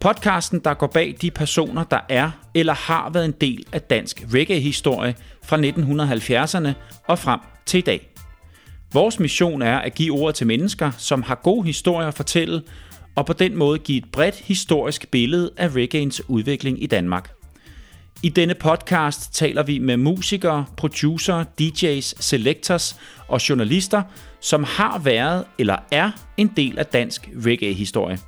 Podcasten, 0.00 0.58
der 0.58 0.74
går 0.74 0.86
bag 0.86 1.16
de 1.22 1.30
personer, 1.30 1.84
der 1.84 2.00
er 2.08 2.30
eller 2.54 2.74
har 2.74 3.10
været 3.10 3.24
en 3.24 3.34
del 3.40 3.64
af 3.72 3.82
dansk 3.82 4.24
reggae-historie 4.34 5.14
fra 5.44 5.56
1970'erne 5.56 6.72
og 7.06 7.18
frem 7.18 7.40
til 7.66 7.78
i 7.78 7.80
dag. 7.80 8.10
Vores 8.92 9.20
mission 9.20 9.62
er 9.62 9.78
at 9.78 9.94
give 9.94 10.14
ord 10.14 10.34
til 10.34 10.46
mennesker, 10.46 10.90
som 10.98 11.22
har 11.22 11.34
gode 11.34 11.66
historier 11.66 12.08
at 12.08 12.14
fortælle, 12.14 12.62
og 13.16 13.26
på 13.26 13.32
den 13.32 13.56
måde 13.56 13.78
give 13.78 13.98
et 13.98 14.12
bredt 14.12 14.36
historisk 14.36 15.10
billede 15.10 15.50
af 15.56 15.68
reggaeens 15.68 16.22
udvikling 16.28 16.82
i 16.82 16.86
Danmark. 16.86 17.30
I 18.22 18.28
denne 18.28 18.54
podcast 18.54 19.34
taler 19.34 19.62
vi 19.62 19.78
med 19.78 19.96
musikere, 19.96 20.64
producer, 20.76 21.44
DJ's, 21.60 22.22
selectors 22.22 22.96
og 23.28 23.48
journalister, 23.48 24.02
som 24.40 24.64
har 24.64 24.98
været 24.98 25.44
eller 25.58 25.76
er 25.92 26.10
en 26.36 26.52
del 26.56 26.78
af 26.78 26.86
dansk 26.86 27.30
reggae-historie. 27.44 28.18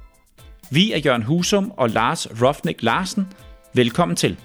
Vi 0.74 0.92
er 0.92 0.98
Jørgen 0.98 1.22
Husum 1.22 1.72
og 1.76 1.90
Lars 1.90 2.26
Rofnik 2.42 2.82
Larsen. 2.82 3.26
Velkommen 3.74 4.16
til. 4.16 4.38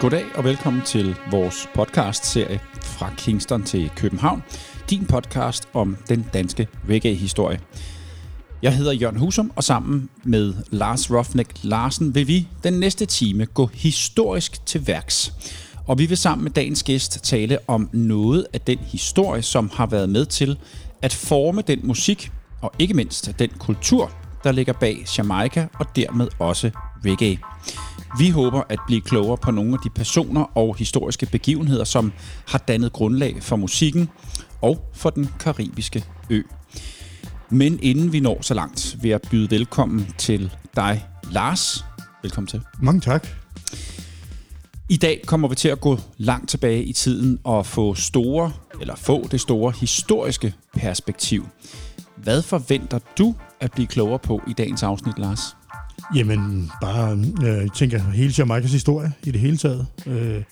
Goddag 0.00 0.24
og 0.34 0.44
velkommen 0.44 0.82
til 0.82 1.16
vores 1.30 1.68
podcast-serie 1.74 2.60
Fra 2.82 3.14
Kingston 3.18 3.62
til 3.62 3.90
København. 3.96 4.42
Din 4.90 5.06
podcast 5.06 5.68
om 5.74 5.96
den 6.08 6.26
danske 6.32 6.68
reggae-historie. 6.88 7.60
Jeg 8.64 8.76
hedder 8.76 8.92
Jørgen 8.92 9.18
Husum, 9.18 9.52
og 9.56 9.64
sammen 9.64 10.08
med 10.22 10.54
Lars 10.70 11.10
Rofnik 11.10 11.48
Larsen 11.62 12.14
vil 12.14 12.28
vi 12.28 12.48
den 12.62 12.72
næste 12.72 13.06
time 13.06 13.46
gå 13.46 13.70
historisk 13.74 14.66
til 14.66 14.86
værks. 14.86 15.32
Og 15.86 15.98
vi 15.98 16.06
vil 16.06 16.16
sammen 16.16 16.44
med 16.44 16.50
dagens 16.50 16.82
gæst 16.82 17.24
tale 17.24 17.58
om 17.66 17.90
noget 17.92 18.46
af 18.52 18.60
den 18.60 18.78
historie, 18.78 19.42
som 19.42 19.70
har 19.74 19.86
været 19.86 20.08
med 20.08 20.26
til 20.26 20.58
at 21.02 21.12
forme 21.14 21.62
den 21.62 21.80
musik, 21.82 22.30
og 22.60 22.72
ikke 22.78 22.94
mindst 22.94 23.30
den 23.38 23.50
kultur, 23.58 24.10
der 24.44 24.52
ligger 24.52 24.72
bag 24.72 25.04
Jamaica 25.18 25.66
og 25.78 25.86
dermed 25.96 26.28
også 26.38 26.70
reggae. 27.04 27.38
Vi 28.18 28.30
håber 28.30 28.62
at 28.68 28.78
blive 28.86 29.00
klogere 29.00 29.36
på 29.36 29.50
nogle 29.50 29.72
af 29.72 29.78
de 29.84 29.90
personer 29.90 30.58
og 30.58 30.76
historiske 30.76 31.26
begivenheder, 31.26 31.84
som 31.84 32.12
har 32.48 32.58
dannet 32.58 32.92
grundlag 32.92 33.42
for 33.42 33.56
musikken 33.56 34.08
og 34.62 34.90
for 34.94 35.10
den 35.10 35.30
karibiske 35.40 36.04
ø. 36.30 36.42
Men 37.54 37.78
inden 37.82 38.12
vi 38.12 38.20
når 38.20 38.38
så 38.42 38.54
langt, 38.54 38.96
vil 39.02 39.08
jeg 39.08 39.20
byde 39.30 39.50
velkommen 39.50 40.06
til 40.18 40.52
dig, 40.76 41.04
Lars. 41.30 41.84
Velkommen 42.22 42.46
til. 42.48 42.60
Mange 42.82 43.00
tak. 43.00 43.28
I 44.88 44.96
dag 44.96 45.22
kommer 45.26 45.48
vi 45.48 45.54
til 45.54 45.68
at 45.68 45.80
gå 45.80 45.98
langt 46.16 46.50
tilbage 46.50 46.84
i 46.84 46.92
tiden 46.92 47.38
og 47.44 47.66
få 47.66 47.94
store, 47.94 48.52
eller 48.80 48.96
få 48.96 49.28
det 49.30 49.40
store 49.40 49.72
historiske 49.80 50.54
perspektiv. 50.72 51.48
Hvad 52.16 52.42
forventer 52.42 52.98
du 53.18 53.34
at 53.60 53.72
blive 53.72 53.86
klogere 53.86 54.18
på 54.18 54.42
i 54.48 54.52
dagens 54.52 54.82
afsnit, 54.82 55.18
Lars? 55.18 55.56
Jamen, 56.14 56.70
bare, 56.80 57.12
øh, 57.42 57.46
jeg 57.46 57.72
tænker, 57.74 57.98
hele 57.98 58.34
Jamaicas 58.38 58.72
historie 58.72 59.12
i 59.24 59.30
det 59.30 59.40
hele 59.40 59.56
taget. 59.56 59.86
Øh, 60.06 60.42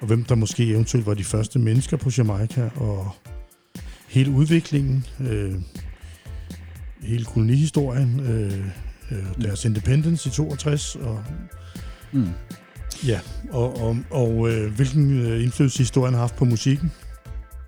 og 0.00 0.06
hvem 0.06 0.24
der 0.24 0.34
måske 0.34 0.66
eventuelt 0.66 1.06
var 1.06 1.14
de 1.14 1.24
første 1.24 1.58
mennesker 1.58 1.96
på 1.96 2.10
Jamaica, 2.18 2.70
og 2.76 3.10
hele 4.08 4.30
udviklingen, 4.30 5.06
øh, 5.20 5.54
hele 7.06 7.24
kolonihistorien, 7.24 8.20
øh, 8.20 8.52
øh, 9.10 9.42
deres 9.44 9.64
independence 9.64 10.28
i 10.28 10.32
62, 10.32 10.96
og, 10.96 11.24
Mm. 12.12 12.28
ja, 13.06 13.20
og, 13.50 13.80
og, 13.82 13.96
og 14.10 14.48
øh, 14.50 14.74
hvilken 14.74 15.18
øh, 15.20 15.42
indflydelse 15.42 15.78
historien 15.78 16.14
har 16.14 16.20
haft 16.20 16.36
på 16.36 16.44
musikken. 16.44 16.92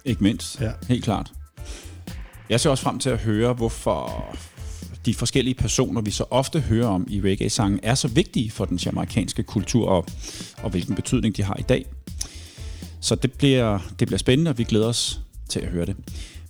Ikke 0.05 0.23
mindst, 0.23 0.61
Ja. 0.61 0.71
helt 0.89 1.05
klart. 1.05 1.33
Jeg 2.51 2.61
ser 2.61 2.71
også 2.71 2.83
frem 2.85 2.99
til 2.99 3.11
at 3.11 3.19
høre, 3.19 3.53
hvorfor 3.53 4.27
de 5.07 5.15
forskellige 5.15 5.55
personer, 5.55 6.01
vi 6.01 6.11
så 6.11 6.25
ofte 6.31 6.61
hører 6.61 6.87
om 6.89 7.07
i 7.11 7.21
reggae-sangen, 7.21 7.81
er 7.83 7.95
så 7.95 8.09
vigtige 8.09 8.51
for 8.51 8.65
den 8.65 8.77
jamaikanske 8.77 9.43
kultur, 9.43 9.89
og, 9.89 10.07
og 10.63 10.71
hvilken 10.71 10.95
betydning 10.95 11.37
de 11.37 11.43
har 11.43 11.57
i 11.59 11.63
dag. 11.63 11.85
Så 13.01 13.15
det 13.15 13.33
bliver, 13.33 13.79
det 13.99 14.09
bliver 14.09 14.19
spændende, 14.19 14.49
og 14.51 14.59
vi 14.59 14.65
glæder 14.65 14.87
os 14.87 15.21
til 15.49 15.61
at 15.61 15.69
høre 15.69 15.87
det. 15.87 15.97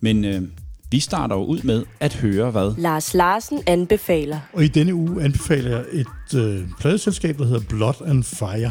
Men 0.00 0.25
øh, 0.25 0.43
vi 0.91 1.00
starter 1.00 1.37
jo 1.37 1.44
ud 1.44 1.62
med 1.62 1.84
at 2.00 2.15
høre, 2.15 2.50
hvad 2.50 2.75
Lars 2.78 3.15
Larsen 3.15 3.62
anbefaler. 3.66 4.41
Og 4.53 4.65
i 4.65 4.69
denne 4.69 4.94
uge 4.94 5.22
anbefaler 5.25 5.71
jeg 5.71 5.84
et 5.93 6.34
øh, 6.38 6.69
pladeselskab, 6.81 7.38
der 7.38 7.44
hedder 7.44 7.60
Blood 7.69 8.06
and 8.06 8.25
Fire, 8.25 8.71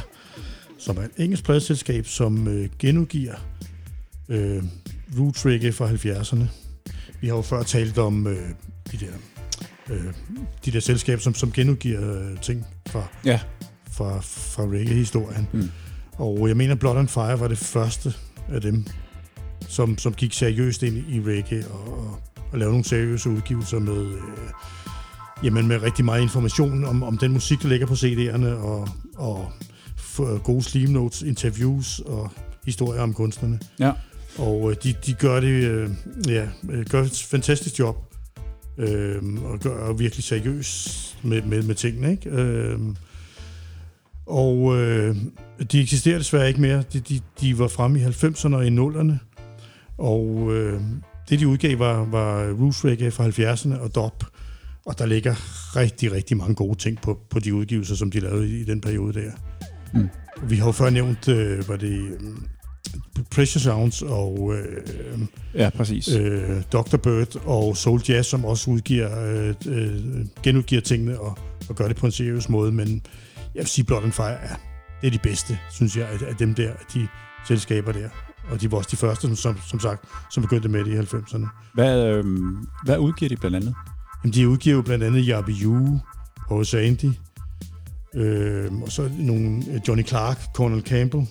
som 0.80 0.98
er 0.98 1.02
et 1.02 1.12
engelsk 1.18 1.44
pladeselskab, 1.44 2.08
som 2.08 2.48
øh, 2.48 2.70
genudgiver 2.80 3.34
øh, 4.30 4.64
roots 5.20 5.46
reggae 5.46 5.72
fra 5.72 5.88
70'erne. 5.90 6.44
Vi 7.22 7.28
har 7.28 7.36
jo 7.36 7.42
før 7.42 7.64
talt 7.64 7.98
om 7.98 8.28
øh, 8.28 8.38
de 8.92 8.98
der 8.98 9.12
øh, 9.90 10.04
de 10.66 10.72
der 10.72 10.80
selskaber, 10.80 11.22
som, 11.22 11.34
som 11.34 11.52
genudgiver 11.52 12.14
øh, 12.32 12.40
ting 12.42 12.66
fra, 12.88 13.04
Ja. 13.26 13.40
fra, 13.92 14.20
fra 14.22 14.64
reggae-historien. 14.64 15.48
Mm. 15.54 15.70
Og 16.18 16.48
jeg 16.48 16.58
mener, 16.58 16.76
Blood 16.76 16.98
and 16.98 17.08
Fire 17.08 17.40
var 17.40 17.48
det 17.48 17.58
første 17.58 18.14
af 18.50 18.62
dem, 18.62 18.86
som, 19.68 19.98
som 19.98 20.14
gik 20.14 20.34
seriøst 20.34 20.84
ind 20.84 20.98
i 20.98 21.22
reggae 21.22 21.68
og, 21.68 21.98
og, 21.98 22.20
og 22.52 22.60
lavede 22.60 22.74
nogle 22.74 22.86
seriøse 22.86 23.30
udgivelser 23.30 23.80
med, 23.80 24.06
øh, 24.06 24.22
jamen 25.44 25.68
med 25.68 25.82
rigtig 25.82 26.06
meget 26.06 26.22
information 26.22 26.86
om, 26.86 27.04
om 27.04 27.18
den 27.18 27.32
musik, 27.32 27.62
der 27.62 27.70
ligger 27.70 27.88
på 27.88 27.94
CD'erne, 27.94 28.48
og, 28.48 28.90
og 29.16 29.52
gode 30.44 30.64
sleeve 30.64 30.92
notes, 30.92 31.22
interviews 31.22 32.00
og 32.00 32.32
historier 32.66 33.02
om 33.02 33.14
kunstnerne. 33.14 33.60
Ja. 33.80 33.92
Og 34.38 34.72
øh, 34.72 34.78
de, 34.84 34.94
de 35.06 35.14
gør 35.14 35.40
det, 35.40 35.48
øh, 35.48 35.90
ja, 36.28 36.48
øh, 36.70 36.86
gør 36.86 37.04
et 37.04 37.28
fantastisk 37.30 37.80
job, 37.80 38.14
øh, 38.78 39.24
og 39.44 39.60
gør 39.60 39.78
og 39.78 40.00
virkelig 40.00 40.24
seriøs 40.24 41.18
med, 41.24 41.42
med, 41.42 41.64
med 41.64 41.76
tingene, 41.76 42.12
ikke? 42.12 42.30
Øh, 42.30 42.80
og 44.26 44.78
øh, 44.78 45.16
de 45.72 45.82
eksisterer 45.82 46.18
desværre 46.18 46.48
ikke 46.48 46.62
mere. 46.62 46.84
De, 46.94 47.00
de, 47.00 47.20
de 47.42 47.60
var 47.60 47.68
fremme 47.68 48.00
i 48.00 48.04
90'erne 48.04 48.56
og 48.56 48.68
i 48.68 48.70
0'erne. 48.70 49.27
Og 49.98 50.56
øh, 50.56 50.82
det, 51.30 51.40
de 51.40 51.48
udgav, 51.48 51.80
var, 51.80 52.06
var 52.06 52.52
Roots 52.52 52.86
Reggae 52.86 53.12
fra 53.12 53.28
70'erne 53.28 53.82
og 53.82 53.96
Dop. 53.96 54.24
Og 54.86 55.00
der 55.00 55.06
ligger 55.06 55.36
rigtig, 55.76 56.12
rigtig 56.12 56.38
mange 56.38 56.56
gode 56.56 56.78
ting 56.78 57.02
på, 57.02 57.20
på 57.30 57.40
de 57.40 57.54
udgivelser, 57.54 57.96
som 57.96 58.12
de 58.12 58.20
lavede 58.20 58.50
i, 58.50 58.62
i 58.62 58.64
den 58.64 58.82
periode 58.82 59.14
der. 59.14 59.32
Mm. 59.94 60.10
Vi 60.44 60.56
har 60.56 60.66
jo 60.66 60.72
før 60.72 60.90
nævnt, 60.90 61.28
øh, 61.28 61.70
var 61.70 61.76
det 61.76 62.00
øh, 62.00 62.20
Pressure 63.32 63.62
Sounds 63.62 64.02
og 64.02 64.54
øh, 64.56 64.82
Ja, 65.54 65.70
præcis. 65.70 66.08
øh, 66.16 66.62
Dr. 66.72 66.98
Bird 66.98 67.36
og 67.46 67.78
Soul 67.78 68.02
Jazz, 68.10 68.30
som 68.30 68.46
også 68.46 68.72
udgiver, 68.72 69.26
øh, 69.26 69.56
øh, 69.68 70.26
genudgiver 70.44 70.82
tingene 70.82 71.20
og, 71.20 71.38
og 71.70 71.76
gør 71.76 71.88
det 71.88 71.98
på 71.98 72.06
en 72.06 72.12
seriøs 72.12 72.50
måde. 72.50 72.72
Men 72.72 72.88
jeg 73.56 73.60
vil 73.62 73.68
sige, 73.68 73.86
Blood 73.86 74.04
and 74.04 74.12
Fire 74.12 74.42
er, 74.42 74.56
det 75.02 75.08
er 75.08 75.12
de 75.12 75.20
bedste, 75.24 75.60
synes 75.72 75.98
jeg, 75.98 76.08
af, 76.08 76.30
af 76.30 76.36
dem 76.36 76.56
der, 76.56 76.70
af 76.70 76.86
de 76.94 77.08
selskaber 77.48 77.92
der. 77.92 78.10
Og 78.52 78.62
de 78.62 78.72
var 78.72 78.78
også 78.78 78.90
de 78.92 78.98
første, 78.98 79.28
som, 79.28 79.36
som, 79.36 79.58
som 79.68 79.80
sagt, 79.80 80.06
som 80.32 80.44
begyndte 80.44 80.70
med 80.70 80.86
det 80.86 80.92
i 80.94 81.16
90'erne. 81.16 81.48
Hvad, 81.74 82.06
øh, 82.06 82.26
hvad 82.84 82.98
udgiver 82.98 83.30
de 83.30 83.36
blandt 83.36 83.56
andet? 83.56 83.76
Jamen, 84.24 84.34
de 84.34 84.50
udgiver 84.50 84.76
jo 84.76 84.82
blandt 84.82 85.04
andet 85.04 85.26
Yabi 85.28 85.52
Yu, 85.64 86.00
Jose 86.52 86.82
Andy, 86.82 87.12
øh, 88.16 88.74
og 88.82 88.92
så 88.92 89.10
nogle 89.20 89.64
øh, 89.72 89.80
Johnny 89.88 90.08
Clark, 90.08 90.40
Cornel 90.54 90.82
Campbell, 90.82 91.28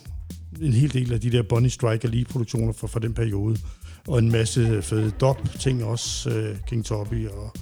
en 0.60 0.72
hel 0.72 0.92
del 0.92 1.12
af 1.12 1.20
de 1.20 1.32
der 1.32 1.42
Bonnie 1.42 1.70
Striker 1.70 2.08
Lee-produktioner 2.08 2.72
fra, 2.72 2.86
fra 2.86 3.00
den 3.00 3.14
periode, 3.14 3.58
og 4.08 4.18
en 4.18 4.30
masse 4.30 4.82
fede 4.82 5.10
dop-ting 5.10 5.84
også, 5.84 6.30
øh, 6.30 6.56
King 6.66 6.84
Tubby 6.84 7.28
og, 7.28 7.52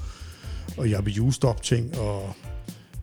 og 0.76 0.86
Yabi 0.86 1.16
Yu 1.16 1.30
stop-ting, 1.30 1.98
og 1.98 2.36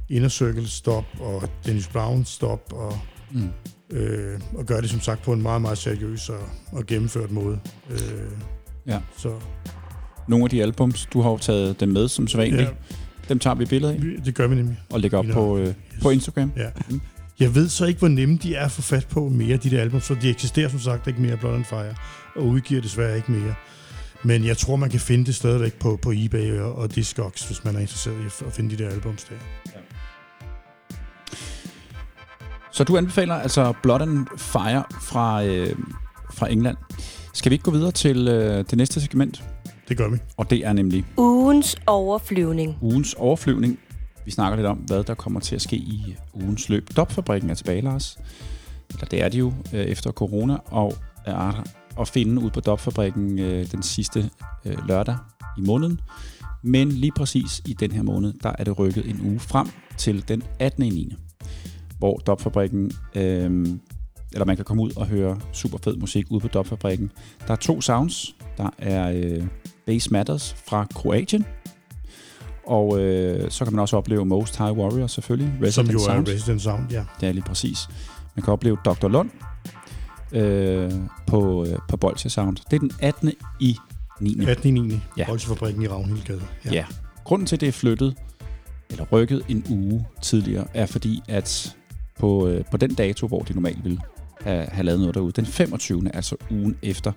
Inner 0.09 0.29
Circle 0.29 0.67
stop, 0.67 1.05
og 1.19 1.49
Dennis 1.65 1.87
Brown 1.87 2.25
stop, 2.25 2.73
og, 2.73 2.99
Mm. 3.33 3.49
Øh, 3.91 4.39
og 4.53 4.65
gør 4.65 4.81
det 4.81 4.89
som 4.89 4.99
sagt 5.01 5.21
på 5.23 5.33
en 5.33 5.41
meget, 5.41 5.61
meget 5.61 5.77
seriøs 5.77 6.29
og, 6.29 6.39
og 6.71 6.85
gennemført 6.85 7.31
måde. 7.31 7.59
Øh, 7.91 7.97
Ja. 8.87 8.99
Så 9.17 9.33
Nogle 10.27 10.43
af 10.45 10.49
de 10.49 10.61
albums, 10.61 11.05
du 11.13 11.21
har 11.21 11.29
jo 11.29 11.37
taget 11.37 11.79
dem 11.79 11.89
med 11.89 12.07
som 12.07 12.27
sædvanligt. 12.27 12.61
ja, 12.61 12.67
Dem 13.29 13.39
tager 13.39 13.55
vi 13.55 13.65
billeder 13.65 13.93
af 13.93 13.99
det 14.25 14.35
gør 14.35 14.47
vi 14.47 14.55
nemlig. 14.55 14.77
og 14.89 14.99
lægger 14.99 15.17
op 15.17 15.25
på, 15.33 15.57
øh, 15.57 15.73
på 16.01 16.09
Instagram. 16.09 16.51
Ja. 16.57 16.69
Mm. 16.89 17.01
Jeg 17.39 17.55
ved 17.55 17.69
så 17.69 17.85
ikke, 17.85 17.99
hvor 17.99 18.07
nemme 18.07 18.37
de 18.43 18.55
er 18.55 18.65
at 18.65 18.71
få 18.71 18.81
fat 18.81 19.07
på 19.07 19.29
mere, 19.29 19.57
de 19.57 19.69
der 19.71 19.81
album, 19.81 20.01
så 20.01 20.15
de 20.21 20.29
eksisterer 20.29 20.69
som 20.69 20.79
sagt 20.79 21.07
ikke 21.07 21.21
mere, 21.21 21.37
Blood 21.37 21.55
and 21.55 21.65
Fire, 21.65 21.95
og 22.35 22.43
udgiver 22.45 22.81
desværre 22.81 23.15
ikke 23.15 23.31
mere. 23.31 23.55
Men 24.23 24.45
jeg 24.45 24.57
tror, 24.57 24.75
man 24.75 24.89
kan 24.89 24.99
finde 24.99 25.25
det 25.25 25.35
stadigvæk 25.35 25.73
på, 25.79 25.99
på 26.01 26.11
eBay 26.15 26.51
og, 26.59 26.75
og 26.75 26.95
Discogs, 26.95 27.47
hvis 27.47 27.63
man 27.63 27.75
er 27.75 27.79
interesseret 27.79 28.15
i 28.21 28.25
at, 28.25 28.47
at 28.47 28.53
finde 28.53 28.77
de 28.77 28.83
der 28.83 28.89
albums 28.89 29.23
der. 29.23 29.35
Så 32.71 32.83
du 32.83 32.97
anbefaler 32.97 33.35
altså 33.35 33.73
Blood 33.83 34.01
and 34.01 34.27
Fire 34.37 34.83
fra, 35.01 35.43
øh, 35.45 35.75
fra 36.33 36.51
England. 36.51 36.77
Skal 37.33 37.49
vi 37.49 37.53
ikke 37.53 37.63
gå 37.63 37.71
videre 37.71 37.91
til 37.91 38.27
øh, 38.27 38.57
det 38.69 38.77
næste 38.77 39.01
segment? 39.01 39.43
Det 39.89 39.97
gør 39.97 40.09
vi. 40.09 40.17
Og 40.37 40.49
det 40.49 40.65
er 40.65 40.73
nemlig 40.73 41.05
Ugens 41.17 41.75
overflyvning. 41.87 42.77
ugens 42.81 43.13
overflyvning. 43.13 43.79
Vi 44.25 44.31
snakker 44.31 44.55
lidt 44.55 44.67
om, 44.67 44.77
hvad 44.77 45.03
der 45.03 45.13
kommer 45.13 45.39
til 45.39 45.55
at 45.55 45.61
ske 45.61 45.75
i 45.75 46.15
ugens 46.33 46.69
løb. 46.69 46.89
Dopfabrikken 46.97 47.49
er 47.49 47.53
tilbage, 47.53 47.81
Lars. 47.81 48.17
Eller 48.89 49.05
det 49.05 49.23
er 49.23 49.29
de 49.29 49.37
jo 49.37 49.53
øh, 49.73 49.79
efter 49.85 50.11
corona, 50.11 50.57
og 50.65 50.93
er 51.25 51.63
at 51.99 52.07
finde 52.07 52.41
ud 52.41 52.49
på 52.49 52.59
Dopfabrikken 52.59 53.39
øh, 53.39 53.71
den 53.71 53.83
sidste 53.83 54.29
øh, 54.65 54.87
lørdag 54.87 55.17
i 55.57 55.61
måneden. 55.61 56.01
Men 56.63 56.91
lige 56.91 57.11
præcis 57.15 57.61
i 57.65 57.73
den 57.73 57.91
her 57.91 58.01
måned, 58.01 58.33
der 58.43 58.51
er 58.59 58.63
det 58.63 58.79
rykket 58.79 59.09
en 59.09 59.21
uge 59.25 59.39
frem 59.39 59.67
til 59.97 60.27
den 60.27 60.43
18. 60.59 60.83
9. 60.83 61.15
Hvor 62.01 62.17
Dopfabrikken, 62.17 62.91
øh, 63.15 63.67
eller 64.33 64.45
man 64.45 64.55
kan 64.55 64.65
komme 64.65 64.83
ud 64.83 64.91
og 64.95 65.07
høre 65.07 65.39
super 65.53 65.77
fed 65.83 65.95
musik 65.95 66.25
ude 66.29 66.39
på 66.39 66.47
Dopfabrikken. 66.47 67.11
Der 67.47 67.51
er 67.51 67.57
to 67.57 67.81
sounds. 67.81 68.35
Der 68.57 68.69
er 68.77 69.11
øh, 69.15 69.43
Bass 69.85 70.11
Matters 70.11 70.55
fra 70.67 70.87
Kroatien, 70.95 71.45
og 72.67 72.99
øh, 72.99 73.51
så 73.51 73.65
kan 73.65 73.73
man 73.73 73.79
også 73.79 73.97
opleve 73.97 74.25
Most 74.25 74.57
High 74.57 74.71
Warrior 74.71 75.07
selvfølgelig. 75.07 75.47
Som 75.53 75.63
Resident 75.63 75.93
jo 75.93 75.99
Sound. 75.99 76.27
er 76.27 76.33
Resident 76.33 76.61
Sound, 76.61 76.91
ja. 76.91 77.03
Det 77.21 77.29
er 77.29 77.33
lige 77.33 77.43
præcis. 77.43 77.87
Man 78.35 78.43
kan 78.43 78.53
opleve 78.53 78.77
Dr. 78.85 79.07
Lund 79.07 79.29
øh, 80.31 80.91
på, 81.27 81.65
øh, 81.65 81.77
på 81.89 81.97
Bolsje 81.97 82.29
Sound. 82.29 82.57
Det 82.71 82.75
er 82.75 82.79
den 82.79 82.91
18. 83.01 83.31
i 83.59 83.77
9. 84.21 84.45
18. 84.47 84.73
9. 84.73 84.91
Ja. 84.91 84.99
Ja. 85.17 85.25
Bolsjefabrikken 85.25 85.83
i 85.83 85.87
Ravnhildgade. 85.87 86.41
Ja. 86.65 86.71
ja. 86.71 86.85
Grunden 87.23 87.45
til, 87.45 87.55
at 87.55 87.61
det 87.61 87.67
er 87.67 87.71
flyttet, 87.71 88.15
eller 88.89 89.05
rykket 89.11 89.43
en 89.49 89.65
uge 89.69 90.05
tidligere, 90.21 90.67
er 90.73 90.85
fordi, 90.85 91.21
at 91.27 91.75
på, 92.19 92.47
øh, 92.47 92.63
på 92.71 92.77
den 92.77 92.93
dato, 92.93 93.27
hvor 93.27 93.39
de 93.39 93.53
normalt 93.53 93.83
ville 93.83 93.99
have, 94.41 94.65
have 94.65 94.85
lavet 94.85 94.99
noget 94.99 95.15
derude, 95.15 95.31
den 95.31 95.45
25. 95.45 96.15
altså 96.15 96.35
ugen 96.51 96.77
efter, 96.81 97.11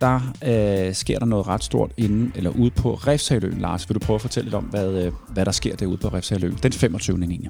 der 0.00 0.20
øh, 0.44 0.94
sker 0.94 1.18
der 1.18 1.26
noget 1.26 1.46
ret 1.46 1.64
stort 1.64 1.92
inden, 1.96 2.32
eller 2.34 2.50
ude 2.50 2.70
på 2.70 2.94
Refshaløen. 2.94 3.58
Lars, 3.60 3.88
vil 3.88 3.94
du 3.94 4.00
prøve 4.00 4.14
at 4.14 4.20
fortælle 4.20 4.46
lidt 4.46 4.54
om, 4.54 4.64
hvad, 4.64 5.04
øh, 5.04 5.12
hvad 5.28 5.44
der 5.44 5.52
sker 5.52 5.76
derude 5.76 5.96
på 5.96 6.08
Refshaløen 6.08 6.58
den 6.62 6.72
25. 6.72 7.18
9. 7.18 7.48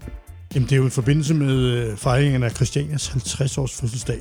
Jamen, 0.55 0.69
det 0.69 0.73
er 0.73 0.77
jo 0.77 0.87
i 0.87 0.91
forbindelse 0.91 1.35
med 1.35 1.57
øh, 1.57 1.97
fejringen 1.97 2.43
af 2.43 2.51
Christianias 2.51 3.09
50-års 3.09 3.81
fødselsdag, 3.81 4.21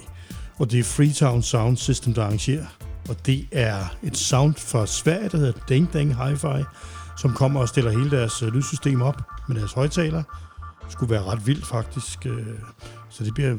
og 0.59 0.71
det 0.71 0.79
er 0.79 0.83
Freetown 0.83 1.41
Sound 1.41 1.77
System, 1.77 2.13
der 2.13 2.23
arrangerer. 2.23 2.65
Og 3.09 3.25
det 3.25 3.47
er 3.51 3.95
et 4.03 4.17
sound 4.17 4.55
fra 4.55 4.87
Sverige, 4.87 5.29
der 5.29 5.37
hedder 5.37 5.53
Ding 5.69 5.93
Dang 5.93 6.15
Hi-Fi, 6.15 6.63
som 7.17 7.33
kommer 7.33 7.59
og 7.59 7.67
stiller 7.67 7.91
hele 7.91 8.11
deres 8.11 8.41
øh, 8.41 8.53
lydsystem 8.53 9.01
op 9.01 9.21
med 9.47 9.55
deres 9.55 9.73
højtaler 9.73 10.23
skulle 10.91 11.09
være 11.09 11.23
ret 11.23 11.47
vildt, 11.47 11.65
faktisk. 11.67 12.25
øh, 12.25 12.47
Så 13.09 13.23
det 13.23 13.33
bliver, 13.33 13.57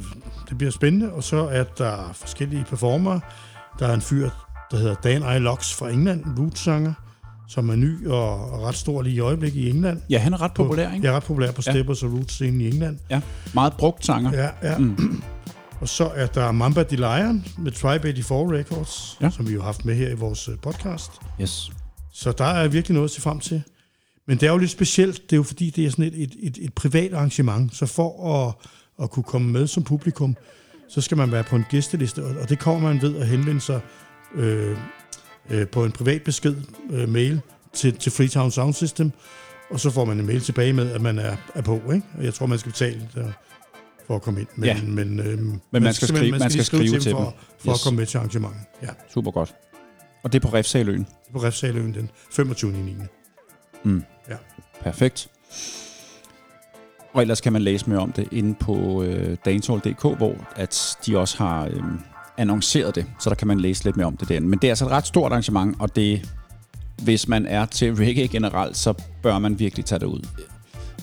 det 0.49 0.59
bliver 0.59 0.71
spændende. 0.71 1.13
Og 1.13 1.23
så 1.23 1.49
er 1.49 1.65
der 1.65 2.11
forskellige 2.15 2.65
performere. 2.65 3.21
Der 3.79 3.87
er 3.87 3.95
en 3.95 4.01
fyr, 4.01 4.31
der 4.71 4.77
hedder 4.77 4.95
Dan 4.95 5.37
I. 5.37 5.39
Locks 5.39 5.75
fra 5.75 5.89
England, 5.91 6.25
en 6.25 6.39
rootsanger, 6.39 6.93
som 7.49 7.69
er 7.71 7.77
ny 7.77 8.07
og, 8.09 8.63
ret 8.63 8.75
stor 8.75 9.03
lige 9.03 9.15
i 9.17 9.21
øjeblikket 9.21 9.61
i 9.61 9.71
England. 9.71 10.03
Ja, 10.11 10.19
han 10.19 10.33
er 10.33 10.43
ret 10.43 10.55
populær, 10.55 10.93
ikke? 10.93 11.07
Jeg 11.07 11.13
er 11.13 11.17
ret 11.17 11.23
populær 11.25 11.53
på 11.53 11.63
Ja. 11.67 11.73
Steppers 11.73 12.03
og 12.03 12.11
Roots-scenen 12.13 12.61
i 12.61 12.69
England. 12.69 12.99
Ja. 13.11 13.21
Meget 13.55 13.73
brugt 13.73 14.07
sanger. 14.07 14.33
Ja, 14.33 14.49
ja. 14.63 14.79
Mm. 14.79 15.23
Og 15.81 15.89
så 15.89 16.11
er 16.15 16.27
der 16.27 16.53
Mamba 16.53 16.83
de 16.83 16.97
Lion 16.97 17.45
med 17.59 17.73
Tribe 17.73 18.03
84 18.15 18.53
Records, 18.53 19.17
Ja. 19.21 19.27
ja. 19.27 19.31
som 19.31 19.49
vi 19.49 19.53
jo 19.53 19.61
har 19.61 19.67
haft 19.67 19.85
med 19.85 19.95
her 19.95 20.09
i 20.09 20.15
vores 20.15 20.49
øh, 20.49 20.55
podcast. 20.63 21.11
Yes. 21.41 21.71
Så 22.13 22.33
der 22.33 22.45
er 22.45 22.69
virkelig 22.69 22.95
noget 22.95 23.09
at 23.09 23.15
se 23.15 23.21
frem 23.21 23.41
til. 23.41 23.63
Men 24.27 24.39
det 24.39 24.47
er 24.47 24.51
jo 24.53 24.59
lidt 24.59 24.71
specielt, 24.71 25.23
det 25.23 25.33
er 25.33 25.37
jo 25.37 25.43
fordi, 25.43 25.71
det 25.71 25.87
er 25.87 25.91
sådan 25.91 26.05
et, 26.05 26.23
et, 26.23 26.37
et, 26.43 26.59
et 26.61 26.75
privat 26.75 27.13
arrangement, 27.15 27.77
så 27.77 27.87
for 27.87 28.35
at, 28.49 28.55
at 29.03 29.11
kunne 29.11 29.23
komme 29.23 29.51
med 29.53 29.67
som 29.67 29.83
publikum, 29.85 30.37
så 30.89 31.01
skal 31.01 31.17
man 31.17 31.33
være 31.33 31.45
på 31.45 31.57
en 31.57 31.65
gæsteliste, 31.71 32.25
og 32.25 32.37
og 32.41 32.49
det 32.49 32.59
kommer 32.59 32.89
man 32.93 33.03
ved 33.03 33.17
at 33.17 33.27
henvende 33.29 33.61
sig 33.61 33.81
øh, 34.35 34.77
øh, 35.51 35.67
på 35.69 35.85
en 35.85 35.93
privat 35.93 36.23
besked, 36.23 36.57
øh, 36.91 37.09
mail, 37.09 37.41
til, 37.73 37.93
til 37.97 38.13
Freetown 38.13 38.51
Sound 38.51 38.75
System, 38.75 39.13
og 39.71 39.81
så 39.81 39.91
får 39.91 40.05
man 40.05 40.21
en 40.21 40.27
mail 40.27 40.41
tilbage 40.41 40.73
med, 40.73 40.91
at 40.91 41.01
man 41.01 41.19
er, 41.19 41.37
er 41.55 41.63
på, 41.63 41.75
ikke? 41.95 42.07
Og 42.19 42.25
jeg 42.25 42.35
tror, 42.35 42.47
man 42.47 42.59
skal 42.59 42.73
betale 42.73 43.09
der, 43.15 43.33
for 44.07 44.17
at 44.17 44.23
komme 44.23 44.41
ind. 44.41 44.49
Men, 44.57 44.65
Ja. 44.65 44.83
men, 44.83 45.21
øh, 45.21 45.39
man 45.83 45.95
skal 45.95 46.09
skrive- 46.09 46.31
man 46.31 46.41
skal 46.41 46.53
lige 46.53 46.65
skrive 46.65 47.01
til 47.01 47.11
for, 47.13 47.19
dem. 47.25 47.33
for 47.59 47.71
Yes. 47.73 47.79
at 47.81 47.85
komme 47.85 47.97
med 47.97 48.07
til 48.07 48.19
arrangementet. 48.19 48.61
Ja, 48.83 48.89
Super 49.15 49.31
godt. 49.31 49.55
Og 50.25 50.33
det 50.33 50.45
er 50.45 50.49
på 50.49 50.55
Refsaløen. 50.57 51.07
på 51.33 51.39
Refsaløen 51.43 51.95
den 51.95 52.11
25. 52.31 52.73
9. 52.73 52.97
Mm. 53.85 54.05
Ja. 54.31 54.35
Perfekt. 54.83 55.29
Og 57.15 57.23
ellers 57.23 57.41
kan 57.41 57.53
man 57.53 57.63
læse 57.63 57.91
mere 57.91 57.99
om 57.99 58.13
det 58.13 58.29
inde 58.33 58.55
på 58.55 59.03
øh, 59.03 59.37
dancehall.dk, 59.45 60.03
hvor 60.17 60.35
at 60.57 60.97
de 61.07 61.19
også 61.19 61.39
har 61.39 61.65
øh, 61.67 61.83
annonceret 62.39 62.95
det, 62.95 63.07
så 63.21 63.31
der 63.31 63.37
kan 63.37 63.49
man 63.49 63.61
læse 63.61 63.85
lidt 63.85 63.97
mere 63.97 64.07
om 64.07 64.17
det 64.17 64.29
derinde. 64.29 64.49
Men 64.49 64.59
det 64.59 64.69
er 64.69 64.73
altså 64.73 64.85
et 64.85 64.91
ret 64.91 65.07
stort 65.07 65.33
arrangement, 65.33 65.77
og 65.81 65.97
det, 65.97 66.31
hvis 67.03 67.29
man 67.29 67.47
er 67.47 67.67
til 67.67 67.95
reggae 68.05 68.29
generelt, 68.29 68.77
så 68.77 68.95
bør 69.23 69.39
man 69.39 69.59
virkelig 69.59 69.85
tage 69.85 69.99
det 69.99 70.07
ud. 70.07 70.27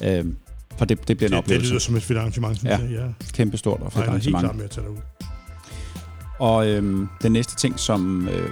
Øh, 0.03 0.25
for 0.77 0.85
det, 0.85 1.07
det 1.07 1.17
bliver 1.17 1.29
en 1.29 1.31
Det, 1.31 1.31
det 1.31 1.37
oplevelse. 1.37 1.69
lyder 1.71 1.79
som 1.79 1.95
et 1.95 2.03
fedt 2.03 2.19
arrangement, 2.19 2.57
synes 2.57 2.71
Ja. 2.71 2.77
jeg. 2.77 2.89
Ja. 2.91 3.25
Kæmpe 3.33 3.57
stort 3.57 3.81
og 3.81 3.91
fedt 3.93 4.05
Jeg 4.05 4.13
er 4.15 4.17
helt 4.17 4.35
arrangement. 4.35 4.43
klar 4.45 4.53
med 4.53 4.63
at 4.63 4.69
tage 4.71 4.83
dig 4.87 4.91
ud. 4.91 4.97
Og 6.39 6.67
øhm, 6.69 7.07
den 7.21 7.31
næste 7.31 7.55
ting, 7.55 7.79
som, 7.79 8.27
øh, 8.27 8.49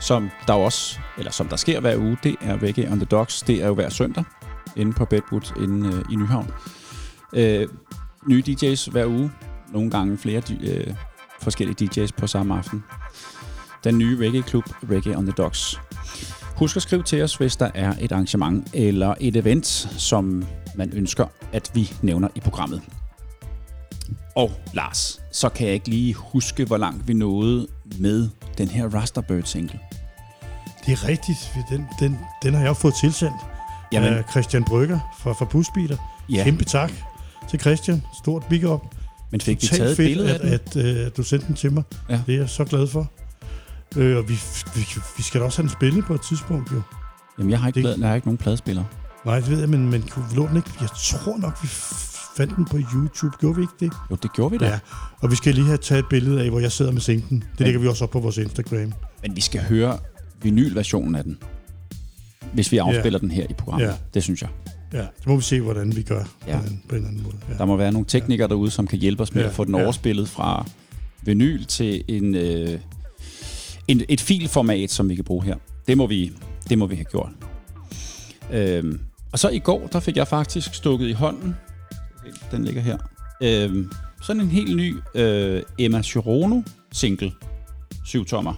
som 0.00 0.30
der 0.46 0.52
også, 0.52 0.98
eller 1.18 1.32
som 1.32 1.48
der 1.48 1.56
sker 1.56 1.80
hver 1.80 1.96
uge, 1.96 2.18
det 2.22 2.36
er 2.40 2.62
Reggae 2.62 2.92
on 2.92 2.98
the 2.98 3.04
Docks. 3.04 3.42
Det 3.42 3.62
er 3.62 3.66
jo 3.66 3.74
hver 3.74 3.88
søndag 3.88 4.24
inde 4.76 4.92
på 4.92 5.04
Bedwood 5.04 5.62
inde 5.62 5.88
øh, 5.88 6.04
i 6.12 6.16
Nyhavn. 6.16 6.50
Øh, 7.32 7.68
nye 8.28 8.42
DJ's 8.48 8.90
hver 8.90 9.06
uge. 9.06 9.30
Nogle 9.72 9.90
gange 9.90 10.18
flere 10.18 10.42
øh, 10.62 10.94
forskellige 11.42 11.90
DJ's 11.90 12.10
på 12.16 12.26
samme 12.26 12.58
aften. 12.58 12.84
Den 13.84 13.98
nye 13.98 14.18
reggae-klub, 14.26 14.64
Reggae 14.90 15.16
on 15.16 15.24
the 15.24 15.32
Docks. 15.32 15.80
Husk 16.56 16.76
at 16.76 16.82
skrive 16.82 17.02
til 17.02 17.22
os, 17.22 17.36
hvis 17.36 17.56
der 17.56 17.70
er 17.74 17.94
et 18.00 18.12
arrangement 18.12 18.70
eller 18.74 19.14
et 19.20 19.36
event, 19.36 19.66
som 19.98 20.44
man 20.74 20.92
ønsker, 20.92 21.26
at 21.52 21.70
vi 21.74 21.92
nævner 22.02 22.28
i 22.34 22.40
programmet. 22.40 22.82
Og 24.36 24.50
Lars, 24.74 25.20
så 25.32 25.48
kan 25.48 25.66
jeg 25.66 25.74
ikke 25.74 25.88
lige 25.88 26.14
huske, 26.14 26.64
hvor 26.64 26.76
langt 26.76 27.08
vi 27.08 27.12
nåede 27.12 27.66
med 27.98 28.28
den 28.58 28.68
her 28.68 28.88
Rasterbird 28.94 29.42
single. 29.42 29.78
Det 30.86 30.92
er 30.92 31.08
rigtigt. 31.08 31.38
Den, 31.70 31.86
den, 32.00 32.18
den 32.42 32.54
har 32.54 32.62
jeg 32.64 32.76
fået 32.76 32.94
tilsendt 32.94 33.36
Jamen, 33.92 34.12
af 34.14 34.24
Christian 34.30 34.64
Brygger 34.64 34.98
fra, 35.20 35.32
fra 35.32 35.44
Busbiler. 35.44 35.96
ja, 36.28 36.44
Kæmpe 36.44 36.64
tak 36.64 36.92
til 37.50 37.60
Christian. 37.60 38.02
Stort 38.22 38.44
big 38.50 38.68
up. 38.68 38.80
men 39.30 39.40
fik 39.40 39.62
vi 39.62 39.66
Totalt 39.66 39.78
taget 39.78 39.90
et 39.90 39.96
fedt, 39.96 40.08
billede 40.08 40.32
af 40.34 40.40
den? 40.40 40.48
at, 40.52 40.76
at, 40.76 40.96
øh, 41.00 41.06
at 41.06 41.16
du 41.16 41.22
sendte 41.22 41.46
den 41.46 41.54
til 41.56 41.72
mig. 41.72 41.82
Ja. 42.08 42.20
Det 42.26 42.34
er 42.34 42.38
jeg 42.38 42.48
så 42.48 42.64
glad 42.64 42.86
for. 42.86 43.10
Øh, 43.96 44.16
og 44.16 44.28
vi, 44.28 44.34
vi, 44.74 44.86
vi 45.16 45.22
skal 45.22 45.40
da 45.40 45.44
også 45.46 45.58
have 45.58 45.68
den 45.68 45.72
spillet 45.72 46.04
på 46.04 46.14
et 46.14 46.20
tidspunkt, 46.22 46.72
jo. 46.72 46.82
Jamen, 47.38 47.50
jeg 47.50 47.60
har 47.60 47.66
ikke, 47.66 47.82
det- 47.82 47.94
det... 47.96 48.00
jeg 48.00 48.08
har 48.08 48.14
ikke 48.14 48.26
nogen 48.26 48.38
pladespiller. 48.38 48.84
Nej, 49.24 49.40
det 49.40 49.50
ved 49.50 49.60
jeg, 49.60 49.68
men, 49.68 49.90
men 49.90 50.02
kunne 50.02 50.24
vi 50.30 50.36
låne 50.36 50.48
den 50.48 50.56
ikke? 50.56 50.70
Jeg 50.80 50.88
tror 50.96 51.36
nok, 51.36 51.58
vi 51.62 51.68
fandt 52.36 52.56
den 52.56 52.64
på 52.64 52.76
YouTube. 52.94 53.36
Gjorde 53.40 53.56
vi 53.56 53.62
ikke 53.62 53.74
det? 53.80 53.92
Jo, 54.10 54.16
det 54.16 54.32
gjorde 54.32 54.50
vi 54.50 54.58
da. 54.58 54.66
Ja. 54.68 54.78
Og 55.20 55.30
vi 55.30 55.36
skal 55.36 55.54
lige 55.54 55.66
have 55.66 55.76
taget 55.78 55.98
et 55.98 56.08
billede 56.10 56.42
af, 56.44 56.50
hvor 56.50 56.60
jeg 56.60 56.72
sidder 56.72 56.92
med 56.92 57.00
sinken. 57.00 57.44
Det 57.58 57.66
lægger 57.66 57.80
vi 57.80 57.88
også 57.88 58.04
op 58.04 58.10
på 58.10 58.20
vores 58.20 58.36
Instagram. 58.36 58.92
Men 59.22 59.36
vi 59.36 59.40
skal 59.40 59.62
høre 59.62 59.98
vinylversionen 60.42 61.14
af 61.14 61.24
den. 61.24 61.38
Hvis 62.52 62.72
vi 62.72 62.78
afspiller 62.78 63.18
den 63.18 63.30
her 63.30 63.46
i 63.50 63.52
programmet. 63.52 63.86
Ja. 63.88 63.94
Det 64.14 64.22
synes 64.22 64.42
jeg. 64.42 64.50
Ja, 64.92 64.98
det 64.98 65.26
må 65.26 65.36
vi 65.36 65.42
se, 65.42 65.60
hvordan 65.60 65.96
vi 65.96 66.02
gør 66.02 66.24
Ja. 66.46 66.58
på, 66.58 66.66
en, 66.66 66.82
på 66.88 66.94
en 66.94 66.96
eller 66.96 67.08
anden 67.08 67.22
måde. 67.22 67.36
Ja. 67.48 67.54
Der 67.58 67.64
må 67.64 67.76
være 67.76 67.92
nogle 67.92 68.06
teknikere 68.06 68.48
derude, 68.48 68.70
som 68.70 68.86
kan 68.86 68.98
hjælpe 68.98 69.22
os 69.22 69.34
med 69.34 69.42
Ja, 69.42 69.48
at 69.48 69.54
få 69.54 69.64
den 69.64 69.74
ja. 69.74 69.82
overspillet 69.84 70.28
fra 70.28 70.66
vinyl 71.22 71.64
til 71.64 72.04
en, 72.08 72.34
øh, 72.34 72.78
en, 73.88 74.02
et 74.08 74.20
filformat, 74.20 74.90
som 74.90 75.08
vi 75.08 75.14
kan 75.14 75.24
bruge 75.24 75.44
her. 75.44 75.56
Det 75.88 75.96
må 75.98 76.06
vi, 76.06 76.32
det 76.68 76.78
må 76.78 76.86
vi 76.86 76.94
have 76.94 77.04
gjort. 77.04 77.30
Øhm, 78.52 79.00
og 79.32 79.38
så 79.38 79.48
i 79.48 79.58
går, 79.58 79.86
der 79.92 80.00
fik 80.00 80.16
jeg 80.16 80.28
faktisk 80.28 80.74
stukket 80.74 81.08
i 81.08 81.12
hånden. 81.12 81.56
Den 82.50 82.64
ligger 82.64 82.82
her. 82.82 82.98
Øhm, 83.42 83.90
sådan 84.22 84.42
en 84.42 84.48
helt 84.48 84.76
ny 84.76 84.96
øh, 85.14 85.62
Emma 85.78 86.02
Chirono 86.02 86.62
single. 86.92 87.32
7 88.04 88.24
tommer. 88.24 88.54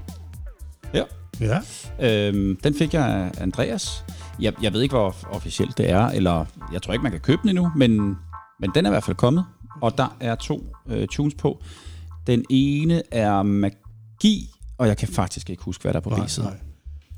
Ja. 1.43 2.29
Øhm, 2.29 2.57
den 2.65 2.75
fik 2.75 2.95
jeg 2.95 3.07
af 3.07 3.31
Andreas. 3.43 4.05
Jeg, 4.41 4.53
jeg 4.63 4.73
ved 4.73 4.83
ikke, 4.83 4.95
hvor 4.95 5.17
officielt 5.31 5.79
det 5.79 5.91
er, 5.91 6.07
eller 6.07 6.45
jeg 6.73 6.83
tror 6.83 6.93
ikke, 6.93 7.03
man 7.03 7.13
kan 7.13 7.21
købe 7.21 7.41
den 7.43 7.49
endnu, 7.51 7.71
men, 7.77 8.17
men 8.61 8.71
den 8.75 8.87
er 8.87 8.91
i 8.91 8.93
hvert 8.93 9.05
fald 9.05 9.17
kommet. 9.17 9.45
Og 9.83 9.99
der 9.99 10.17
er 10.21 10.35
to 10.35 10.73
øh, 10.89 11.09
tunes 11.09 11.35
på. 11.35 11.63
Den 12.27 12.45
ene 12.51 13.03
er 13.11 13.43
Magi, 13.43 14.51
og 14.79 14.89
jeg 14.89 14.97
kan 14.97 15.09
faktisk 15.09 15.51
ikke 15.51 15.63
huske, 15.63 15.83
hvad 15.83 15.93
der 15.93 15.99
er 16.01 16.03
på 16.03 16.11
nej, 16.11 16.25
B-siden. 16.27 16.49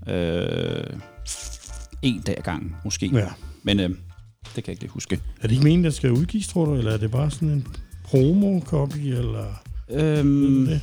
nej. 0.06 0.14
Øh, 0.16 0.96
en 2.02 2.20
dag 2.20 2.34
ad 2.38 2.42
gangen, 2.42 2.76
måske. 2.84 3.10
Ja. 3.14 3.28
Men 3.62 3.80
øh, 3.80 3.88
Det 3.90 3.96
kan 4.54 4.62
jeg 4.66 4.68
ikke 4.68 4.82
lige 4.82 4.90
huske. 4.90 5.14
Er 5.14 5.42
det 5.42 5.50
ikke 5.50 5.62
meningen, 5.64 5.84
den 5.84 5.92
skal 5.92 6.12
udgives, 6.12 6.48
tror 6.48 6.64
du? 6.64 6.74
Eller 6.74 6.92
er 6.92 6.96
det 6.96 7.10
bare 7.10 7.30
sådan 7.30 7.48
en 7.48 7.66
promo-copy? 8.04 8.98
Eller 9.06 9.46
Øhm, 9.90 10.66
det? 10.66 10.80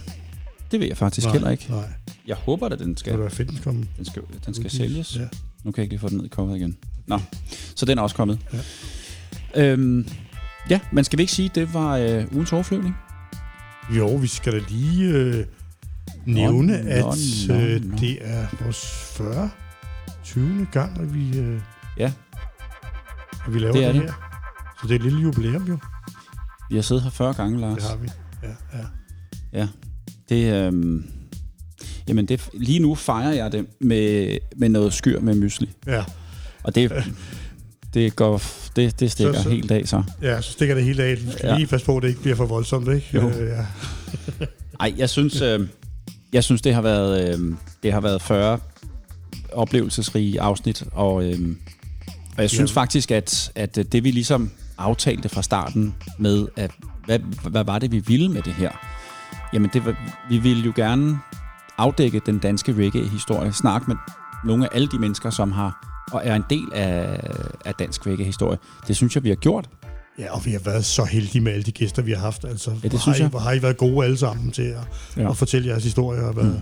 Det 0.71 0.79
ved 0.79 0.87
jeg 0.87 0.97
faktisk 0.97 1.25
nej, 1.27 1.33
heller 1.33 1.49
ikke. 1.49 1.65
Nej, 1.69 1.83
Jeg 2.27 2.35
håber, 2.35 2.65
at 2.69 2.79
den 2.79 2.89
det 2.89 2.99
skal, 2.99 3.13
kunne 3.13 3.21
være 3.21 3.29
fedt, 3.31 3.49
den 3.49 3.57
kom. 3.63 3.83
den 3.97 4.05
skal, 4.05 4.21
den 4.45 4.53
skal 4.53 4.71
sælges. 4.71 5.15
Ja. 5.15 5.21
Nu 5.63 5.71
kan 5.71 5.77
jeg 5.77 5.83
ikke 5.83 5.93
lige 5.93 5.99
få 5.99 6.09
den 6.09 6.17
ned 6.17 6.25
i 6.25 6.29
coveret 6.29 6.57
igen. 6.57 6.77
Nå, 7.07 7.19
så 7.75 7.85
den 7.85 7.97
er 7.97 8.01
også 8.01 8.15
kommet. 8.15 8.39
Ja. 8.53 9.71
Øhm, 9.71 10.07
ja, 10.69 10.79
men 10.91 11.03
skal 11.03 11.17
vi 11.17 11.23
ikke 11.23 11.33
sige, 11.33 11.49
at 11.49 11.55
det 11.55 11.73
var 11.73 11.97
øh, 11.97 12.25
ugens 12.31 12.53
overflyvning? 12.53 12.95
Jo, 13.97 14.15
vi 14.15 14.27
skal 14.27 14.53
da 14.53 14.59
lige 14.69 15.09
øh, 15.09 15.45
nævne, 16.25 16.83
Nå, 16.83 16.89
at 16.89 17.05
nå, 17.47 17.53
øh, 17.55 17.85
nå. 17.85 17.97
det 17.97 18.17
er 18.21 18.47
vores 18.63 18.85
40. 19.17 19.49
20. 20.23 20.67
gang, 20.71 20.99
at 21.01 21.13
vi, 21.13 21.37
øh, 21.39 21.61
Ja. 21.97 22.11
at 23.47 23.53
vi 23.53 23.59
laver 23.59 23.73
Det 23.73 23.79
det, 23.81 23.87
er 23.87 23.91
det 23.93 24.01
det. 24.01 24.09
her. 24.09 24.17
Så 24.81 24.87
det 24.87 24.91
er 24.91 24.95
et 24.95 25.03
lille 25.03 25.21
jubilæum 25.21 25.63
jo. 25.63 25.77
Vi 26.69 26.75
har 26.75 26.81
siddet 26.81 27.03
her 27.03 27.09
40 27.09 27.33
gange, 27.33 27.59
Lars. 27.59 27.77
Det 27.77 27.83
har 27.89 27.95
vi. 27.95 28.09
Ja, 28.43 28.77
ja. 29.59 29.67
Det, 30.31 30.53
øhm, 30.53 31.05
jamen 32.07 32.25
det, 32.25 32.49
lige 32.53 32.79
nu 32.79 32.95
fejrer 32.95 33.31
jeg 33.33 33.51
det 33.51 33.65
med, 33.79 34.37
med 34.57 34.69
noget 34.69 34.93
skyr 34.93 35.19
med 35.19 35.35
mysli. 35.35 35.69
ja. 35.87 36.03
Og 36.63 36.75
det, 36.75 36.91
det, 37.93 38.15
går, 38.15 38.41
det, 38.75 38.99
det 38.99 39.11
stikker 39.11 39.33
Så- 39.33 39.43
så- 39.43 39.49
helt 39.49 39.71
af 39.71 39.87
så. 39.87 40.03
Ja, 40.21 40.41
så 40.41 40.51
stikker 40.51 40.75
det 40.75 40.83
hele 40.83 41.03
af. 41.03 41.17
Du 41.17 41.31
skal 41.31 41.39
Ja. 41.43 41.51
ja. 41.51 41.57
lige 41.57 41.67
passe 41.67 41.85
på, 41.85 41.97
at 41.97 42.03
det 42.03 42.09
ikke 42.09 42.21
bliver 42.21 42.35
for 42.35 42.45
voldsomt, 42.45 42.87
ikke? 42.87 43.07
Jo. 43.13 43.29
Øh, 43.29 43.47
ja. 43.49 43.65
Ej, 44.79 44.93
jeg 44.97 45.09
synes, 45.09 45.41
øh, 45.41 45.67
jeg 46.33 46.43
synes 46.43 46.61
det 46.61 46.73
har 46.73 46.81
været 46.81 47.39
øh, 47.39 47.55
det 47.83 47.93
har 47.93 48.01
været 48.01 48.21
40 48.21 48.59
oplevelsesrige 49.53 50.41
afsnit, 50.41 50.83
og, 50.91 51.23
øh, 51.25 51.39
og 52.37 52.41
jeg 52.41 52.49
synes 52.49 52.71
Ja. 52.71 52.81
faktisk, 52.81 53.11
at, 53.11 53.51
at 53.55 53.75
det 53.91 54.03
vi 54.03 54.11
ligesom 54.11 54.51
aftalte 54.77 55.29
fra 55.29 55.41
starten 55.43 55.95
med, 56.19 56.47
at 56.55 56.71
hvad, 57.05 57.19
hvad 57.49 57.63
var 57.63 57.79
det, 57.79 57.91
vi 57.91 57.99
ville 57.99 58.29
med 58.29 58.41
det 58.41 58.53
her? 58.53 58.71
Jamen, 59.53 59.69
det, 59.73 59.85
var- 59.85 59.95
vi 60.29 60.37
ville 60.37 60.63
jo 60.63 60.73
gerne 60.75 61.19
afdække 61.77 62.21
den 62.25 62.37
danske 62.39 62.73
reggae-historie, 62.73 63.53
snakke 63.53 63.87
med 63.87 63.95
nogle 64.45 64.65
af 64.65 64.69
alle 64.75 64.87
de 64.87 64.99
mennesker, 64.99 65.29
som 65.29 65.51
har 65.51 65.87
og 66.11 66.21
er 66.23 66.35
en 66.35 66.43
del 66.49 66.67
af, 66.73 67.19
af 67.65 67.73
dansk 67.75 68.07
reggae-historie. 68.07 68.57
Det 68.87 68.95
synes 68.95 69.15
jeg, 69.15 69.23
vi 69.23 69.29
har 69.29 69.35
gjort. 69.35 69.69
ja, 70.19 70.33
og 70.35 70.45
vi 70.45 70.51
har 70.51 70.59
været 70.59 70.85
så 70.85 71.03
heldige 71.03 71.41
med 71.41 71.51
alle 71.51 71.63
de 71.63 71.71
gæster, 71.71 72.01
vi 72.01 72.11
har 72.11 72.19
haft. 72.19 72.45
Altså, 72.45 72.71
det 72.83 72.89
hvor 72.91 72.99
synes 72.99 73.17
har 73.17 73.21
I, 73.21 73.23
jeg. 73.23 73.29
Hvor 73.29 73.39
har 73.39 73.51
I 73.53 73.61
været 73.61 73.77
gode 73.77 74.05
alle 74.05 74.17
sammen 74.17 74.51
til 74.51 74.61
at, 74.61 74.77
Ja. 75.17 75.21
ja. 75.21 75.29
at 75.29 75.37
fortælle 75.37 75.67
jeres 75.67 75.83
historier. 75.83 76.21
Og, 76.21 76.35
været, 76.35 76.61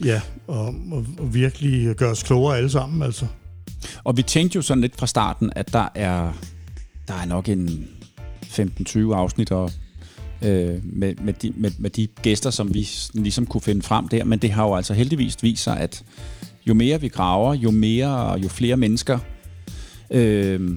mm. 0.00 0.04
Ja, 0.06 0.20
og, 0.48 0.66
og, 0.92 1.06
og 1.18 1.34
virkelig 1.34 1.94
gøre 1.96 2.10
os 2.10 2.22
klogere 2.22 2.56
alle 2.56 2.70
sammen, 2.70 3.02
altså. 3.02 3.26
Og 4.04 4.16
vi 4.16 4.22
tænkte 4.22 4.56
jo 4.56 4.62
sådan 4.62 4.80
lidt 4.80 4.96
fra 4.98 5.06
starten, 5.06 5.52
at 5.56 5.72
der 5.72 5.88
er, 5.94 6.32
der 7.08 7.14
er 7.14 7.24
nok 7.26 7.48
en 7.48 7.88
15-20 8.42 8.98
afsnit 9.14 9.52
og, 9.52 9.70
øh, 10.42 10.74
med, 10.82 11.14
med, 11.14 11.32
de, 11.32 11.52
med, 11.56 11.70
med 11.78 11.90
de 11.90 12.06
gæster, 12.06 12.50
som 12.50 12.74
vi 12.74 12.88
ligesom 13.14 13.46
kunne 13.46 13.60
finde 13.60 13.82
frem 13.82 14.08
der. 14.08 14.24
Men 14.24 14.38
det 14.38 14.50
har 14.50 14.64
jo 14.64 14.74
altså 14.74 14.94
heldigvis 14.94 15.42
vist 15.42 15.62
sig, 15.62 15.80
at 15.80 16.04
jo 16.66 16.74
mere 16.74 17.00
vi 17.00 17.08
graver, 17.08 17.54
jo 17.54 17.70
mere 17.70 18.16
og 18.16 18.42
jo 18.42 18.48
flere 18.48 18.76
mennesker 18.76 19.18
øh, 20.10 20.70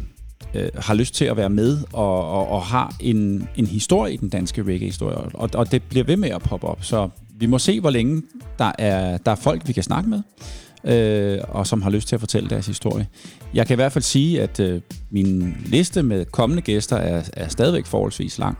øh, 0.54 0.70
har 0.75 0.94
lyst 0.94 1.16
til 1.16 1.25
at 1.25 1.38
være 1.38 1.50
med 1.50 1.78
og, 1.94 2.30
og, 2.30 2.48
og 2.48 2.62
har 2.62 2.96
en, 3.00 3.50
en 3.56 3.68
historie 3.68 4.13
i 4.13 4.18
den 4.18 4.30
danske 4.30 4.63
reggae-historie. 4.63 5.18
Og, 5.18 5.50
og 5.54 5.72
det 5.72 5.84
bliver 5.84 6.06
ved 6.06 6.18
med 6.18 6.30
at 6.30 6.42
poppe 6.42 6.68
op. 6.68 6.84
Så 6.84 7.10
vi 7.39 7.46
må 7.46 7.60
se, 7.60 7.80
hvor 7.80 7.89
længe 7.89 8.22
der 8.60 8.72
er, 8.78 9.18
der 9.18 9.32
er 9.32 9.36
folk, 9.36 9.68
vi 9.68 9.74
kan 9.74 9.84
snakke 9.84 10.10
med 10.10 10.22
øh, 10.84 11.39
og 11.48 11.68
som 11.68 11.82
har 11.82 11.89
lyst 11.89 12.08
til 12.08 12.16
at 12.16 12.20
fortælle 12.20 12.50
deres 12.50 12.68
historie. 12.68 13.08
Jeg 13.54 13.68
kan 13.68 13.74
i 13.74 13.75
hvert 13.75 13.92
fald 13.92 14.04
sige, 14.04 14.42
at 14.42 14.60
øh, 14.60 14.82
min 15.10 15.58
liste 15.66 16.04
med 16.04 16.25
kommende 16.25 16.62
gæster 16.62 16.96
er, 16.96 17.24
er 17.34 17.48
stadigvæk 17.48 17.86
forholdsvis 17.86 18.38
lang. 18.38 18.58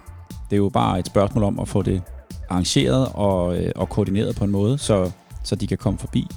Det 0.50 0.56
er 0.56 0.58
jo 0.58 0.70
bare 0.70 1.00
et 1.00 1.08
spørgsmål 1.08 1.44
om 1.44 1.60
at 1.60 1.68
få 1.68 1.82
det 1.82 2.02
arrangeret 2.50 3.08
og, 3.14 3.58
øh, 3.58 3.72
og 3.76 3.90
koordineret 3.90 4.36
på 4.36 4.44
en 4.44 4.52
måde, 4.52 4.78
så, 4.78 5.12
så 5.44 5.56
de 5.56 5.68
kan 5.68 5.78
komme 5.78 6.00
forbi. 6.00 6.28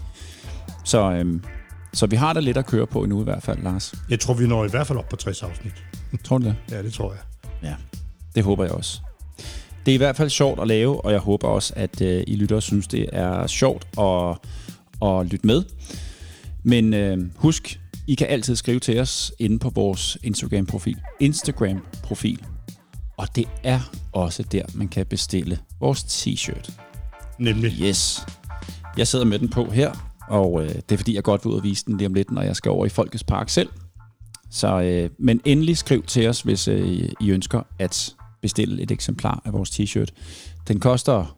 Så, 0.85 1.13
øh, 1.13 1.41
så 1.93 2.07
vi 2.07 2.17
har 2.17 2.33
da 2.33 2.41
lidt 2.41 2.57
at 2.57 2.67
køre 2.67 2.87
på 2.87 3.03
endnu 3.03 3.21
i 3.21 3.25
hvert 3.25 3.43
fald, 3.43 3.63
Lars. 3.63 3.95
Jeg 4.11 4.21
tror, 4.21 4.35
vi 4.35 4.47
når 4.47 4.65
i 4.65 4.69
hvert 4.69 4.87
fald 4.87 4.99
op 4.99 5.09
på 5.09 5.17
60 5.17 5.43
afsnit. 5.43 5.73
Tror 6.25 6.39
du 6.39 6.45
det? 6.45 6.57
Ja, 6.71 6.83
det 6.83 6.93
tror 6.93 7.13
jeg. 7.13 7.21
Ja, 7.63 7.75
det 8.35 8.45
håber 8.45 8.65
jeg 8.65 8.73
også. 8.73 9.01
Det 9.87 9.93
er 9.93 9.95
i 9.95 9.99
hvert 9.99 10.17
fald 10.17 10.31
sjovt 10.31 10.61
at 10.61 10.69
lave, 10.69 11.05
og 11.05 11.13
jeg 11.13 11.21
håber 11.21 11.49
også, 11.49 11.73
at 11.77 12.01
øh, 12.01 12.25
I 12.27 12.37
lytter 12.37 12.61
synes, 12.61 12.87
det 12.87 13.09
er 13.13 13.47
sjovt 13.47 13.87
at, 13.99 14.39
at 15.09 15.27
lytte 15.27 15.47
med. 15.47 15.63
Men 16.63 16.95
øh, 16.95 17.19
husk, 17.37 17.81
I 18.07 18.15
kan 18.15 18.27
altid 18.27 18.57
skrive 18.57 18.81
til 18.81 19.01
os 19.01 19.33
inde 19.39 19.59
på 19.59 19.71
vores 19.71 20.19
Instagram-profil. 20.23 20.97
Instagram-profil. 21.21 22.45
Og 23.23 23.37
det 23.37 23.49
er 23.63 23.81
også 24.13 24.43
der, 24.43 24.63
man 24.75 24.89
kan 24.89 25.07
bestille 25.07 25.59
vores 25.81 26.05
t-shirt. 26.05 26.73
Nemlig. 27.39 27.73
Yes. 27.73 28.27
Jeg 28.97 29.07
sidder 29.07 29.25
med 29.25 29.39
den 29.39 29.49
på 29.49 29.65
her, 29.65 29.93
og 30.29 30.63
øh, 30.63 30.69
det 30.69 30.93
er 30.93 30.97
fordi, 30.97 31.15
jeg 31.15 31.23
godt 31.23 31.45
vil 31.45 31.51
ud 31.51 31.57
og 31.57 31.63
vise 31.63 31.85
den 31.87 31.97
lige 31.97 32.07
om 32.07 32.15
lidt, 32.15 32.31
når 32.31 32.43
jeg 32.43 32.57
skal 32.57 32.71
over 32.71 32.87
i 32.87 32.89
Folkets 32.89 33.25
Park 33.25 33.49
selv. 33.49 33.69
Så, 34.51 34.81
øh, 34.81 35.11
men 35.19 35.41
endelig 35.45 35.77
skriv 35.77 36.03
til 36.03 36.29
os, 36.29 36.41
hvis 36.41 36.69
øh, 36.69 37.09
I 37.21 37.31
ønsker 37.31 37.63
at 37.79 38.15
bestille 38.41 38.83
et 38.83 38.91
eksemplar 38.91 39.43
af 39.45 39.53
vores 39.53 39.71
t-shirt. 39.71 40.09
Den 40.69 40.81
koster 40.81 41.37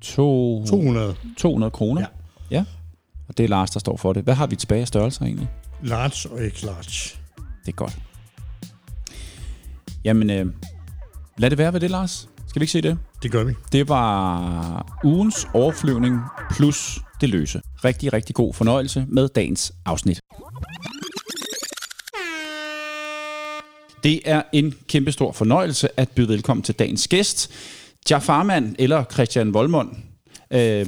to, 0.00 0.64
200. 0.66 1.14
200 1.38 1.70
kroner. 1.70 2.00
Ja. 2.00 2.06
ja. 2.50 2.64
Og 3.28 3.38
det 3.38 3.44
er 3.44 3.48
Lars, 3.48 3.70
der 3.70 3.80
står 3.80 3.96
for 3.96 4.12
det. 4.12 4.22
Hvad 4.22 4.34
har 4.34 4.46
vi 4.46 4.56
tilbage 4.56 4.80
af 4.80 4.88
størrelser 4.88 5.24
egentlig? 5.24 5.48
Large 5.82 6.34
og 6.34 6.44
ikke 6.44 6.66
large. 6.66 7.18
Det 7.66 7.72
er 7.72 7.76
godt. 7.76 7.98
Jamen, 10.04 10.30
øh, 10.30 10.46
lad 11.38 11.50
det 11.50 11.58
være 11.58 11.72
ved 11.72 11.80
det, 11.80 11.90
Lars. 11.90 12.28
Skal 12.48 12.60
vi 12.60 12.62
ikke 12.64 12.72
se 12.72 12.80
det? 12.80 12.98
Det 13.22 13.30
gør 13.32 13.44
vi. 13.44 13.52
Det 13.72 13.88
var 13.88 14.98
ugens 15.04 15.46
overflyvning 15.54 16.20
plus 16.50 16.98
det 17.20 17.28
løse. 17.28 17.60
Rigtig, 17.84 18.12
rigtig 18.12 18.34
god 18.34 18.54
fornøjelse 18.54 19.06
med 19.08 19.28
dagens 19.28 19.72
afsnit. 19.84 20.20
Det 24.02 24.20
er 24.24 24.42
en 24.52 24.74
kæmpestor 24.88 25.32
fornøjelse 25.32 26.00
at 26.00 26.08
byde 26.10 26.28
velkommen 26.28 26.62
til 26.64 26.74
dagens 26.74 27.08
gæst, 27.08 27.50
Jafarman 28.10 28.76
eller 28.78 29.04
Christian 29.12 29.54
Volmund. 29.54 29.88
Øh, 30.50 30.86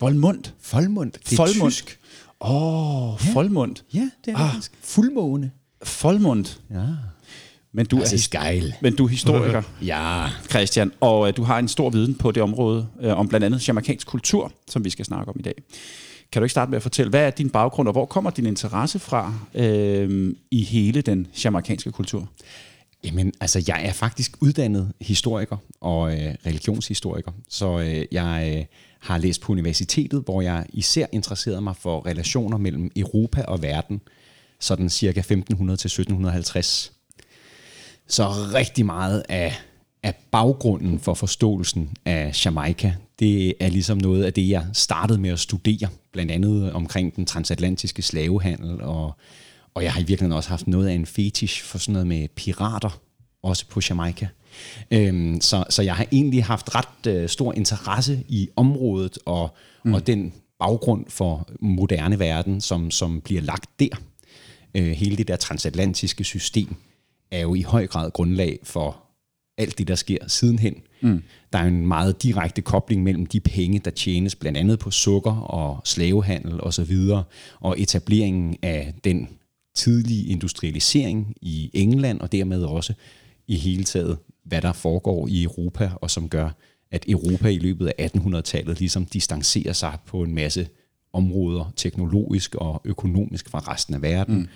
Volmund. 0.00 0.44
Folmund. 0.60 1.12
Det 1.12 1.32
er 1.32 1.36
Folmund. 1.36 1.70
tysk. 1.72 1.98
Åh, 2.40 3.12
oh, 3.12 3.18
Folmund. 3.20 3.76
Ja, 3.94 4.10
det 4.24 4.32
er 4.34 4.36
Ah. 4.38 4.62
Fuldmåne. 4.82 5.50
Folmund. 5.82 6.46
Ja. 6.70 6.82
Men 7.76 7.86
du, 7.86 7.98
er, 7.98 8.02
ist 8.02 8.12
his- 8.12 8.28
geil. 8.30 8.74
men 8.80 8.96
du 8.96 9.04
er 9.04 9.08
historiker. 9.08 9.62
Ja. 9.82 10.26
Christian, 10.50 10.92
og 11.00 11.28
øh, 11.28 11.36
du 11.36 11.42
har 11.42 11.58
en 11.58 11.68
stor 11.68 11.90
viden 11.90 12.14
på 12.14 12.30
det 12.32 12.42
område, 12.42 12.86
øh, 13.00 13.18
om 13.18 13.28
blandt 13.28 13.44
andet 13.46 13.68
jamaikansk 13.68 14.06
kultur, 14.06 14.52
som 14.70 14.84
vi 14.84 14.90
skal 14.90 15.04
snakke 15.04 15.28
om 15.28 15.36
i 15.38 15.42
dag. 15.42 15.54
Kan 16.32 16.42
du 16.42 16.44
ikke 16.44 16.50
starte 16.50 16.70
med 16.70 16.76
at 16.76 16.82
fortælle, 16.82 17.10
hvad 17.10 17.26
er 17.26 17.30
din 17.30 17.50
baggrund, 17.50 17.88
og 17.88 17.92
hvor 17.92 18.06
kommer 18.06 18.30
din 18.30 18.46
interesse 18.46 18.98
fra 18.98 19.34
øh, 19.54 20.34
i 20.50 20.62
hele 20.64 21.00
den 21.00 21.26
jamaikanske 21.44 21.92
kultur? 21.92 22.28
Jamen, 23.04 23.32
altså, 23.40 23.64
jeg 23.68 23.84
er 23.84 23.92
faktisk 23.92 24.36
uddannet 24.40 24.92
historiker 25.00 25.56
og 25.80 26.12
øh, 26.12 26.34
religionshistoriker, 26.46 27.32
så 27.48 27.78
øh, 27.80 28.04
jeg 28.12 28.54
øh, 28.58 28.64
har 29.00 29.18
læst 29.18 29.40
på 29.40 29.52
universitetet, 29.52 30.22
hvor 30.24 30.40
jeg 30.42 30.66
især 30.72 31.06
interesserede 31.12 31.60
mig 31.60 31.76
for 31.76 32.06
relationer 32.06 32.58
mellem 32.58 32.90
Europa 32.96 33.42
og 33.42 33.62
verden, 33.62 34.00
sådan 34.60 34.88
cirka 34.88 35.20
1500 35.20 35.76
til 35.76 35.88
1750. 35.88 36.92
Så 38.08 38.28
rigtig 38.54 38.86
meget 38.86 39.22
af, 39.28 39.54
af 40.02 40.14
baggrunden 40.30 40.98
for 40.98 41.14
forståelsen 41.14 41.96
af 42.04 42.44
Jamaica, 42.44 42.94
det 43.18 43.54
er 43.60 43.68
ligesom 43.68 43.98
noget 43.98 44.24
af 44.24 44.32
det, 44.32 44.48
jeg 44.48 44.66
startede 44.72 45.18
med 45.18 45.30
at 45.30 45.38
studere, 45.38 45.88
blandt 46.12 46.32
andet 46.32 46.72
omkring 46.72 47.16
den 47.16 47.26
transatlantiske 47.26 48.02
slavehandel, 48.02 48.82
og, 48.82 49.14
og 49.74 49.84
jeg 49.84 49.92
har 49.92 50.00
i 50.00 50.04
virkeligheden 50.04 50.36
også 50.36 50.48
haft 50.48 50.66
noget 50.66 50.88
af 50.88 50.92
en 50.92 51.06
fetish 51.06 51.64
for 51.64 51.78
sådan 51.78 51.92
noget 51.92 52.06
med 52.06 52.28
pirater, 52.28 53.00
også 53.42 53.66
på 53.68 53.80
Jamaica. 53.90 54.28
Øhm, 54.90 55.40
så, 55.40 55.64
så 55.70 55.82
jeg 55.82 55.94
har 55.94 56.06
egentlig 56.12 56.44
haft 56.44 56.74
ret 56.74 57.06
øh, 57.06 57.28
stor 57.28 57.52
interesse 57.52 58.24
i 58.28 58.48
området 58.56 59.18
og, 59.26 59.54
mm. 59.84 59.94
og 59.94 60.06
den 60.06 60.32
baggrund 60.58 61.04
for 61.08 61.48
moderne 61.60 62.18
verden, 62.18 62.60
som, 62.60 62.90
som 62.90 63.20
bliver 63.20 63.42
lagt 63.42 63.80
der. 63.80 63.96
Øh, 64.74 64.90
hele 64.90 65.16
det 65.16 65.28
der 65.28 65.36
transatlantiske 65.36 66.24
system 66.24 66.76
er 67.30 67.40
jo 67.40 67.54
i 67.54 67.62
høj 67.62 67.86
grad 67.86 68.10
grundlag 68.10 68.58
for 68.62 69.02
alt 69.58 69.78
det, 69.78 69.88
der 69.88 69.94
sker 69.94 70.28
sidenhen. 70.28 70.74
Mm. 71.00 71.22
Der 71.52 71.58
er 71.58 71.64
en 71.64 71.86
meget 71.86 72.22
direkte 72.22 72.62
kobling 72.62 73.02
mellem 73.02 73.26
de 73.26 73.40
penge, 73.40 73.78
der 73.78 73.90
tjenes 73.90 74.34
blandt 74.34 74.58
andet 74.58 74.78
på 74.78 74.90
sukker 74.90 75.32
og 75.32 75.80
slavehandel 75.84 76.60
osv., 76.60 76.96
og, 77.10 77.22
og 77.60 77.80
etableringen 77.80 78.56
af 78.62 78.94
den 79.04 79.28
tidlige 79.74 80.26
industrialisering 80.26 81.34
i 81.42 81.70
England, 81.74 82.20
og 82.20 82.32
dermed 82.32 82.62
også 82.62 82.94
i 83.46 83.56
hele 83.56 83.84
taget, 83.84 84.18
hvad 84.44 84.62
der 84.62 84.72
foregår 84.72 85.28
i 85.28 85.42
Europa, 85.42 85.90
og 85.94 86.10
som 86.10 86.28
gør, 86.28 86.50
at 86.90 87.04
Europa 87.08 87.48
i 87.48 87.58
løbet 87.58 87.92
af 87.98 88.10
1800-tallet 88.16 88.78
ligesom 88.78 89.06
distancerer 89.06 89.72
sig 89.72 89.98
på 90.06 90.22
en 90.22 90.34
masse 90.34 90.68
områder, 91.12 91.72
teknologisk 91.76 92.54
og 92.54 92.82
økonomisk 92.84 93.50
fra 93.50 93.58
resten 93.58 93.94
af 93.94 94.02
verden, 94.02 94.38
mm. 94.38 94.48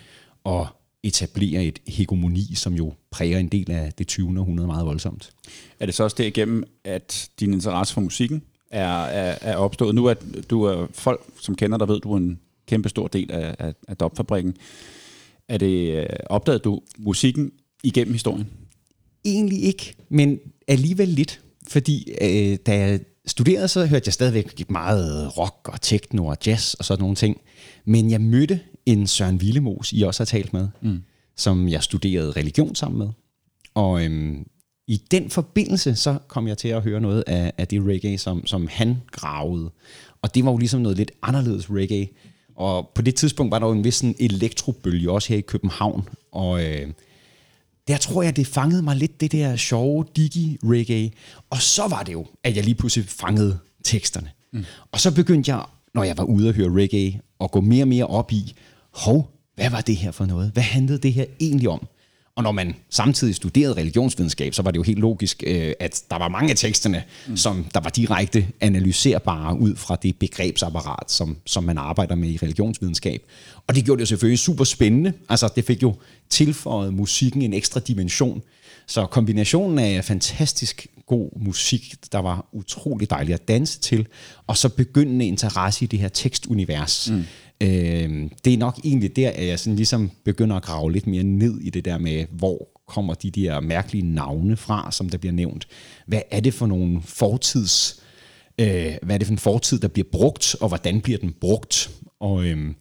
og 0.43 0.67
etablere 1.03 1.63
et 1.63 1.79
hegemoni, 1.87 2.55
som 2.55 2.73
jo 2.73 2.93
præger 3.11 3.37
en 3.39 3.47
del 3.47 3.71
af 3.71 3.93
det 3.93 4.07
20. 4.07 4.39
århundrede 4.39 4.67
meget 4.67 4.85
voldsomt. 4.85 5.31
Er 5.79 5.85
det 5.85 5.95
så 5.95 6.03
også 6.03 6.15
derigennem, 6.19 6.63
at 6.83 7.29
din 7.39 7.53
interesse 7.53 7.93
for 7.93 8.01
musikken 8.01 8.43
er, 8.71 9.03
er, 9.03 9.37
er 9.41 9.55
opstået? 9.55 9.95
Nu 9.95 10.05
er 10.05 10.13
du 10.49 10.63
er 10.63 10.87
folk, 10.93 11.21
som 11.39 11.55
kender 11.55 11.77
dig, 11.77 11.87
ved 11.87 11.99
du 11.99 12.13
er 12.13 12.17
en 12.17 12.39
kæmpe 12.67 12.89
stor 12.89 13.07
del 13.07 13.31
af, 13.31 13.55
af, 13.59 13.73
af 13.87 13.97
dopfabrikken. 13.97 14.55
Er 15.47 15.57
det 15.57 15.91
øh, 15.97 16.05
opdaget 16.25 16.63
du 16.63 16.81
musikken 16.97 17.51
igennem 17.83 18.13
historien? 18.13 18.47
Egentlig 19.25 19.63
ikke, 19.63 19.93
men 20.09 20.39
alligevel 20.67 21.07
lidt. 21.07 21.41
Fordi 21.67 22.11
øh, 22.21 22.57
da 22.65 22.77
jeg 22.77 22.99
studerede, 23.25 23.67
så 23.67 23.85
hørte 23.85 24.07
jeg 24.07 24.13
stadigvæk 24.13 24.69
meget 24.69 25.37
rock 25.37 25.69
og 25.73 25.81
techno 25.81 26.25
og 26.25 26.37
jazz 26.45 26.73
og 26.73 26.85
sådan 26.85 27.01
nogle 27.01 27.15
ting. 27.15 27.41
Men 27.85 28.11
jeg 28.11 28.21
mødte 28.21 28.59
en 28.85 29.07
Søren 29.07 29.41
Villemos, 29.41 29.93
I 29.93 30.01
også 30.01 30.19
har 30.19 30.25
talt 30.25 30.53
med, 30.53 30.67
mm. 30.81 31.03
som 31.37 31.69
jeg 31.69 31.83
studerede 31.83 32.31
religion 32.31 32.75
sammen 32.75 32.99
med. 32.99 33.07
Og 33.73 34.05
øhm, 34.05 34.47
i 34.87 35.01
den 35.11 35.29
forbindelse, 35.29 35.95
så 35.95 36.17
kom 36.27 36.47
jeg 36.47 36.57
til 36.57 36.67
at 36.67 36.83
høre 36.83 37.01
noget 37.01 37.23
af, 37.27 37.53
af 37.57 37.67
det 37.67 37.81
reggae, 37.85 38.17
som, 38.17 38.47
som 38.47 38.67
han 38.71 38.97
gravede. 39.11 39.71
Og 40.21 40.35
det 40.35 40.45
var 40.45 40.51
jo 40.51 40.57
ligesom 40.57 40.81
noget 40.81 40.97
lidt 40.97 41.11
anderledes 41.21 41.69
reggae. 41.69 42.07
Og 42.55 42.91
på 42.95 43.01
det 43.01 43.15
tidspunkt 43.15 43.51
var 43.51 43.59
der 43.59 43.67
jo 43.67 43.73
en 43.73 43.83
vis 43.83 43.95
sådan 43.95 44.15
elektrobølge 44.19 45.11
også 45.11 45.29
her 45.29 45.37
i 45.37 45.41
København. 45.41 46.09
Og 46.31 46.65
øh, 46.65 46.87
der 47.87 47.97
tror 47.97 48.23
jeg, 48.23 48.35
det 48.35 48.47
fangede 48.47 48.81
mig 48.81 48.95
lidt, 48.95 49.21
det 49.21 49.31
der 49.31 49.55
sjove 49.55 50.05
digi 50.15 50.57
reggae. 50.63 51.11
Og 51.49 51.61
så 51.61 51.87
var 51.87 52.03
det 52.03 52.13
jo, 52.13 52.25
at 52.43 52.55
jeg 52.55 52.63
lige 52.63 52.75
pludselig 52.75 53.05
fangede 53.09 53.59
teksterne. 53.83 54.29
Mm. 54.53 54.65
Og 54.91 54.99
så 54.99 55.15
begyndte 55.15 55.51
jeg, 55.51 55.65
når 55.95 56.03
jeg 56.03 56.17
var 56.17 56.23
ude 56.23 56.49
og 56.49 56.55
høre 56.55 56.81
reggae, 56.81 57.19
at 57.41 57.51
gå 57.51 57.61
mere 57.61 57.83
og 57.83 57.87
mere 57.87 58.07
op 58.07 58.31
i, 58.31 58.53
hov, 58.93 59.31
hvad 59.55 59.69
var 59.69 59.81
det 59.81 59.95
her 59.95 60.11
for 60.11 60.25
noget? 60.25 60.51
Hvad 60.53 60.63
handlede 60.63 60.97
det 60.97 61.13
her 61.13 61.25
egentlig 61.39 61.69
om? 61.69 61.87
Og 62.35 62.43
når 62.43 62.51
man 62.51 62.75
samtidig 62.89 63.35
studerede 63.35 63.73
religionsvidenskab, 63.73 64.53
så 64.53 64.61
var 64.61 64.71
det 64.71 64.77
jo 64.77 64.83
helt 64.83 64.99
logisk, 64.99 65.43
øh, 65.47 65.73
at 65.79 66.03
der 66.09 66.17
var 66.17 66.27
mange 66.27 66.49
af 66.49 66.55
teksterne, 66.55 67.03
mm. 67.27 67.37
som 67.37 67.65
der 67.73 67.79
var 67.79 67.89
direkte 67.89 68.47
analyserbare 68.61 69.59
ud 69.59 69.75
fra 69.75 69.97
det 70.03 70.15
begrebsapparat, 70.19 71.11
som, 71.11 71.37
som 71.45 71.63
man 71.63 71.77
arbejder 71.77 72.15
med 72.15 72.29
i 72.29 72.37
religionsvidenskab. 72.37 73.21
Og 73.67 73.75
det 73.75 73.85
gjorde 73.85 73.99
det 73.99 74.01
jo 74.01 74.07
selvfølgelig 74.07 74.39
super 74.39 74.63
spændende. 74.63 75.13
Altså, 75.29 75.49
det 75.55 75.65
fik 75.65 75.83
jo 75.83 75.95
tilføjet 76.29 76.93
musikken 76.93 77.41
en 77.41 77.53
ekstra 77.53 77.79
dimension. 77.79 78.41
Så 78.87 79.05
kombinationen 79.05 79.79
af 79.79 80.05
fantastisk 80.05 80.87
god 81.05 81.29
musik, 81.39 81.95
der 82.11 82.19
var 82.19 82.49
utrolig 82.51 83.09
dejligt 83.09 83.33
at 83.33 83.47
danse 83.47 83.79
til, 83.79 84.07
og 84.47 84.57
så 84.57 84.69
begyndende 84.69 85.25
interesse 85.25 85.83
i 85.83 85.87
det 85.87 85.99
her 85.99 86.07
tekstunivers. 86.07 87.11
Mm. 87.11 87.23
Øh, 87.61 88.29
det 88.45 88.53
er 88.53 88.57
nok 88.57 88.79
egentlig 88.83 89.15
der, 89.15 89.29
at 89.29 89.47
jeg 89.47 89.59
sådan 89.59 89.75
ligesom 89.75 90.11
begynder 90.25 90.55
at 90.55 90.63
grave 90.63 90.91
lidt 90.91 91.07
mere 91.07 91.23
ned 91.23 91.59
i 91.59 91.69
det 91.69 91.85
der 91.85 91.97
med, 91.97 92.25
hvor 92.31 92.67
kommer 92.87 93.13
de 93.13 93.31
der 93.31 93.59
mærkelige 93.59 94.13
navne 94.13 94.57
fra, 94.57 94.91
som 94.91 95.09
der 95.09 95.17
bliver 95.17 95.33
nævnt. 95.33 95.67
Hvad 96.07 96.21
er 96.31 96.39
det 96.39 96.53
for 96.53 96.67
nogle 96.67 97.01
fortids... 97.01 98.01
Øh, 98.59 98.93
hvad 99.01 99.15
er 99.15 99.17
det 99.17 99.27
for 99.27 99.31
en 99.31 99.37
fortid, 99.37 99.79
der 99.79 99.87
bliver 99.87 100.07
brugt, 100.11 100.55
og 100.61 100.67
hvordan 100.67 101.01
bliver 101.01 101.17
den 101.17 101.33
brugt? 101.41 101.91
Og, 102.19 102.45
øh, 102.45 102.73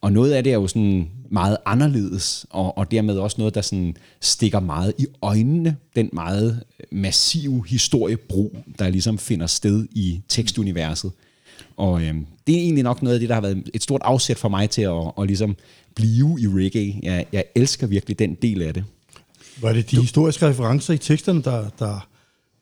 og 0.00 0.12
noget 0.12 0.32
af 0.32 0.44
det 0.44 0.52
er 0.52 0.56
jo 0.56 0.66
sådan 0.66 1.08
meget 1.30 1.56
anderledes, 1.66 2.46
og, 2.50 2.78
og 2.78 2.90
dermed 2.90 3.18
også 3.18 3.36
noget, 3.38 3.54
der 3.54 3.60
sådan 3.60 3.96
stikker 4.20 4.60
meget 4.60 4.92
i 4.98 5.06
øjnene, 5.22 5.76
den 5.96 6.10
meget 6.12 6.62
massive 6.90 7.64
historiebrug, 7.68 8.56
der 8.78 8.88
ligesom 8.88 9.18
finder 9.18 9.46
sted 9.46 9.86
i 9.90 10.20
tekstuniverset. 10.28 11.12
Og 11.76 12.02
øh, 12.02 12.14
det 12.46 12.54
er 12.54 12.60
egentlig 12.60 12.84
nok 12.84 13.02
noget 13.02 13.14
af 13.14 13.20
det, 13.20 13.28
der 13.28 13.34
har 13.34 13.42
været 13.42 13.70
et 13.74 13.82
stort 13.82 14.00
afsæt 14.04 14.38
for 14.38 14.48
mig 14.48 14.70
til 14.70 14.82
at, 14.82 15.12
at 15.18 15.26
ligesom 15.26 15.56
blive 15.94 16.40
i 16.40 16.46
reggae. 16.48 17.00
Jeg, 17.02 17.26
jeg 17.32 17.44
elsker 17.54 17.86
virkelig 17.86 18.18
den 18.18 18.34
del 18.34 18.62
af 18.62 18.74
det. 18.74 18.84
Var 19.60 19.72
det 19.72 19.90
de 19.90 19.96
du, 19.96 20.02
historiske 20.02 20.48
referencer 20.48 20.94
i 20.94 20.98
teksterne, 20.98 21.42
der, 21.42 21.68
der, 21.78 22.08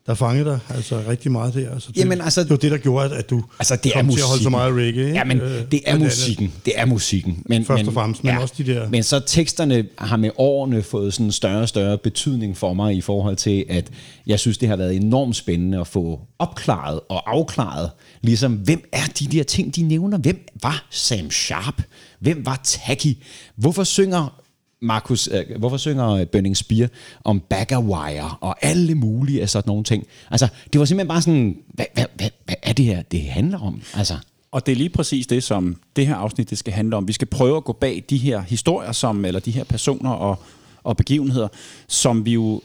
der 0.09 0.15
fangede 0.15 0.45
dig 0.45 0.59
altså 0.69 1.01
rigtig 1.07 1.31
meget 1.31 1.53
der? 1.53 1.71
Altså, 1.71 1.91
det, 1.91 1.97
Jamen, 1.97 2.21
altså, 2.21 2.41
det 2.41 2.49
var 2.49 2.55
det, 2.55 2.71
der 2.71 2.77
gjorde, 2.77 3.15
at 3.15 3.29
du 3.29 3.43
altså, 3.59 3.75
det 3.75 3.93
kom 3.93 4.09
er 4.09 4.13
til 4.13 4.19
at 4.19 4.27
holde 4.27 4.43
så 4.43 4.49
meget 4.49 4.73
reggae. 4.73 5.05
Ikke? 5.05 5.17
Ja, 5.17 5.23
men 5.23 5.41
det 5.71 5.81
er 5.85 5.99
musikken. 5.99 6.53
Det 6.65 6.73
er 6.75 6.85
musikken. 6.85 7.43
Men, 7.45 7.65
Først 7.65 7.87
og 7.87 7.93
fremmest, 7.93 8.23
men, 8.23 8.33
men 8.33 8.41
også 8.41 8.53
de 8.57 8.63
der... 8.63 8.89
Men 8.89 9.03
så 9.03 9.19
teksterne 9.19 9.85
har 9.97 10.17
med 10.17 10.29
årene 10.37 10.81
fået 10.81 11.13
sådan 11.13 11.31
større 11.31 11.61
og 11.61 11.69
større 11.69 11.97
betydning 11.97 12.57
for 12.57 12.73
mig 12.73 12.95
i 12.95 13.01
forhold 13.01 13.35
til, 13.35 13.65
at 13.69 13.89
jeg 14.27 14.39
synes, 14.39 14.57
det 14.57 14.69
har 14.69 14.75
været 14.75 14.95
enormt 14.95 15.35
spændende 15.35 15.79
at 15.79 15.87
få 15.87 16.19
opklaret 16.39 16.99
og 17.09 17.31
afklaret, 17.35 17.89
ligesom, 18.21 18.53
hvem 18.53 18.89
er 18.91 19.05
de 19.19 19.25
der 19.25 19.43
ting, 19.43 19.75
de 19.75 19.81
nævner? 19.81 20.17
Hvem 20.17 20.45
var 20.61 20.87
Sam 20.89 21.31
Sharp? 21.31 21.81
Hvem 22.19 22.45
var 22.45 22.61
Tacky? 22.63 23.17
Hvorfor 23.55 23.83
synger 23.83 24.41
Markus, 24.81 25.29
øh, 25.31 25.57
hvorfor 25.59 25.77
synger 25.77 26.09
øh, 26.09 26.27
Burning 26.27 26.57
Spear 26.57 26.87
om 27.23 27.41
Wire 27.71 28.35
og 28.41 28.55
alle 28.61 28.95
mulige 28.95 29.41
af 29.41 29.49
sådan 29.49 29.69
nogle 29.69 29.83
ting? 29.83 30.07
Altså, 30.31 30.47
det 30.73 30.79
var 30.79 30.85
simpelthen 30.85 31.07
bare 31.07 31.21
sådan, 31.21 31.57
hvad, 31.67 31.85
hvad, 31.93 32.05
hvad, 32.15 32.29
hvad 32.45 32.55
er 32.63 32.73
det 32.73 32.85
her, 32.85 33.01
det 33.01 33.21
handler 33.21 33.59
om? 33.59 33.81
Altså. 33.93 34.17
Og 34.51 34.65
det 34.65 34.71
er 34.71 34.75
lige 34.75 34.89
præcis 34.89 35.27
det, 35.27 35.43
som 35.43 35.75
det 35.95 36.07
her 36.07 36.15
afsnit 36.15 36.49
det 36.49 36.57
skal 36.57 36.73
handle 36.73 36.95
om. 36.95 37.07
Vi 37.07 37.13
skal 37.13 37.27
prøve 37.27 37.57
at 37.57 37.63
gå 37.63 37.73
bag 37.73 38.03
de 38.09 38.17
her 38.17 38.41
historier, 38.41 38.91
som, 38.91 39.25
eller 39.25 39.39
de 39.39 39.51
her 39.51 39.63
personer 39.63 40.11
og, 40.11 40.39
og 40.83 40.97
begivenheder, 40.97 41.47
som 41.87 42.25
vi 42.25 42.33
jo 42.33 42.61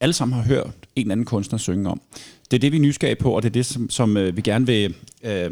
alle 0.00 0.12
sammen 0.12 0.36
har 0.36 0.44
hørt 0.44 0.66
en 0.66 1.02
eller 1.02 1.12
anden 1.12 1.26
kunstner 1.26 1.58
synge 1.58 1.90
om. 1.90 2.00
Det 2.50 2.56
er 2.56 2.60
det, 2.60 2.72
vi 2.72 2.76
er 2.76 2.80
nysgerrige 2.80 3.16
på, 3.16 3.32
og 3.32 3.42
det 3.42 3.48
er 3.48 3.52
det, 3.52 3.66
som, 3.66 3.90
som 3.90 4.16
øh, 4.16 4.36
vi 4.36 4.42
gerne 4.42 4.66
vil, 4.66 4.94
øh, 5.22 5.50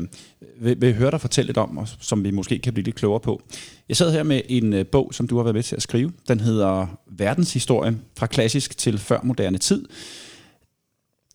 vil, 0.61 0.81
vil 0.81 0.95
høre 0.95 1.11
dig 1.11 1.21
fortælle 1.21 1.47
lidt 1.47 1.57
om, 1.57 1.79
og 1.79 1.89
som 2.01 2.25
vi 2.25 2.31
måske 2.31 2.59
kan 2.59 2.73
blive 2.73 2.85
lidt 2.85 2.97
klogere 2.97 3.21
på. 3.21 3.43
Jeg 3.89 3.97
sad 3.97 4.13
her 4.13 4.23
med 4.23 4.41
en 4.49 4.73
øh, 4.73 4.87
bog, 4.87 5.15
som 5.15 5.29
du 5.29 5.37
har 5.37 5.43
været 5.43 5.55
med 5.55 5.63
til 5.63 5.77
at 5.77 5.83
skrive. 5.83 6.13
Den 6.29 6.41
hedder 6.41 6.87
Verdenshistorie 7.11 7.99
fra 8.19 8.27
klassisk 8.27 8.79
til 8.79 8.99
før 8.99 9.21
moderne 9.23 9.59
tid. 9.59 9.85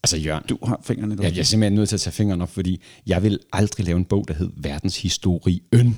Altså 0.04 0.18
Jørgen, 0.18 0.44
du 0.50 0.58
har 0.64 0.82
fingrene 0.84 1.18
Ja, 1.22 1.28
jeg 1.28 1.40
er 1.40 1.44
simpelthen 1.44 1.76
nødt 1.76 1.90
til 1.90 1.96
at 1.96 2.02
tage 2.02 2.14
fingrene 2.14 2.44
op, 2.44 2.50
fordi 2.50 2.82
jeg 3.08 3.24
vil 3.24 3.40
aldrig 3.54 3.86
lave 3.86 3.98
en 3.98 4.06
bog, 4.06 4.26
der 4.28 4.34
hed 4.34 4.50
Verdenshistorien. 4.58 5.98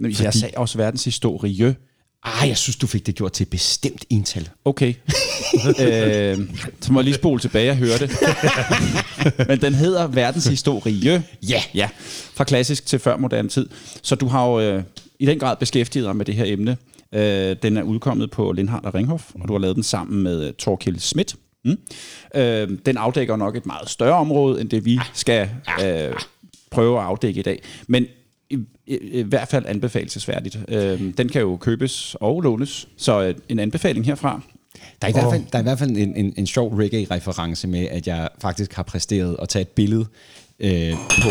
fordi... 0.00 0.22
Jeg 0.22 0.34
sagde 0.34 0.56
også 0.56 0.78
verdenshistorie. 0.78 1.76
Ah, 2.22 2.48
jeg 2.48 2.56
synes, 2.56 2.76
du 2.76 2.86
fik 2.86 3.06
det 3.06 3.14
gjort 3.14 3.32
til 3.32 3.44
et 3.44 3.50
bestemt 3.50 4.04
ental. 4.10 4.48
Okay. 4.64 4.94
øh, 5.82 6.38
så 6.80 6.92
må 6.92 7.00
jeg 7.00 7.04
lige 7.04 7.14
spole 7.14 7.40
tilbage 7.40 7.70
og 7.70 7.76
høre 7.76 7.98
det. 7.98 8.10
Men 9.48 9.60
den 9.60 9.74
hedder 9.74 10.06
Verdenshistorie. 10.06 11.22
Ja. 11.48 11.62
Ja, 11.74 11.88
fra 12.34 12.44
klassisk 12.44 12.86
til 12.86 12.98
før 12.98 13.16
moderne 13.16 13.48
tid. 13.48 13.68
Så 14.02 14.14
du 14.14 14.26
har 14.26 14.46
jo 14.46 14.60
øh, 14.60 14.82
i 15.18 15.26
den 15.26 15.38
grad 15.38 15.56
beskæftiget 15.56 16.06
dig 16.06 16.16
med 16.16 16.24
det 16.24 16.34
her 16.34 16.44
emne. 16.46 16.76
Øh, 17.14 17.56
den 17.62 17.76
er 17.76 17.82
udkommet 17.82 18.30
på 18.30 18.52
Lindhardt 18.52 18.86
og 18.86 18.94
Ringhof, 18.94 19.30
og 19.34 19.48
du 19.48 19.52
har 19.52 19.60
lavet 19.60 19.76
den 19.76 19.82
sammen 19.82 20.22
med 20.22 20.48
uh, 20.48 20.54
Torkild 20.54 20.98
Schmidt. 20.98 21.36
Mm. 21.64 21.78
Øh, 22.34 22.68
den 22.86 22.96
afdækker 22.96 23.36
nok 23.36 23.56
et 23.56 23.66
meget 23.66 23.90
større 23.90 24.18
område, 24.18 24.60
end 24.60 24.70
det 24.70 24.84
vi 24.84 25.00
skal 25.14 25.50
øh, 25.84 26.14
prøve 26.70 26.98
at 26.98 27.04
afdække 27.04 27.40
i 27.40 27.42
dag. 27.42 27.62
Men 27.86 28.06
i, 28.50 28.58
i, 28.86 28.96
i 28.96 29.22
hvert 29.22 29.48
fald 29.48 29.64
anbefalesværdigt. 29.66 30.58
Øh, 30.68 31.00
den 31.18 31.28
kan 31.28 31.40
jo 31.40 31.56
købes 31.56 32.16
og 32.20 32.40
lånes, 32.40 32.88
så 32.96 33.22
øh, 33.22 33.34
en 33.48 33.58
anbefaling 33.58 34.06
herfra. 34.06 34.40
Der 35.02 35.08
er 35.08 35.08
i, 35.08 35.12
hvert 35.12 35.32
fald, 35.32 35.44
der 35.52 35.58
er 35.58 35.62
i 35.62 35.62
hvert 35.62 35.78
fald 35.78 35.90
en, 35.90 36.16
en, 36.16 36.34
en 36.36 36.46
sjov 36.46 36.74
reggae-reference 36.74 37.68
med, 37.68 37.86
at 37.86 38.06
jeg 38.06 38.28
faktisk 38.38 38.72
har 38.72 38.82
præsteret 38.82 39.36
at 39.42 39.48
tage 39.48 39.62
et 39.62 39.68
billede 39.68 40.06
øh, 40.60 40.92
på 40.92 41.30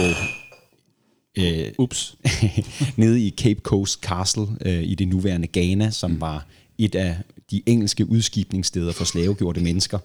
øh, 1.38 1.72
Ups. 1.78 2.18
nede 2.98 3.22
i 3.22 3.36
Cape 3.38 3.62
Coast 3.62 4.02
Castle 4.02 4.48
øh, 4.66 4.84
i 4.84 4.96
det 4.96 5.08
nuværende 5.08 5.48
Ghana, 5.54 5.90
som 5.90 6.12
mm. 6.12 6.22
var 6.22 6.46
et 6.78 6.96
af 6.96 7.18
de 7.52 7.62
engelske 7.66 8.10
udskibningssteder 8.10 8.92
for 8.92 9.04
slavegjorte 9.04 9.62
mennesker. 9.62 10.00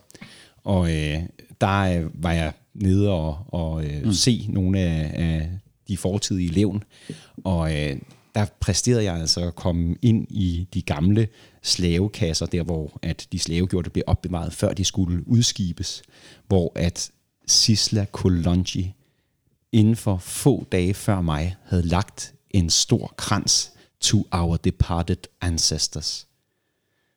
Og 0.65 0.93
øh, 0.93 1.19
der 1.61 1.81
øh, 1.81 2.25
var 2.25 2.33
jeg 2.33 2.53
nede 2.75 3.11
og, 3.11 3.39
og 3.49 3.85
øh, 3.85 4.05
mm. 4.05 4.13
se 4.13 4.47
nogle 4.49 4.79
af, 4.79 5.11
af 5.15 5.49
de 5.89 5.97
fortidige 5.97 6.53
levn. 6.53 6.83
Og 7.45 7.77
øh, 7.77 7.97
der 8.35 8.47
præsterede 8.61 9.05
jeg 9.05 9.15
altså 9.15 9.47
at 9.47 9.55
komme 9.55 9.97
ind 10.03 10.27
i 10.31 10.69
de 10.75 10.83
gamle 10.83 11.29
slavekasser, 11.63 12.47
der 12.47 12.63
hvor 12.63 12.99
at 13.03 13.29
de 13.33 13.39
slavegjorte 13.39 13.91
blev 13.91 14.05
opbevaret, 14.07 14.53
før 14.53 14.73
de 14.73 14.85
skulle 14.85 15.29
udskibes, 15.29 16.03
hvor 16.49 16.73
at 16.75 17.11
Sisla 17.47 18.07
Kolonji 18.13 18.95
inden 19.73 19.97
for 19.97 20.19
få 20.19 20.67
dage 20.73 20.95
før 20.95 21.21
mig 21.21 21.57
havde 21.65 21.87
lagt 21.87 22.35
en 22.51 22.71
stor 22.71 23.15
krans 23.17 23.73
to 24.01 24.27
our 24.33 24.57
departed 24.57 25.17
ancestors. 25.41 26.27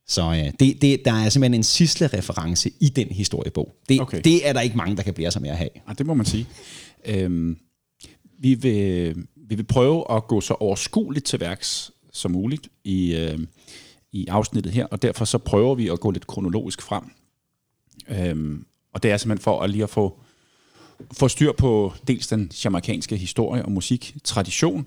Så 0.08 0.32
øh, 0.32 0.54
det, 0.60 0.82
det, 0.82 1.06
der 1.06 1.14
er 1.14 1.30
simpelthen 1.30 1.54
en 1.54 1.64
sisle 1.64 2.08
reference 2.08 2.72
i 2.80 2.90
den 2.90 3.08
historiebog. 3.08 3.76
Det, 3.90 4.02
okay. 4.02 4.22
det 4.24 4.48
er 4.48 4.54
der 4.54 4.62
ikke 4.62 4.78
mange, 4.78 4.98
der 4.98 5.04
kan 5.04 5.14
blære 5.14 5.32
sig 5.32 5.42
med 5.42 5.50
at 5.50 5.58
have. 5.58 5.70
Ja, 5.88 5.94
det 5.94 6.06
må 6.06 6.14
man 6.14 6.26
sige. 6.26 6.48
Øhm, 7.06 7.58
vi, 8.40 8.54
vil, 8.54 9.16
vi 9.36 9.56
vil 9.56 9.64
prøve 9.64 10.12
at 10.12 10.28
gå 10.28 10.42
så 10.42 10.54
overskueligt 10.54 11.26
til 11.26 11.40
værks 11.40 11.92
som 12.12 12.32
muligt 12.32 12.68
i, 12.84 13.16
øh, 13.16 13.40
i 14.12 14.28
afsnittet 14.28 14.74
her, 14.74 14.86
og 14.86 15.02
derfor 15.02 15.26
så 15.26 15.38
prøver 15.38 15.76
vi 15.76 15.88
at 15.90 16.00
gå 16.00 16.12
lidt 16.12 16.28
kronologisk 16.28 16.82
frem. 16.82 17.04
Øhm, 18.08 18.66
og 18.94 19.04
det 19.04 19.12
er 19.12 19.18
simpelthen 19.18 19.44
for 19.44 19.62
at 19.62 19.70
lige 19.70 19.84
at 19.84 19.90
få, 19.90 20.20
få 21.12 21.28
styr 21.28 21.52
på 21.52 21.94
dels 22.08 22.28
den 22.28 22.52
jamaikanske 22.64 23.18
historie 23.18 23.66
og 23.66 23.72
musiktradition, 23.72 24.86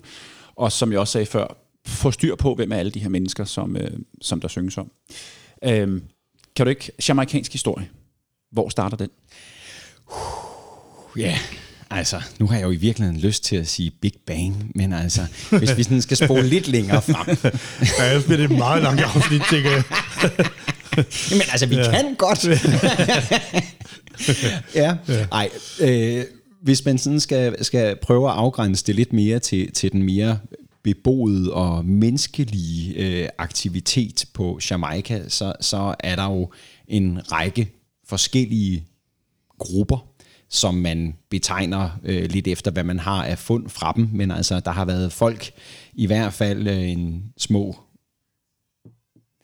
og 0.55 0.71
som 0.71 0.91
jeg 0.91 0.99
også 0.99 1.11
sagde 1.11 1.25
før, 1.25 1.57
få 1.85 2.11
styr 2.11 2.35
på, 2.35 2.55
hvem 2.55 2.71
er 2.71 2.75
alle 2.75 2.91
de 2.91 2.99
her 2.99 3.09
mennesker, 3.09 3.43
som, 3.43 3.77
øh, 3.77 3.99
som 4.21 4.41
der 4.41 4.47
synges 4.47 4.77
om. 4.77 4.91
Øhm, 5.63 6.03
kan 6.55 6.65
du 6.65 6.69
ikke, 6.69 6.91
jamaikansk 7.07 7.51
historie, 7.51 7.89
hvor 8.51 8.69
starter 8.69 8.97
den? 8.97 9.09
Ja, 11.17 11.37
altså, 11.91 12.21
nu 12.39 12.47
har 12.47 12.55
jeg 12.55 12.63
jo 12.63 12.71
i 12.71 12.75
virkeligheden 12.75 13.21
lyst 13.21 13.43
til 13.43 13.55
at 13.55 13.67
sige 13.67 13.91
Big 14.01 14.13
Bang, 14.27 14.71
men 14.75 14.93
altså, 14.93 15.21
hvis 15.49 15.77
vi 15.77 15.83
sådan 15.83 16.01
skal 16.01 16.17
spole 16.17 16.47
lidt 16.47 16.67
længere 16.67 17.01
frem. 17.01 17.37
Ja, 17.99 18.07
ellers 18.09 18.23
bliver 18.23 18.37
det 18.37 18.51
et 18.51 18.57
meget 18.57 18.83
langt 18.83 19.01
afsnit, 19.01 19.41
tænker 19.49 19.71
jeg. 19.71 19.83
Jamen 21.31 21.45
altså, 21.51 21.65
vi 21.65 21.75
ja. 21.75 21.91
kan 21.91 22.15
godt. 22.15 22.47
ja, 24.75 24.95
ej, 25.31 25.49
øh, 25.79 26.25
hvis 26.61 26.85
man 26.85 26.97
sådan 26.97 27.19
skal, 27.19 27.65
skal 27.65 27.95
prøve 28.01 28.29
at 28.29 28.35
afgrænse 28.35 28.85
det 28.85 28.95
lidt 28.95 29.13
mere 29.13 29.39
til, 29.39 29.71
til 29.71 29.91
den 29.91 30.03
mere 30.03 30.39
beboede 30.83 31.53
og 31.53 31.85
menneskelige 31.85 32.93
øh, 32.93 33.29
aktivitet 33.37 34.25
på 34.33 34.59
Jamaica, 34.69 35.21
så, 35.27 35.53
så 35.61 35.95
er 35.99 36.15
der 36.15 36.25
jo 36.25 36.51
en 36.87 37.31
række 37.31 37.71
forskellige 38.07 38.85
grupper, 39.59 40.07
som 40.51 40.75
man 40.75 41.15
betegner 41.29 41.89
øh, 42.03 42.23
lidt 42.29 42.47
efter, 42.47 42.71
hvad 42.71 42.83
man 42.83 42.99
har 42.99 43.25
af 43.25 43.37
fund 43.37 43.69
fra 43.69 43.93
dem. 43.95 44.09
Men 44.11 44.31
altså, 44.31 44.59
der 44.59 44.71
har 44.71 44.85
været 44.85 45.11
folk, 45.11 45.51
i 45.93 46.05
hvert 46.05 46.33
fald 46.33 46.67
øh, 46.67 46.89
en 46.89 47.23
små 47.37 47.75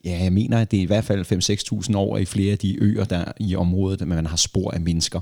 ja, 0.05 0.23
jeg 0.23 0.33
mener, 0.33 0.61
at 0.61 0.71
det 0.71 0.77
er 0.77 0.83
i 0.83 0.85
hvert 0.85 1.03
fald 1.03 1.85
5-6.000 1.89 1.97
år 1.97 2.17
i 2.17 2.25
flere 2.25 2.51
af 2.51 2.57
de 2.57 2.83
øer, 2.83 3.05
der 3.05 3.25
i 3.39 3.55
området, 3.55 3.99
men 3.99 4.15
man 4.15 4.25
har 4.25 4.35
spor 4.35 4.71
af 4.71 4.81
mennesker. 4.81 5.19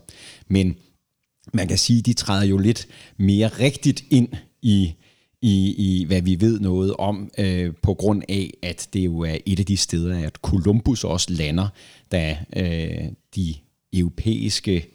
Men 0.47 0.75
man 1.53 1.67
kan 1.67 1.77
sige, 1.77 1.99
at 1.99 2.05
de 2.05 2.13
træder 2.13 2.45
jo 2.45 2.57
lidt 2.57 2.87
mere 3.17 3.47
rigtigt 3.47 4.03
ind 4.09 4.29
i, 4.61 4.93
i, 5.41 5.75
i 5.77 6.05
hvad 6.05 6.21
vi 6.21 6.41
ved 6.41 6.59
noget 6.59 6.93
om, 6.99 7.31
øh, 7.37 7.73
på 7.81 7.93
grund 7.93 8.23
af, 8.29 8.53
at 8.63 8.89
det 8.93 9.05
jo 9.05 9.19
er 9.19 9.37
et 9.45 9.59
af 9.59 9.65
de 9.65 9.77
steder, 9.77 10.27
at 10.27 10.35
Columbus 10.35 11.03
også 11.03 11.27
lander, 11.33 11.67
da 12.11 12.37
øh, 12.55 13.11
de 13.35 13.53
europæiske 13.93 14.94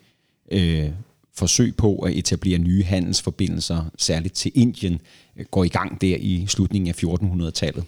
øh, 0.51 0.91
forsøg 1.35 1.77
på 1.77 1.99
at 1.99 2.13
etablere 2.13 2.59
nye 2.59 2.85
handelsforbindelser, 2.85 3.91
særligt 3.99 4.35
til 4.35 4.53
Indien, 4.55 5.01
øh, 5.37 5.45
går 5.51 5.65
i 5.65 5.69
gang 5.69 6.01
der 6.01 6.17
i 6.21 6.45
slutningen 6.49 6.89
af 6.89 7.05
1400-tallet. 7.05 7.85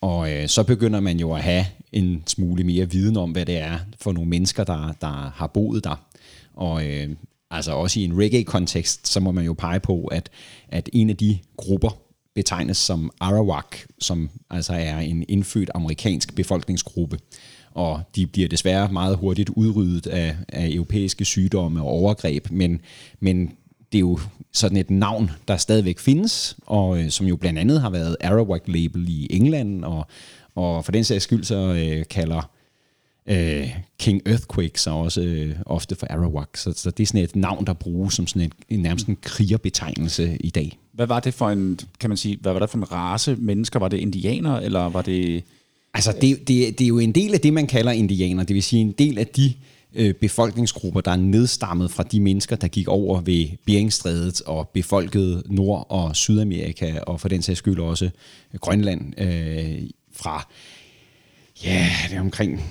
Og 0.00 0.32
øh, 0.32 0.48
så 0.48 0.62
begynder 0.62 1.00
man 1.00 1.20
jo 1.20 1.32
at 1.32 1.42
have 1.42 1.66
en 1.92 2.22
smule 2.26 2.64
mere 2.64 2.90
viden 2.90 3.16
om, 3.16 3.30
hvad 3.30 3.46
det 3.46 3.58
er 3.58 3.78
for 4.00 4.12
nogle 4.12 4.30
mennesker, 4.30 4.64
der, 4.64 4.92
der 5.00 5.32
har 5.34 5.46
boet 5.46 5.84
der. 5.84 6.04
Og 6.54 6.86
øh, 6.86 7.08
altså 7.50 7.72
også 7.72 8.00
i 8.00 8.04
en 8.04 8.18
reggae-kontekst, 8.18 9.08
så 9.08 9.20
må 9.20 9.32
man 9.32 9.44
jo 9.44 9.52
pege 9.52 9.80
på, 9.80 10.04
at, 10.04 10.30
at 10.68 10.88
en 10.92 11.10
af 11.10 11.16
de 11.16 11.38
grupper 11.56 11.98
betegnes 12.34 12.76
som 12.76 13.10
Arawak, 13.20 13.76
som 13.98 14.30
altså 14.50 14.72
er 14.72 14.98
en 14.98 15.24
indfødt 15.28 15.70
amerikansk 15.74 16.34
befolkningsgruppe. 16.34 17.18
Og 17.78 18.02
de 18.16 18.26
bliver 18.26 18.48
desværre 18.48 18.92
meget 18.92 19.16
hurtigt 19.16 19.48
udryddet 19.48 20.06
af, 20.06 20.36
af 20.48 20.68
europæiske 20.68 21.24
sygdomme 21.24 21.80
og 21.82 21.86
overgreb, 21.86 22.50
men, 22.50 22.80
men 23.20 23.52
det 23.92 23.98
er 23.98 24.00
jo 24.00 24.18
sådan 24.52 24.76
et 24.76 24.90
navn, 24.90 25.30
der 25.48 25.56
stadigvæk 25.56 25.98
findes, 25.98 26.56
og 26.66 27.00
øh, 27.00 27.10
som 27.10 27.26
jo 27.26 27.36
blandt 27.36 27.58
andet 27.58 27.80
har 27.80 27.90
været 27.90 28.16
Arawak-label 28.20 29.08
i 29.08 29.26
England, 29.30 29.84
og, 29.84 30.06
og 30.54 30.84
for 30.84 30.92
den 30.92 31.04
sags 31.04 31.24
skyld 31.24 31.44
så 31.44 31.56
øh, 31.56 32.04
kalder 32.10 32.50
øh, 33.26 33.68
King 33.98 34.22
Earthquake 34.26 34.80
sig 34.80 34.92
også 34.92 35.20
øh, 35.20 35.56
ofte 35.66 35.94
for 35.94 36.06
Arawak. 36.10 36.56
Så, 36.56 36.72
så 36.72 36.90
det 36.90 37.02
er 37.02 37.06
sådan 37.06 37.24
et 37.24 37.36
navn, 37.36 37.66
der 37.66 37.72
bruges 37.72 38.14
som 38.14 38.26
sådan 38.26 38.42
et, 38.42 38.52
en 38.68 38.80
nærmest 38.80 39.06
en 39.06 39.18
krigerbetegnelse 39.22 40.36
i 40.40 40.50
dag. 40.50 40.78
Hvad 40.92 41.06
var 41.06 41.20
det 41.20 41.34
for 41.34 41.50
en, 41.50 41.78
kan 42.00 42.10
man 42.10 42.16
sige, 42.16 42.38
hvad 42.40 42.52
var 42.52 42.58
det 42.58 42.70
for 42.70 42.78
en 42.78 42.92
race 42.92 43.36
mennesker? 43.36 43.78
Var 43.78 43.88
det 43.88 43.96
indianer, 43.98 44.56
eller 44.56 44.88
var 44.88 45.02
det... 45.02 45.44
Altså, 45.98 46.12
det, 46.20 46.48
det, 46.48 46.78
det 46.78 46.84
er 46.84 46.88
jo 46.88 46.98
en 46.98 47.12
del 47.12 47.34
af 47.34 47.40
det, 47.40 47.52
man 47.52 47.66
kalder 47.66 47.92
indianer. 47.92 48.44
Det 48.44 48.54
vil 48.54 48.62
sige 48.62 48.80
en 48.80 48.92
del 48.92 49.18
af 49.18 49.26
de 49.26 49.52
øh, 49.94 50.14
befolkningsgrupper, 50.14 51.00
der 51.00 51.10
er 51.10 51.16
nedstammet 51.16 51.90
fra 51.90 52.02
de 52.02 52.20
mennesker, 52.20 52.56
der 52.56 52.68
gik 52.68 52.88
over 52.88 53.20
ved 53.20 53.48
Beringstrædet 53.66 54.40
og 54.40 54.68
befolkede 54.68 55.42
Nord- 55.46 55.86
og 55.88 56.16
Sydamerika, 56.16 56.98
og 56.98 57.20
for 57.20 57.28
den 57.28 57.42
sags 57.42 57.58
skyld 57.58 57.80
også 57.80 58.10
Grønland 58.60 59.20
øh, 59.20 59.90
fra, 60.12 60.48
ja, 61.64 61.90
det 62.08 62.16
er 62.16 62.20
omkring, 62.20 62.62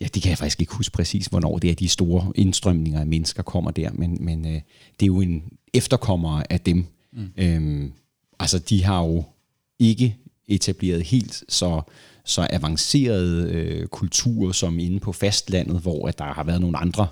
ja, 0.00 0.06
det 0.14 0.22
kan 0.22 0.30
jeg 0.30 0.38
faktisk 0.38 0.60
ikke 0.60 0.74
huske 0.74 0.92
præcis, 0.92 1.26
hvornår 1.26 1.58
det 1.58 1.70
er, 1.70 1.74
de 1.74 1.88
store 1.88 2.32
indstrømninger 2.34 3.00
af 3.00 3.06
mennesker 3.06 3.42
kommer 3.42 3.70
der, 3.70 3.90
men, 3.92 4.16
men 4.20 4.46
øh, 4.46 4.60
det 5.00 5.02
er 5.02 5.06
jo 5.06 5.20
en 5.20 5.42
efterkommer 5.74 6.42
af 6.50 6.60
dem. 6.60 6.86
Mm. 7.12 7.28
Øhm, 7.36 7.92
altså, 8.38 8.58
de 8.58 8.84
har 8.84 9.04
jo 9.04 9.24
ikke 9.78 10.16
etableret 10.48 11.02
helt 11.02 11.44
så 11.48 11.82
så 12.24 12.46
avancerede 12.50 13.50
øh, 13.50 13.86
kulturer 13.86 14.52
som 14.52 14.78
inde 14.78 15.00
på 15.00 15.12
fastlandet, 15.12 15.80
hvor 15.80 16.08
at 16.08 16.18
der 16.18 16.24
har 16.24 16.44
været 16.44 16.60
nogle 16.60 16.76
andre 16.76 17.06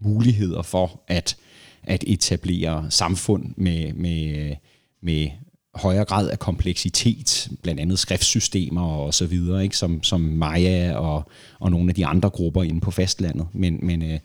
muligheder 0.00 0.62
for 0.62 1.00
at, 1.08 1.36
at 1.82 2.04
etablere 2.06 2.86
samfund 2.90 3.54
med, 3.56 3.92
med, 3.92 4.54
med 5.02 5.28
højere 5.74 6.04
grad 6.04 6.30
af 6.30 6.38
kompleksitet, 6.38 7.48
blandt 7.62 7.80
andet 7.80 7.98
skriftsystemer 7.98 8.86
og 8.86 9.14
så 9.14 9.26
videre, 9.26 9.62
ikke? 9.62 9.76
Som, 9.76 10.02
som 10.02 10.20
Maya 10.20 10.96
og, 10.96 11.30
og 11.58 11.70
nogle 11.70 11.88
af 11.88 11.94
de 11.94 12.06
andre 12.06 12.30
grupper 12.30 12.62
inde 12.62 12.80
på 12.80 12.90
fastlandet. 12.90 13.46
Men, 13.52 13.78
men 13.82 14.02
øh, 14.02 14.18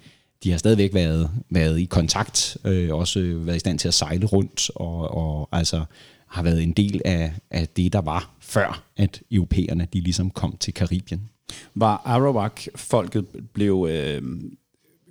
de 0.43 0.51
har 0.51 0.57
stadigvæk 0.57 0.93
været, 0.93 1.29
været 1.49 1.79
i 1.79 1.85
kontakt, 1.85 2.57
øh, 2.65 2.95
også 2.95 3.19
været 3.35 3.55
i 3.55 3.59
stand 3.59 3.79
til 3.79 3.87
at 3.87 3.93
sejle 3.93 4.25
rundt, 4.25 4.69
og, 4.75 5.17
og 5.17 5.49
altså 5.51 5.85
har 6.27 6.43
været 6.43 6.63
en 6.63 6.71
del 6.71 7.01
af, 7.05 7.33
af 7.51 7.67
det, 7.67 7.93
der 7.93 8.01
var 8.01 8.35
før, 8.39 8.83
at 8.97 9.21
europæerne 9.31 9.87
de 9.93 9.99
ligesom 9.99 10.29
kom 10.31 10.57
til 10.59 10.73
Karibien. 10.73 11.29
Var 11.75 12.01
Arawak-folket 12.05 13.25
blev 13.53 13.87
øh, 13.89 14.21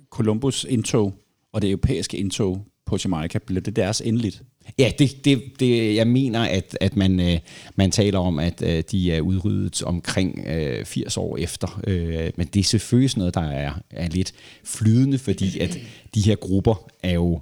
Columbus 0.09 0.65
indtog 0.69 1.13
og 1.53 1.61
det 1.61 1.69
europæiske 1.69 2.17
indtog 2.17 2.65
på 2.85 2.97
Jamaica, 3.03 3.39
blev 3.39 3.61
det 3.61 3.75
deres 3.75 4.01
endeligt? 4.01 4.43
Ja, 4.79 4.91
det, 4.99 5.25
det, 5.25 5.43
det, 5.59 5.95
jeg 5.95 6.07
mener, 6.07 6.43
at, 6.43 6.77
at 6.81 6.95
man, 6.95 7.19
øh, 7.19 7.39
man 7.75 7.91
taler 7.91 8.19
om, 8.19 8.39
at 8.39 8.61
øh, 8.61 8.83
de 8.91 9.11
er 9.11 9.21
udryddet 9.21 9.83
omkring 9.83 10.45
øh, 10.47 10.85
80 10.85 11.17
år 11.17 11.37
efter. 11.37 11.81
Øh, 11.87 12.31
men 12.37 12.47
det 12.47 12.59
er 12.59 12.63
selvfølgelig 12.63 13.17
noget, 13.17 13.33
der 13.33 13.41
er, 13.41 13.73
er 13.89 14.07
lidt 14.09 14.33
flydende, 14.63 15.17
fordi 15.17 15.59
at 15.59 15.79
de 16.15 16.21
her 16.21 16.35
grupper 16.35 16.89
er 17.03 17.13
jo 17.13 17.41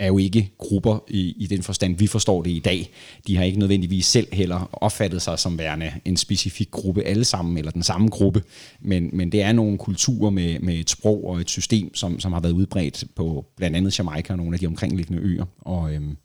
er 0.00 0.06
jo 0.06 0.18
ikke 0.18 0.52
grupper 0.58 1.04
i, 1.08 1.34
i 1.36 1.46
den 1.46 1.62
forstand, 1.62 1.96
vi 1.96 2.06
forstår 2.06 2.42
det 2.42 2.50
i 2.50 2.58
dag. 2.58 2.90
De 3.26 3.36
har 3.36 3.44
ikke 3.44 3.58
nødvendigvis 3.58 4.06
selv 4.06 4.28
heller 4.32 4.70
opfattet 4.72 5.22
sig 5.22 5.38
som 5.38 5.58
værende 5.58 5.92
en 6.04 6.16
specifik 6.16 6.70
gruppe 6.70 7.02
alle 7.02 7.24
sammen, 7.24 7.58
eller 7.58 7.70
den 7.70 7.82
samme 7.82 8.08
gruppe, 8.08 8.42
men, 8.80 9.10
men 9.12 9.32
det 9.32 9.42
er 9.42 9.52
nogle 9.52 9.78
kulturer 9.78 10.30
med, 10.30 10.58
med 10.58 10.74
et 10.74 10.90
sprog 10.90 11.24
og 11.26 11.40
et 11.40 11.50
system, 11.50 11.94
som, 11.94 12.20
som 12.20 12.32
har 12.32 12.40
været 12.40 12.52
udbredt 12.52 13.04
på 13.14 13.46
blandt 13.56 13.76
andet 13.76 13.98
Jamaica 13.98 14.32
og 14.32 14.36
nogle 14.36 14.54
af 14.54 14.60
de 14.60 14.66
omkringliggende 14.66 15.22
øer. 15.22 15.44
Og 15.58 15.94
øhm, 15.94 16.16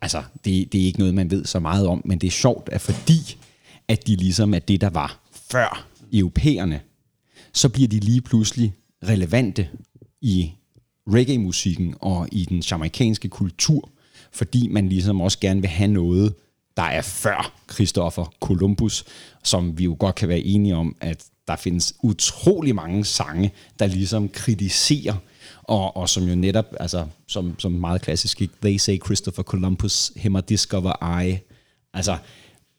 altså, 0.00 0.22
det, 0.44 0.72
det 0.72 0.80
er 0.80 0.84
ikke 0.84 0.98
noget, 0.98 1.14
man 1.14 1.30
ved 1.30 1.44
så 1.44 1.60
meget 1.60 1.86
om, 1.86 2.02
men 2.04 2.18
det 2.18 2.26
er 2.26 2.30
sjovt, 2.30 2.68
at 2.72 2.80
fordi 2.80 3.36
at 3.88 4.06
de 4.06 4.16
ligesom 4.16 4.54
er 4.54 4.58
det, 4.58 4.80
der 4.80 4.90
var 4.90 5.20
før 5.50 5.86
europæerne, 6.12 6.80
så 7.52 7.68
bliver 7.68 7.88
de 7.88 7.98
lige 8.00 8.20
pludselig 8.20 8.74
relevante 9.02 9.68
i 10.20 10.52
reggae-musikken 11.08 11.94
og 12.00 12.28
i 12.32 12.44
den 12.44 12.62
jamaikanske 12.70 13.28
kultur, 13.28 13.88
fordi 14.32 14.68
man 14.68 14.88
ligesom 14.88 15.20
også 15.20 15.38
gerne 15.40 15.60
vil 15.60 15.70
have 15.70 15.90
noget, 15.90 16.34
der 16.76 16.82
er 16.82 17.02
før 17.02 17.52
Christopher 17.72 18.32
Columbus, 18.40 19.04
som 19.44 19.78
vi 19.78 19.84
jo 19.84 19.96
godt 19.98 20.14
kan 20.14 20.28
være 20.28 20.40
enige 20.40 20.76
om, 20.76 20.96
at 21.00 21.24
der 21.48 21.56
findes 21.56 21.94
utrolig 22.02 22.74
mange 22.74 23.04
sange, 23.04 23.52
der 23.78 23.86
ligesom 23.86 24.28
kritiserer, 24.28 25.14
og, 25.62 25.96
og 25.96 26.08
som 26.08 26.24
jo 26.24 26.34
netop, 26.34 26.66
altså 26.80 27.06
som, 27.26 27.54
som 27.58 27.72
meget 27.72 28.02
klassisk, 28.02 28.42
They 28.62 28.76
say 28.76 28.98
Christopher 29.04 29.42
Columbus, 29.42 30.12
him 30.16 30.36
a 30.36 30.40
discover 30.40 31.20
I. 31.22 31.38
Altså, 31.94 32.16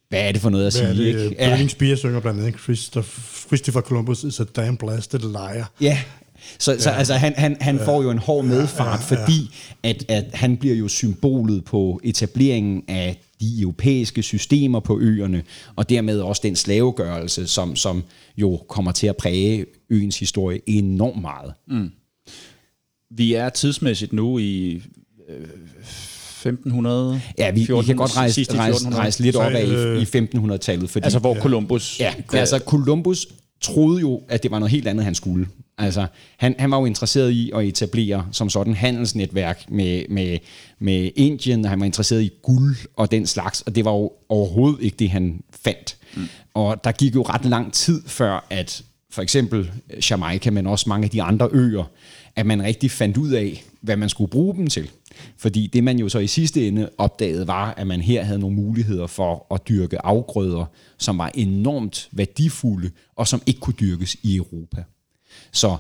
hvad 0.10 0.28
er 0.28 0.32
det 0.32 0.42
for 0.42 0.50
noget 0.50 0.68
at 0.68 0.74
Hvad 0.82 0.96
sige? 0.96 1.10
er 1.10 1.14
det? 1.18 1.30
Ikke? 1.32 1.50
Burning 1.50 1.72
Spear 1.72 1.96
synger 1.96 2.20
blandt 2.20 2.40
andet, 2.40 2.60
Christopher, 2.60 3.48
Christopher 3.48 3.82
Columbus 3.82 4.24
is 4.24 4.40
a 4.40 4.44
damn 4.44 4.78
blasted 4.78 5.20
liar. 5.20 5.72
Ja, 5.82 6.00
så, 6.60 6.76
så 6.80 6.90
altså, 6.90 7.14
han, 7.14 7.34
han, 7.38 7.58
han 7.62 7.78
ja. 7.78 7.86
får 7.86 8.04
jo 8.04 8.10
en 8.10 8.18
hård 8.18 8.46
medfart, 8.46 9.12
ja, 9.12 9.16
ja, 9.16 9.22
fordi 9.22 9.56
at, 9.84 10.06
at 10.08 10.26
han 10.34 10.58
bliver 10.58 10.76
jo 10.76 10.88
symbolet 10.88 11.66
på 11.66 12.00
etableringen 12.04 12.84
af 12.88 13.22
de 13.42 13.62
europæiske 13.62 14.24
systemer 14.24 14.80
på 14.80 15.00
øerne, 15.00 15.44
og 15.76 15.90
dermed 15.90 16.20
også 16.20 16.42
den 16.44 16.56
slavegørelse, 16.56 17.48
som, 17.48 17.76
som 17.76 18.04
jo 18.38 18.60
kommer 18.70 18.92
til 18.92 19.08
at 19.08 19.18
præge 19.18 19.66
øens 19.90 20.20
historie 20.20 20.60
enormt 20.68 21.22
meget. 21.22 21.54
Mm. 21.68 21.92
Vi 23.10 23.34
er 23.34 23.50
tidsmæssigt 23.50 24.14
nu 24.14 24.38
i 24.38 24.82
øh, 25.30 25.48
1500 26.48 27.22
Ja, 27.38 27.52
vi, 27.52 27.66
14, 27.66 27.84
vi 27.84 27.88
kan 27.88 27.96
godt 27.96 28.18
rejse, 28.18 28.46
rejse, 28.54 28.90
rejse 28.90 29.22
lidt 29.22 29.36
op 29.36 29.52
af 29.52 29.66
i, 29.66 30.02
i 30.02 30.26
1500-tallet. 30.26 30.90
Fordi, 30.90 31.04
altså 31.04 31.20
hvor 31.20 31.36
Columbus... 31.36 32.00
Ja, 32.00 32.14
altså 32.34 32.60
Columbus 32.60 33.28
troede 33.62 34.02
jo, 34.02 34.22
at 34.30 34.44
det 34.44 34.52
var 34.52 34.60
noget 34.60 34.72
helt 34.72 34.88
andet, 34.88 35.06
han 35.06 35.16
skulle. 35.16 35.48
Altså, 35.78 36.08
han, 36.38 36.56
han 36.60 36.72
var 36.72 36.80
jo 36.80 36.86
interesseret 36.86 37.32
i 37.32 37.52
at 37.56 37.66
etablere 37.66 38.28
som 38.32 38.50
sådan 38.50 38.74
handelsnetværk 38.74 39.66
med, 39.70 40.04
med, 40.10 40.38
med 40.80 41.12
Indien, 41.16 41.66
og 41.66 41.70
han 41.70 41.80
var 41.80 41.86
interesseret 41.86 42.22
i 42.22 42.32
guld 42.42 42.76
og 42.96 43.12
den 43.12 43.28
slags, 43.28 43.62
og 43.62 43.76
det 43.76 43.86
var 43.86 43.92
jo 43.92 44.12
overhovedet 44.30 44.82
ikke 44.82 44.98
det, 44.98 45.10
han 45.10 45.44
fandt. 45.64 45.98
Mm. 46.16 46.28
Og 46.54 46.84
der 46.84 46.92
gik 46.92 47.16
jo 47.16 47.22
ret 47.22 47.46
lang 47.46 47.74
tid 47.74 48.02
før, 48.08 48.46
at 48.50 48.84
for 49.10 49.22
eksempel 49.22 49.72
Jamaica, 50.10 50.52
men 50.52 50.68
også 50.68 50.90
mange 50.90 51.06
af 51.06 51.10
de 51.10 51.22
andre 51.22 51.50
øer, 51.52 51.84
at 52.36 52.46
man 52.46 52.64
rigtig 52.64 52.92
fandt 52.92 53.18
ud 53.18 53.30
af, 53.32 53.64
hvad 53.82 53.98
man 53.98 54.10
skulle 54.10 54.32
bruge 54.32 54.56
dem 54.56 54.68
til. 54.68 54.90
Fordi 55.38 55.68
det 55.68 55.84
man 55.84 56.00
jo 56.00 56.10
så 56.10 56.20
i 56.20 56.28
sidste 56.28 56.68
ende 56.68 56.90
opdagede 56.98 57.48
var, 57.48 57.74
at 57.78 57.88
man 57.88 58.02
her 58.02 58.24
havde 58.24 58.40
nogle 58.40 58.56
muligheder 58.56 59.08
for 59.08 59.54
at 59.54 59.68
dyrke 59.70 60.06
afgrøder, 60.06 60.66
som 60.98 61.18
var 61.18 61.32
enormt 61.34 62.10
værdifulde, 62.12 62.92
og 63.16 63.28
som 63.28 63.42
ikke 63.46 63.60
kunne 63.60 63.76
dyrkes 63.80 64.16
i 64.24 64.36
Europa. 64.36 64.84
Så 65.52 65.78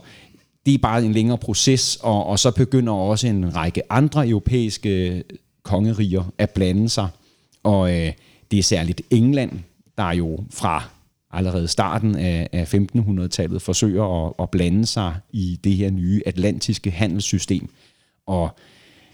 det 0.65 0.73
er 0.73 0.77
bare 0.77 1.05
en 1.05 1.13
længere 1.13 1.37
proces, 1.37 1.95
og, 1.95 2.25
og 2.25 2.39
så 2.39 2.51
begynder 2.51 2.93
også 2.93 3.27
en 3.27 3.55
række 3.55 3.91
andre 3.91 4.27
europæiske 4.27 5.23
kongeriger 5.63 6.23
at 6.37 6.49
blande 6.49 6.89
sig. 6.89 7.07
Og 7.63 7.93
øh, 7.93 8.13
det 8.51 8.59
er 8.59 8.63
særligt 8.63 9.01
England, 9.09 9.59
der 9.97 10.11
jo 10.11 10.43
fra 10.49 10.89
allerede 11.34 11.67
starten 11.67 12.15
af, 12.15 12.50
af 12.52 12.74
1500-tallet 12.74 13.62
forsøger 13.62 14.28
at, 14.28 14.34
at 14.39 14.50
blande 14.50 14.86
sig 14.86 15.15
i 15.32 15.60
det 15.63 15.74
her 15.74 15.91
nye 15.91 16.22
atlantiske 16.26 16.91
handelssystem. 16.91 17.70
Og 18.28 18.58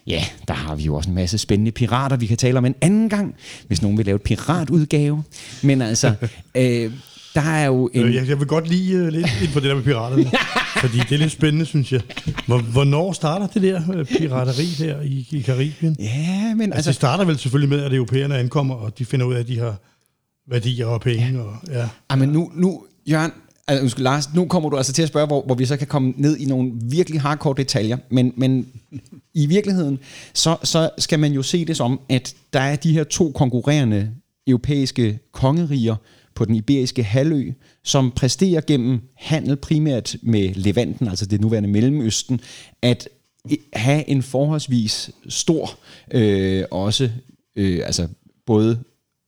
ja, 0.08 0.24
der 0.48 0.54
har 0.54 0.76
vi 0.76 0.84
jo 0.84 0.96
også 0.96 1.10
en 1.10 1.16
masse 1.16 1.38
spændende 1.38 1.72
pirater, 1.72 2.18
vi 2.18 2.26
kan 2.26 2.38
tale 2.38 2.58
om 2.58 2.66
en 2.66 2.76
anden 2.82 3.10
gang, 3.10 3.36
hvis 3.68 3.82
nogen 3.82 3.98
vil 3.98 4.06
lave 4.06 4.16
et 4.16 4.22
piratudgave. 4.22 5.24
Men 5.64 5.82
altså, 5.82 6.14
øh, 6.56 6.92
der 7.36 7.42
er 7.42 7.66
jo 7.66 7.90
en... 7.94 8.14
Jeg, 8.14 8.28
jeg 8.28 8.40
vil 8.40 8.48
godt 8.48 8.68
lige 8.68 9.02
uh, 9.02 9.08
lidt 9.08 9.28
ind 9.42 9.54
på 9.54 9.60
det 9.60 9.70
der 9.70 9.76
med 9.76 9.84
piraterne, 9.84 10.26
fordi 10.82 10.98
det 10.98 11.12
er 11.12 11.18
lidt 11.18 11.32
spændende, 11.32 11.66
synes 11.66 11.92
jeg. 11.92 12.02
Hvornår 12.46 13.14
starter 13.14 13.48
det 13.48 13.62
der 13.62 13.82
uh, 13.90 14.06
pirateri 14.06 14.66
der 14.80 15.02
i, 15.02 15.28
i 15.32 15.42
Karibien? 15.42 15.96
Ja, 16.00 16.54
men 16.56 16.62
altså... 16.62 16.76
altså... 16.76 16.90
Det 16.90 16.96
starter 16.96 17.26
vel 17.26 17.38
selvfølgelig 17.38 17.70
med, 17.70 17.84
at 17.84 17.94
europæerne 17.94 18.38
ankommer, 18.38 18.76
og 18.76 19.00
de 19.00 19.06
finder 19.06 19.26
ud 19.26 19.34
af, 19.34 19.40
at 19.40 19.48
de 19.48 19.60
har 19.60 19.76
værdier 20.48 20.86
og 20.86 21.02
penge. 21.02 21.28
Ja. 21.34 21.40
Og, 21.40 21.56
ja. 21.68 21.90
Ej, 22.10 22.16
men 22.16 22.30
nu, 22.30 22.52
nu 22.56 22.84
Jørgen, 23.10 23.32
altså, 23.68 23.82
undskyld, 23.82 24.04
Lars, 24.04 24.34
nu 24.34 24.46
kommer 24.46 24.70
du 24.70 24.78
altså 24.78 24.94
til 24.94 25.02
at 25.02 25.08
spørge, 25.08 25.28
hvor, 25.28 25.42
hvor 25.46 25.56
vi 25.56 25.66
så 25.66 25.78
kan 25.78 25.88
komme 25.88 26.14
ned 26.18 26.38
i 26.38 26.46
nogle 26.46 26.72
virkelig 26.84 27.22
hardcore 27.22 27.54
detaljer, 27.58 27.98
men, 28.10 28.34
men 28.36 28.68
i 29.34 29.46
virkeligheden, 29.46 30.00
så, 30.34 30.58
så 30.64 30.90
skal 30.98 31.20
man 31.20 31.32
jo 31.32 31.42
se 31.42 31.66
det 31.66 31.78
som, 31.78 32.00
at 32.10 32.36
der 32.54 32.60
er 32.60 32.76
de 32.76 32.94
her 32.94 33.04
to 33.04 33.32
konkurrerende 33.32 34.12
europæiske 34.48 35.20
kongeriger 35.32 35.96
på 36.36 36.46
den 36.46 36.56
iberiske 36.56 37.04
halvø, 37.04 37.52
som 37.84 38.12
præsterer 38.12 38.62
gennem 38.62 39.00
handel 39.18 39.56
primært 39.56 40.16
med 40.24 40.54
Levanten, 40.54 41.08
altså 41.08 41.26
det 41.26 41.42
nuværende 41.42 41.70
Mellemøsten, 41.70 42.40
at 42.82 43.10
have 43.74 44.10
en 44.10 44.24
forholdsvis 44.24 45.12
stor, 45.30 45.80
øh, 46.14 46.64
også 46.72 47.10
øh, 47.56 47.82
altså 47.86 48.08
både 48.46 48.80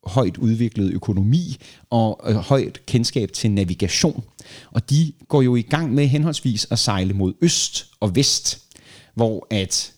højt 0.04 0.38
udviklet 0.38 0.94
økonomi 0.94 1.58
og 1.90 2.22
øh, 2.28 2.36
højt 2.36 2.86
kendskab 2.86 3.32
til 3.32 3.52
navigation. 3.52 4.24
Og 4.72 4.90
de 4.90 5.14
går 5.28 5.42
jo 5.42 5.56
i 5.56 5.62
gang 5.62 5.94
med 5.94 6.08
henholdsvis 6.08 6.68
at 6.72 6.80
sejle 6.80 7.14
mod 7.14 7.34
øst 7.42 7.88
og 8.00 8.16
vest, 8.16 8.62
hvor 9.16 9.48
at 9.50 9.94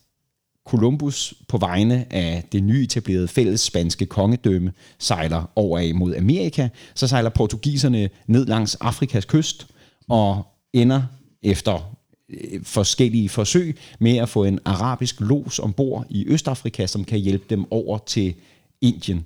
Columbus 0.66 1.34
på 1.48 1.58
vegne 1.58 2.14
af 2.14 2.44
det 2.52 2.64
nyetablerede 2.64 3.28
fælles 3.28 3.62
spanske 3.62 4.06
kongedømme 4.06 4.72
sejler 5.00 5.52
over 5.56 5.94
mod 5.94 6.16
Amerika, 6.16 6.70
så 6.96 7.08
sejler 7.08 7.30
portugiserne 7.30 8.10
ned 8.28 8.46
langs 8.46 8.76
Afrikas 8.76 9.26
kyst 9.26 9.68
og 10.10 10.46
ender 10.74 11.04
efter 11.44 11.96
øh, 12.30 12.64
forskellige 12.64 13.30
forsøg 13.30 13.78
med 14.00 14.18
at 14.18 14.30
få 14.30 14.44
en 14.44 14.60
arabisk 14.66 15.20
los 15.20 15.60
ombord 15.60 16.06
i 16.10 16.26
Østafrika, 16.28 16.88
som 16.88 17.04
kan 17.04 17.20
hjælpe 17.20 17.46
dem 17.50 17.72
over 17.72 17.98
til 17.98 18.34
Indien. 18.82 19.26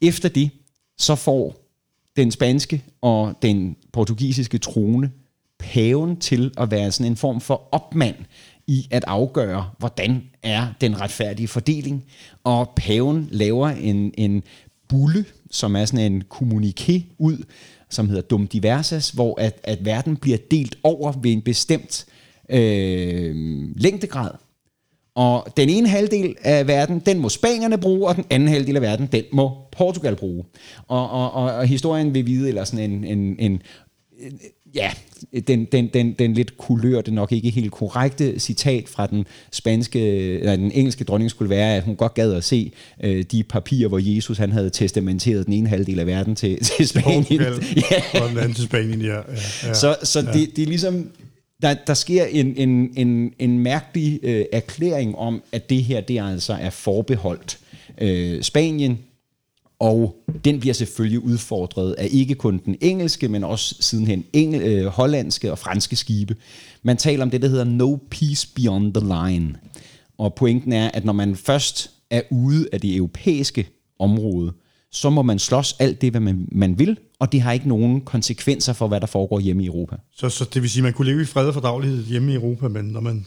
Efter 0.00 0.28
det, 0.28 0.50
så 0.98 1.14
får 1.14 1.56
den 2.16 2.30
spanske 2.30 2.84
og 3.00 3.34
den 3.42 3.76
portugisiske 3.92 4.58
trone 4.58 5.10
paven 5.58 6.16
til 6.16 6.52
at 6.56 6.70
være 6.70 6.92
sådan 6.92 7.12
en 7.12 7.16
form 7.16 7.40
for 7.40 7.68
opmand 7.72 8.16
i 8.66 8.88
at 8.90 9.04
afgøre, 9.06 9.70
hvordan 9.78 10.22
er 10.42 10.66
den 10.80 11.00
retfærdige 11.00 11.48
fordeling. 11.48 12.04
Og 12.44 12.72
paven 12.76 13.28
laver 13.30 13.68
en, 13.68 14.14
en 14.18 14.42
bulle, 14.88 15.24
som 15.50 15.76
er 15.76 15.84
sådan 15.84 16.12
en 16.12 16.24
kommuniké 16.28 17.04
ud, 17.18 17.44
som 17.90 18.08
hedder 18.08 18.22
Dum 18.22 18.48
Diversas, 18.48 19.10
hvor 19.10 19.40
at, 19.40 19.60
at 19.62 19.84
verden 19.84 20.16
bliver 20.16 20.38
delt 20.50 20.78
over 20.82 21.12
ved 21.12 21.32
en 21.32 21.42
bestemt 21.42 22.06
øh, 22.48 23.34
længdegrad. 23.76 24.30
Og 25.16 25.46
den 25.56 25.68
ene 25.68 25.88
halvdel 25.88 26.34
af 26.42 26.66
verden, 26.66 27.02
den 27.06 27.18
må 27.18 27.28
spanierne 27.28 27.78
bruge, 27.78 28.08
og 28.08 28.16
den 28.16 28.24
anden 28.30 28.48
halvdel 28.48 28.76
af 28.76 28.82
verden, 28.82 29.08
den 29.12 29.22
må 29.32 29.50
Portugal 29.72 30.16
bruge. 30.16 30.44
Og, 30.88 31.10
og, 31.10 31.32
og, 31.32 31.52
og 31.52 31.66
historien 31.66 32.14
vil 32.14 32.26
vide, 32.26 32.48
eller 32.48 32.64
sådan 32.64 32.90
en, 32.90 33.04
en, 33.04 33.36
en 33.38 33.62
ja, 34.74 34.90
den, 35.48 35.64
den, 35.64 35.90
den, 35.94 36.12
den 36.12 36.34
lidt 36.34 36.58
kulørte, 36.58 37.10
nok 37.10 37.32
ikke 37.32 37.50
helt 37.50 37.72
korrekte 37.72 38.40
citat 38.40 38.88
fra 38.88 39.06
den 39.06 39.24
spanske, 39.52 40.00
eller 40.38 40.56
den 40.56 40.72
engelske 40.72 41.04
dronning 41.04 41.30
skulle 41.30 41.50
være, 41.50 41.76
at 41.76 41.82
hun 41.82 41.96
godt 41.96 42.14
gad 42.14 42.32
at 42.32 42.44
se 42.44 42.72
øh, 43.04 43.24
de 43.32 43.42
papirer, 43.42 43.88
hvor 43.88 43.98
Jesus 44.02 44.38
han 44.38 44.52
havde 44.52 44.70
testamenteret 44.70 45.46
den 45.46 45.54
ene 45.54 45.68
halvdel 45.68 45.98
af 45.98 46.06
verden 46.06 46.34
til, 46.34 46.64
til 46.64 46.88
Spanien. 46.88 47.22
Portugal, 47.22 47.52
ja. 47.90 48.20
og 48.20 48.30
den 48.30 48.38
anden 48.38 48.54
til 48.54 48.64
Spanien, 48.64 49.00
ja. 49.00 49.14
ja, 49.14 49.22
ja 49.66 49.74
så 49.74 49.96
så 50.02 50.20
ja. 50.20 50.32
Det, 50.32 50.56
det 50.56 50.62
er 50.62 50.66
ligesom, 50.66 51.10
der, 51.62 51.74
der 51.86 51.94
sker 51.94 52.24
en, 52.24 52.56
en, 52.56 52.92
en, 52.96 53.32
en 53.38 53.58
mærkelig 53.58 54.20
øh, 54.22 54.44
erklæring 54.52 55.16
om, 55.16 55.42
at 55.52 55.70
det 55.70 55.84
her 55.84 56.00
det 56.00 56.22
altså 56.22 56.52
er 56.52 56.70
forbeholdt 56.70 57.58
øh, 57.98 58.42
Spanien, 58.42 58.98
og 59.78 60.16
den 60.44 60.60
bliver 60.60 60.74
selvfølgelig 60.74 61.24
udfordret 61.24 61.92
af 61.92 62.08
ikke 62.10 62.34
kun 62.34 62.60
den 62.64 62.76
engelske, 62.80 63.28
men 63.28 63.44
også 63.44 63.76
sidenhen 63.80 64.24
engel, 64.32 64.62
øh, 64.62 64.86
hollandske 64.86 65.52
og 65.52 65.58
franske 65.58 65.96
skibe. 65.96 66.36
Man 66.82 66.96
taler 66.96 67.22
om 67.22 67.30
det, 67.30 67.42
der 67.42 67.48
hedder 67.48 67.64
no 67.64 67.96
peace 68.10 68.48
beyond 68.54 68.94
the 68.94 69.06
line. 69.06 69.54
Og 70.18 70.34
pointen 70.34 70.72
er, 70.72 70.90
at 70.90 71.04
når 71.04 71.12
man 71.12 71.36
først 71.36 71.90
er 72.10 72.22
ude 72.30 72.68
af 72.72 72.80
det 72.80 72.96
europæiske 72.96 73.68
område, 73.98 74.52
så 74.90 75.10
må 75.10 75.22
man 75.22 75.38
slås 75.38 75.76
alt 75.78 76.00
det, 76.00 76.10
hvad 76.10 76.20
man, 76.20 76.48
man 76.52 76.78
vil, 76.78 76.98
og 77.20 77.32
det 77.32 77.40
har 77.40 77.52
ikke 77.52 77.68
nogen 77.68 78.00
konsekvenser 78.00 78.72
for, 78.72 78.88
hvad 78.88 79.00
der 79.00 79.06
foregår 79.06 79.40
hjemme 79.40 79.62
i 79.62 79.66
Europa. 79.66 79.96
Så, 80.16 80.28
så 80.28 80.48
det 80.54 80.62
vil 80.62 80.70
sige, 80.70 80.80
at 80.80 80.84
man 80.84 80.92
kunne 80.92 81.10
leve 81.10 81.22
i 81.22 81.24
fred 81.24 81.48
og 81.48 81.54
fordaglighed 81.54 82.04
hjemme 82.04 82.32
i 82.32 82.34
Europa, 82.34 82.68
men 82.68 82.84
når 82.84 83.00
man 83.00 83.26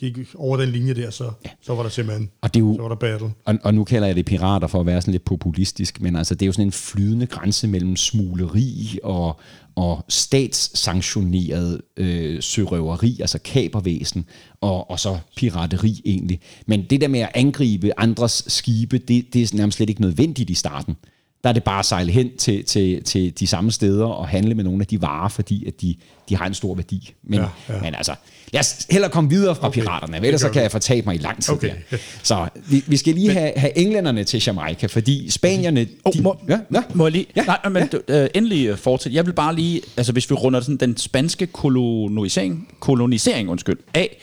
gik 0.00 0.18
over 0.34 0.56
den 0.56 0.68
linje 0.68 0.94
der, 0.94 1.10
så, 1.10 1.30
ja. 1.44 1.50
så 1.62 1.74
var 1.74 1.82
der 1.82 1.90
simpelthen 1.90 2.30
og 2.40 2.54
det 2.54 2.60
er 2.60 2.64
jo, 2.64 2.74
så 2.74 2.82
var 2.82 2.88
der 2.88 2.96
battle. 2.96 3.30
Og, 3.44 3.58
og 3.64 3.74
nu 3.74 3.84
kalder 3.84 4.06
jeg 4.06 4.16
det 4.16 4.24
pirater 4.24 4.66
for 4.66 4.80
at 4.80 4.86
være 4.86 5.00
sådan 5.00 5.12
lidt 5.12 5.24
populistisk, 5.24 6.00
men 6.00 6.16
altså 6.16 6.34
det 6.34 6.42
er 6.42 6.46
jo 6.46 6.52
sådan 6.52 6.66
en 6.66 6.72
flydende 6.72 7.26
grænse 7.26 7.68
mellem 7.68 7.96
smugleri 7.96 8.98
og, 9.02 9.40
og 9.74 10.04
statssanktioneret 10.08 11.80
øh, 11.96 12.42
sørøveri, 12.42 13.18
altså 13.20 13.38
kapervæsen, 13.38 14.24
og, 14.60 14.90
og 14.90 15.00
så 15.00 15.18
pirateri 15.36 16.02
egentlig. 16.04 16.40
Men 16.66 16.84
det 16.90 17.00
der 17.00 17.08
med 17.08 17.20
at 17.20 17.30
angribe 17.34 18.00
andres 18.00 18.44
skibe, 18.46 18.98
det, 18.98 19.34
det 19.34 19.42
er 19.42 19.56
nærmest 19.56 19.76
slet 19.76 19.90
ikke 19.90 20.00
nødvendigt 20.00 20.50
i 20.50 20.54
starten 20.54 20.96
der 21.44 21.48
er 21.48 21.52
det 21.52 21.64
bare 21.64 21.78
at 21.78 21.86
sejle 21.86 22.12
hen 22.12 22.36
til, 22.36 22.64
til, 22.64 23.04
til 23.04 23.38
de 23.38 23.46
samme 23.46 23.72
steder 23.72 24.06
og 24.06 24.28
handle 24.28 24.54
med 24.54 24.64
nogle 24.64 24.80
af 24.80 24.86
de 24.86 25.02
varer, 25.02 25.28
fordi 25.28 25.66
at 25.66 25.80
de, 25.80 25.96
de 26.28 26.36
har 26.36 26.46
en 26.46 26.54
stor 26.54 26.74
værdi. 26.74 27.14
Men, 27.22 27.40
ja, 27.40 27.46
ja. 27.68 27.80
men 27.80 27.94
altså, 27.94 28.14
lad 28.52 28.60
os 28.60 28.86
hellere 28.90 29.10
komme 29.10 29.30
videre 29.30 29.54
fra 29.54 29.66
okay. 29.66 29.80
piraterne, 29.80 30.26
ellers 30.26 30.40
så 30.40 30.48
kan 30.48 30.62
jeg 30.62 30.70
fortabe 30.70 31.04
mig 31.06 31.14
i 31.14 31.18
lang 31.18 31.42
tid. 31.42 31.54
Okay. 31.54 31.72
Der. 31.90 31.96
Så 32.22 32.48
vi, 32.54 32.84
vi 32.86 32.96
skal 32.96 33.14
lige 33.14 33.32
have, 33.32 33.52
have 33.56 33.78
englænderne 33.78 34.24
til 34.24 34.42
Jamaica, 34.46 34.86
fordi 34.86 35.30
spanierne... 35.30 35.86
Oh, 36.04 36.12
de, 36.12 36.22
må, 36.22 36.36
ja, 36.48 36.58
ja. 36.74 36.82
må 36.94 37.06
jeg 37.06 37.12
lige... 37.12 37.26
Ja, 37.36 37.44
Nej, 37.44 37.68
men 37.68 37.88
ja. 38.08 38.22
uh, 38.22 38.28
endelig 38.34 38.72
uh, 38.72 38.78
fortsæt. 38.78 39.12
Jeg 39.12 39.26
vil 39.26 39.32
bare 39.32 39.54
lige... 39.54 39.82
Altså, 39.96 40.12
hvis 40.12 40.30
vi 40.30 40.34
runder 40.34 40.60
sådan 40.60 40.76
den 40.76 40.96
spanske 40.96 41.46
kolonisering, 41.46 42.68
kolonisering 42.80 43.50
undskyld, 43.50 43.78
af... 43.94 44.20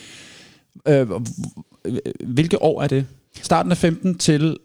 Uh, 0.90 1.22
hvilke 2.26 2.62
år 2.62 2.82
er 2.82 2.88
det? 2.88 3.06
Starten 3.42 3.72
af 3.72 3.78
15 3.78 4.18
til 4.18 4.58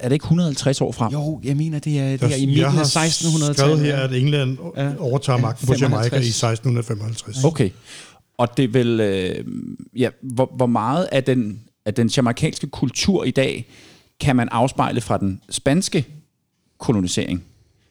er 0.00 0.08
det 0.08 0.12
ikke 0.12 0.24
150 0.24 0.80
år 0.80 0.92
frem? 0.92 1.12
Jo, 1.12 1.40
jeg 1.44 1.56
mener, 1.56 1.78
det 1.78 2.00
er, 2.00 2.16
det 2.16 2.22
er 2.22 2.36
i 2.36 2.46
midten 2.46 2.64
af 2.64 2.96
1600-tallet. 2.96 3.86
Jeg 3.86 3.96
har 3.96 3.96
her, 3.96 3.96
at 3.96 4.12
England 4.12 4.58
ja. 4.76 4.92
overtager 4.98 5.38
magten 5.38 5.66
på 5.66 5.74
Jamaica 5.80 6.16
i 6.16 6.28
1655. 6.28 7.44
Okay. 7.44 7.70
Og 8.38 8.56
det 8.56 8.74
vil, 8.74 9.00
øh, 9.00 9.44
ja, 9.96 10.10
hvor, 10.22 10.52
hvor 10.56 10.66
meget 10.66 11.08
af 11.12 11.24
den, 11.24 11.60
af 11.84 11.94
den 11.94 12.08
jamaikanske 12.08 12.66
kultur 12.66 13.24
i 13.24 13.30
dag 13.30 13.66
kan 14.20 14.36
man 14.36 14.48
afspejle 14.48 15.00
fra 15.00 15.18
den 15.18 15.40
spanske 15.50 16.06
kolonisering? 16.78 17.44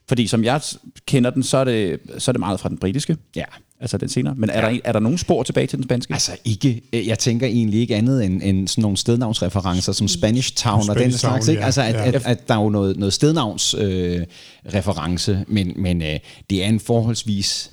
Fordi 0.08 0.28
som 0.28 0.43
jeg 0.43 0.62
kender 1.06 1.30
den, 1.30 1.43
så 1.43 1.58
er 1.58 1.63
det, 1.63 1.99
så 2.17 2.32
er 2.32 2.34
det 2.34 2.39
meget 2.39 2.60
fra 2.60 2.69
den 2.69 2.78
britiske. 2.78 3.17
Ja, 3.36 3.45
Altså 3.82 3.98
den 3.98 4.10
senere. 4.10 4.36
Men 4.38 4.50
er, 4.50 4.65
ja. 4.65 4.74
der, 4.74 4.80
er 4.84 4.92
der 4.92 5.00
nogen 5.00 5.18
spor 5.18 5.44
tilbage 5.44 5.68
til 5.68 5.78
den 5.78 5.84
spanske? 5.84 6.13
Altså 6.13 6.32
ikke, 6.46 6.82
øh, 6.94 7.08
jeg 7.08 7.20
tænker 7.20 7.48
egentlig 7.48 7.80
ikke 7.80 7.96
andet 7.96 8.26
end, 8.26 8.42
end 8.44 8.68
sådan 8.68 8.82
nogle 8.82 8.98
stednavnsreferencer 8.98 9.92
som 9.92 10.08
Spanish 10.08 10.56
Town 10.56 10.80
og 10.80 10.88
den 10.88 10.96
Spanish 10.96 11.20
slags, 11.20 11.46
Town, 11.46 11.52
ikke? 11.52 11.60
ja. 11.60 11.65
Altså 11.65 11.82
at, 11.82 11.94
Ja. 11.94 12.08
at, 12.08 12.26
at 12.26 12.48
der 12.48 12.54
er 12.54 12.63
jo 12.63 12.70
noget, 12.70 12.98
noget 12.98 13.13
stednavns 13.13 13.74
øh, 13.74 14.26
reference, 14.74 15.46
men, 15.48 15.74
men 15.76 16.02
øh, 16.02 16.20
det 16.50 16.63
er 16.63 16.68
en 16.68 16.80
forholdsvis 16.80 17.72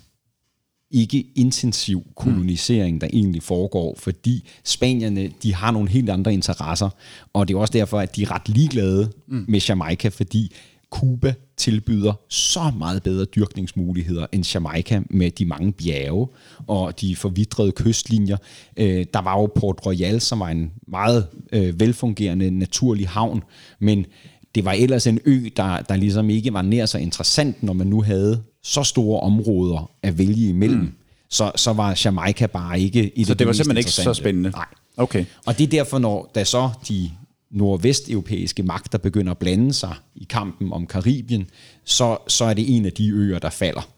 ikke 0.90 1.26
intensiv 1.34 2.02
kolonisering, 2.16 3.00
der 3.00 3.06
egentlig 3.12 3.42
foregår, 3.42 3.96
fordi 3.98 4.48
spanierne, 4.64 5.30
de 5.42 5.54
har 5.54 5.70
nogle 5.70 5.88
helt 5.88 6.10
andre 6.10 6.32
interesser, 6.34 6.88
og 7.32 7.48
det 7.48 7.54
er 7.54 7.58
også 7.58 7.72
derfor, 7.72 8.00
at 8.00 8.16
de 8.16 8.22
er 8.22 8.30
ret 8.30 8.48
ligeglade 8.48 9.10
mm. 9.28 9.44
med 9.48 9.60
Jamaica, 9.60 10.08
fordi 10.08 10.52
Cuba 11.00 11.34
tilbyder 11.56 12.12
så 12.28 12.72
meget 12.78 13.02
bedre 13.02 13.24
dyrkningsmuligheder 13.24 14.26
end 14.32 14.54
Jamaica 14.54 15.02
med 15.10 15.30
de 15.30 15.44
mange 15.44 15.72
bjerge 15.72 16.26
og 16.66 17.00
de 17.00 17.16
forvidrede 17.16 17.72
kystlinjer. 17.72 18.36
Øh, 18.76 19.06
der 19.14 19.22
var 19.22 19.40
jo 19.40 19.52
Port 19.54 19.86
Royal, 19.86 20.20
som 20.20 20.40
var 20.40 20.48
en 20.48 20.70
meget 20.88 21.26
øh, 21.52 21.80
velfungerende 21.80 22.50
naturlig 22.50 23.08
havn, 23.08 23.42
men 23.80 24.06
det 24.54 24.64
var 24.64 24.72
ellers 24.72 25.06
en 25.06 25.20
ø, 25.24 25.48
der, 25.56 25.80
der 25.80 25.96
ligesom 25.96 26.30
ikke 26.30 26.52
var 26.52 26.62
nær 26.62 26.86
så 26.86 26.98
interessant, 26.98 27.62
når 27.62 27.72
man 27.72 27.86
nu 27.86 28.02
havde 28.02 28.42
så 28.62 28.82
store 28.82 29.20
områder 29.20 29.90
at 30.02 30.18
vælge 30.18 30.48
imellem. 30.48 30.80
Mm. 30.80 30.92
Så, 31.30 31.52
så 31.56 31.72
var 31.72 32.00
Jamaica 32.04 32.46
bare 32.46 32.80
ikke 32.80 33.18
et 33.18 33.26
Så 33.26 33.32
af 33.32 33.36
de 33.36 33.38
det 33.38 33.46
var 33.46 33.52
simpelthen 33.52 33.78
ikke 33.78 33.90
så 33.90 34.14
spændende? 34.14 34.50
Nej. 34.50 34.66
Okay. 34.96 35.24
Og 35.46 35.58
det 35.58 35.64
er 35.64 35.68
derfor, 35.68 35.98
når 35.98 36.30
da 36.34 36.44
så 36.44 36.70
de 36.88 37.10
nordvesteuropæiske 37.50 38.62
magter 38.62 38.98
begynder 38.98 39.30
at 39.30 39.38
blande 39.38 39.72
sig 39.72 39.94
i 40.14 40.26
kampen 40.30 40.72
om 40.72 40.86
Karibien, 40.86 41.50
så, 41.84 42.18
så 42.28 42.44
er 42.44 42.54
det 42.54 42.76
en 42.76 42.86
af 42.86 42.92
de 42.92 43.10
øer, 43.10 43.38
der 43.38 43.50
falder. 43.50 43.88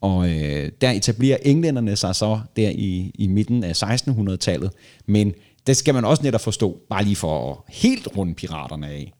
Og 0.00 0.30
øh, 0.30 0.72
der 0.80 0.90
etablerer 0.90 1.38
englænderne 1.42 1.96
sig 1.96 2.14
så 2.14 2.40
der 2.56 2.70
i, 2.70 3.12
i 3.14 3.26
midten 3.26 3.64
af 3.64 3.82
1600-tallet, 3.82 4.70
men 5.06 5.34
det 5.66 5.76
skal 5.76 5.94
man 5.94 6.04
også 6.04 6.22
netop 6.22 6.40
forstå, 6.40 6.80
bare 6.90 7.04
lige 7.04 7.16
for 7.16 7.52
at 7.52 7.74
helt 7.74 8.08
runde 8.16 8.34
piraterne 8.34 8.88
af, 8.88 9.12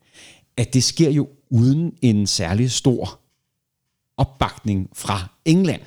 at 0.57 0.75
det 0.75 0.85
sker 0.85 1.11
jo 1.11 1.29
uden 1.51 1.93
en 2.03 2.27
særlig 2.27 2.71
stor 2.71 3.21
opbakning 4.17 4.91
fra 4.95 5.29
England. 5.45 5.83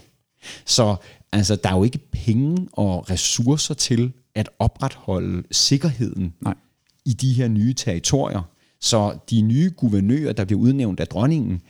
Så 0.66 0.96
altså, 1.32 1.56
der 1.56 1.70
er 1.70 1.78
jo 1.78 1.84
ikke 1.84 2.00
penge 2.12 2.68
og 2.72 3.10
ressourcer 3.10 3.74
til 3.74 4.14
at 4.36 4.50
opretholde 4.60 5.44
sikkerheden 5.52 6.34
Nej 6.42 6.54
i 7.06 7.13
de 7.13 7.34
her 7.34 7.48
nye 7.48 7.74
territorier. 7.74 8.42
Så 8.82 9.18
de 9.30 9.42
nye 9.42 9.72
guvernører, 9.78 10.34
der 10.34 10.46
bliver 10.46 10.62
udnævnt 10.62 11.00
af 11.00 11.08
dronningen, 11.08 11.62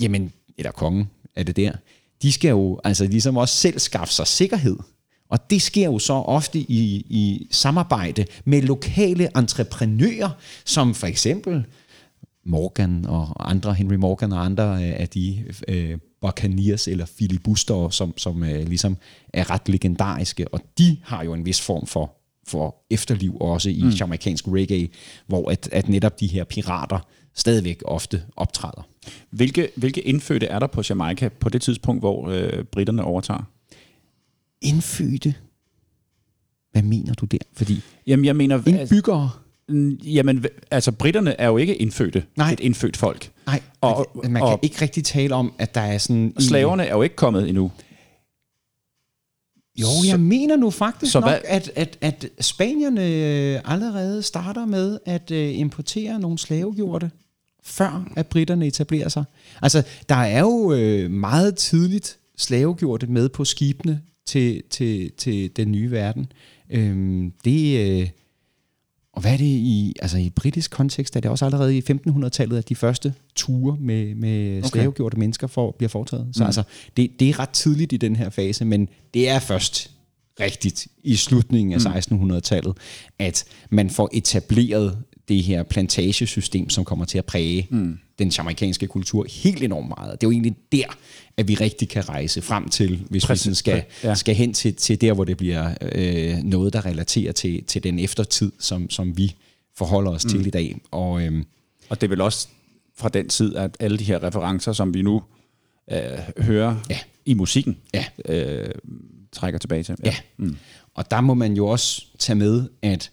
jamen, 0.00 0.32
eller 0.58 0.70
kongen 0.70 1.10
er 1.34 1.42
det 1.42 1.56
der, 1.56 1.72
de 2.22 2.32
skal 2.32 2.48
jo 2.48 2.80
altså 2.84 3.06
ligesom 3.06 3.36
også 3.36 3.56
selv 3.56 3.78
skaffe 3.78 4.14
sig 4.14 4.26
sikkerhed. 4.26 4.76
Og 5.28 5.50
det 5.50 5.62
sker 5.62 5.84
jo 5.84 5.98
så 5.98 6.12
ofte 6.12 6.58
i, 6.58 7.06
i 7.08 7.48
samarbejde 7.50 8.24
med 8.44 8.62
lokale 8.62 9.38
entreprenører, 9.38 10.30
som 10.64 10.94
for 10.94 11.06
eksempel 11.06 11.64
Morgan 12.44 13.06
og 13.06 13.50
andre, 13.50 13.74
Henry 13.74 13.94
Morgan 13.94 14.32
og 14.32 14.44
andre 14.44 14.84
af 14.84 15.08
de 15.08 15.44
øh, 15.68 15.98
Buccaneers 16.20 16.88
eller 16.88 17.06
filibuster, 17.06 17.88
som, 17.88 18.18
som 18.18 18.44
øh, 18.44 18.68
ligesom 18.68 18.96
er 19.32 19.50
ret 19.50 19.68
legendariske, 19.68 20.48
og 20.48 20.60
de 20.78 20.96
har 21.02 21.24
jo 21.24 21.34
en 21.34 21.46
vis 21.46 21.60
form 21.60 21.86
for, 21.86 22.15
for 22.46 22.76
efterliv 22.90 23.36
også 23.40 23.70
i 23.70 23.82
mm. 23.82 23.88
jamaikansk 23.88 24.48
reggae, 24.48 24.88
hvor 25.26 25.50
at, 25.50 25.68
at 25.72 25.88
netop 25.88 26.20
de 26.20 26.26
her 26.26 26.44
pirater 26.44 26.98
stadigvæk 27.34 27.82
ofte 27.84 28.22
optræder. 28.36 28.88
Hvilke, 29.30 29.68
hvilke 29.76 30.00
indfødte 30.00 30.46
er 30.46 30.58
der 30.58 30.66
på 30.66 30.82
Jamaica 30.90 31.28
på 31.28 31.48
det 31.48 31.62
tidspunkt, 31.62 32.02
hvor 32.02 32.28
øh, 32.28 32.64
britterne 32.64 33.04
overtager? 33.04 33.42
Indfødte? 34.62 35.34
Hvad 36.72 36.82
mener 36.82 37.14
du 37.14 37.26
der? 37.26 37.38
Fordi 37.52 37.80
Jamen, 38.06 38.24
jeg 38.24 38.36
mener... 38.36 38.56
altså, 38.56 38.70
indbyggere? 38.70 39.30
Jamen, 40.04 40.38
hv- 40.38 40.58
altså, 40.70 40.92
britterne 40.92 41.40
er 41.40 41.46
jo 41.46 41.56
ikke 41.56 41.76
indfødte. 41.76 42.24
Nej. 42.36 42.52
Et 42.52 42.60
indfødt 42.60 42.96
folk. 42.96 43.30
Nej, 43.46 43.60
Og- 43.80 43.96
og, 43.96 44.30
man 44.30 44.32
kan 44.32 44.42
og- 44.42 44.58
ikke 44.62 44.82
rigtig 44.82 45.04
tale 45.04 45.34
om, 45.34 45.52
at 45.58 45.74
der 45.74 45.80
er 45.80 45.98
sådan... 45.98 46.34
Slaverne 46.38 46.84
er 46.84 46.94
jo 46.94 47.02
ikke 47.02 47.16
kommet 47.16 47.48
endnu. 47.48 47.70
Jo, 49.78 49.86
jeg 50.06 50.20
mener 50.20 50.56
nu 50.56 50.70
faktisk 50.70 51.12
så 51.12 51.20
nok, 51.20 51.28
hvad- 51.30 51.38
at, 51.44 51.70
at, 51.76 51.98
at 52.00 52.26
spanierne 52.40 53.06
øh, 53.06 53.60
allerede 53.64 54.22
starter 54.22 54.64
med 54.66 54.98
at 55.06 55.30
øh, 55.30 55.58
importere 55.58 56.20
nogle 56.20 56.38
slavegjorte, 56.38 57.10
før 57.64 58.08
at 58.16 58.26
britterne 58.26 58.66
etablerer 58.66 59.08
sig. 59.08 59.24
Altså, 59.62 59.82
der 60.08 60.14
er 60.14 60.40
jo 60.40 60.72
øh, 60.72 61.10
meget 61.10 61.56
tidligt 61.56 62.18
slavegjorte 62.36 63.06
med 63.06 63.28
på 63.28 63.44
skibene 63.44 64.00
til, 64.26 64.62
til, 64.70 65.10
til 65.18 65.56
den 65.56 65.72
nye 65.72 65.90
verden. 65.90 66.26
Øhm, 66.70 67.32
det, 67.44 67.78
øh, 68.00 68.08
og 69.16 69.22
hvad 69.22 69.32
er 69.32 69.36
det 69.36 69.44
i, 69.44 69.94
altså 70.02 70.18
i 70.18 70.30
britisk 70.30 70.70
kontekst, 70.70 71.16
er 71.16 71.20
det 71.20 71.30
også 71.30 71.44
allerede 71.44 71.78
i 71.78 71.82
1500-tallet, 71.90 72.58
at 72.58 72.68
de 72.68 72.74
første 72.74 73.14
ture 73.34 73.76
med, 73.80 74.14
med 74.14 74.62
slavegjorte 74.62 75.18
mennesker 75.18 75.46
for, 75.46 75.70
bliver 75.70 75.88
foretaget. 75.88 76.28
Så 76.32 76.42
mm. 76.42 76.46
altså, 76.46 76.62
det, 76.96 77.10
det 77.20 77.28
er 77.28 77.38
ret 77.38 77.48
tidligt 77.48 77.92
i 77.92 77.96
den 77.96 78.16
her 78.16 78.30
fase, 78.30 78.64
men 78.64 78.88
det 79.14 79.28
er 79.28 79.38
først 79.38 79.90
rigtigt 80.40 80.86
i 81.02 81.16
slutningen 81.16 81.72
af 81.72 82.00
1600-tallet, 82.00 82.76
at 83.18 83.44
man 83.70 83.90
får 83.90 84.10
etableret 84.12 84.98
det 85.28 85.42
her 85.42 85.62
plantagesystem, 85.62 86.70
som 86.70 86.84
kommer 86.84 87.04
til 87.04 87.18
at 87.18 87.24
præge 87.24 87.66
mm. 87.70 87.98
den 88.18 88.28
jamaikanske 88.28 88.86
kultur 88.86 89.26
helt 89.30 89.62
enormt 89.62 89.88
meget. 89.88 90.12
Det 90.20 90.26
er 90.26 90.28
jo 90.28 90.32
egentlig 90.32 90.56
der, 90.72 90.84
at 91.36 91.48
vi 91.48 91.54
rigtig 91.54 91.88
kan 91.88 92.08
rejse 92.08 92.42
frem 92.42 92.68
til, 92.68 93.02
hvis 93.10 93.26
Præcis. 93.26 93.40
vi 93.40 93.44
sådan 93.44 93.54
skal, 93.54 93.82
Ja. 94.02 94.08
ja. 94.08 94.14
skal 94.14 94.34
hen 94.34 94.54
til, 94.54 94.74
til 94.74 95.00
der, 95.00 95.12
hvor 95.12 95.24
det 95.24 95.36
bliver 95.36 95.74
øh, 95.82 96.36
noget, 96.44 96.72
der 96.72 96.86
relaterer 96.86 97.32
til, 97.32 97.64
til 97.64 97.82
den 97.82 97.98
eftertid, 97.98 98.52
som, 98.58 98.90
som 98.90 99.16
vi 99.16 99.34
forholder 99.76 100.10
os 100.10 100.24
mm. 100.24 100.30
til 100.30 100.46
i 100.46 100.50
dag. 100.50 100.76
Og 100.90 101.22
øhm, 101.22 101.44
Og 101.88 102.00
det 102.00 102.06
er 102.06 102.08
vel 102.08 102.20
også 102.20 102.48
fra 102.98 103.08
den 103.08 103.28
tid, 103.28 103.56
at 103.56 103.76
alle 103.80 103.98
de 103.98 104.04
her 104.04 104.22
referencer, 104.22 104.72
som 104.72 104.94
vi 104.94 105.02
nu 105.02 105.22
øh, 105.92 105.98
hører 106.38 106.76
Ja. 106.90 106.98
i 107.26 107.34
musikken, 107.34 107.76
Ja. 107.94 108.04
øh, 108.24 108.68
trækker 109.32 109.58
tilbage 109.58 109.82
til. 109.82 109.96
Ja. 110.04 110.14
Mm. 110.36 110.56
Og 110.94 111.10
der 111.10 111.20
må 111.20 111.34
man 111.34 111.52
jo 111.56 111.66
også 111.66 112.06
tage 112.18 112.36
med, 112.36 112.68
at 112.82 113.10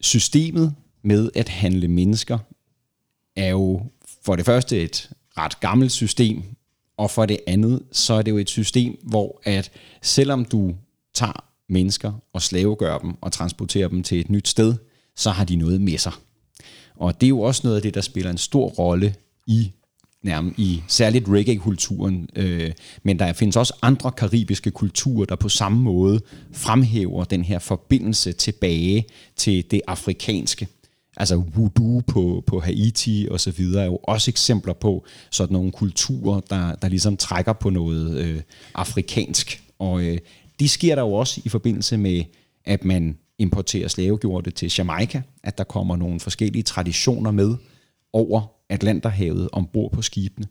systemet 0.00 0.74
med 1.02 1.30
at 1.34 1.48
handle 1.48 1.88
mennesker 1.88 2.38
er 3.36 3.48
jo 3.48 3.82
for 4.24 4.36
det 4.36 4.44
første 4.44 4.82
et 4.82 5.10
ret 5.38 5.60
gammelt 5.60 5.92
system, 5.92 6.42
og 6.96 7.10
for 7.10 7.26
det 7.26 7.38
andet, 7.46 7.82
så 7.92 8.14
er 8.14 8.22
det 8.22 8.30
jo 8.30 8.38
et 8.38 8.50
system, 8.50 8.98
hvor 9.02 9.40
at 9.44 9.70
selvom 10.02 10.44
du 10.44 10.74
tager 11.14 11.44
mennesker 11.68 12.12
og 12.32 12.42
slavegør 12.42 12.98
dem 12.98 13.14
og 13.20 13.32
transporterer 13.32 13.88
dem 13.88 14.02
til 14.02 14.20
et 14.20 14.30
nyt 14.30 14.48
sted, 14.48 14.74
så 15.16 15.30
har 15.30 15.44
de 15.44 15.56
noget 15.56 15.80
med 15.80 15.98
sig. 15.98 16.12
Og 16.96 17.20
det 17.20 17.26
er 17.26 17.28
jo 17.28 17.40
også 17.40 17.60
noget 17.64 17.76
af 17.76 17.82
det, 17.82 17.94
der 17.94 18.00
spiller 18.00 18.30
en 18.30 18.38
stor 18.38 18.68
rolle 18.68 19.14
i 19.46 19.72
nærmest 20.22 20.58
i 20.58 20.82
særligt 20.88 21.28
reggae-kulturen, 21.28 22.28
øh, 22.36 22.72
men 23.02 23.18
der 23.18 23.32
findes 23.32 23.56
også 23.56 23.74
andre 23.82 24.12
karibiske 24.12 24.70
kulturer, 24.70 25.24
der 25.26 25.36
på 25.36 25.48
samme 25.48 25.80
måde 25.80 26.20
fremhæver 26.52 27.24
den 27.24 27.44
her 27.44 27.58
forbindelse 27.58 28.32
tilbage 28.32 29.04
til 29.36 29.70
det 29.70 29.80
afrikanske. 29.86 30.68
Altså 31.16 31.36
voodoo 31.36 32.00
på, 32.06 32.44
på 32.46 32.60
Haiti 32.60 33.28
og 33.30 33.40
så 33.40 33.50
videre 33.50 33.82
er 33.82 33.86
jo 33.86 33.98
også 34.02 34.30
eksempler 34.30 34.72
på 34.72 35.04
sådan 35.30 35.52
nogle 35.52 35.72
kulturer, 35.72 36.40
der, 36.40 36.74
der 36.74 36.88
ligesom 36.88 37.16
trækker 37.16 37.52
på 37.52 37.70
noget 37.70 38.18
øh, 38.18 38.40
afrikansk. 38.74 39.62
Og 39.78 40.02
øh, 40.02 40.18
det 40.60 40.70
sker 40.70 40.94
der 40.94 41.02
jo 41.02 41.12
også 41.12 41.40
i 41.44 41.48
forbindelse 41.48 41.96
med, 41.96 42.24
at 42.64 42.84
man 42.84 43.18
importerer 43.38 43.88
slavegjorte 43.88 44.50
til 44.50 44.72
Jamaica, 44.78 45.22
at 45.42 45.58
der 45.58 45.64
kommer 45.64 45.96
nogle 45.96 46.20
forskellige 46.20 46.62
traditioner 46.62 47.30
med 47.30 47.56
over 48.12 48.59
Atlanterhavet 48.70 49.48
ombord 49.52 49.92
på 49.92 50.02
skibene. 50.02 50.46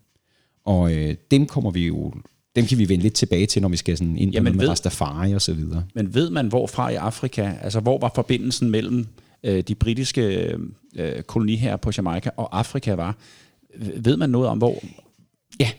Og 0.65 0.93
øh, 0.93 1.15
dem 1.31 1.45
kommer 1.45 1.71
vi 1.71 1.87
jo, 1.87 2.13
dem 2.55 2.65
kan 2.65 2.77
vi 2.77 2.89
vende 2.89 3.03
lidt 3.03 3.13
tilbage 3.13 3.45
til, 3.45 3.61
når 3.61 3.69
vi 3.69 3.77
skal 3.77 3.97
sådan 3.97 4.17
ind 4.17 4.31
på 4.31 4.33
Jamen, 4.33 4.55
med 4.55 4.61
ved- 4.61 4.69
Rastafari 4.69 5.33
og 5.33 5.41
så 5.41 5.53
videre. 5.53 5.83
Men 5.95 6.13
ved 6.13 6.29
man, 6.29 6.47
hvorfra 6.47 6.89
i 6.89 6.95
Afrika, 6.95 7.53
altså 7.61 7.79
hvor 7.79 7.99
var 7.99 8.11
forbindelsen 8.15 8.69
mellem 8.69 9.07
øh, 9.43 9.63
de 9.67 9.75
britiske 9.75 10.53
øh, 10.95 11.21
koloniherrer 11.21 11.77
på 11.77 11.91
Jamaica 11.97 12.29
og 12.37 12.59
Afrika 12.59 12.93
var? 12.93 13.17
Ved 13.97 14.17
man 14.17 14.29
noget 14.29 14.47
om, 14.47 14.57
hvor... 14.57 14.75
Ja, 15.59 15.69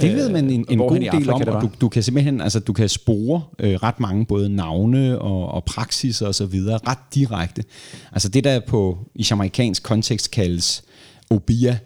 det 0.00 0.14
ved 0.16 0.28
man 0.30 0.50
en, 0.50 0.66
en 0.68 0.78
hvorhen 0.78 1.02
god 1.02 1.20
del 1.20 1.30
Afrika 1.30 1.50
om, 1.50 1.56
og 1.56 1.62
du, 1.62 1.70
du 1.80 1.88
kan 1.88 2.02
simpelthen, 2.02 2.40
altså 2.40 2.60
du 2.60 2.72
kan 2.72 2.88
spore 2.88 3.42
øh, 3.58 3.74
ret 3.74 4.00
mange 4.00 4.26
både 4.26 4.48
navne 4.48 5.18
og, 5.18 5.48
og 5.48 5.64
praksis 5.64 6.22
og 6.22 6.34
så 6.34 6.46
videre 6.46 6.78
ret 6.86 6.98
direkte. 7.14 7.64
Altså 8.12 8.28
det 8.28 8.44
der 8.44 8.60
på 8.60 8.98
i 9.14 9.26
jamaikansk 9.30 9.82
kontekst 9.82 10.30
kaldes 10.30 10.82
obia, 11.30 11.78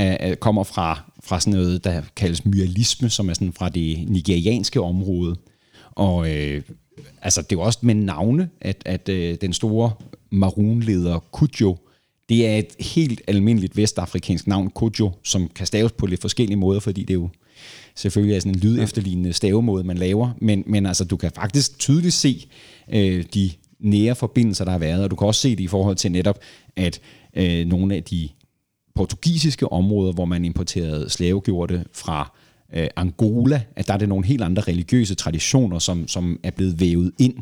øh, 0.00 0.36
kommer 0.36 0.64
fra, 0.64 1.00
fra 1.22 1.40
sådan 1.40 1.52
noget, 1.52 1.84
der 1.84 2.02
kaldes 2.16 2.44
myalisme, 2.44 3.10
som 3.10 3.28
er 3.28 3.34
sådan 3.34 3.52
fra 3.52 3.68
det 3.68 4.10
nigerianske 4.10 4.80
område. 4.80 5.36
Og 5.90 6.30
øh, 6.30 6.62
altså 7.22 7.42
det 7.42 7.52
er 7.52 7.56
jo 7.56 7.60
også 7.60 7.78
med 7.82 7.94
navne, 7.94 8.48
at, 8.60 8.82
at 8.86 9.08
øh, 9.08 9.36
den 9.40 9.52
store 9.52 9.90
maroonleder 10.30 11.18
Kujo, 11.18 11.76
det 12.28 12.46
er 12.46 12.56
et 12.56 12.86
helt 12.94 13.20
almindeligt 13.28 13.76
vestafrikansk 13.76 14.46
navn, 14.46 14.70
Kujo, 14.70 15.10
som 15.24 15.48
kan 15.48 15.66
staves 15.66 15.92
på 15.92 16.06
lidt 16.06 16.20
forskellige 16.20 16.56
måder, 16.56 16.80
fordi 16.80 17.00
det 17.00 17.10
er 17.10 17.14
jo 17.14 17.28
selvfølgelig 17.94 18.36
er 18.36 18.40
sådan 18.40 18.54
en 18.54 18.60
lyd 18.60 18.82
efterlignende 18.82 19.32
stavemåde, 19.32 19.84
man 19.84 19.98
laver, 19.98 20.30
men, 20.40 20.64
men 20.66 20.86
altså, 20.86 21.04
du 21.04 21.16
kan 21.16 21.30
faktisk 21.34 21.78
tydeligt 21.78 22.14
se 22.14 22.48
øh, 22.92 23.24
de 23.34 23.50
nære 23.80 24.14
forbindelser, 24.14 24.64
der 24.64 24.72
har 24.72 24.78
været, 24.78 25.04
og 25.04 25.10
du 25.10 25.16
kan 25.16 25.26
også 25.26 25.40
se 25.40 25.50
det 25.50 25.60
i 25.60 25.66
forhold 25.66 25.96
til 25.96 26.12
netop, 26.12 26.38
at 26.76 27.00
øh, 27.36 27.66
nogle 27.66 27.94
af 27.94 28.04
de 28.04 28.28
portugisiske 29.00 29.72
områder, 29.72 30.12
hvor 30.12 30.24
man 30.24 30.44
importerede 30.44 31.10
slavegjorte 31.10 31.84
fra 31.92 32.32
øh, 32.74 32.88
Angola, 32.96 33.62
at 33.76 33.86
der 33.86 33.94
er 33.94 33.98
det 33.98 34.08
nogle 34.08 34.26
helt 34.26 34.42
andre 34.42 34.62
religiøse 34.62 35.14
traditioner, 35.14 35.78
som, 35.78 36.08
som 36.08 36.40
er 36.42 36.50
blevet 36.50 36.80
vævet 36.80 37.12
ind. 37.18 37.34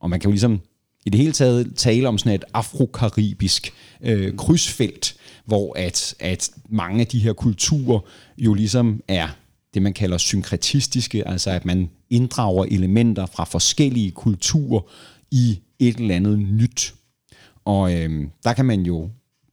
Og 0.00 0.10
man 0.10 0.20
kan 0.20 0.28
jo 0.28 0.32
ligesom 0.32 0.60
i 1.06 1.10
det 1.10 1.20
hele 1.20 1.32
taget 1.32 1.72
tale 1.76 2.08
om 2.08 2.18
sådan 2.18 2.34
et 2.34 2.44
afrokaribisk 2.54 3.72
øh, 4.02 4.36
krydsfelt, 4.36 5.16
hvor 5.44 5.78
at, 5.78 6.14
at 6.20 6.50
mange 6.68 7.00
af 7.00 7.06
de 7.06 7.18
her 7.18 7.32
kulturer 7.32 8.00
jo 8.38 8.54
ligesom 8.54 9.02
er 9.08 9.28
det, 9.74 9.82
man 9.82 9.92
kalder 9.92 10.18
synkretistiske, 10.18 11.28
altså 11.28 11.50
at 11.50 11.64
man 11.64 11.90
inddrager 12.10 12.64
elementer 12.64 13.26
fra 13.26 13.44
forskellige 13.44 14.10
kulturer 14.10 14.80
i 15.30 15.58
et 15.78 15.96
eller 15.96 16.16
andet 16.16 16.38
nyt. 16.38 16.94
Og 17.64 17.94
øh, 17.94 18.24
der 18.44 18.52
kan 18.52 18.64
man 18.64 18.82
jo 18.82 19.10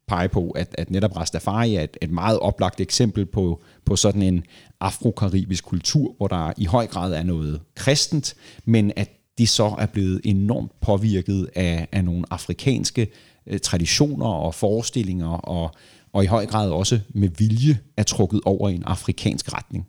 pege 0.08 0.30
på, 0.30 0.49
at, 0.49 0.76
at 0.78 0.91
netop 0.91 1.18
Rastafari 1.18 1.76
er 1.76 1.82
et, 1.82 1.97
et 2.01 2.12
meget 2.12 2.39
oplagt 2.39 2.82
eksempel 2.82 3.26
på, 3.26 3.62
på 3.86 3.95
sådan 3.95 4.22
en 4.22 4.43
afrokaribisk 4.80 5.66
kultur, 5.66 6.14
hvor 6.18 6.28
der 6.28 6.53
i 6.58 6.66
høj 6.66 6.88
grad 6.88 7.14
er 7.14 7.24
noget 7.24 7.62
kristent, 7.76 8.36
men 8.66 8.91
at 8.95 9.10
de 9.38 9.47
så 9.47 9.76
er 9.80 9.86
blevet 9.86 10.22
enormt 10.24 10.72
påvirket 10.82 11.49
af, 11.55 11.88
af 11.91 12.05
nogle 12.05 12.26
afrikanske 12.32 13.08
øh, 13.47 13.60
traditioner 13.60 14.26
og 14.26 14.55
forestillinger, 14.55 15.28
og, 15.28 15.72
og 16.14 16.24
i 16.24 16.28
høj 16.28 16.45
grad 16.45 16.70
også 16.72 16.99
med 17.10 17.30
vilje 17.38 17.80
er 17.97 18.03
trukket 18.03 18.41
over 18.45 18.70
i 18.70 18.76
en 18.76 18.84
afrikansk 18.84 19.53
retning. 19.53 19.88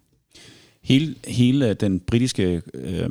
Hele, 0.83 1.15
hele 1.29 1.75
den 1.75 2.01
britiske 2.01 2.63
øh, 2.75 3.11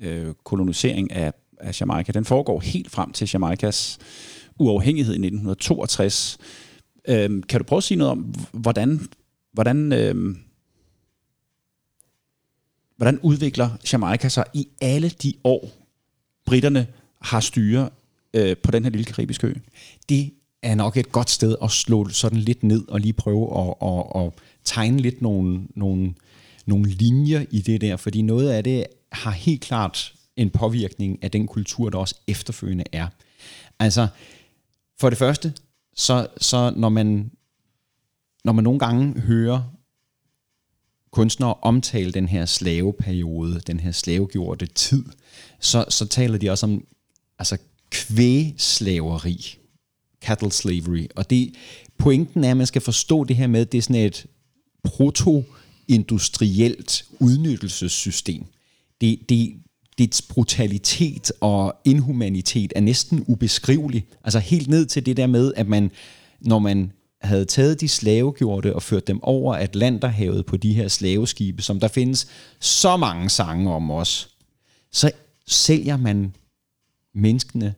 øh, 0.00 0.34
kolonisering 0.44 1.12
af, 1.12 1.32
af 1.60 1.80
Jamaica, 1.80 2.12
den 2.12 2.24
foregår 2.24 2.60
helt 2.60 2.90
frem 2.90 3.12
til 3.12 3.30
Jamaicas 3.32 3.98
uafhængighed 4.58 5.14
i 5.14 5.26
1962. 5.26 6.38
Øhm, 7.08 7.42
kan 7.42 7.60
du 7.60 7.64
prøve 7.64 7.78
at 7.78 7.84
sige 7.84 7.98
noget 7.98 8.10
om, 8.10 8.34
hvordan, 8.52 9.08
hvordan, 9.52 9.92
øhm, 9.92 10.38
hvordan 12.96 13.18
udvikler 13.22 13.70
Jamaica 13.92 14.28
sig 14.28 14.44
i 14.54 14.68
alle 14.80 15.08
de 15.08 15.32
år, 15.44 15.70
britterne 16.46 16.86
har 17.20 17.40
styre 17.40 17.90
øh, 18.34 18.56
på 18.56 18.70
den 18.70 18.84
her 18.84 18.90
lille 18.90 19.04
karibiske 19.04 19.46
ø? 19.46 19.54
Det 20.08 20.30
er 20.62 20.74
nok 20.74 20.96
et 20.96 21.12
godt 21.12 21.30
sted 21.30 21.56
at 21.62 21.70
slå 21.70 22.08
sådan 22.08 22.38
lidt 22.38 22.62
ned 22.62 22.88
og 22.88 23.00
lige 23.00 23.12
prøve 23.12 23.60
at, 23.60 23.74
at, 23.88 24.24
at 24.24 24.32
tegne 24.64 25.00
lidt 25.00 25.22
nogle, 25.22 25.62
nogle, 25.74 26.14
nogle 26.66 26.90
linjer 26.90 27.44
i 27.50 27.60
det 27.60 27.80
der, 27.80 27.96
fordi 27.96 28.22
noget 28.22 28.50
af 28.50 28.64
det 28.64 28.84
har 29.12 29.30
helt 29.30 29.60
klart 29.60 30.14
en 30.36 30.50
påvirkning 30.50 31.18
af 31.22 31.30
den 31.30 31.46
kultur, 31.46 31.90
der 31.90 31.98
også 31.98 32.14
efterfølgende 32.26 32.84
er. 32.92 33.08
Altså, 33.78 34.08
for 35.00 35.10
det 35.10 35.18
første, 35.18 35.52
så, 35.96 36.26
så 36.40 36.72
når 36.76 36.88
man 36.88 37.30
når 38.44 38.52
man 38.52 38.64
nogle 38.64 38.78
gange 38.78 39.20
hører 39.20 39.78
kunstnere 41.10 41.54
omtale 41.54 42.12
den 42.12 42.28
her 42.28 42.46
slaveperiode, 42.46 43.60
den 43.66 43.80
her 43.80 43.92
slavegjorte 43.92 44.66
tid, 44.66 45.04
så, 45.60 45.84
så 45.88 46.06
taler 46.06 46.38
de 46.38 46.50
også 46.50 46.66
om 46.66 46.84
altså 47.38 47.58
kvægslaveri, 47.90 49.58
cattle 50.22 50.52
slavery. 50.52 51.06
Og 51.16 51.30
det, 51.30 51.54
pointen 51.98 52.44
er, 52.44 52.50
at 52.50 52.56
man 52.56 52.66
skal 52.66 52.82
forstå 52.82 53.24
det 53.24 53.36
her 53.36 53.46
med, 53.46 53.60
at 53.60 53.72
det 53.72 53.78
er 53.78 53.82
sådan 53.82 54.06
et 54.06 54.26
proto-industrielt 54.84 57.04
udnyttelsessystem. 57.20 58.44
Det, 59.00 59.18
det, 59.28 59.54
dets 59.98 60.22
brutalitet 60.22 61.32
og 61.40 61.74
inhumanitet 61.84 62.72
er 62.76 62.80
næsten 62.80 63.24
ubeskrivelig. 63.26 64.06
Altså 64.24 64.38
helt 64.38 64.68
ned 64.68 64.86
til 64.86 65.06
det 65.06 65.16
der 65.16 65.26
med, 65.26 65.52
at 65.56 65.68
man, 65.68 65.90
når 66.40 66.58
man 66.58 66.92
havde 67.20 67.44
taget 67.44 67.80
de 67.80 67.88
slavegjorte 67.88 68.74
og 68.74 68.82
ført 68.82 69.06
dem 69.06 69.22
over 69.22 69.54
Atlanterhavet 69.54 70.46
på 70.46 70.56
de 70.56 70.74
her 70.74 70.88
slaveskibe, 70.88 71.62
som 71.62 71.80
der 71.80 71.88
findes 71.88 72.28
så 72.60 72.96
mange 72.96 73.30
sange 73.30 73.70
om 73.70 73.90
os, 73.90 74.28
så 74.92 75.10
sælger 75.46 75.96
man 75.96 76.34
menneskene 77.14 77.74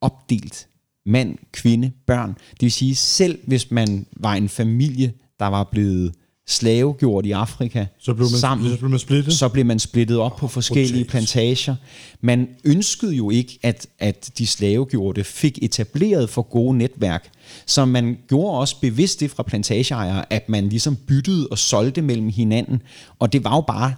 opdelt. 0.00 0.68
Mand, 1.06 1.38
kvinde, 1.52 1.92
børn. 2.06 2.34
Det 2.50 2.62
vil 2.62 2.72
sige, 2.72 2.94
selv 2.94 3.38
hvis 3.46 3.70
man 3.70 4.06
var 4.12 4.34
en 4.34 4.48
familie, 4.48 5.12
der 5.38 5.46
var 5.46 5.64
blevet 5.64 6.14
slavegjort 6.46 7.26
i 7.26 7.30
Afrika 7.30 7.86
Så 7.98 8.14
blev 8.14 8.30
man, 8.30 8.40
sammen, 8.40 8.70
så 8.70 8.78
blev 8.78 8.90
man 8.90 8.98
splittet? 8.98 9.34
så 9.34 9.48
blev 9.48 9.66
man 9.66 9.78
splittet 9.78 10.18
op 10.18 10.36
på 10.36 10.48
forskellige 10.48 11.04
plantager. 11.04 11.76
Man 12.20 12.48
ønskede 12.64 13.14
jo 13.14 13.30
ikke, 13.30 13.58
at, 13.62 13.86
at 13.98 14.30
de 14.38 14.46
slavegjorte 14.46 15.24
fik 15.24 15.58
etableret 15.62 16.30
for 16.30 16.42
gode 16.42 16.78
netværk. 16.78 17.30
Så 17.66 17.84
man 17.84 18.18
gjorde 18.28 18.58
også 18.58 18.80
bevidst 18.80 19.20
det 19.20 19.30
fra 19.30 19.42
plantageejere, 19.42 20.32
at 20.32 20.48
man 20.48 20.68
ligesom 20.68 20.96
byttede 20.96 21.48
og 21.50 21.58
solgte 21.58 22.02
mellem 22.02 22.28
hinanden. 22.28 22.82
Og 23.18 23.32
det 23.32 23.44
var 23.44 23.54
jo 23.54 23.60
bare, 23.60 23.94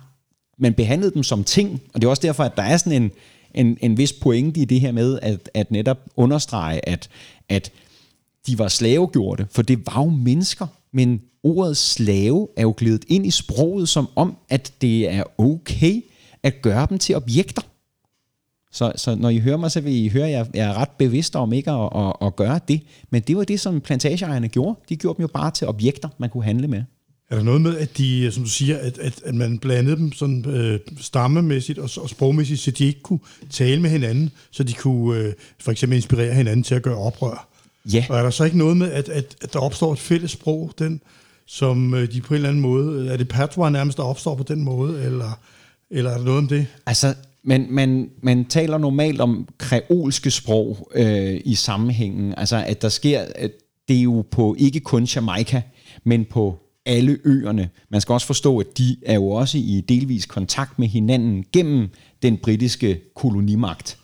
man 0.59 0.74
behandlede 0.74 1.14
dem 1.14 1.22
som 1.22 1.44
ting. 1.44 1.82
Og 1.94 2.01
det 2.01 2.07
er 2.07 2.11
også 2.11 2.22
derfor, 2.22 2.44
at 2.44 2.57
der 2.57 2.62
er 2.62 2.76
sådan 2.76 3.03
en, 3.03 3.11
en, 3.55 3.78
en 3.80 3.99
vis 3.99 4.12
pointe 4.12 4.61
i 4.61 4.64
det 4.64 4.80
her 4.80 4.92
med, 4.92 5.18
at, 5.22 5.51
at 5.55 5.70
netop 5.70 5.99
understrege, 6.16 6.88
at, 6.88 7.09
at 7.49 7.72
de 8.47 8.59
var 8.59 8.68
slavegjorte, 8.68 9.47
for 9.51 9.62
det 9.62 9.86
var 9.86 10.03
jo 10.03 10.11
mennesker. 10.11 10.66
Men 10.97 11.20
ordet 11.42 11.76
slave 11.76 12.49
er 12.57 12.62
jo 12.62 12.74
glædet 12.76 13.05
ind 13.09 13.26
i 13.26 13.30
sproget 13.30 13.88
som 13.88 14.09
om, 14.16 14.36
at 14.49 14.72
det 14.80 15.11
er 15.11 15.22
okay 15.38 16.03
at 16.42 16.62
gøre 16.62 16.86
dem 16.90 16.99
til 16.99 17.16
objekter. 17.16 17.62
Så, 18.72 18.92
så 18.97 19.14
når 19.14 19.28
I 19.28 19.38
hører 19.38 19.57
mig, 19.57 19.70
så 19.70 19.80
vil 19.80 19.92
I 20.05 20.09
høre, 20.09 20.26
at 20.26 20.32
jeg, 20.32 20.47
jeg 20.55 20.68
er 20.68 20.74
ret 20.74 20.90
bevidst 20.99 21.36
om 21.36 21.53
ikke 21.53 21.70
at, 21.70 21.90
at, 21.97 22.12
at 22.22 22.36
gøre 22.36 22.61
det. 22.68 22.80
Men 23.11 23.22
det 23.22 23.36
var 23.36 23.44
det, 23.44 23.61
som 23.61 23.80
plantageejerne 23.80 24.49
gjorde. 24.49 24.80
De 24.88 24.97
gjorde 24.97 25.16
dem 25.16 25.22
jo 25.22 25.26
bare 25.26 25.51
til 25.51 25.68
objekter, 25.68 26.09
man 26.18 26.30
kunne 26.30 26.44
handle 26.44 26.68
med. 26.68 26.82
Er 27.30 27.36
der 27.36 27.42
noget 27.42 27.61
med, 27.61 27.78
at 27.78 27.99
de, 27.99 28.32
som 28.32 28.42
du 28.42 28.49
siger, 28.49 28.78
at, 28.78 28.99
at, 28.99 29.22
at 29.24 29.34
man 29.34 29.59
blandede 29.59 29.97
dem 29.97 30.12
sådan 30.12 30.44
øh, 30.47 30.80
stammemæssigt 31.01 31.78
og, 31.78 31.90
og 31.97 32.09
sprogmæssigt, 32.09 32.61
så 32.61 32.70
de 32.70 32.84
ikke 32.84 33.01
kunne 33.01 33.20
tale 33.51 33.82
med 33.82 33.90
hinanden, 33.90 34.30
så 34.51 34.64
de 34.64 34.72
kunne 34.72 35.20
øh, 35.20 35.32
for 35.61 35.70
eksempel 35.70 35.97
inspirere 35.97 36.34
hinanden 36.34 36.62
til 36.62 36.74
at 36.74 36.82
gøre 36.82 36.97
oprør? 36.97 37.55
Ja. 37.93 38.07
Og 38.09 38.18
er 38.18 38.22
der 38.22 38.30
så 38.30 38.45
ikke 38.45 38.59
noget 38.59 38.76
med, 38.76 38.93
at, 38.93 39.09
at, 39.09 39.37
at 39.43 39.53
der 39.53 39.59
opstår 39.59 39.93
et 39.93 39.99
fælles 39.99 40.30
sprog, 40.30 40.72
den, 40.78 41.01
som 41.47 41.95
øh, 41.95 42.12
de 42.12 42.20
på 42.20 42.34
en 42.34 42.37
eller 42.37 42.49
anden 42.49 42.62
måde, 42.62 43.09
er 43.12 43.16
det 43.16 43.28
patois 43.28 43.72
nærmest, 43.72 43.99
der 43.99 44.05
opstår 44.05 44.34
på 44.34 44.43
den 44.43 44.64
måde, 44.64 45.03
eller, 45.05 45.39
eller 45.91 46.11
er 46.11 46.16
der 46.16 46.24
noget 46.24 46.39
om 46.39 46.49
det? 46.49 46.66
Altså, 46.87 47.14
man, 47.43 47.66
man, 47.70 48.11
man 48.22 48.45
taler 48.45 48.78
normalt 48.78 49.20
om 49.20 49.49
kreolske 49.59 50.30
sprog 50.30 50.91
øh, 50.95 51.41
i 51.45 51.55
sammenhængen. 51.55 52.34
Altså, 52.37 52.64
at 52.66 52.82
der 52.82 52.89
sker, 52.89 53.24
at 53.34 53.51
det 53.89 53.97
er 53.97 54.03
jo 54.03 54.24
på 54.30 54.57
ikke 54.59 54.80
kun 54.80 55.05
Jamaica, 55.05 55.62
men 56.05 56.24
på 56.24 56.59
alle 56.87 57.18
øerne. 57.24 57.68
Man 57.91 58.01
skal 58.01 58.12
også 58.12 58.26
forstå, 58.26 58.59
at 58.59 58.78
de 58.78 58.97
er 59.07 59.14
jo 59.14 59.28
også 59.28 59.59
i 59.59 59.84
delvis 59.89 60.26
kontakt 60.26 60.78
med 60.78 60.89
hinanden 60.89 61.45
gennem 61.53 61.89
den 62.22 62.37
britiske 62.37 63.01
kolonimagt. 63.14 63.99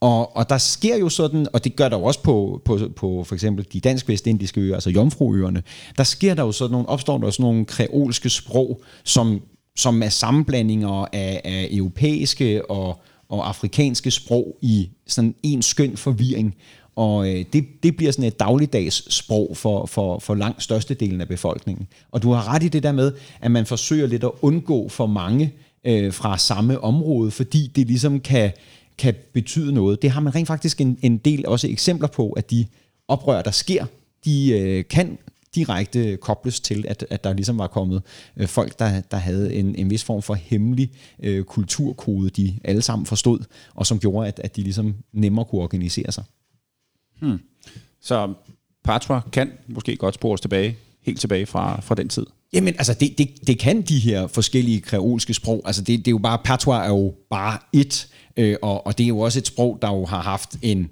Og, 0.00 0.36
og 0.36 0.48
der 0.48 0.58
sker 0.58 0.96
jo 0.96 1.08
sådan, 1.08 1.46
og 1.52 1.64
det 1.64 1.76
gør 1.76 1.88
der 1.88 1.98
jo 1.98 2.04
også 2.04 2.22
på, 2.22 2.62
på, 2.64 2.78
på 2.96 3.24
for 3.24 3.34
eksempel 3.34 3.66
de 3.72 3.80
dansk-vestindiske 3.80 4.60
øer, 4.60 4.74
altså 4.74 4.90
Jomfruøerne, 4.90 5.62
der 5.98 6.04
sker 6.04 6.34
der 6.34 6.42
jo 6.42 6.52
sådan 6.52 6.72
nogle, 6.72 6.88
opstår 6.88 7.18
der 7.18 7.30
sådan 7.30 7.44
nogle 7.44 7.64
kreolske 7.64 8.30
sprog, 8.30 8.82
som, 9.04 9.40
som 9.76 10.02
er 10.02 10.08
sammenblandinger 10.08 11.06
af, 11.12 11.40
af 11.44 11.68
europæiske 11.70 12.70
og, 12.70 13.00
og 13.28 13.48
afrikanske 13.48 14.10
sprog 14.10 14.56
i 14.62 14.88
sådan 15.06 15.34
en 15.42 15.62
skøn 15.62 15.96
forvirring. 15.96 16.54
Og 16.96 17.28
øh, 17.28 17.44
det, 17.52 17.64
det 17.82 17.96
bliver 17.96 18.12
sådan 18.12 18.24
et 18.24 18.40
dagligdags 18.40 19.14
sprog 19.14 19.56
for, 19.56 19.86
for, 19.86 20.18
for 20.18 20.34
langt 20.34 20.62
størstedelen 20.62 21.20
af 21.20 21.28
befolkningen. 21.28 21.86
Og 22.12 22.22
du 22.22 22.32
har 22.32 22.54
ret 22.54 22.62
i 22.62 22.68
det 22.68 22.82
der 22.82 22.92
med, 22.92 23.12
at 23.40 23.50
man 23.50 23.66
forsøger 23.66 24.06
lidt 24.06 24.24
at 24.24 24.30
undgå 24.42 24.88
for 24.88 25.06
mange 25.06 25.52
øh, 25.84 26.12
fra 26.12 26.38
samme 26.38 26.80
område, 26.80 27.30
fordi 27.30 27.66
det 27.76 27.86
ligesom 27.86 28.20
kan, 28.20 28.52
kan 28.98 29.14
betyde 29.32 29.72
noget. 29.72 30.02
Det 30.02 30.10
har 30.10 30.20
man 30.20 30.34
rent 30.34 30.46
faktisk 30.46 30.80
en, 30.80 30.98
en 31.02 31.18
del 31.18 31.46
også 31.46 31.68
eksempler 31.68 32.08
på, 32.08 32.32
at 32.32 32.50
de 32.50 32.66
oprør, 33.08 33.42
der 33.42 33.50
sker, 33.50 33.86
de 34.24 34.58
øh, 34.58 34.84
kan 34.90 35.18
direkte 35.54 36.16
kobles 36.16 36.60
til, 36.60 36.84
at, 36.88 37.06
at 37.10 37.24
der 37.24 37.32
ligesom 37.32 37.58
var 37.58 37.66
kommet 37.66 38.02
øh, 38.36 38.48
folk, 38.48 38.78
der, 38.78 39.00
der 39.00 39.16
havde 39.16 39.54
en, 39.54 39.74
en 39.74 39.90
vis 39.90 40.04
form 40.04 40.22
for 40.22 40.34
hemmelig 40.34 40.90
øh, 41.22 41.44
kulturkode, 41.44 42.30
de 42.30 42.58
alle 42.64 42.82
sammen 42.82 43.06
forstod, 43.06 43.38
og 43.74 43.86
som 43.86 43.98
gjorde, 43.98 44.28
at, 44.28 44.40
at 44.44 44.56
de 44.56 44.62
ligesom 44.62 44.94
nemmere 45.12 45.44
kunne 45.44 45.62
organisere 45.62 46.12
sig. 46.12 46.24
Hmm. 47.20 47.38
Så 48.00 48.34
Patra 48.84 49.20
kan 49.32 49.52
måske 49.66 49.96
godt 49.96 50.14
spores 50.14 50.40
tilbage, 50.40 50.76
helt 51.02 51.20
tilbage 51.20 51.46
fra, 51.46 51.80
fra 51.80 51.94
den 51.94 52.08
tid. 52.08 52.26
Jamen, 52.52 52.74
altså, 52.78 52.94
det, 52.94 53.18
det, 53.18 53.46
det 53.46 53.58
kan 53.58 53.82
de 53.82 53.98
her 53.98 54.26
forskellige 54.26 54.80
kreolske 54.80 55.34
sprog. 55.34 55.62
Altså, 55.64 55.82
det, 55.82 55.98
det 55.98 56.08
er 56.08 56.10
jo 56.10 56.18
bare, 56.18 56.38
patois 56.44 56.84
er 56.84 56.88
jo 56.88 57.14
bare 57.30 57.58
et, 57.72 58.08
øh, 58.36 58.56
og, 58.62 58.86
og 58.86 58.98
det 58.98 59.04
er 59.04 59.08
jo 59.08 59.18
også 59.18 59.38
et 59.38 59.46
sprog, 59.46 59.78
der 59.82 59.88
jo 59.88 60.06
har 60.06 60.22
haft 60.22 60.56
en, 60.62 60.90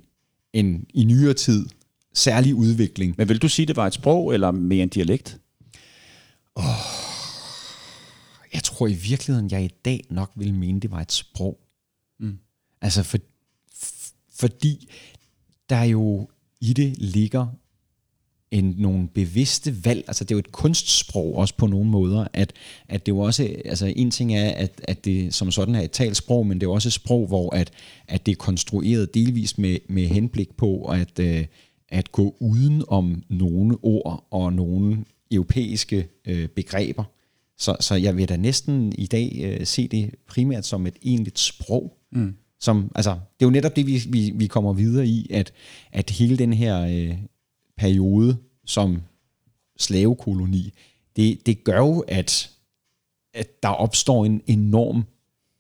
en 0.52 0.86
i 0.94 1.04
nyere 1.04 1.34
tid 1.34 1.66
særlig 2.14 2.54
udvikling. 2.54 3.14
Men 3.18 3.28
vil 3.28 3.42
du 3.42 3.48
sige, 3.48 3.66
det 3.66 3.76
var 3.76 3.86
et 3.86 3.94
sprog 3.94 4.34
eller 4.34 4.50
mere 4.50 4.82
en 4.82 4.88
dialekt? 4.88 5.38
tror 8.76 8.86
i 8.86 8.94
virkeligheden, 8.94 9.50
jeg 9.50 9.64
i 9.64 9.70
dag 9.84 10.04
nok 10.10 10.32
vil 10.36 10.54
mene, 10.54 10.80
det 10.80 10.90
var 10.90 11.00
et 11.00 11.12
sprog. 11.12 11.58
Mm. 12.20 12.38
Altså 12.80 13.02
for, 13.02 13.18
fordi 14.38 14.90
der 15.68 15.82
jo 15.82 16.28
i 16.60 16.72
det 16.72 16.98
ligger 16.98 17.46
en, 18.50 18.74
nogle 18.78 19.08
bevidste 19.14 19.84
valg, 19.84 20.04
altså 20.06 20.24
det 20.24 20.30
er 20.30 20.34
jo 20.34 20.38
et 20.38 20.52
kunstsprog 20.52 21.36
også 21.36 21.54
på 21.56 21.66
nogle 21.66 21.90
måder, 21.90 22.26
at, 22.32 22.52
at 22.88 23.06
det 23.06 23.12
jo 23.12 23.18
også, 23.18 23.56
altså 23.64 23.92
en 23.96 24.10
ting 24.10 24.34
er, 24.34 24.50
at, 24.50 24.80
at 24.84 25.04
det 25.04 25.34
som 25.34 25.50
sådan 25.50 25.74
er 25.74 25.80
et 25.80 25.90
talt 25.90 26.16
sprog, 26.16 26.46
men 26.46 26.60
det 26.60 26.66
er 26.66 26.70
også 26.70 26.88
et 26.88 26.92
sprog, 26.92 27.26
hvor 27.26 27.54
at, 27.54 27.70
at 28.08 28.26
det 28.26 28.32
er 28.32 28.36
konstrueret 28.36 29.14
delvis 29.14 29.58
med, 29.58 29.78
med 29.88 30.06
henblik 30.06 30.56
på 30.56 30.84
at, 30.84 31.18
øh, 31.18 31.46
at 31.88 32.12
gå 32.12 32.36
uden 32.40 32.82
om 32.88 33.22
nogle 33.28 33.76
ord 33.82 34.26
og 34.30 34.52
nogle 34.52 35.04
europæiske 35.30 36.08
øh, 36.26 36.48
begreber. 36.48 37.04
Så, 37.58 37.76
så 37.80 37.94
jeg 37.94 38.16
vil 38.16 38.28
da 38.28 38.36
næsten 38.36 38.92
i 38.98 39.06
dag 39.06 39.40
øh, 39.44 39.66
se 39.66 39.88
det 39.88 40.14
primært 40.28 40.66
som 40.66 40.86
et 40.86 40.96
egentligt 41.02 41.38
sprog. 41.38 41.96
Mm. 42.12 42.34
Som, 42.60 42.92
altså, 42.94 43.10
det 43.10 43.44
er 43.44 43.46
jo 43.46 43.50
netop 43.50 43.76
det, 43.76 43.86
vi, 43.86 44.02
vi, 44.08 44.32
vi 44.34 44.46
kommer 44.46 44.72
videre 44.72 45.06
i, 45.06 45.26
at, 45.30 45.52
at 45.92 46.10
hele 46.10 46.38
den 46.38 46.52
her 46.52 46.80
øh, 46.80 47.16
periode 47.76 48.36
som 48.66 49.02
slavekoloni, 49.78 50.72
det, 51.16 51.46
det 51.46 51.64
gør 51.64 51.78
jo, 51.78 52.04
at, 52.08 52.50
at 53.34 53.62
der 53.62 53.68
opstår 53.68 54.24
en 54.24 54.42
enorm 54.46 55.04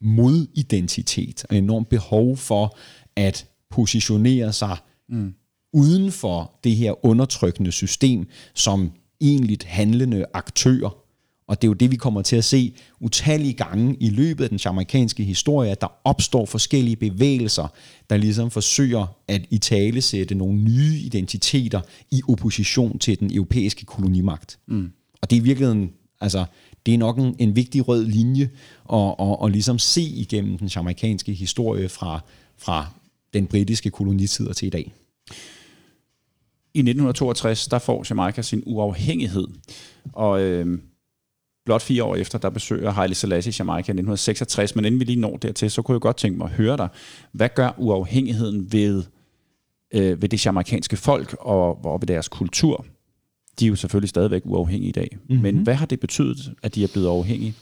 modidentitet 0.00 1.44
og 1.50 1.56
enorm 1.56 1.84
behov 1.84 2.36
for 2.36 2.78
at 3.16 3.46
positionere 3.70 4.52
sig 4.52 4.76
mm. 5.08 5.34
uden 5.72 6.12
for 6.12 6.58
det 6.64 6.76
her 6.76 7.06
undertrykkende 7.06 7.72
system 7.72 8.28
som 8.54 8.92
egentligt 9.20 9.64
handlende 9.64 10.26
aktør. 10.34 11.05
Og 11.46 11.62
det 11.62 11.66
er 11.66 11.68
jo 11.68 11.74
det, 11.74 11.90
vi 11.90 11.96
kommer 11.96 12.22
til 12.22 12.36
at 12.36 12.44
se 12.44 12.74
utallige 13.00 13.52
gange 13.52 13.96
i 14.00 14.10
løbet 14.10 14.44
af 14.44 14.50
den 14.50 14.58
jamaikanske 14.64 15.24
historie, 15.24 15.70
at 15.70 15.80
der 15.80 15.92
opstår 16.04 16.46
forskellige 16.46 16.96
bevægelser, 16.96 17.72
der 18.10 18.16
ligesom 18.16 18.50
forsøger 18.50 19.16
at 19.28 19.46
i 19.50 19.58
tale 19.58 20.02
sætte 20.02 20.34
nogle 20.34 20.62
nye 20.62 20.98
identiteter 20.98 21.80
i 22.10 22.22
opposition 22.28 22.98
til 22.98 23.20
den 23.20 23.32
europæiske 23.34 23.84
kolonimagt. 23.84 24.58
Mm. 24.66 24.90
Og 25.22 25.30
det 25.30 25.36
er 25.36 25.40
i 25.40 25.44
virkeligheden, 25.44 25.90
altså, 26.20 26.44
det 26.86 26.94
er 26.94 26.98
nok 26.98 27.18
en, 27.18 27.36
en 27.38 27.56
vigtig 27.56 27.88
rød 27.88 28.06
linje 28.06 28.50
at, 28.92 29.14
at, 29.20 29.36
at 29.44 29.52
ligesom 29.52 29.78
se 29.78 30.02
igennem 30.02 30.58
den 30.58 30.68
jamaikanske 30.68 31.32
historie 31.32 31.88
fra, 31.88 32.20
fra 32.58 32.86
den 33.34 33.46
britiske 33.46 33.90
kolonitid 33.90 34.54
til 34.54 34.66
i 34.66 34.70
dag. 34.70 34.92
I 36.74 36.78
1962, 36.78 37.68
der 37.68 37.78
får 37.78 38.06
Jamaica 38.10 38.42
sin 38.42 38.62
uafhængighed, 38.66 39.46
og 40.12 40.40
øh, 40.40 40.78
blot 41.66 41.82
fire 41.82 42.04
år 42.04 42.16
efter, 42.16 42.38
der 42.38 42.50
besøger 42.50 42.90
Haile 42.90 43.14
Selassie 43.14 43.52
Jamaica 43.58 43.76
i 43.78 43.80
1966, 43.80 44.76
men 44.76 44.84
inden 44.84 45.00
vi 45.00 45.04
lige 45.04 45.20
når 45.20 45.36
dertil, 45.36 45.70
så 45.70 45.82
kunne 45.82 45.94
jeg 45.94 46.00
godt 46.00 46.16
tænke 46.16 46.38
mig 46.38 46.44
at 46.44 46.50
høre 46.50 46.76
dig. 46.76 46.88
Hvad 47.32 47.48
gør 47.54 47.74
uafhængigheden 47.78 48.72
ved, 48.72 49.04
øh, 49.94 50.22
ved 50.22 50.28
det 50.28 50.46
jamaikanske 50.46 50.96
folk 50.96 51.36
og, 51.40 51.84
og 51.84 52.00
ved 52.00 52.06
deres 52.06 52.28
kultur? 52.28 52.86
De 53.60 53.64
er 53.64 53.68
jo 53.68 53.76
selvfølgelig 53.76 54.08
stadigvæk 54.08 54.42
uafhængige 54.44 54.88
i 54.88 54.92
dag, 54.92 55.08
mm-hmm. 55.12 55.42
men 55.42 55.56
hvad 55.56 55.74
har 55.74 55.86
det 55.86 56.00
betydet, 56.00 56.52
at 56.62 56.74
de 56.74 56.84
er 56.84 56.88
blevet 56.92 57.08
uafhængige? 57.08 57.54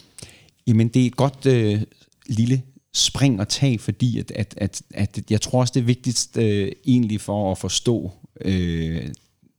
Jamen, 0.67 0.89
det 0.89 1.03
er 1.03 1.07
et 1.07 1.17
godt 1.17 1.47
øh, 1.47 1.81
lille 2.27 2.63
spring 2.95 3.41
at 3.41 3.49
tage, 3.49 3.79
fordi 3.79 4.19
at, 4.19 4.33
at, 4.33 4.55
at, 4.57 4.83
at 4.95 5.21
jeg 5.31 5.41
tror 5.41 5.61
også, 5.61 5.73
det 5.75 5.81
er 5.81 5.85
vigtigst 5.85 6.37
øh, 6.37 6.73
egentlig 6.87 7.21
for 7.21 7.53
at 7.53 7.59
forstå 7.59 8.11
øh, 8.41 9.09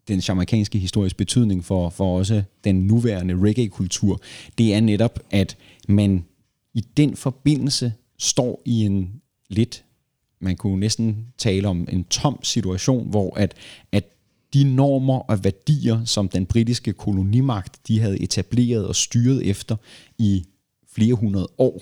den 0.08 0.20
jamaikanske 0.20 0.80
histories 0.80 1.14
betydning 1.14 1.66
for, 1.66 1.89
for 1.89 2.18
også 2.18 2.43
den 2.64 2.76
nuværende 2.76 3.39
reggae-kultur, 3.39 4.22
det 4.58 4.74
er 4.74 4.80
netop, 4.80 5.20
at 5.32 5.58
man 5.88 6.26
i 6.74 6.82
den 6.97 7.16
forbindelse 7.16 7.93
står 8.18 8.62
i 8.66 8.86
en 8.86 9.22
lidt, 9.49 9.84
man 10.39 10.56
kunne 10.56 10.80
næsten 10.80 11.26
tale 11.38 11.68
om 11.68 11.88
en 11.91 12.03
tom 12.03 12.39
situation, 12.43 13.10
hvor 13.10 13.38
at, 13.38 13.53
at 13.91 14.03
de 14.53 14.76
normer 14.76 15.20
og 15.20 15.43
værdier, 15.43 16.06
som 16.06 16.30
den 16.30 16.45
britiske 16.45 16.93
kolonimagt, 16.93 17.88
de 17.88 17.99
havde 17.99 18.22
etableret 18.22 18.88
og 18.88 18.95
styret 18.95 19.49
efter 19.49 19.76
i 20.18 20.43
flere 20.88 21.14
hundrede 21.14 21.47
år, 21.58 21.82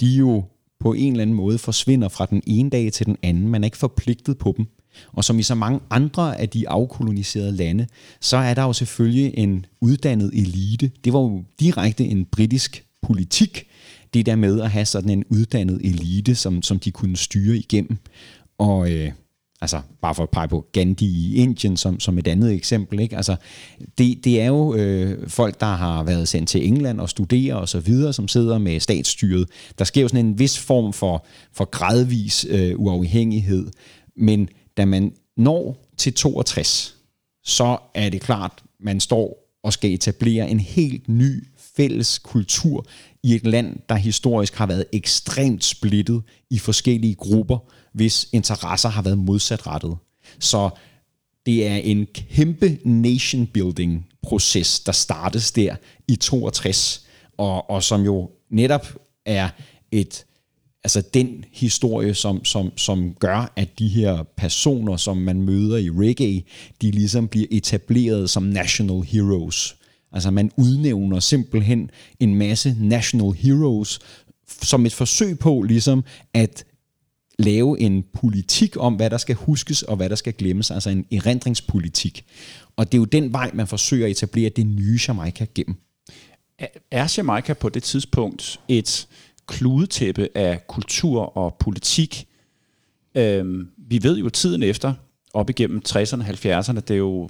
de 0.00 0.06
jo 0.06 0.44
på 0.80 0.92
en 0.92 1.12
eller 1.12 1.22
anden 1.22 1.36
måde 1.36 1.58
forsvinder 1.58 2.08
fra 2.08 2.26
den 2.26 2.42
ene 2.46 2.70
dag 2.70 2.92
til 2.92 3.06
den 3.06 3.16
anden. 3.22 3.48
Man 3.48 3.62
er 3.62 3.66
ikke 3.66 3.76
forpligtet 3.76 4.38
på 4.38 4.54
dem. 4.56 4.66
Og 5.12 5.24
som 5.24 5.38
i 5.38 5.42
så 5.42 5.54
mange 5.54 5.80
andre 5.90 6.40
af 6.40 6.48
de 6.48 6.68
afkoloniserede 6.68 7.52
lande, 7.52 7.86
så 8.20 8.36
er 8.36 8.54
der 8.54 8.62
jo 8.62 8.72
selvfølgelig 8.72 9.38
en 9.38 9.66
uddannet 9.80 10.30
elite. 10.34 10.90
Det 11.04 11.12
var 11.12 11.20
jo 11.20 11.44
direkte 11.60 12.04
en 12.04 12.24
britisk 12.24 12.84
politik, 13.02 13.66
det 14.14 14.26
der 14.26 14.36
med 14.36 14.60
at 14.60 14.70
have 14.70 14.84
sådan 14.84 15.10
en 15.10 15.24
uddannet 15.30 15.80
elite, 15.84 16.34
som, 16.34 16.62
som 16.62 16.78
de 16.78 16.90
kunne 16.90 17.16
styre 17.16 17.56
igennem. 17.56 17.96
Og 18.58 18.90
øh, 18.92 19.12
altså 19.60 19.80
bare 20.02 20.14
for 20.14 20.22
at 20.22 20.30
pege 20.30 20.48
på 20.48 20.66
Gandhi 20.72 21.06
i 21.06 21.34
Indien 21.34 21.76
som, 21.76 22.00
som 22.00 22.18
et 22.18 22.28
andet 22.28 22.52
eksempel, 22.52 23.00
ikke? 23.00 23.16
Altså, 23.16 23.36
det, 23.98 24.24
det 24.24 24.40
er 24.40 24.46
jo 24.46 24.74
øh, 24.74 25.28
folk, 25.28 25.60
der 25.60 25.66
har 25.66 26.02
været 26.02 26.28
sendt 26.28 26.48
til 26.48 26.66
England 26.66 27.00
og 27.00 27.08
studere 27.08 27.56
og 27.56 27.68
så 27.68 27.80
videre, 27.80 28.12
som 28.12 28.28
sidder 28.28 28.58
med 28.58 28.80
statsstyret. 28.80 29.48
Der 29.78 29.84
sker 29.84 30.02
jo 30.02 30.08
sådan 30.08 30.26
en 30.26 30.38
vis 30.38 30.58
form 30.58 30.92
for, 30.92 31.26
for 31.52 31.64
gradvis 31.64 32.46
øh, 32.50 32.74
uafhængighed, 32.76 33.66
men 34.16 34.48
da 34.76 34.84
man 34.84 35.12
når 35.36 35.86
til 35.96 36.14
62, 36.14 36.96
så 37.44 37.78
er 37.94 38.08
det 38.08 38.20
klart, 38.20 38.62
man 38.80 39.00
står 39.00 39.44
og 39.62 39.72
skal 39.72 39.92
etablere 39.92 40.50
en 40.50 40.60
helt 40.60 41.08
ny 41.08 41.46
fælles 41.76 42.18
kultur 42.18 42.86
i 43.22 43.34
et 43.34 43.46
land, 43.46 43.78
der 43.88 43.94
historisk 43.94 44.54
har 44.54 44.66
været 44.66 44.84
ekstremt 44.92 45.64
splittet 45.64 46.22
i 46.50 46.58
forskellige 46.58 47.14
grupper, 47.14 47.58
hvis 47.92 48.28
interesser 48.32 48.88
har 48.88 49.02
været 49.02 49.18
modsatrettet. 49.18 49.96
Så 50.38 50.70
det 51.46 51.66
er 51.66 51.76
en 51.76 52.06
kæmpe 52.06 52.78
nation 52.84 53.46
building 53.46 54.06
proces, 54.22 54.80
der 54.80 54.92
startes 54.92 55.52
der 55.52 55.76
i 56.08 56.16
62, 56.16 57.06
og, 57.36 57.70
og 57.70 57.82
som 57.82 58.02
jo 58.02 58.30
netop 58.50 58.86
er 59.24 59.48
et 59.90 60.24
altså 60.84 61.02
den 61.14 61.44
historie, 61.52 62.14
som, 62.14 62.44
som, 62.44 62.78
som 62.78 63.14
gør, 63.14 63.52
at 63.56 63.78
de 63.78 63.88
her 63.88 64.22
personer, 64.36 64.96
som 64.96 65.16
man 65.16 65.42
møder 65.42 65.76
i 65.76 65.90
reggae, 65.90 66.42
de 66.82 66.90
ligesom 66.90 67.28
bliver 67.28 67.46
etableret 67.50 68.30
som 68.30 68.42
national 68.42 69.02
heroes. 69.02 69.76
Altså 70.12 70.30
man 70.30 70.50
udnævner 70.56 71.20
simpelthen 71.20 71.90
en 72.20 72.34
masse 72.34 72.76
national 72.80 73.32
heroes 73.32 74.00
som 74.62 74.86
et 74.86 74.92
forsøg 74.92 75.38
på 75.38 75.62
ligesom 75.62 76.04
at 76.34 76.64
lave 77.38 77.80
en 77.80 78.04
politik 78.12 78.76
om, 78.76 78.94
hvad 78.94 79.10
der 79.10 79.18
skal 79.18 79.36
huskes 79.36 79.82
og 79.82 79.96
hvad 79.96 80.08
der 80.08 80.16
skal 80.16 80.32
glemmes, 80.32 80.70
altså 80.70 80.90
en 80.90 81.06
erindringspolitik. 81.12 82.24
Og 82.76 82.92
det 82.92 82.98
er 82.98 83.00
jo 83.00 83.04
den 83.04 83.32
vej, 83.32 83.50
man 83.54 83.66
forsøger 83.66 84.06
at 84.06 84.10
etablere 84.10 84.50
det 84.50 84.66
nye 84.66 84.98
Jamaica 85.08 85.46
gennem. 85.54 85.76
Er 86.90 87.14
Jamaica 87.16 87.54
på 87.54 87.68
det 87.68 87.82
tidspunkt 87.82 88.60
et 88.68 89.08
kludetæppe 89.46 90.28
af 90.34 90.66
kultur 90.66 91.36
og 91.36 91.56
politik. 91.60 92.28
Øhm, 93.14 93.68
vi 93.76 94.02
ved 94.02 94.18
jo 94.18 94.28
tiden 94.28 94.62
efter, 94.62 94.94
op 95.34 95.50
igennem 95.50 95.82
60'erne 95.88 96.20
og 96.20 96.28
70'erne, 96.28 96.80
det 96.80 96.90
er 96.90 96.94
jo, 96.98 97.28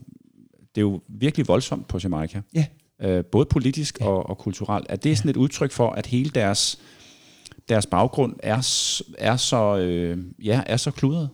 det 0.75 0.81
er 0.81 0.81
jo 0.81 1.01
virkelig 1.09 1.49
voldsomt 1.49 1.89
på 1.89 1.99
Jamaica. 2.03 2.43
Ja. 2.55 2.67
Øh, 3.01 3.25
både 3.25 3.47
politisk 3.47 4.01
ja. 4.01 4.07
og, 4.07 4.31
og 4.31 4.39
kulturelt. 4.39 4.87
Er 4.89 4.97
det 4.97 5.11
ja. 5.11 5.15
sådan 5.15 5.31
et 5.31 5.37
udtryk 5.37 5.73
for, 5.73 5.91
at 5.91 6.07
hele 6.07 6.31
deres, 6.31 6.79
deres 7.69 7.87
baggrund 7.87 8.37
er, 8.43 8.57
er, 9.19 9.37
så, 9.37 9.77
øh, 9.77 10.19
ja, 10.45 10.63
er 10.67 10.77
så 10.77 10.91
kludret? 10.91 11.29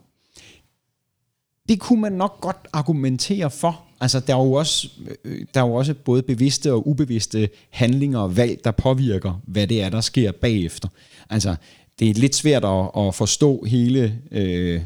Det 1.69 1.81
kunne 1.81 2.01
man 2.01 2.13
nok 2.13 2.41
godt 2.41 2.69
argumentere 2.73 3.51
for. 3.51 3.85
Altså, 4.01 4.21
der 4.21 4.35
er, 4.35 4.45
jo 4.45 4.53
også, 4.53 4.89
øh, 5.25 5.47
der 5.55 5.61
er 5.61 5.67
jo 5.67 5.75
også 5.75 5.95
både 5.95 6.23
bevidste 6.23 6.73
og 6.73 6.89
ubevidste 6.89 7.49
handlinger 7.71 8.19
og 8.19 8.37
valg, 8.37 8.61
der 8.65 8.71
påvirker, 8.71 9.41
hvad 9.47 9.67
det 9.67 9.83
er, 9.83 9.89
der 9.89 10.01
sker 10.01 10.33
bagefter. 10.33 10.89
Altså, 11.31 11.57
det 11.99 12.11
er 12.11 12.15
lidt 12.15 12.35
svært 12.35 12.65
at, 12.65 13.07
at 13.07 13.15
forstå 13.15 13.65
hele, 13.65 14.19
øh, 14.31 14.81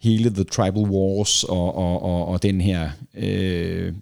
hele 0.00 0.30
The 0.30 0.44
Tribal 0.44 0.82
Wars 0.82 1.44
og, 1.44 1.74
og, 1.74 2.02
og, 2.02 2.26
og 2.26 2.42
den 2.42 2.60
her 2.60 2.90
øh, 3.14 3.92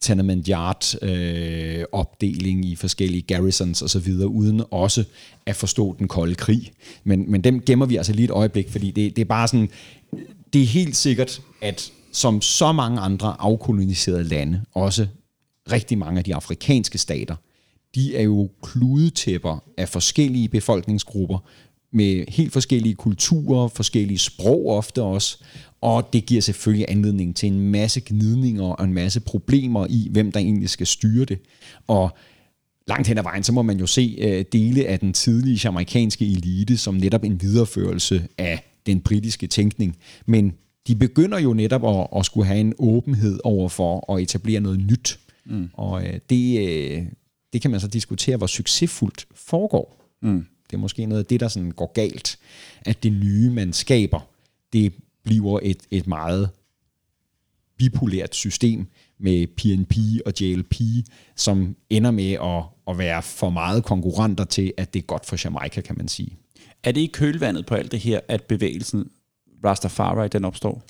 tenement 0.00 0.46
yard 0.46 1.02
øh, 1.02 1.84
opdeling 1.92 2.64
i 2.64 2.76
forskellige 2.76 3.22
garrisons 3.22 3.82
osv., 3.82 4.12
uden 4.12 4.62
også 4.70 5.04
at 5.46 5.56
forstå 5.56 5.96
den 5.98 6.08
kolde 6.08 6.34
krig. 6.34 6.72
Men, 7.04 7.30
men 7.30 7.44
dem 7.44 7.60
gemmer 7.60 7.86
vi 7.86 7.96
altså 7.96 8.12
lige 8.12 8.24
et 8.24 8.30
øjeblik, 8.30 8.68
fordi 8.68 8.90
det, 8.90 9.16
det 9.16 9.22
er 9.22 9.26
bare 9.26 9.48
sådan, 9.48 9.68
det 10.52 10.62
er 10.62 10.66
helt 10.66 10.96
sikkert, 10.96 11.42
at 11.62 11.92
som 12.12 12.40
så 12.40 12.72
mange 12.72 13.00
andre 13.00 13.36
afkoloniserede 13.38 14.24
lande, 14.24 14.62
også 14.74 15.06
rigtig 15.72 15.98
mange 15.98 16.18
af 16.18 16.24
de 16.24 16.34
afrikanske 16.34 16.98
stater, 16.98 17.36
de 17.94 18.16
er 18.16 18.22
jo 18.22 18.50
kludetæpper 18.62 19.62
af 19.76 19.88
forskellige 19.88 20.48
befolkningsgrupper, 20.48 21.38
med 21.92 22.24
helt 22.28 22.52
forskellige 22.52 22.94
kulturer, 22.94 23.68
forskellige 23.68 24.18
sprog 24.18 24.66
ofte 24.66 25.02
også, 25.02 25.38
og 25.80 26.12
det 26.12 26.26
giver 26.26 26.42
selvfølgelig 26.42 26.86
anledning 26.88 27.36
til 27.36 27.46
en 27.46 27.60
masse 27.60 28.00
gnidninger 28.00 28.64
og 28.64 28.84
en 28.84 28.94
masse 28.94 29.20
problemer 29.20 29.86
i, 29.90 30.08
hvem 30.10 30.32
der 30.32 30.40
egentlig 30.40 30.70
skal 30.70 30.86
styre 30.86 31.24
det. 31.24 31.38
Og 31.86 32.10
langt 32.88 33.08
hen 33.08 33.18
ad 33.18 33.22
vejen, 33.22 33.42
så 33.42 33.52
må 33.52 33.62
man 33.62 33.78
jo 33.78 33.86
se 33.86 34.16
øh, 34.20 34.44
dele 34.52 34.86
af 34.86 34.98
den 35.00 35.12
tidlige 35.12 35.68
amerikanske 35.68 36.26
elite 36.26 36.76
som 36.76 36.94
netop 36.94 37.24
en 37.24 37.42
videreførelse 37.42 38.28
af 38.38 38.64
den 38.86 39.00
britiske 39.00 39.46
tænkning. 39.46 39.96
Men 40.26 40.52
de 40.86 40.96
begynder 40.96 41.38
jo 41.38 41.52
netop 41.52 41.84
at, 41.84 42.06
at 42.16 42.26
skulle 42.26 42.46
have 42.46 42.60
en 42.60 42.74
åbenhed 42.78 43.38
over 43.44 43.68
for 43.68 44.14
at 44.14 44.22
etablere 44.22 44.60
noget 44.60 44.78
nyt. 44.78 45.18
Mm. 45.44 45.70
Og 45.72 46.06
øh, 46.06 46.20
det, 46.30 46.68
øh, 46.68 47.06
det 47.52 47.62
kan 47.62 47.70
man 47.70 47.80
så 47.80 47.88
diskutere, 47.88 48.36
hvor 48.36 48.46
succesfuldt 48.46 49.26
foregår. 49.34 50.00
Mm. 50.22 50.46
Det 50.70 50.76
er 50.76 50.80
måske 50.80 51.06
noget 51.06 51.22
af 51.22 51.26
det, 51.26 51.40
der 51.40 51.48
sådan 51.48 51.70
går 51.70 51.92
galt, 51.92 52.38
at 52.80 53.02
det 53.02 53.12
nye, 53.12 53.50
man 53.50 53.72
skaber, 53.72 54.20
det 54.72 54.94
bliver 55.24 55.58
et, 55.62 55.78
et 55.90 56.06
meget 56.06 56.50
bipolært 57.76 58.34
system 58.34 58.86
med 59.18 59.46
PNP 59.46 59.94
og 60.26 60.32
JLP, 60.40 60.74
som 61.36 61.76
ender 61.90 62.10
med 62.10 62.32
at, 62.32 62.62
at 62.88 62.98
være 62.98 63.22
for 63.22 63.50
meget 63.50 63.84
konkurrenter 63.84 64.44
til, 64.44 64.72
at 64.76 64.94
det 64.94 65.00
er 65.00 65.06
godt 65.06 65.26
for 65.26 65.36
Jamaica, 65.44 65.80
kan 65.80 65.96
man 65.98 66.08
sige. 66.08 66.36
Er 66.82 66.92
det 66.92 67.00
i 67.00 67.06
kølvandet 67.06 67.66
på 67.66 67.74
alt 67.74 67.92
det 67.92 68.00
her, 68.00 68.20
at 68.28 68.42
bevægelsen 68.42 69.10
Rastafari 69.64 70.28
den 70.28 70.44
opstår? 70.44 70.82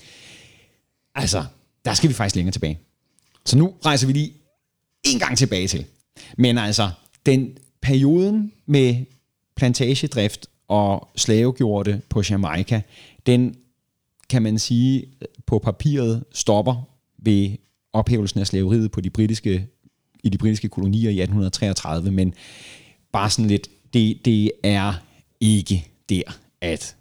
Altså, 1.15 1.45
der 1.85 1.95
skal 1.95 2.09
vi 2.09 2.15
faktisk 2.15 2.37
længere 2.37 2.53
tilbage. 2.53 2.79
Så 3.47 3.59
nu 3.59 3.75
rejser 3.87 4.07
vi 4.07 4.13
lige 4.13 4.33
en 5.05 5.19
gang 5.19 5.39
tilbage 5.39 5.69
til. 5.69 5.85
Men 6.39 6.59
altså, 6.59 6.91
den 7.27 7.59
perioden 7.83 8.53
med 8.67 9.05
plantagedrift 9.57 10.47
og 10.69 11.09
slavegjorte 11.17 12.03
på 12.09 12.23
Jamaica, 12.31 12.83
den 13.27 13.57
kan 14.29 14.43
man 14.43 14.59
sige 14.59 15.07
på 15.47 15.59
papiret 15.59 16.25
stopper 16.33 16.89
ved 17.19 17.57
ophævelsen 17.93 18.41
af 18.41 18.47
slaveriet 18.47 18.91
på 18.91 19.01
de 19.01 19.11
britiske, 19.11 19.67
i 20.25 20.29
de 20.29 20.39
britiske 20.39 20.69
kolonier 20.69 21.11
i 21.11 21.21
1833, 21.21 22.11
men 22.11 22.35
bare 23.13 23.31
sådan 23.31 23.49
lidt, 23.49 23.69
det, 23.93 24.25
det 24.25 24.51
er 24.63 24.95
ikke 25.41 25.89
der, 26.09 26.23
at 26.61 26.97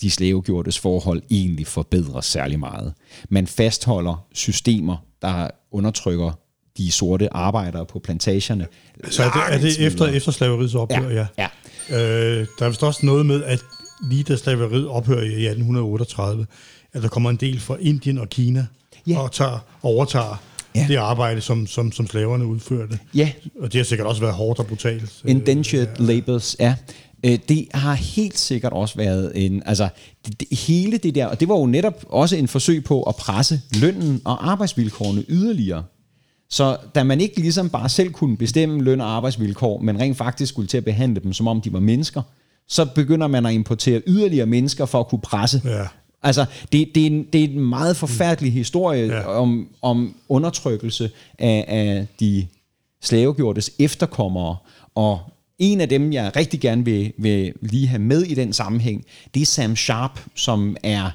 de 0.00 0.10
slavegjortes 0.10 0.78
forhold 0.78 1.22
egentlig 1.30 1.66
forbedres 1.66 2.26
særlig 2.26 2.58
meget. 2.58 2.92
Man 3.28 3.46
fastholder 3.46 4.26
systemer, 4.32 4.96
der 5.22 5.48
undertrykker 5.70 6.32
de 6.76 6.92
sorte 6.92 7.32
arbejdere 7.32 7.86
på 7.86 7.98
plantagerne. 7.98 8.66
Så 9.10 9.22
er 9.22 9.30
det, 9.30 9.54
er 9.54 9.58
det 9.58 9.86
efter, 9.86 10.06
efter 10.06 10.32
slaveriets 10.32 10.74
ophør, 10.74 11.10
ja. 11.10 11.26
ja. 11.38 11.48
ja. 11.90 12.38
Øh, 12.40 12.46
der 12.58 12.64
er 12.64 12.68
vist 12.68 12.82
også 12.82 13.06
noget 13.06 13.26
med, 13.26 13.44
at 13.44 13.60
lige 14.10 14.22
da 14.22 14.36
slaveriet 14.36 14.88
ophører 14.88 15.22
i 15.22 15.46
1838, 15.46 16.46
at 16.92 17.02
der 17.02 17.08
kommer 17.08 17.30
en 17.30 17.36
del 17.36 17.60
fra 17.60 17.76
Indien 17.80 18.18
og 18.18 18.28
Kina 18.28 18.66
ja. 19.06 19.18
og 19.18 19.32
tager, 19.32 19.58
overtager 19.82 20.42
ja. 20.74 20.86
det 20.88 20.96
arbejde, 20.96 21.40
som, 21.40 21.66
som, 21.66 21.92
som 21.92 22.06
slaverne 22.06 22.46
udførte. 22.46 22.98
Ja. 23.14 23.32
Og 23.60 23.72
det 23.72 23.78
har 23.78 23.84
sikkert 23.84 24.06
også 24.06 24.20
været 24.20 24.34
hårdt 24.34 24.58
og 24.58 24.66
brutalt. 24.66 25.22
Indentured 25.24 25.88
ja. 25.98 26.04
labors, 26.04 26.56
ja. 26.60 26.74
Øh, 27.24 27.38
det 27.48 27.68
har 27.74 27.94
helt 27.94 28.38
sikkert 28.38 28.72
også 28.72 28.96
været 28.96 29.32
en, 29.34 29.62
altså 29.66 29.88
det, 30.26 30.40
det, 30.40 30.58
hele 30.58 30.98
det 30.98 31.14
der, 31.14 31.26
og 31.26 31.40
det 31.40 31.48
var 31.48 31.58
jo 31.58 31.66
netop 31.66 32.04
også 32.08 32.36
en 32.36 32.48
forsøg 32.48 32.84
på 32.84 33.02
at 33.02 33.16
presse 33.16 33.60
lønnen 33.80 34.20
og 34.24 34.50
arbejdsvilkårene 34.50 35.24
yderligere. 35.28 35.82
Så 36.50 36.76
da 36.94 37.04
man 37.04 37.20
ikke 37.20 37.40
ligesom 37.40 37.70
bare 37.70 37.88
selv 37.88 38.12
kunne 38.12 38.36
bestemme 38.36 38.82
løn 38.82 39.00
og 39.00 39.10
arbejdsvilkår, 39.10 39.78
men 39.78 40.00
rent 40.00 40.16
faktisk 40.16 40.52
skulle 40.52 40.68
til 40.68 40.76
at 40.76 40.84
behandle 40.84 41.20
dem, 41.20 41.32
som 41.32 41.48
om 41.48 41.60
de 41.60 41.72
var 41.72 41.80
mennesker, 41.80 42.22
så 42.68 42.84
begynder 42.84 43.26
man 43.26 43.46
at 43.46 43.52
importere 43.52 44.02
yderligere 44.06 44.46
mennesker 44.46 44.86
for 44.86 45.00
at 45.00 45.08
kunne 45.08 45.20
presse. 45.20 45.62
Ja. 45.64 45.84
Altså, 46.22 46.44
det, 46.72 46.88
det, 46.94 47.02
er 47.02 47.06
en, 47.06 47.26
det 47.32 47.44
er 47.44 47.48
en 47.48 47.60
meget 47.60 47.96
forfærdelig 47.96 48.52
historie 48.52 49.06
ja. 49.06 49.26
om, 49.26 49.68
om 49.82 50.14
undertrykkelse 50.28 51.10
af, 51.38 51.64
af 51.68 52.06
de 52.20 52.46
slavegjortes 53.02 53.70
efterkommere, 53.78 54.56
og 54.94 55.20
en 55.58 55.80
af 55.80 55.88
dem, 55.88 56.12
jeg 56.12 56.36
rigtig 56.36 56.60
gerne 56.60 56.84
vil, 56.84 57.12
vil 57.18 57.52
lige 57.60 57.86
have 57.86 58.02
med 58.02 58.22
i 58.22 58.34
den 58.34 58.52
sammenhæng, 58.52 59.04
det 59.34 59.42
er 59.42 59.46
Sam 59.46 59.76
Sharp, 59.76 60.20
som 60.34 60.76
er 60.82 61.10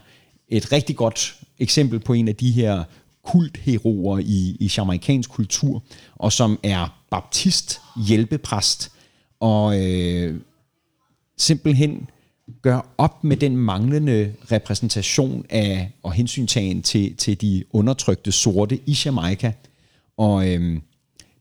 et 0.50 0.72
rigtig 0.72 0.96
godt 0.96 1.40
eksempel 1.60 2.00
på 2.00 2.14
en 2.14 2.28
af 2.28 2.36
de 2.36 2.52
her 2.52 2.84
kultheroer 3.24 4.20
i, 4.20 4.58
i 4.60 4.72
jamaikansk 4.78 5.30
kultur, 5.30 5.84
og 6.16 6.34
som 6.34 6.60
er 6.64 7.04
baptist 7.12 7.82
hjælpepræst, 8.08 8.92
og 9.40 9.82
øh, 9.82 10.36
simpelthen 11.38 12.10
gør 12.62 12.94
op 12.98 13.24
med 13.24 13.38
den 13.38 13.58
manglende 13.58 14.34
repræsentation 14.52 15.46
af 15.50 15.92
og 16.04 16.14
hensyntagen 16.14 16.82
til, 16.82 17.16
til 17.16 17.42
de 17.42 17.64
undertrykte 17.72 18.32
sorte 18.32 18.80
i 18.86 18.98
Jamaica. 19.06 19.54
Og 20.18 20.50
øh, 20.50 20.80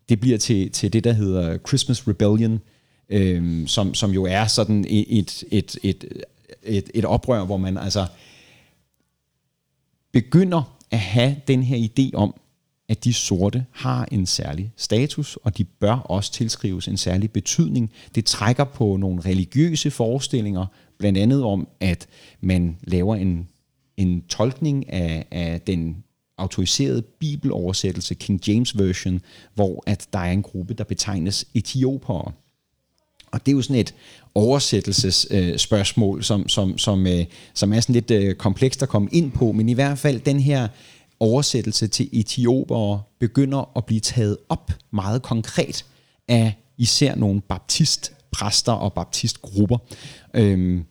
det 0.08 0.20
bliver 0.20 0.38
til, 0.38 0.70
til 0.70 0.92
det, 0.92 1.04
der 1.04 1.12
hedder 1.12 1.58
Christmas 1.68 2.08
Rebellion, 2.08 2.60
øh, 3.10 3.68
som, 3.68 3.94
som 3.94 4.10
jo 4.10 4.24
er 4.24 4.46
sådan 4.46 4.84
et, 4.88 5.18
et, 5.18 5.44
et, 5.50 5.76
et, 5.82 6.04
et, 6.62 6.90
et 6.94 7.04
oprør, 7.04 7.44
hvor 7.44 7.56
man 7.56 7.78
altså 7.78 8.06
begynder 10.12 10.76
at 10.90 10.98
have 10.98 11.36
den 11.48 11.62
her 11.62 11.88
idé 11.88 12.10
om, 12.14 12.34
at 12.88 13.04
de 13.04 13.12
sorte 13.12 13.64
har 13.70 14.08
en 14.12 14.26
særlig 14.26 14.72
status, 14.76 15.36
og 15.36 15.58
de 15.58 15.64
bør 15.64 15.94
også 15.94 16.32
tilskrives 16.32 16.88
en 16.88 16.96
særlig 16.96 17.30
betydning. 17.30 17.90
Det 18.14 18.24
trækker 18.24 18.64
på 18.64 18.96
nogle 18.96 19.20
religiøse 19.20 19.90
forestillinger, 19.90 20.66
blandt 20.98 21.18
andet 21.18 21.44
om, 21.44 21.68
at 21.80 22.06
man 22.40 22.76
laver 22.82 23.16
en, 23.16 23.48
en 23.96 24.22
tolkning 24.22 24.92
af, 24.92 25.26
af 25.30 25.60
den 25.60 26.04
autoriserede 26.38 27.02
bibeloversættelse, 27.02 28.14
King 28.14 28.48
James 28.48 28.78
Version, 28.78 29.20
hvor 29.54 29.82
at 29.86 30.08
der 30.12 30.18
er 30.18 30.32
en 30.32 30.42
gruppe, 30.42 30.74
der 30.74 30.84
betegnes 30.84 31.46
etiopere. 31.54 32.32
Og 33.32 33.46
det 33.46 33.52
er 33.52 33.56
jo 33.56 33.62
sådan 33.62 33.76
et 33.76 33.94
oversættelsesspørgsmål, 34.34 36.18
øh, 36.18 36.24
som, 36.24 36.48
som, 36.48 36.78
som, 36.78 37.06
øh, 37.06 37.24
som 37.54 37.72
er 37.72 37.80
sådan 37.80 37.92
lidt 37.92 38.10
øh, 38.10 38.34
komplekst 38.34 38.82
at 38.82 38.88
komme 38.88 39.08
ind 39.12 39.32
på, 39.32 39.52
men 39.52 39.68
i 39.68 39.72
hvert 39.72 39.98
fald 39.98 40.20
den 40.20 40.40
her 40.40 40.68
oversættelse 41.20 41.86
til 41.86 42.08
etiopere 42.12 43.02
begynder 43.20 43.70
at 43.76 43.84
blive 43.84 44.00
taget 44.00 44.36
op 44.48 44.72
meget 44.90 45.22
konkret 45.22 45.84
af 46.28 46.54
især 46.78 47.14
nogle 47.14 47.40
baptistpræster 47.40 48.72
og 48.72 48.92
baptistgrupper. 48.92 49.78
Øhm, 50.34 50.84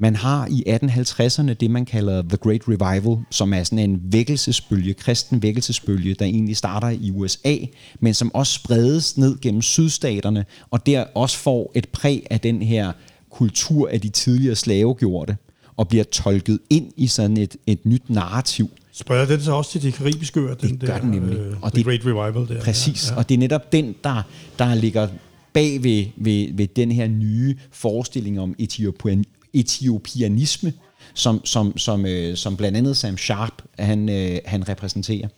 man 0.00 0.16
har 0.16 0.46
i 0.50 0.64
1850'erne 0.68 1.52
det, 1.52 1.70
man 1.70 1.84
kalder 1.84 2.22
The 2.22 2.36
Great 2.36 2.62
Revival, 2.68 3.24
som 3.30 3.52
er 3.52 3.64
sådan 3.64 3.90
en 3.90 4.00
vækkelsesbølge, 4.04 4.94
kristen 4.94 5.42
vækkelsesbølge, 5.42 6.14
der 6.14 6.24
egentlig 6.24 6.56
starter 6.56 6.88
i 6.88 7.10
USA, 7.10 7.56
men 8.00 8.14
som 8.14 8.34
også 8.34 8.52
spredes 8.52 9.18
ned 9.18 9.40
gennem 9.40 9.62
sydstaterne, 9.62 10.44
og 10.70 10.86
der 10.86 11.04
også 11.14 11.38
får 11.38 11.72
et 11.74 11.88
præg 11.88 12.26
af 12.30 12.40
den 12.40 12.62
her 12.62 12.92
kultur 13.30 13.88
af 13.88 14.00
de 14.00 14.08
tidligere 14.08 14.56
slavegjorte, 14.56 15.36
og 15.76 15.88
bliver 15.88 16.04
tolket 16.04 16.58
ind 16.70 16.92
i 16.96 17.06
sådan 17.06 17.36
et, 17.36 17.56
et 17.66 17.86
nyt 17.86 18.10
narrativ. 18.10 18.70
Spreder 18.92 19.26
det 19.26 19.44
så 19.44 19.52
også 19.52 19.70
til 19.70 19.82
de 19.82 19.92
karibiske 19.92 20.40
øer? 20.40 20.54
Den 20.54 20.70
det 20.70 20.80
gør 20.80 20.86
der, 20.86 21.00
den 21.00 21.10
nemlig. 21.10 21.38
Øh, 21.38 21.56
og 21.62 21.76
det, 21.76 21.84
Great 21.84 22.00
Revival 22.06 22.48
der. 22.48 22.60
Præcis, 22.62 23.08
ja, 23.08 23.12
ja. 23.14 23.18
og 23.18 23.28
det 23.28 23.34
er 23.34 23.38
netop 23.38 23.72
den, 23.72 23.94
der, 24.04 24.22
der 24.58 24.74
ligger 24.74 25.08
bag 25.52 25.82
ved, 25.82 26.04
ved, 26.16 26.48
ved 26.54 26.66
den 26.66 26.92
her 26.92 27.08
nye 27.08 27.56
forestilling 27.72 28.40
om 28.40 28.54
Etiopien, 28.58 29.24
etiopianisme, 29.54 30.72
som, 31.14 31.40
som, 31.44 31.78
som, 31.78 32.06
øh, 32.06 32.36
som 32.36 32.56
blandt 32.56 32.78
andet 32.78 32.96
Sam 32.96 33.18
Sharp 33.18 33.62
han, 33.78 34.08
øh, 34.08 34.38
han 34.44 34.68
repræsenterer. 34.68 35.28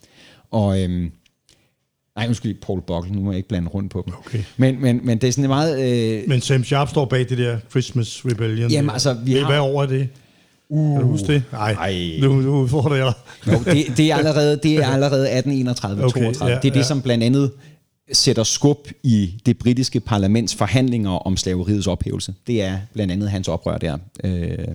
Og 0.50 0.82
øh, 0.82 1.10
Nej, 2.16 2.26
undskyld, 2.26 2.56
Paul 2.66 2.82
Buckle, 2.86 3.12
nu 3.14 3.22
må 3.22 3.30
jeg 3.30 3.36
ikke 3.36 3.48
blande 3.48 3.68
rundt 3.68 3.92
på 3.92 4.02
dem. 4.06 4.14
Okay. 4.18 4.38
Men, 4.56 4.82
men, 4.82 5.00
men 5.04 5.18
det 5.18 5.28
er 5.28 5.32
sådan 5.32 5.48
meget... 5.48 5.80
Øh... 5.80 6.22
Men 6.28 6.40
Sam 6.40 6.64
Sharp 6.64 6.88
står 6.88 7.04
bag 7.04 7.28
det 7.28 7.38
der 7.38 7.58
Christmas 7.70 8.22
Rebellion. 8.24 8.70
Jamen 8.70 8.90
altså, 8.90 9.16
vi 9.24 9.32
har... 9.32 9.46
Hvad 9.46 9.58
over 9.58 9.86
det? 9.86 10.08
Uh, 10.68 10.96
kan 10.96 11.02
du 11.02 11.10
huske 11.10 11.26
det? 11.26 11.42
Nej, 11.52 12.18
nu, 12.20 12.32
nu 12.32 12.56
udfordrer 12.56 12.96
jeg 12.96 13.06
dig. 13.06 13.52
Jo, 13.52 13.58
det, 13.72 13.96
det, 13.96 14.10
er 14.10 14.16
allerede, 14.16 14.60
det 14.62 14.74
er 14.74 14.86
allerede 14.94 15.30
1831 15.30 16.04
okay, 16.04 16.20
32. 16.20 16.52
Ja, 16.52 16.60
det 16.60 16.68
er 16.68 16.72
det, 16.72 16.80
ja. 16.80 16.84
som 16.84 17.02
blandt 17.02 17.24
andet 17.24 17.50
sætter 18.12 18.42
skub 18.42 18.88
i 19.02 19.40
det 19.46 19.58
britiske 19.58 20.00
parlaments 20.00 20.54
forhandlinger 20.54 21.10
om 21.10 21.36
slaveriets 21.36 21.86
ophævelse. 21.86 22.34
Det 22.46 22.62
er 22.62 22.78
blandt 22.92 23.12
andet 23.12 23.30
hans 23.30 23.48
oprør 23.48 23.78
der 23.78 23.98
øh, 24.24 24.68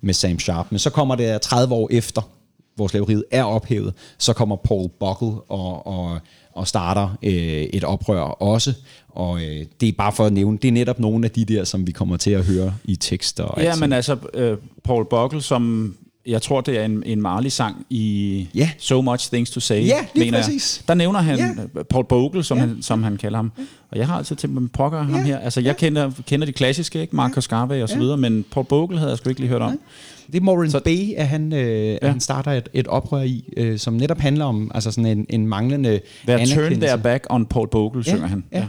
med 0.00 0.14
Sam 0.14 0.38
Sharp. 0.38 0.66
Men 0.70 0.78
så 0.78 0.90
kommer 0.90 1.14
det 1.14 1.40
30 1.40 1.74
år 1.74 1.88
efter, 1.92 2.30
hvor 2.74 2.88
slaveriet 2.88 3.24
er 3.30 3.44
ophævet, 3.44 3.94
så 4.18 4.32
kommer 4.32 4.56
Paul 4.56 4.88
Buckle 4.88 5.40
og, 5.48 5.86
og, 5.86 6.18
og 6.52 6.68
starter 6.68 7.18
øh, 7.22 7.32
et 7.62 7.84
oprør 7.84 8.20
også. 8.20 8.74
Og 9.08 9.42
øh, 9.42 9.66
det 9.80 9.88
er 9.88 9.92
bare 9.92 10.12
for 10.12 10.26
at 10.26 10.32
nævne, 10.32 10.58
det 10.58 10.68
er 10.68 10.72
netop 10.72 11.00
nogle 11.00 11.24
af 11.24 11.30
de 11.30 11.44
der, 11.44 11.64
som 11.64 11.86
vi 11.86 11.92
kommer 11.92 12.16
til 12.16 12.30
at 12.30 12.44
høre 12.44 12.74
i 12.84 12.96
tekster. 12.96 13.44
Og 13.44 13.62
ja, 13.62 13.76
men 13.76 13.92
altså 13.92 14.16
øh, 14.34 14.56
Paul 14.84 15.06
Buckle, 15.10 15.42
som 15.42 15.94
jeg 16.26 16.42
tror, 16.42 16.60
det 16.60 16.78
er 16.78 16.84
en, 16.84 17.02
en 17.06 17.22
Marley-sang 17.22 17.86
i 17.90 18.48
yeah. 18.56 18.68
So 18.78 19.00
Much 19.00 19.32
Things 19.32 19.50
to 19.50 19.60
Say, 19.60 19.86
ja, 19.86 20.06
lige 20.14 20.24
mener 20.24 20.38
præcis. 20.38 20.78
Jeg. 20.78 20.88
Der 20.88 20.94
nævner 20.94 21.20
han 21.20 21.38
yeah. 21.38 21.84
Paul 21.90 22.04
Bogle, 22.04 22.44
som, 22.44 22.58
yeah. 22.58 22.68
han, 22.68 22.82
som 22.82 23.02
han 23.02 23.16
kalder 23.16 23.38
ham. 23.38 23.52
Og 23.90 23.98
jeg 23.98 24.06
har 24.06 24.18
altid 24.18 24.36
tænkt 24.36 24.54
mig, 24.54 24.70
pokker 24.72 25.02
ham 25.02 25.14
yeah. 25.14 25.24
her. 25.24 25.38
Altså, 25.38 25.60
jeg 25.60 25.66
yeah. 25.66 25.76
kender, 25.76 26.10
kender 26.26 26.46
de 26.46 26.52
klassiske, 26.52 27.00
ikke? 27.00 27.16
Marcus 27.16 27.48
Garvey 27.48 27.82
og 27.82 27.88
så 27.88 27.98
videre, 27.98 28.16
men 28.16 28.44
Paul 28.50 28.66
Bogle 28.66 28.98
havde 28.98 29.10
jeg 29.10 29.18
sgu 29.18 29.28
ikke 29.28 29.40
lige 29.40 29.50
hørt 29.50 29.62
om. 29.62 29.80
Det 30.26 30.36
er 30.40 30.40
Maureen 30.44 30.70
så, 30.70 30.80
Bay, 30.80 31.14
at 31.16 31.28
han, 31.28 31.52
øh, 31.52 31.86
ja. 31.86 31.98
at 32.02 32.10
han 32.10 32.20
starter 32.20 32.52
et, 32.52 32.68
et 32.72 32.86
oprør 32.86 33.22
i, 33.22 33.44
øh, 33.56 33.78
som 33.78 33.94
netop 33.94 34.18
handler 34.18 34.44
om 34.44 34.70
altså 34.74 34.90
sådan 34.90 35.18
en, 35.18 35.26
en 35.28 35.46
manglende 35.46 36.00
They're 36.28 36.54
turn 36.54 36.80
their 36.80 36.96
back 36.96 37.26
on 37.30 37.46
Paul 37.46 37.68
Bogle, 37.68 38.02
ja, 38.06 38.10
synger 38.10 38.26
han. 38.26 38.44
Ja. 38.52 38.58
ja. 38.58 38.66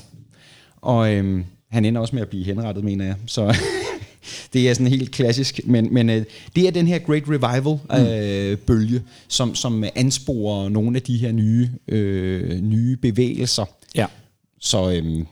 og 0.81 1.13
øhm, 1.13 1.45
han 1.71 1.85
ender 1.85 2.01
også 2.01 2.15
med 2.15 2.21
at 2.21 2.29
blive 2.29 2.43
henrettet, 2.43 2.83
mener 2.83 3.05
jeg. 3.05 3.15
Så 3.25 3.55
det 4.53 4.69
er 4.69 4.73
sådan 4.73 4.87
helt 4.87 5.11
klassisk. 5.11 5.59
Men, 5.65 5.93
men 5.93 6.09
øh, 6.09 6.23
det 6.55 6.67
er 6.67 6.71
den 6.71 6.87
her 6.87 6.99
Great 6.99 7.23
Revival-bølge, 7.29 8.95
øh, 8.95 9.01
som, 9.27 9.55
som 9.55 9.83
ansporer 9.95 10.69
nogle 10.69 10.95
af 10.95 11.01
de 11.01 11.17
her 11.17 11.31
nye, 11.31 11.69
øh, 11.87 12.61
nye 12.61 12.97
bevægelser. 12.97 13.65
Ja. 13.95 14.05
Så 14.59 14.91
øhm, 14.91 15.25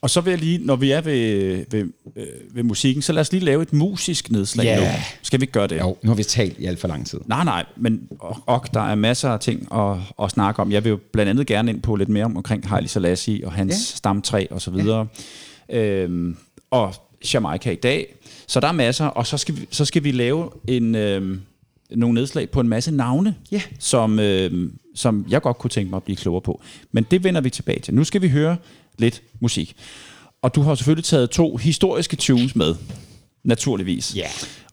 Og 0.00 0.10
så 0.10 0.20
vil 0.20 0.30
jeg 0.30 0.40
lige, 0.40 0.58
når 0.58 0.76
vi 0.76 0.90
er 0.90 1.00
ved, 1.00 1.64
ved, 1.70 1.84
øh, 2.16 2.26
ved 2.54 2.62
musikken, 2.62 3.02
så 3.02 3.12
lad 3.12 3.20
os 3.20 3.32
lige 3.32 3.44
lave 3.44 3.62
et 3.62 3.72
musisk 3.72 4.30
nedslag 4.30 4.64
Ja. 4.64 4.80
nu. 4.80 4.86
Skal 5.22 5.40
vi 5.40 5.42
ikke 5.42 5.52
gøre 5.52 5.66
det? 5.66 5.78
jo, 5.80 5.96
nu 6.02 6.10
har 6.10 6.14
vi 6.16 6.22
talt 6.24 6.58
i 6.58 6.66
alt 6.66 6.78
for 6.80 6.88
lang 6.88 7.06
tid. 7.06 7.18
Nej, 7.26 7.44
nej, 7.44 7.64
men 7.76 8.08
og, 8.18 8.36
og 8.46 8.64
der 8.74 8.80
er 8.80 8.94
masser 8.94 9.28
af 9.30 9.40
ting 9.40 9.68
at, 9.74 9.96
at 10.22 10.30
snakke 10.30 10.62
om. 10.62 10.72
Jeg 10.72 10.84
vil 10.84 10.90
jo 10.90 10.98
blandt 11.12 11.30
andet 11.30 11.46
gerne 11.46 11.70
ind 11.70 11.82
på 11.82 11.96
lidt 11.96 12.08
mere 12.08 12.24
om, 12.24 12.36
omkring 12.36 12.68
Haile 12.68 12.88
Selassie 12.88 13.46
og 13.46 13.52
hans 13.52 13.72
ja. 13.72 13.96
stamtræ 13.96 14.46
og 14.50 14.62
så 14.62 14.70
videre. 14.70 15.06
Ja. 15.70 15.78
Øhm, 15.78 16.36
og 16.70 16.94
Jamaica 17.34 17.70
i 17.70 17.74
dag. 17.74 18.14
Så 18.50 18.60
der 18.60 18.68
er 18.68 18.72
masser, 18.72 19.04
og 19.06 19.26
så 19.26 19.38
skal 19.38 19.56
vi, 19.56 19.66
så 19.70 19.84
skal 19.84 20.04
vi 20.04 20.12
lave 20.12 20.50
en, 20.68 20.94
øhm, 20.94 21.40
nogle 21.90 22.14
nedslag 22.14 22.50
på 22.50 22.60
en 22.60 22.68
masse 22.68 22.90
navne, 22.90 23.34
Ja. 23.52 23.62
som, 23.78 24.18
øhm, 24.18 24.78
som 24.94 25.26
jeg 25.28 25.42
godt 25.42 25.58
kunne 25.58 25.70
tænke 25.70 25.90
mig 25.90 25.96
at 25.96 26.02
blive 26.02 26.16
klogere 26.16 26.40
på. 26.40 26.60
Men 26.92 27.06
det 27.10 27.24
vender 27.24 27.40
vi 27.40 27.50
tilbage 27.50 27.78
til. 27.80 27.94
Nu 27.94 28.04
skal 28.04 28.22
vi 28.22 28.28
høre 28.28 28.56
lidt 28.98 29.22
musik. 29.40 29.76
Og 30.42 30.54
du 30.54 30.62
har 30.62 30.74
selvfølgelig 30.74 31.04
taget 31.04 31.30
to 31.30 31.56
historiske 31.56 32.16
tunes 32.16 32.56
med, 32.56 32.74
naturligvis. 33.44 34.16
Ja. 34.16 34.26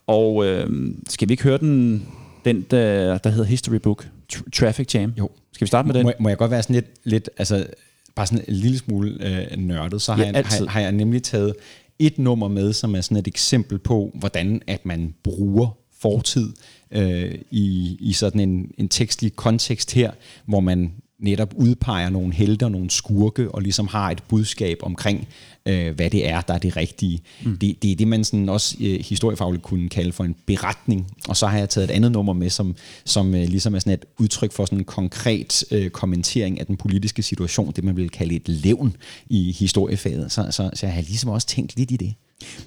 Og 0.06 0.46
øh, 0.46 0.70
skal 1.08 1.28
vi 1.28 1.32
ikke 1.32 1.42
høre 1.42 1.58
den, 1.58 2.06
den 2.44 2.60
der, 2.70 3.18
der 3.18 3.30
hedder 3.30 3.44
History 3.44 3.74
Book, 3.76 4.08
Tr- 4.34 4.50
Traffic 4.50 4.94
Jam? 4.94 5.12
Jo. 5.18 5.30
Skal 5.52 5.64
vi 5.64 5.68
starte 5.68 5.86
med 5.86 5.94
den? 5.94 6.02
Må, 6.02 6.08
jeg- 6.10 6.16
må 6.20 6.28
jeg 6.28 6.38
godt 6.38 6.50
være 6.50 6.62
sådan 6.62 6.74
lidt, 6.74 6.86
lidt 7.04 7.30
altså, 7.38 7.66
bare 8.14 8.26
sådan 8.26 8.44
en 8.48 8.54
lille 8.54 8.78
smule 8.78 9.10
øh, 9.52 9.56
nørdet, 9.58 10.02
så 10.02 10.12
har, 10.12 10.22
Ja, 10.24 10.30
jeg, 10.32 10.44
har, 10.46 10.66
har 10.66 10.80
jeg 10.80 10.92
nemlig 10.92 11.22
taget 11.22 11.54
et 11.98 12.18
nummer 12.18 12.48
med, 12.48 12.72
som 12.72 12.94
er 12.94 13.00
sådan 13.00 13.16
et 13.16 13.26
eksempel 13.26 13.78
på, 13.78 14.10
hvordan 14.14 14.62
at 14.66 14.86
man 14.86 15.14
bruger 15.22 15.78
fortid 16.00 16.52
øh, 16.90 17.34
i, 17.50 17.96
i 18.00 18.12
sådan 18.12 18.40
en, 18.40 18.70
en 18.78 18.88
tekstlig 18.88 19.36
kontekst 19.36 19.92
her, 19.92 20.12
hvor 20.46 20.60
man 20.60 20.92
netop 21.20 21.54
udpeger 21.56 22.10
nogle 22.10 22.34
helter, 22.34 22.68
nogle 22.68 22.90
skurke, 22.90 23.50
og 23.50 23.62
ligesom 23.62 23.86
har 23.86 24.10
et 24.10 24.22
budskab 24.28 24.78
omkring, 24.82 25.28
øh, 25.66 25.94
hvad 25.94 26.10
det 26.10 26.28
er, 26.28 26.40
der 26.40 26.54
er 26.54 26.58
det 26.58 26.76
rigtige. 26.76 27.20
Mm. 27.44 27.58
Det, 27.58 27.82
det 27.82 27.92
er 27.92 27.96
det, 27.96 28.08
man 28.08 28.24
sådan 28.24 28.48
også 28.48 28.76
øh, 28.80 29.00
historiefagligt 29.00 29.62
kunne 29.62 29.88
kalde 29.88 30.12
for 30.12 30.24
en 30.24 30.36
beretning. 30.46 31.06
Og 31.28 31.36
så 31.36 31.46
har 31.46 31.58
jeg 31.58 31.68
taget 31.68 31.90
et 31.90 31.94
andet 31.94 32.12
nummer 32.12 32.32
med, 32.32 32.50
som, 32.50 32.76
som 33.04 33.34
øh, 33.34 33.40
ligesom 33.40 33.74
er 33.74 33.78
sådan 33.78 33.92
et 33.92 34.04
udtryk 34.18 34.52
for 34.52 34.64
sådan 34.64 34.78
en 34.78 34.84
konkret 34.84 35.64
øh, 35.70 35.90
kommentering 35.90 36.60
af 36.60 36.66
den 36.66 36.76
politiske 36.76 37.22
situation, 37.22 37.72
det 37.76 37.84
man 37.84 37.96
vil 37.96 38.10
kalde 38.10 38.34
et 38.34 38.48
levn 38.48 38.96
i 39.28 39.52
historiefaget. 39.52 40.32
Så, 40.32 40.46
så, 40.50 40.70
så 40.74 40.86
jeg 40.86 40.94
har 40.94 41.02
ligesom 41.02 41.30
også 41.30 41.46
tænkt 41.46 41.76
lidt 41.76 41.90
i 41.90 41.96
det. 41.96 42.14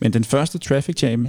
Men 0.01 0.13
den 0.13 0.23
første 0.23 0.57
Traffic 0.57 1.03
Jam, 1.03 1.27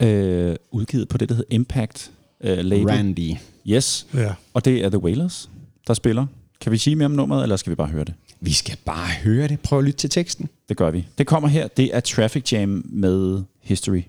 ja. 0.00 0.06
øh, 0.06 0.56
udgivet 0.70 1.08
på 1.08 1.18
det, 1.18 1.28
der 1.28 1.34
hedder 1.34 1.54
Impact 1.54 2.10
øh, 2.40 2.58
label. 2.58 2.86
Randy. 2.86 3.34
Yes. 3.66 4.06
Ja. 4.14 4.32
Og 4.54 4.64
det 4.64 4.84
er 4.84 4.88
The 4.88 4.98
Wailers, 4.98 5.50
der 5.86 5.94
spiller. 5.94 6.26
Kan 6.60 6.72
vi 6.72 6.78
sige 6.78 6.96
mere 6.96 7.06
om 7.06 7.12
nummeret, 7.12 7.42
eller 7.42 7.56
skal 7.56 7.70
vi 7.70 7.74
bare 7.74 7.88
høre 7.88 8.04
det? 8.04 8.14
Vi 8.40 8.52
skal 8.52 8.76
bare 8.84 9.08
høre 9.22 9.48
det. 9.48 9.60
Prøv 9.60 9.78
at 9.78 9.84
lytte 9.84 9.98
til 9.98 10.10
teksten. 10.10 10.48
Det 10.68 10.76
gør 10.76 10.90
vi. 10.90 11.06
Det 11.18 11.26
kommer 11.26 11.48
her. 11.48 11.68
Det 11.68 11.96
er 11.96 12.00
Traffic 12.00 12.52
Jam 12.52 12.82
med 12.86 13.42
History 13.62 14.02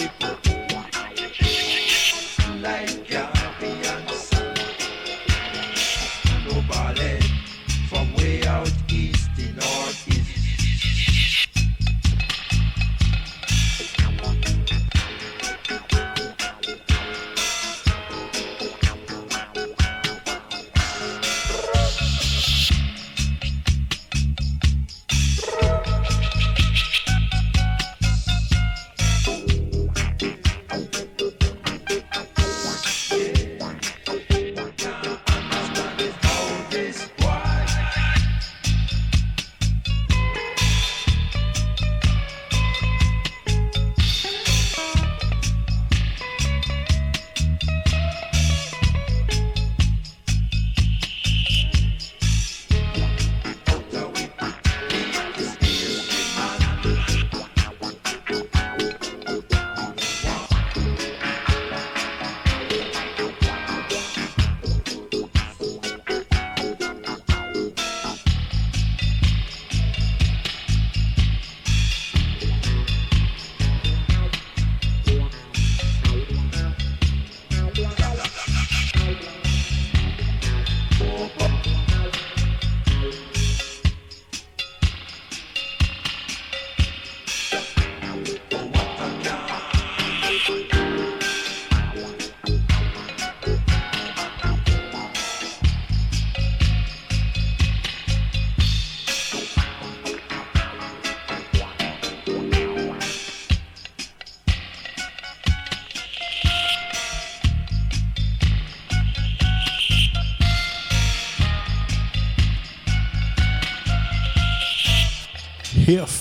people. 0.00 0.39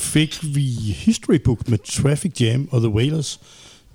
Fik 0.09 0.39
vi 0.55 0.61
History 0.95 1.35
Book 1.45 1.69
med 1.69 1.77
Traffic 1.77 2.41
Jam 2.41 2.69
og 2.71 2.81
The 2.81 2.89
Wailers. 2.89 3.39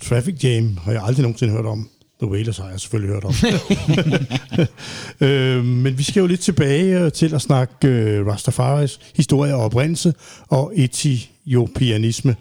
Traffic 0.02 0.44
Jam 0.44 0.78
har 0.82 0.92
jeg 0.92 1.02
aldrig 1.02 1.22
nogensinde 1.22 1.52
hørt 1.52 1.66
om. 1.66 1.88
The 2.22 2.30
Wailers 2.30 2.58
har 2.58 2.70
jeg 2.70 2.80
selvfølgelig 2.80 3.14
hørt 3.14 3.24
om. 3.24 3.34
øh, 5.28 5.64
men 5.64 5.98
vi 5.98 6.02
skal 6.02 6.20
jo 6.20 6.26
lidt 6.26 6.40
tilbage 6.40 7.00
øh, 7.00 7.12
til 7.12 7.34
at 7.34 7.42
snakke 7.42 7.88
øh, 7.88 8.26
Rastafaris 8.26 9.00
historie 9.16 9.54
og 9.54 9.64
oprindelse 9.64 10.14
og 10.48 10.72
etiopianisme. 10.76 12.36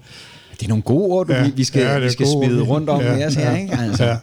Det 0.52 0.62
er 0.62 0.68
nogle 0.68 0.82
gode 0.82 1.04
ord, 1.04 1.26
du, 1.26 1.32
Ja, 1.32 1.50
vi 1.56 1.64
skal, 1.64 1.82
ja, 1.82 1.98
vi 1.98 2.10
skal 2.10 2.26
smide 2.26 2.60
ord. 2.60 2.68
rundt 2.68 2.90
om 2.90 3.00
Ja, 3.00 3.16
med 3.16 3.26
os 3.26 3.34
her, 3.34 3.50
ja, 3.50 3.56
ikke? 3.56 3.76
Altså, 3.78 4.04
ja. 4.04 4.16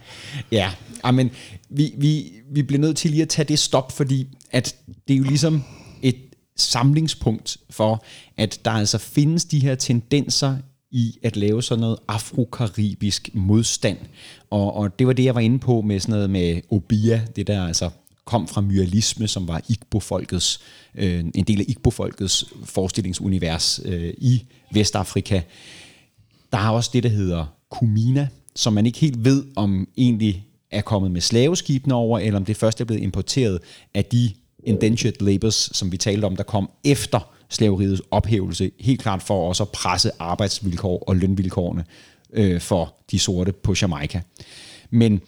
ja. 0.52 0.72
ja. 1.06 1.12
men 1.12 1.32
vi, 1.70 1.94
vi, 1.98 2.32
vi 2.54 2.64
bliver 2.64 2.82
nødt 2.82 2.98
til 2.98 3.12
lige 3.12 3.22
at 3.22 3.30
tage 3.30 3.46
det 3.46 3.60
stop, 3.60 3.92
fordi 3.92 4.28
at 4.52 4.76
det 5.08 5.14
er 5.14 5.18
jo 5.18 5.24
ligesom 5.24 5.64
et 6.02 6.16
samlingspunkt 6.58 7.58
for, 7.70 8.06
at 8.42 8.60
der 8.66 8.72
altså 8.72 8.98
findes 8.98 9.46
de 9.46 9.60
her 9.60 9.76
tendenser 9.76 10.58
i 10.92 11.18
at 11.24 11.38
lave 11.38 11.64
sådan 11.64 11.82
noget 11.82 11.98
afrokaribisk 12.08 13.30
modstand. 13.34 13.98
Og, 14.50 14.74
og 14.76 15.00
det 15.00 15.08
var 15.08 15.14
det, 15.14 15.24
jeg 15.24 15.36
var 15.36 15.42
inde 15.42 15.60
på 15.60 15.82
med 15.82 16.00
sådan 16.00 16.14
noget 16.14 16.30
med 16.30 16.62
Obia, 16.70 17.22
det 17.36 17.48
der 17.48 17.66
altså 17.66 17.90
kom 18.26 18.48
fra 18.48 18.62
myalisme, 18.62 19.28
som 19.28 19.48
var 19.48 19.62
Igbo-folkets, 19.70 20.60
øh, 20.96 21.26
en 21.36 21.44
del 21.44 21.60
af 21.60 21.66
Igbo-folkets 21.68 22.46
forestillingsunivers 22.64 23.80
øh, 23.86 24.14
i 24.18 24.44
Vestafrika. 24.74 25.42
Der 26.52 26.58
er 26.58 26.70
også 26.70 26.90
det, 26.94 27.04
der 27.04 27.10
hedder 27.10 27.46
Kumina, 27.70 28.28
som 28.56 28.74
man 28.74 28.86
ikke 28.86 29.00
helt 29.00 29.26
ved, 29.26 29.44
om 29.56 29.88
egentlig 29.98 30.46
er 30.72 30.82
kommet 30.82 31.12
med 31.12 31.22
slaveskibene 31.22 31.96
over, 31.96 32.20
eller 32.20 32.40
om 32.40 32.46
det 32.46 32.58
først 32.58 32.82
er 32.82 32.86
blevet 32.86 33.02
importeret 33.02 33.60
af 33.94 34.06
de 34.06 34.32
indentured 34.64 35.22
labors, 35.22 35.70
som 35.74 35.92
vi 35.92 35.98
talte 35.98 36.26
om, 36.26 36.36
der 36.36 36.44
kom 36.44 36.70
efter 36.84 37.32
slaveriets 37.52 38.02
ophævelse, 38.12 38.72
helt 38.80 39.02
klart 39.02 39.22
for 39.22 39.48
også 39.48 39.64
at 39.64 39.70
presse 39.70 40.12
arbejdsvilkår 40.20 41.04
og 41.08 41.16
lønvilkårene 41.16 41.86
øh, 42.34 42.62
for 42.62 42.96
de 43.12 43.20
sorte 43.20 43.52
på 43.52 43.76
Jamaica. 43.82 44.22
Men 44.90 45.22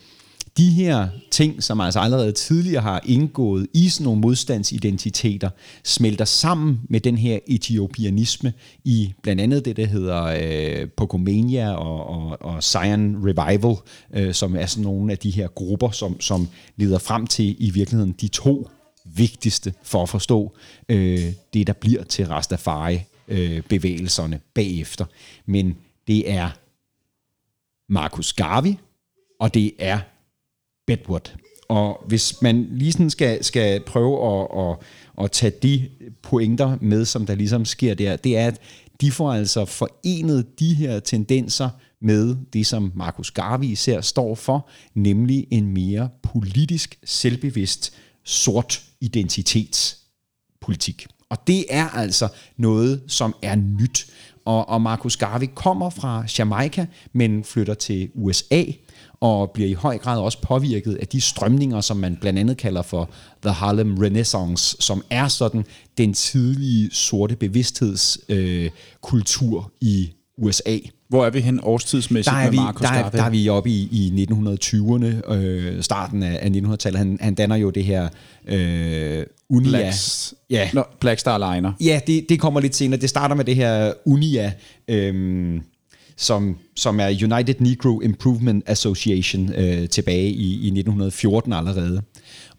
de 0.58 0.70
her 0.70 1.08
ting, 1.32 1.64
som 1.64 1.82
altså 1.82 2.00
allerede 2.00 2.32
tidligere 2.32 2.82
har 2.82 3.02
indgået 3.06 3.68
i 3.74 3.90
sådan 3.90 4.04
nogle 4.04 4.22
modstandsidentiteter, 4.22 5.50
smelter 5.84 6.26
sammen 6.26 6.82
med 6.90 7.00
den 7.00 7.18
her 7.18 7.40
etiopianisme 7.48 8.54
i 8.84 9.14
blandt 9.24 9.42
andet 9.42 9.66
det, 9.66 9.78
der 9.78 9.86
hedder 9.86 10.24
øh, 10.24 10.88
Pocomania 10.98 11.72
og, 11.72 12.10
og, 12.10 12.38
og 12.42 12.64
Zion 12.64 13.16
Revival, 13.26 13.76
øh, 14.14 14.34
som 14.34 14.56
er 14.56 14.66
sådan 14.66 14.84
nogle 14.84 15.12
af 15.12 15.18
de 15.18 15.32
her 15.32 15.48
grupper, 15.48 15.92
som, 15.92 16.22
som 16.22 16.48
leder 16.78 17.00
frem 17.00 17.28
til 17.28 17.56
i 17.60 17.70
virkeligheden 17.70 18.16
de 18.22 18.28
to 18.28 18.68
vigtigste 19.06 19.74
for 19.84 20.04
at 20.04 20.10
forstå 20.10 20.56
øh, 20.90 21.34
det, 21.54 21.68
der 21.68 21.74
bliver 21.74 22.04
til 22.04 22.28
Rastafari-bevægelserne 22.28 24.36
øh, 24.36 24.42
bagefter. 24.54 25.06
Men 25.46 25.78
det 26.08 26.32
er 26.32 26.50
Marcus 27.90 28.34
Garvey, 28.34 28.74
og 29.40 29.54
det 29.54 29.74
er 29.80 30.00
Bedward. 30.88 31.36
Og 31.68 32.04
hvis 32.08 32.42
man 32.42 32.68
lige 32.72 32.92
sådan 32.92 33.10
skal, 33.10 33.44
skal 33.44 33.84
prøve 33.84 34.42
at, 34.42 34.48
at, 34.58 34.78
at 35.24 35.32
tage 35.32 35.54
de 35.64 35.90
pointer 36.22 36.78
med, 36.82 37.06
som 37.06 37.26
der 37.26 37.36
ligesom 37.36 37.66
sker 37.66 37.94
der, 37.94 38.16
det 38.16 38.38
er, 38.38 38.48
at 38.48 38.62
de 39.02 39.12
får 39.12 39.34
altså 39.34 39.66
forenet 39.66 40.60
de 40.60 40.74
her 40.74 41.00
tendenser 41.00 41.70
med 42.02 42.36
det, 42.54 42.68
som 42.68 42.92
Marcus 42.96 43.32
Garvey 43.32 43.66
især 43.66 44.02
står 44.02 44.36
for, 44.36 44.70
nemlig 44.94 45.48
en 45.52 45.74
mere 45.74 46.10
politisk, 46.24 47.00
selvbevidst, 47.04 47.94
sort 48.24 48.84
identitetspolitik. 49.04 51.08
Og 51.30 51.48
det 51.48 51.66
er 51.70 51.90
altså 51.90 52.28
noget, 52.58 53.04
som 53.08 53.36
er 53.42 53.56
nyt. 53.56 54.08
Og, 54.46 54.70
og 54.70 54.82
Marcus 54.82 55.18
Garvey 55.18 55.48
kommer 55.56 55.90
fra 55.90 56.26
Jamaica, 56.38 56.86
men 57.14 57.44
flytter 57.44 57.74
til 57.74 58.10
USA, 58.14 58.64
og 59.20 59.52
bliver 59.52 59.70
i 59.70 59.74
høj 59.74 59.98
grad 59.98 60.20
også 60.20 60.42
påvirket 60.42 60.96
af 60.96 61.08
de 61.08 61.22
strømninger, 61.22 61.82
som 61.82 61.98
man 61.98 62.18
blandt 62.22 62.40
andet 62.40 62.58
kalder 62.58 62.82
for 62.82 63.10
The 63.42 63.52
Harlem 63.52 63.98
Renaissance, 63.98 64.78
som 64.80 65.04
er 65.10 65.28
sådan 65.28 65.66
den 65.98 66.14
tidlige 66.14 66.90
sorte 66.92 67.36
bevidsthedskultur 67.36 68.66
øh, 68.66 68.72
kultur 69.02 69.72
i 69.82 70.12
USA. 70.38 70.78
Hvor 71.14 71.26
er 71.26 71.30
vi 71.30 71.40
hen 71.40 71.60
årstidsmæssigt 71.64 72.34
Der 72.34 72.40
er, 72.40 72.44
med 72.44 72.52
vi, 72.52 72.58
Marcus 72.58 72.82
der, 72.82 72.94
er, 72.94 73.10
der 73.10 73.24
er 73.24 73.30
vi 73.30 73.50
oppe 73.50 73.70
i, 73.70 73.88
i 73.92 74.26
1920'erne, 74.32 75.34
øh, 75.34 75.82
starten 75.84 76.24
af, 76.24 76.40
af 76.42 76.50
1900-tallet. 76.50 76.98
Han, 76.98 77.18
han 77.22 77.36
danner 77.36 77.56
jo 77.56 77.70
det 77.70 77.84
her 77.84 78.10
øh, 78.48 79.26
Unia. 79.50 79.70
Blacks, 79.70 80.34
Ja. 80.50 80.70
Nå, 80.74 80.84
Black 81.00 81.20
Star 81.20 81.54
Liner. 81.56 81.72
Ja, 81.82 82.00
det, 82.08 82.26
det 82.30 82.40
kommer 82.40 82.60
lidt 82.60 82.76
senere. 82.76 83.02
Det 83.02 83.10
starter 83.10 83.36
med 83.36 83.46
det 83.46 83.56
her 83.56 83.94
UNIA, 84.06 84.52
øhm, 84.88 85.62
som, 86.18 86.58
som 86.76 87.00
er 87.00 87.08
United 87.08 87.56
Negro 87.60 88.02
Improvement 88.02 88.64
Association 88.68 89.54
øh, 89.54 89.90
tilbage 89.90 90.30
i, 90.30 90.52
i 90.54 90.68
1914 90.68 91.54
allerede. 91.54 92.02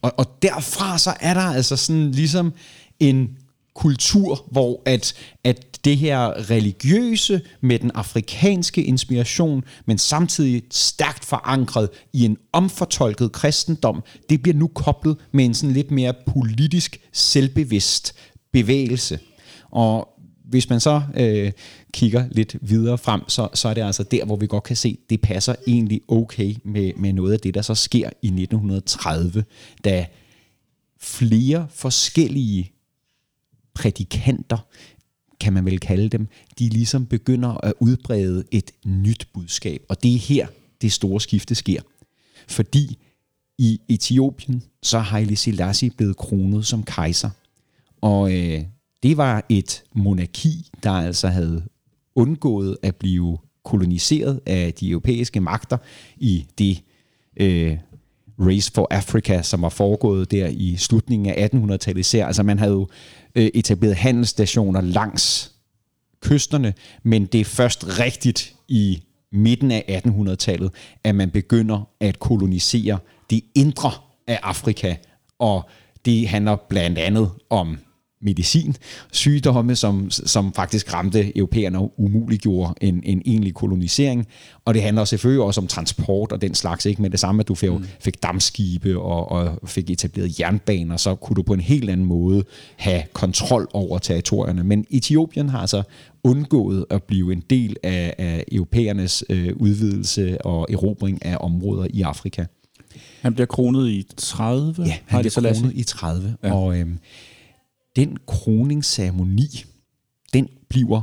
Og, 0.02 0.12
og 0.16 0.26
derfra 0.42 0.98
så 0.98 1.14
er 1.20 1.34
der 1.34 1.54
altså 1.54 1.76
sådan 1.76 2.10
ligesom 2.10 2.52
en 3.00 3.30
kultur, 3.74 4.46
hvor 4.50 4.82
at, 4.84 5.14
at 5.44 5.84
det 5.84 5.96
her 5.96 6.50
religiøse 6.50 7.40
med 7.60 7.78
den 7.78 7.90
afrikanske 7.94 8.84
inspiration, 8.84 9.64
men 9.86 9.98
samtidig 9.98 10.62
stærkt 10.70 11.24
forankret 11.24 11.88
i 12.12 12.24
en 12.24 12.36
omfortolket 12.52 13.32
kristendom, 13.32 14.02
det 14.30 14.42
bliver 14.42 14.56
nu 14.56 14.66
koblet 14.66 15.16
med 15.32 15.44
en 15.44 15.54
sådan 15.54 15.74
lidt 15.74 15.90
mere 15.90 16.14
politisk, 16.26 17.00
selvbevidst 17.12 18.14
bevægelse. 18.52 19.18
Og 19.70 20.08
hvis 20.44 20.70
man 20.70 20.80
så 20.80 21.02
øh, 21.16 21.52
kigger 21.92 22.24
lidt 22.30 22.56
videre 22.60 22.98
frem, 22.98 23.28
så, 23.28 23.48
så 23.54 23.68
er 23.68 23.74
det 23.74 23.82
altså 23.82 24.02
der, 24.02 24.24
hvor 24.24 24.36
vi 24.36 24.46
godt 24.46 24.64
kan 24.64 24.76
se, 24.76 24.98
det 25.10 25.20
passer 25.20 25.54
egentlig 25.66 26.00
okay 26.08 26.54
med, 26.64 26.92
med 26.96 27.12
noget 27.12 27.32
af 27.32 27.40
det, 27.40 27.54
der 27.54 27.62
så 27.62 27.74
sker 27.74 28.10
i 28.22 28.26
1930, 28.26 29.44
da 29.84 30.06
flere 31.00 31.66
forskellige 31.70 32.73
prædikanter, 33.74 34.66
kan 35.40 35.52
man 35.52 35.64
vel 35.64 35.80
kalde 35.80 36.08
dem, 36.08 36.28
de 36.58 36.68
ligesom 36.68 37.06
begynder 37.06 37.64
at 37.64 37.72
udbrede 37.80 38.44
et 38.50 38.70
nyt 38.86 39.28
budskab. 39.32 39.82
Og 39.88 40.02
det 40.02 40.14
er 40.14 40.18
her, 40.18 40.46
det 40.82 40.92
store 40.92 41.20
skifte 41.20 41.54
sker. 41.54 41.80
Fordi 42.48 42.98
i 43.58 43.80
Etiopien, 43.88 44.62
så 44.82 44.98
er 44.98 45.02
Haile 45.02 45.36
Selassie 45.36 45.90
blevet 45.90 46.16
kronet 46.16 46.66
som 46.66 46.82
kejser. 46.82 47.30
Og 48.00 48.32
øh, 48.32 48.62
det 49.02 49.16
var 49.16 49.44
et 49.48 49.84
monarki, 49.94 50.70
der 50.82 50.90
altså 50.90 51.28
havde 51.28 51.62
undgået 52.14 52.76
at 52.82 52.96
blive 52.96 53.38
koloniseret 53.64 54.40
af 54.46 54.74
de 54.74 54.90
europæiske 54.90 55.40
magter 55.40 55.76
i 56.16 56.46
det 56.58 56.82
øh, 57.36 57.78
Race 58.38 58.72
for 58.74 58.86
Africa, 58.90 59.42
som 59.42 59.62
var 59.62 59.68
foregået 59.68 60.30
der 60.30 60.46
i 60.46 60.76
slutningen 60.76 61.34
af 61.34 61.48
1800-tallet 61.54 62.00
især. 62.00 62.26
Altså 62.26 62.42
man 62.42 62.58
havde 62.58 62.72
jo 62.72 62.88
øh, 63.34 63.50
etableret 63.54 63.96
handelsstationer 63.96 64.80
langs 64.80 65.52
kysterne, 66.20 66.74
men 67.02 67.26
det 67.26 67.40
er 67.40 67.44
først 67.44 67.98
rigtigt 68.00 68.54
i 68.68 69.02
midten 69.32 69.70
af 69.70 70.02
1800-tallet, 70.06 70.70
at 71.04 71.14
man 71.14 71.30
begynder 71.30 71.88
at 72.00 72.18
kolonisere 72.18 72.98
det 73.30 73.40
indre 73.54 73.90
af 74.26 74.40
Afrika, 74.42 74.96
og 75.38 75.68
det 76.04 76.28
handler 76.28 76.56
blandt 76.56 76.98
andet 76.98 77.30
om 77.50 77.78
medicin, 78.24 78.76
sygdomme, 79.12 79.76
som, 79.76 80.10
som 80.10 80.52
faktisk 80.52 80.94
ramte 80.94 81.38
europæerne 81.38 81.78
og 81.78 81.94
umuliggjorde 81.96 82.74
en, 82.80 83.00
en 83.04 83.22
egentlig 83.26 83.54
kolonisering. 83.54 84.26
Og 84.64 84.74
det 84.74 84.82
handler 84.82 85.04
selvfølgelig 85.04 85.44
også 85.44 85.60
om 85.60 85.66
transport 85.66 86.32
og 86.32 86.42
den 86.42 86.54
slags, 86.54 86.86
ikke 86.86 87.02
med 87.02 87.10
det 87.10 87.20
samme, 87.20 87.40
at 87.40 87.48
du 87.48 87.54
fik, 87.54 87.70
mm. 87.70 87.84
fik 88.00 88.22
dammskibe 88.22 88.98
og, 88.98 89.30
og 89.32 89.58
fik 89.68 89.90
etableret 89.90 90.40
jernbaner, 90.40 90.96
så 90.96 91.14
kunne 91.14 91.34
du 91.36 91.42
på 91.42 91.54
en 91.54 91.60
helt 91.60 91.90
anden 91.90 92.06
måde 92.06 92.44
have 92.76 93.02
kontrol 93.12 93.68
over 93.72 93.98
territorierne. 93.98 94.64
Men 94.64 94.86
Etiopien 94.90 95.48
har 95.48 95.58
altså 95.58 95.82
undgået 96.24 96.86
at 96.90 97.02
blive 97.02 97.32
en 97.32 97.42
del 97.50 97.76
af, 97.82 98.14
af 98.18 98.44
europæernes 98.52 99.24
øh, 99.30 99.52
udvidelse 99.56 100.46
og 100.46 100.66
erobring 100.70 101.24
af 101.24 101.36
områder 101.40 101.86
i 101.90 102.02
Afrika. 102.02 102.44
Han 103.20 103.34
bliver 103.34 103.46
kronet 103.46 103.88
i 103.88 104.06
30. 104.16 104.84
Ja, 104.86 104.96
han 105.06 105.30
Selassie. 105.30 105.62
kronet 105.62 105.78
i 105.78 105.82
30, 105.82 106.34
Ja. 106.42 106.54
og 106.54 106.78
øhm, 106.78 106.98
den 107.96 108.18
kroningsceremoni, 108.26 109.64
den 110.32 110.48
bliver 110.68 111.00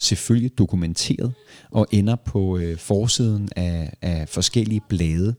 selvfølgelig 0.00 0.58
dokumenteret 0.58 1.34
og 1.70 1.86
ender 1.90 2.16
på 2.16 2.58
øh, 2.58 2.78
forsiden 2.78 3.48
af, 3.56 3.92
af 4.02 4.28
forskellige 4.28 4.80
blade. 4.88 5.34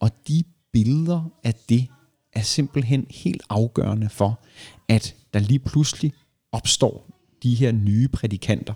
Og 0.00 0.10
de 0.28 0.44
billeder 0.72 1.30
af 1.44 1.54
det 1.68 1.86
er 2.32 2.42
simpelthen 2.42 3.06
helt 3.10 3.42
afgørende 3.48 4.08
for, 4.08 4.40
at 4.88 5.14
der 5.34 5.40
lige 5.40 5.58
pludselig 5.58 6.12
opstår 6.52 7.06
de 7.42 7.54
her 7.54 7.72
nye 7.72 8.08
prædikanter. 8.08 8.74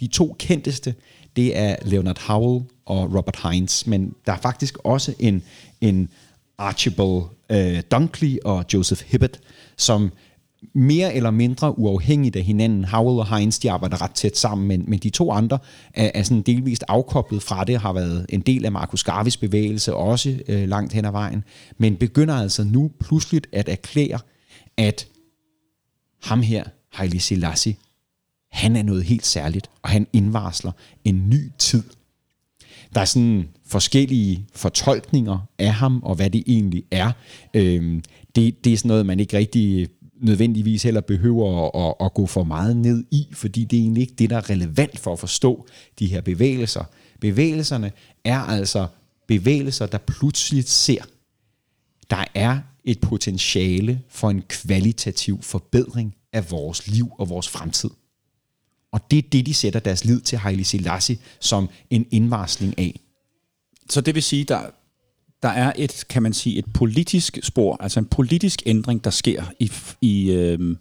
De 0.00 0.06
to 0.06 0.36
kendteste, 0.38 0.94
det 1.36 1.58
er 1.58 1.76
Leonard 1.84 2.20
Howell 2.26 2.64
og 2.86 3.14
Robert 3.14 3.40
Hines, 3.50 3.86
men 3.86 4.14
der 4.26 4.32
er 4.32 4.36
faktisk 4.36 4.78
også 4.78 5.14
en, 5.18 5.42
en 5.80 6.08
Archibald 6.58 7.22
øh, 7.50 7.82
Dunkley 7.90 8.38
og 8.44 8.64
Joseph 8.74 9.02
Hibbert, 9.06 9.40
som 9.76 10.10
mere 10.74 11.14
eller 11.14 11.30
mindre 11.30 11.78
uafhængigt 11.78 12.36
af 12.36 12.42
hinanden. 12.42 12.84
Howell 12.84 13.18
og 13.18 13.36
Heinz, 13.36 13.58
de 13.58 13.70
arbejder 13.70 14.02
ret 14.02 14.10
tæt 14.10 14.38
sammen, 14.38 14.68
men, 14.68 14.84
men 14.88 14.98
de 14.98 15.10
to 15.10 15.32
andre 15.32 15.58
er, 15.94 16.10
er 16.14 16.22
sådan 16.22 16.42
delvist 16.42 16.84
afkoblet 16.88 17.42
fra 17.42 17.64
det, 17.64 17.80
har 17.80 17.92
været 17.92 18.26
en 18.28 18.40
del 18.40 18.64
af 18.64 18.72
Markus 18.72 19.04
Garvis 19.04 19.36
bevægelse, 19.36 19.94
også 19.94 20.38
øh, 20.48 20.68
langt 20.68 20.92
hen 20.92 21.04
ad 21.04 21.10
vejen, 21.10 21.44
men 21.78 21.96
begynder 21.96 22.34
altså 22.34 22.64
nu 22.64 22.90
pludseligt 23.00 23.46
at 23.52 23.68
erklære, 23.68 24.18
at 24.76 25.08
ham 26.22 26.42
her, 26.42 26.64
Haile 26.92 27.20
Selassie, 27.20 27.76
han 28.52 28.76
er 28.76 28.82
noget 28.82 29.04
helt 29.04 29.26
særligt, 29.26 29.70
og 29.82 29.90
han 29.90 30.06
indvarsler 30.12 30.72
en 31.04 31.30
ny 31.30 31.50
tid. 31.58 31.82
Der 32.94 33.00
er 33.00 33.04
sådan 33.04 33.48
forskellige 33.66 34.46
fortolkninger 34.54 35.38
af 35.58 35.72
ham, 35.72 36.02
og 36.02 36.14
hvad 36.14 36.30
det 36.30 36.42
egentlig 36.46 36.84
er. 36.90 37.12
Øhm, 37.54 38.02
det, 38.34 38.64
det 38.64 38.72
er 38.72 38.76
sådan 38.76 38.88
noget, 38.88 39.06
man 39.06 39.20
ikke 39.20 39.36
rigtig 39.36 39.88
nødvendigvis 40.20 40.82
heller 40.82 41.00
behøver 41.00 41.66
at, 41.66 41.86
at, 41.86 42.06
at 42.06 42.14
gå 42.14 42.26
for 42.26 42.44
meget 42.44 42.76
ned 42.76 43.04
i, 43.10 43.28
fordi 43.32 43.64
det 43.64 43.76
er 43.76 43.80
egentlig 43.80 44.00
ikke 44.00 44.14
det, 44.14 44.30
der 44.30 44.36
er 44.36 44.50
relevant 44.50 44.98
for 44.98 45.12
at 45.12 45.18
forstå 45.18 45.66
de 45.98 46.06
her 46.06 46.20
bevægelser. 46.20 46.84
Bevægelserne 47.20 47.92
er 48.24 48.38
altså 48.38 48.86
bevægelser, 49.26 49.86
der 49.86 49.98
pludselig 49.98 50.64
ser, 50.64 51.02
der 52.10 52.24
er 52.34 52.58
et 52.84 53.00
potentiale 53.00 54.02
for 54.08 54.30
en 54.30 54.42
kvalitativ 54.48 55.42
forbedring 55.42 56.14
af 56.32 56.50
vores 56.50 56.88
liv 56.88 57.10
og 57.18 57.28
vores 57.28 57.48
fremtid. 57.48 57.90
Og 58.92 59.10
det 59.10 59.18
er 59.18 59.28
det, 59.32 59.46
de 59.46 59.54
sætter 59.54 59.80
deres 59.80 60.04
lid 60.04 60.20
til 60.20 60.38
Haile 60.38 60.64
Selassie 60.64 61.18
som 61.40 61.68
en 61.90 62.06
indvarsling 62.10 62.78
af. 62.78 63.00
Så 63.90 64.00
det 64.00 64.14
vil 64.14 64.22
sige, 64.22 64.44
der, 64.44 64.62
der 65.42 65.48
er 65.48 65.72
et, 65.76 66.04
kan 66.08 66.22
man 66.22 66.32
sige, 66.32 66.58
et 66.58 66.64
politisk 66.74 67.38
spor, 67.42 67.76
altså 67.80 68.00
en 68.00 68.06
politisk 68.06 68.62
ændring, 68.66 69.04
der 69.04 69.10
sker 69.10 69.42
i, 69.58 69.72
i, 70.00 70.30
øh, 70.30 70.76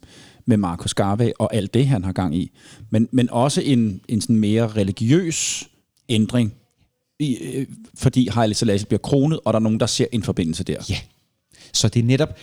med 0.45 0.57
Marcus 0.57 0.93
Garvey 0.93 1.31
og 1.39 1.55
alt 1.55 1.73
det, 1.73 1.87
han 1.87 2.03
har 2.03 2.11
gang 2.11 2.35
i. 2.35 2.51
Men, 2.89 3.09
men 3.11 3.29
også 3.29 3.61
en, 3.61 4.01
en 4.07 4.21
sådan 4.21 4.35
mere 4.35 4.67
religiøs 4.67 5.69
ændring, 6.09 6.53
i, 7.19 7.35
øh, 7.35 7.67
fordi 7.95 8.27
Haile 8.27 8.53
Selassie 8.53 8.87
bliver 8.87 8.99
kronet, 8.99 9.39
og 9.45 9.53
der 9.53 9.59
er 9.59 9.63
nogen, 9.63 9.79
der 9.79 9.85
ser 9.85 10.05
en 10.11 10.23
forbindelse 10.23 10.63
der. 10.63 10.83
Ja. 10.89 10.97
Så 11.73 11.89
det 11.89 11.99
er 11.99 12.03
netop 12.03 12.37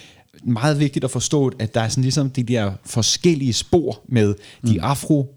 meget 0.45 0.79
vigtigt 0.79 1.05
at 1.05 1.11
forstå, 1.11 1.53
at 1.59 1.75
der 1.75 1.81
er 1.81 1.89
sådan 1.89 2.03
ligesom 2.03 2.31
de 2.31 2.43
der 2.43 2.73
forskellige 2.85 3.53
spor 3.53 4.01
med 4.09 4.35
de 4.67 4.73
mm. 4.73 4.79
afro 4.83 5.33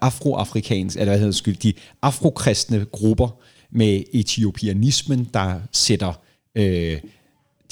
afroafrikanske, 0.00 1.00
eller 1.00 1.12
hvad 1.12 1.20
hedder 1.20 1.42
det, 1.44 1.62
de 1.62 1.72
afrokristne 2.02 2.84
grupper 2.92 3.40
med 3.70 4.02
etiopianismen, 4.12 5.28
der 5.34 5.60
sætter 5.72 6.12
øh, 6.54 7.00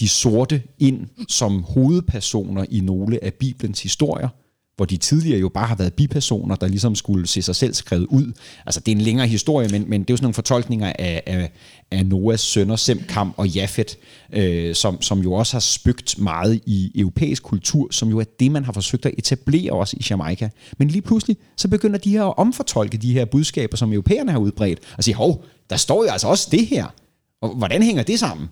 de 0.01 0.09
sorte 0.09 0.63
ind 0.79 1.07
som 1.29 1.63
hovedpersoner 1.63 2.65
i 2.71 2.81
nogle 2.81 3.25
af 3.25 3.35
Bibelens 3.35 3.83
historier, 3.83 4.29
hvor 4.77 4.85
de 4.85 4.97
tidligere 4.97 5.41
jo 5.41 5.49
bare 5.49 5.67
har 5.67 5.75
været 5.77 5.95
bipersoner, 5.95 6.57
der 6.57 6.69
ligesom 6.69 6.95
skulle 6.95 7.27
se 7.27 7.43
sig 7.43 7.57
selv 7.57 7.75
skrevet 7.75 8.07
ud. 8.07 8.33
Altså, 8.67 8.81
det 8.81 8.93
er 8.93 8.97
en 8.97 9.03
længere 9.03 9.27
historie, 9.27 9.69
men, 9.69 9.91
men 9.91 10.01
det 10.01 10.11
er 10.11 10.15
jo 10.15 10.17
sådan 10.17 10.25
nogle 10.25 10.35
fortolkninger 10.35 10.93
af, 10.99 11.23
af, 11.27 11.51
af 11.91 12.07
Noahs 12.07 12.41
sønner, 12.41 12.77
Semkam 12.77 13.35
og 13.37 13.49
Jafet, 13.49 13.99
øh, 14.33 14.75
som, 14.75 15.03
som 15.03 15.21
jo 15.21 15.33
også 15.33 15.53
har 15.53 15.61
spygt 15.61 16.19
meget 16.19 16.61
i 16.67 16.93
europæisk 16.95 17.43
kultur, 17.43 17.89
som 17.91 18.09
jo 18.09 18.19
er 18.19 18.25
det, 18.41 18.51
man 18.51 18.65
har 18.65 18.73
forsøgt 18.73 19.07
at 19.07 19.15
etablere 19.19 19.73
også 19.73 19.97
i 20.01 20.05
Jamaica. 20.11 20.51
Men 20.79 20.89
lige 20.89 21.03
pludselig, 21.03 21.37
så 21.57 21.69
begynder 21.69 21.99
de 21.99 22.11
her 22.11 22.25
at 22.25 22.35
omfortolke 22.37 22.97
de 22.97 23.13
her 23.13 23.25
budskaber, 23.25 23.77
som 23.77 23.93
europæerne 23.93 24.33
har 24.33 24.39
udbredt, 24.39 24.79
og 24.97 25.05
sige, 25.05 25.15
hov, 25.15 25.45
der 25.71 25.77
står 25.77 26.05
jo 26.05 26.11
altså 26.11 26.29
også 26.29 26.49
det 26.51 26.67
her. 26.67 26.87
Og 27.43 27.55
hvordan 27.55 27.83
hænger 27.83 28.03
det 28.03 28.19
sammen? 28.19 28.49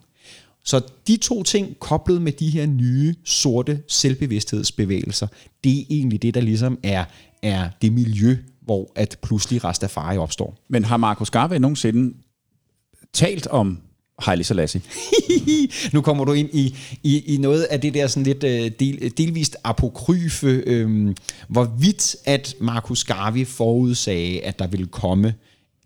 Så 0.64 0.80
de 1.06 1.16
to 1.16 1.42
ting 1.42 1.78
koblet 1.78 2.22
med 2.22 2.32
de 2.32 2.50
her 2.50 2.66
nye 2.66 3.14
sorte 3.24 3.82
selvbevidsthedsbevægelser, 3.88 5.26
det 5.64 5.78
er 5.78 5.84
egentlig 5.90 6.22
det, 6.22 6.34
der 6.34 6.40
ligesom 6.40 6.78
er, 6.82 7.04
er 7.42 7.68
det 7.82 7.92
miljø, 7.92 8.36
hvor 8.60 8.92
at 8.96 9.18
pludselig 9.22 9.64
Rastafari 9.64 10.18
opstår. 10.18 10.58
Men 10.68 10.84
har 10.84 10.96
Markus 10.96 11.30
Garvey 11.30 11.56
nogensinde 11.56 12.14
talt 13.12 13.46
om 13.46 13.78
Haile 14.18 14.44
Selassie? 14.44 14.82
nu 15.92 16.00
kommer 16.00 16.24
du 16.24 16.32
ind 16.32 16.48
i, 16.52 16.76
i, 17.02 17.34
i 17.34 17.36
noget 17.36 17.62
af 17.62 17.80
det 17.80 17.94
der 17.94 18.06
sådan 18.06 18.24
lidt 18.24 18.44
øh, 18.44 18.70
del, 18.80 19.12
delvist 19.18 19.56
apokryfe, 19.64 20.62
øh, 20.66 21.14
hvorvidt 21.48 22.16
at 22.24 22.54
Markus 22.60 23.04
Garvey 23.04 23.46
forudsagde, 23.46 24.40
at 24.40 24.58
der 24.58 24.66
ville 24.66 24.86
komme 24.86 25.34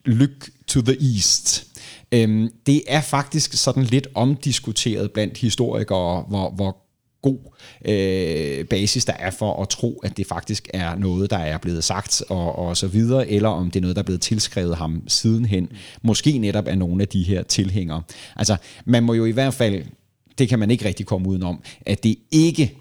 Look 0.05 0.51
to 0.67 0.81
the 0.81 1.15
East. 1.15 1.66
Øhm, 2.13 2.49
det 2.67 2.83
er 2.87 3.01
faktisk 3.01 3.53
sådan 3.53 3.83
lidt 3.83 4.09
omdiskuteret 4.15 5.13
blandt 5.13 5.39
historikere, 5.39 6.25
hvor, 6.29 6.51
hvor 6.51 6.87
god 7.23 7.39
øh, 7.85 8.65
basis 8.65 9.05
der 9.05 9.13
er 9.13 9.31
for 9.31 9.63
at 9.63 9.69
tro, 9.69 10.01
at 10.05 10.17
det 10.17 10.27
faktisk 10.27 10.69
er 10.75 10.95
noget, 10.95 11.31
der 11.31 11.39
er 11.39 11.59
blevet 11.59 11.85
sagt 11.85 12.23
og, 12.29 12.59
og 12.59 12.77
så 12.77 12.87
videre, 12.87 13.31
eller 13.31 13.49
om 13.49 13.71
det 13.71 13.81
er 13.81 13.81
noget, 13.81 13.97
der 13.97 14.03
er 14.03 14.07
blevet 14.07 14.21
tilskrevet 14.21 14.77
ham 14.77 15.03
sidenhen. 15.09 15.69
Måske 16.03 16.39
netop 16.39 16.67
af 16.67 16.79
nogle 16.79 17.03
af 17.03 17.09
de 17.09 17.23
her 17.23 17.43
tilhængere. 17.43 18.03
Altså, 18.37 18.57
man 18.85 19.03
må 19.03 19.15
jo 19.15 19.25
i 19.25 19.31
hvert 19.31 19.55
fald, 19.55 19.85
det 20.39 20.49
kan 20.49 20.59
man 20.59 20.71
ikke 20.71 20.85
rigtig 20.85 21.07
komme 21.07 21.29
udenom, 21.29 21.63
at 21.87 22.05
det 22.05 22.17
ikke 22.31 22.75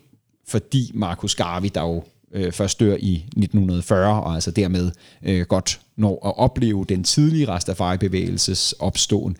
fordi 0.47 0.91
Markus 0.93 1.35
Garvey, 1.35 1.69
der 1.75 1.81
jo 1.81 2.03
øh, 2.31 2.51
først 2.51 2.79
dør 2.79 2.95
i 2.99 3.13
1940, 3.13 4.23
og 4.23 4.33
altså 4.33 4.51
dermed 4.51 4.91
øh, 5.23 5.45
godt 5.45 5.79
når 5.97 6.27
at 6.27 6.37
opleve 6.37 6.85
den 6.89 7.03
tidlige 7.03 7.47
Rastafari-bevægelses 7.47 8.73
opståen. 8.79 9.37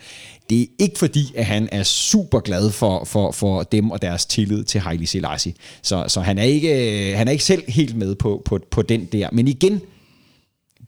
Det 0.49 0.61
er 0.61 0.65
ikke 0.79 0.99
fordi, 0.99 1.33
at 1.35 1.45
han 1.45 1.69
er 1.71 1.83
super 1.83 2.39
glad 2.39 2.71
for, 2.71 3.03
for, 3.03 3.31
for 3.31 3.63
dem 3.63 3.91
og 3.91 4.01
deres 4.01 4.25
tillid 4.25 4.63
til 4.63 4.81
Haile 4.81 5.07
Selassie. 5.07 5.53
Så, 5.81 6.05
så 6.07 6.21
han, 6.21 6.37
er 6.37 6.43
ikke, 6.43 7.13
han 7.15 7.27
er 7.27 7.31
ikke 7.31 7.43
selv 7.43 7.63
helt 7.67 7.95
med 7.95 8.15
på, 8.15 8.41
på, 8.45 8.59
på 8.71 8.81
den 8.81 9.05
der. 9.05 9.29
Men 9.31 9.47
igen, 9.47 9.81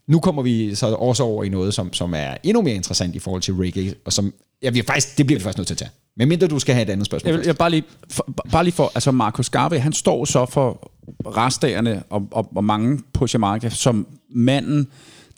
nu 0.08 0.20
kommer 0.20 0.42
vi 0.42 0.76
så 0.76 0.88
også 0.88 1.24
over 1.24 1.44
i 1.44 1.50
noget, 1.50 1.74
som, 1.74 1.94
som 1.94 2.14
er 2.14 2.38
endnu 2.44 2.62
mere 2.62 2.76
interessant 2.76 3.16
i 3.16 3.20
forhold 3.20 3.42
til 3.42 3.54
reggae, 3.54 3.94
og 4.06 4.14
som 4.14 4.34
Ja, 4.62 4.70
vi 4.70 4.80
er 4.80 4.84
faktisk, 4.84 5.18
det 5.18 5.26
bliver 5.26 5.40
vi 5.40 5.44
faktisk 5.44 5.58
nødt 5.58 5.68
til 5.68 5.74
at 5.74 5.78
tage. 5.78 5.92
Men 6.18 6.30
mindre 6.30 6.48
du 6.48 6.60
skal 6.60 6.76
have 6.76 6.84
et 6.84 6.90
andet 6.90 7.06
spørgsmål. 7.06 7.32
Jeg, 7.32 7.40
vil, 7.40 7.46
jeg 7.46 7.58
bare, 7.58 7.70
lige, 7.70 7.84
for, 8.10 8.34
bare 8.52 8.64
lige 8.64 8.74
for, 8.74 8.92
altså 8.96 9.12
Markus 9.12 9.50
Garvey, 9.50 9.78
han 9.78 9.94
står 9.94 10.26
så 10.26 10.46
for 10.46 10.92
restagerne 11.26 12.04
og, 12.10 12.28
og, 12.32 12.50
og 12.56 12.64
mange 12.64 13.00
på 13.14 13.28
Jamaica 13.34 13.70
som 13.70 14.08
manden, 14.30 14.88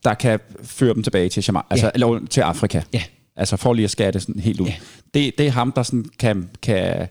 der 0.04 0.14
kan 0.14 0.39
føre 0.64 0.93
dem 0.93 1.04
tilbage 1.04 1.30
til, 1.30 1.43
Jamaica, 1.47 1.66
altså, 1.70 1.86
ja. 1.86 1.91
eller, 1.93 2.26
til 2.30 2.41
Afrika. 2.41 2.82
Ja. 2.93 3.04
Altså 3.36 3.58
for 3.58 3.74
lige 3.74 3.84
at 3.84 3.91
skære 3.91 4.12
det 4.12 4.22
sådan 4.22 4.39
helt 4.39 4.60
ud. 4.60 4.68
Ja. 4.68 4.74
Det, 5.14 5.38
det 5.38 5.47
er 5.47 5.52
ham, 5.52 5.72
der 5.72 5.84
sådan 5.84 6.06
kan, 6.20 6.50
kan 6.62 7.08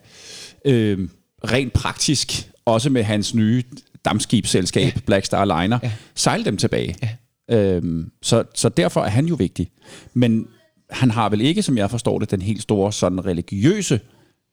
øh, 0.65 1.09
rent 1.45 1.73
praktisk, 1.73 2.51
også 2.65 2.91
med 2.91 3.03
hans 3.03 3.35
nye 3.35 3.63
dammskibsselskab, 4.05 4.95
ja. 4.95 5.01
Black 5.07 5.25
Star 5.25 5.45
Liner, 5.45 5.79
ja. 5.83 5.93
sejle 6.15 6.45
dem 6.45 6.57
tilbage. 6.57 6.97
Ja. 7.03 7.09
Øhm, 7.51 8.11
så, 8.23 8.45
så 8.55 8.69
derfor 8.69 9.01
er 9.01 9.09
han 9.09 9.27
jo 9.27 9.35
vigtig. 9.35 9.71
Men 10.15 10.47
han 10.91 11.11
har 11.11 11.29
vel 11.29 11.41
ikke, 11.41 11.63
som 11.63 11.79
jeg 11.79 11.91
forstår 11.91 12.19
det, 12.19 12.31
den 12.31 12.43
helt 12.43 12.63
store 12.63 12.93
sådan 12.93 13.27
religiøse 13.27 14.01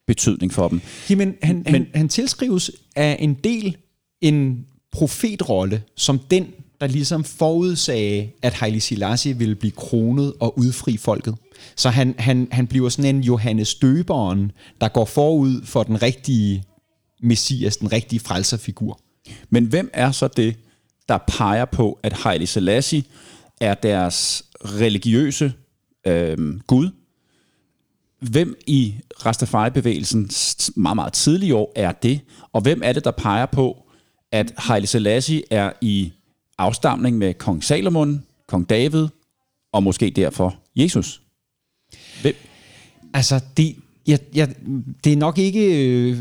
betydning 0.08 0.54
for 0.54 0.68
dem. 0.68 0.82
Jamen, 1.10 1.36
han, 1.42 1.56
Men, 1.56 1.66
han, 1.74 1.88
han 1.96 2.10
tilskrives 2.10 2.72
af 2.96 3.18
en 3.20 3.34
del 3.34 3.78
en 4.22 4.66
profetrolle, 4.92 5.82
som 5.96 6.20
den, 6.20 6.48
der 6.82 6.88
ligesom 6.88 7.23
forudsagde, 7.23 8.30
at 8.41 8.53
Haile 8.53 8.80
Selassie 8.80 9.38
ville 9.38 9.55
blive 9.55 9.71
kronet 9.71 10.34
og 10.39 10.59
udfri 10.59 10.97
folket. 10.97 11.36
Så 11.76 11.89
han, 11.89 12.15
han, 12.17 12.47
han 12.51 12.67
bliver 12.67 12.89
sådan 12.89 13.15
en 13.15 13.23
Johannes 13.23 13.76
Døberen, 13.76 14.51
der 14.82 14.88
går 14.88 15.05
forud 15.05 15.61
for 15.65 15.84
den 15.84 16.01
rigtige 16.01 16.63
messias, 17.21 17.78
den 17.78 17.91
rigtige 17.91 18.19
frelserfigur. 18.19 18.99
Men 19.49 19.65
hvem 19.65 19.89
er 19.93 20.11
så 20.11 20.28
det, 20.28 20.55
der 21.09 21.17
peger 21.28 21.65
på, 21.65 21.99
at 22.03 22.13
Haile 22.13 22.47
Selassie 22.47 23.03
er 23.61 23.73
deres 23.73 24.45
religiøse 24.61 25.53
øh, 26.07 26.59
Gud. 26.67 26.89
Hvem 28.19 28.57
i 28.67 28.95
Rastafari-bevægelsen 29.26 30.30
meget, 30.76 30.95
meget 30.95 31.13
tidlige 31.13 31.55
år 31.55 31.71
er 31.76 31.91
det? 31.91 32.19
Og 32.53 32.61
hvem 32.61 32.82
er 32.84 32.93
det, 32.93 33.03
der 33.03 33.11
peger 33.11 33.45
på, 33.45 33.86
at 34.32 34.53
Haile 34.57 34.88
Selassie 34.88 35.43
er 35.51 35.71
i 35.82 36.13
afstamning 36.58 37.18
med 37.18 37.34
kong 37.34 37.64
Salomon, 37.64 38.24
kong 38.47 38.70
David, 38.70 39.08
og 39.74 39.84
måske 39.84 40.10
derfor 40.10 40.56
Jesus? 40.76 41.22
Hvem? 42.22 42.36
Altså, 43.14 43.39
det, 43.58 43.76
ja, 44.08 44.18
ja, 44.36 44.47
det 45.03 45.14
er 45.14 45.18
nok 45.18 45.38
ikke 45.38 45.88
øh, 45.88 46.18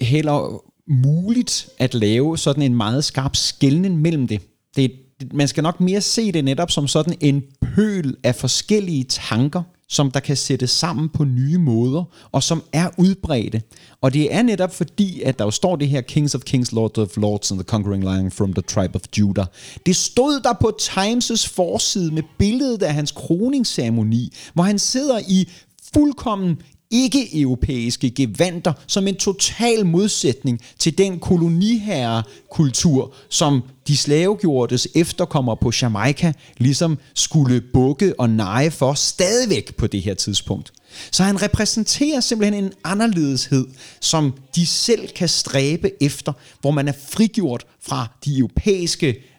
heller 0.00 0.64
muligt 0.90 1.68
at 1.78 1.94
lave 1.94 2.38
sådan 2.38 2.62
en 2.62 2.74
meget 2.74 3.04
skarp 3.04 3.36
skældning 3.36 4.00
mellem 4.00 4.26
det. 4.26 4.42
Det, 4.76 4.92
man 5.32 5.48
skal 5.48 5.62
nok 5.62 5.80
mere 5.80 6.00
se 6.00 6.32
det 6.32 6.44
netop 6.44 6.70
som 6.70 6.88
sådan 6.88 7.16
en 7.20 7.42
pøl 7.74 8.16
af 8.24 8.34
forskellige 8.34 9.04
tanker, 9.04 9.62
som 9.90 10.10
der 10.10 10.20
kan 10.20 10.36
sættes 10.36 10.70
sammen 10.70 11.08
på 11.08 11.24
nye 11.24 11.58
måder, 11.58 12.04
og 12.32 12.42
som 12.42 12.62
er 12.72 12.90
udbredte. 12.98 13.62
Og 14.00 14.12
det 14.12 14.34
er 14.34 14.42
netop 14.42 14.74
fordi, 14.74 15.22
at 15.22 15.38
der 15.38 15.44
jo 15.44 15.50
står 15.50 15.76
det 15.76 15.88
her 15.88 16.00
Kings 16.00 16.34
of 16.34 16.40
Kings, 16.40 16.72
Lord 16.72 16.98
of 16.98 17.16
Lords 17.16 17.50
and 17.50 17.60
the 17.60 17.64
Conquering 17.64 18.02
Lion 18.02 18.30
from 18.30 18.52
the 18.52 18.62
Tribe 18.62 18.94
of 18.94 19.02
Judah. 19.18 19.46
Det 19.86 19.96
stod 19.96 20.40
der 20.40 20.52
på 20.60 20.72
Times' 20.82 21.54
forside 21.54 22.14
med 22.14 22.22
billedet 22.38 22.82
af 22.82 22.94
hans 22.94 23.12
kroningsceremoni, 23.12 24.32
hvor 24.54 24.62
han 24.62 24.78
sidder 24.78 25.20
i 25.28 25.48
fuldkommen 25.94 26.58
ikke-europæiske 26.90 28.10
gevanter 28.10 28.72
som 28.86 29.08
en 29.08 29.16
total 29.16 29.86
modsætning 29.86 30.60
til 30.78 30.98
den 30.98 31.18
koloniherrekultur, 31.18 33.14
som 33.28 33.62
de 33.88 33.96
slavegjortes 33.96 34.88
efterkommer 34.94 35.54
på 35.54 35.72
Jamaica 35.82 36.32
ligesom 36.58 36.98
skulle 37.14 37.60
bukke 37.72 38.20
og 38.20 38.30
neje 38.30 38.70
for 38.70 38.94
stadigvæk 38.94 39.76
på 39.76 39.86
det 39.86 40.02
her 40.02 40.14
tidspunkt. 40.14 40.72
Så 41.10 41.22
han 41.22 41.42
repræsenterer 41.42 42.20
simpelthen 42.20 42.64
en 42.64 42.72
anderledeshed, 42.84 43.66
som 44.00 44.34
de 44.54 44.66
selv 44.66 45.08
kan 45.08 45.28
stræbe 45.28 46.02
efter, 46.02 46.32
hvor 46.60 46.70
man 46.70 46.88
er 46.88 46.92
frigjort 47.08 47.66
fra 47.80 48.06
de 48.24 48.38
europæiske 48.38 49.29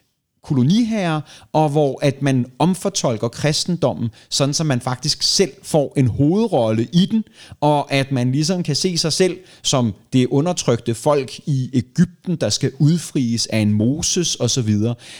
koloniherrer, 0.44 1.22
og 1.54 1.70
hvor 1.70 2.00
at 2.02 2.22
man 2.22 2.46
omfortolker 2.60 3.28
kristendommen, 3.28 4.10
sådan 4.30 4.54
så 4.54 4.64
man 4.64 4.82
faktisk 4.82 5.24
selv 5.24 5.52
får 5.64 5.94
en 5.98 6.08
hovedrolle 6.08 6.88
i 6.94 7.06
den, 7.06 7.24
og 7.62 7.94
at 7.94 8.12
man 8.12 8.32
ligesom 8.32 8.64
kan 8.64 8.76
se 8.76 8.98
sig 8.98 9.14
selv 9.14 9.38
som 9.64 9.94
det 10.14 10.28
undertrykte 10.28 10.96
folk 10.96 11.40
i 11.46 11.70
Ægypten, 11.74 12.36
der 12.36 12.50
skal 12.50 12.72
udfries 12.80 13.48
af 13.48 13.60
en 13.60 13.74
Moses 13.74 14.38
osv. 14.40 14.78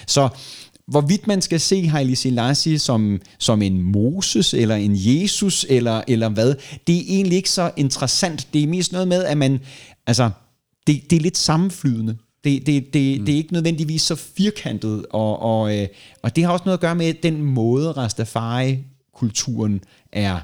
Så 0.08 0.30
hvorvidt 0.88 1.28
man 1.28 1.42
skal 1.42 1.60
se 1.60 1.88
Haile 1.88 2.16
Selassie 2.16 2.80
som, 2.80 3.20
som 3.38 3.62
en 3.62 3.82
Moses, 3.82 4.54
eller 4.54 4.76
en 4.76 4.92
Jesus, 4.96 5.66
eller, 5.70 6.02
eller 6.08 6.30
hvad, 6.30 6.56
det 6.88 6.98
er 6.98 7.04
egentlig 7.08 7.38
ikke 7.38 7.50
så 7.50 7.72
interessant. 7.78 8.48
Det 8.54 8.64
er 8.64 8.68
mest 8.68 8.92
noget 8.92 9.08
med, 9.08 9.24
at 9.24 9.38
man, 9.38 9.60
altså, 10.08 10.30
det, 10.88 11.02
det 11.10 11.16
er 11.16 11.22
lidt 11.22 11.38
sammenflydende. 11.38 12.18
Det, 12.44 12.66
det, 12.66 12.94
det, 12.94 13.20
mm. 13.20 13.26
det 13.26 13.34
er 13.34 13.38
ikke 13.38 13.54
nødvendigvis 13.54 14.02
så 14.02 14.16
firkantet, 14.16 15.06
og, 15.10 15.40
og, 15.42 15.78
øh, 15.78 15.88
og 16.22 16.36
det 16.36 16.44
har 16.44 16.52
også 16.52 16.66
noget 16.66 16.78
at 16.78 16.82
gøre 16.82 16.96
med 16.96 17.14
den 17.14 17.42
måde, 17.42 17.92
Rastafari-kulturen 17.92 19.82
er 20.12 20.40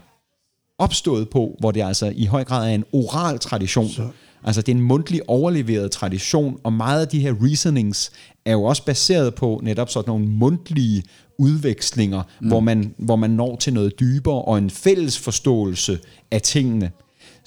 opstået 0.77 1.29
på, 1.29 1.55
hvor 1.59 1.71
det 1.71 1.83
altså 1.83 2.13
i 2.15 2.25
høj 2.25 2.43
grad 2.43 2.69
er 2.69 2.75
en 2.75 2.85
oral 2.93 3.39
tradition. 3.39 3.89
Så. 3.89 4.07
Altså 4.43 4.61
det 4.61 4.71
er 4.71 4.75
en 4.75 4.81
mundtlig 4.81 5.21
overleveret 5.27 5.91
tradition, 5.91 6.59
og 6.63 6.73
meget 6.73 7.01
af 7.01 7.07
de 7.07 7.19
her 7.19 7.35
reasonings 7.41 8.11
er 8.45 8.51
jo 8.51 8.63
også 8.63 8.85
baseret 8.85 9.35
på 9.35 9.59
netop 9.63 9.89
sådan 9.89 10.09
nogle 10.09 10.25
mundtlige 10.25 11.03
udvekslinger, 11.37 12.23
mm. 12.41 12.47
hvor, 12.47 12.59
man, 12.59 12.93
hvor 12.97 13.15
man 13.15 13.29
når 13.29 13.55
til 13.55 13.73
noget 13.73 13.99
dybere 13.99 14.41
og 14.41 14.57
en 14.57 14.69
fælles 14.69 15.19
forståelse 15.19 15.99
af 16.31 16.41
tingene. 16.41 16.91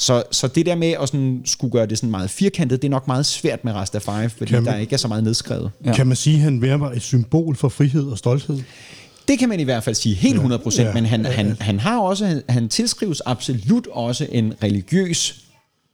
Så, 0.00 0.22
så 0.30 0.48
det 0.48 0.66
der 0.66 0.74
med 0.74 0.88
at 0.88 1.08
sådan, 1.08 1.42
skulle 1.44 1.72
gøre 1.72 1.86
det 1.86 1.98
sådan 1.98 2.10
meget 2.10 2.30
firkantet, 2.30 2.82
det 2.82 2.88
er 2.88 2.90
nok 2.90 3.06
meget 3.06 3.26
svært 3.26 3.64
med 3.64 3.72
Rastafari, 3.72 4.28
fordi 4.28 4.52
man, 4.52 4.64
der 4.64 4.76
ikke 4.76 4.92
er 4.92 4.96
så 4.96 5.08
meget 5.08 5.24
nedskrevet. 5.24 5.70
Ja. 5.84 5.94
Kan 5.94 6.06
man 6.06 6.16
sige, 6.16 6.36
at 6.36 6.42
han 6.42 6.60
mere 6.60 6.96
et 6.96 7.02
symbol 7.02 7.56
for 7.56 7.68
frihed 7.68 8.04
og 8.04 8.18
stolthed? 8.18 8.62
Det 9.28 9.38
kan 9.38 9.48
man 9.48 9.60
i 9.60 9.62
hvert 9.62 9.84
fald 9.84 9.94
sige 9.94 10.14
helt 10.14 10.40
100%, 10.40 10.82
ja, 10.82 10.94
men 10.94 11.06
han, 11.06 11.22
ja, 11.22 11.28
ja. 11.28 11.34
han, 11.34 11.56
han 11.60 11.78
har 11.78 12.00
også, 12.00 12.42
han 12.48 12.68
tilskrives 12.68 13.20
absolut 13.20 13.86
også 13.86 14.26
en 14.32 14.54
religiøs 14.62 15.44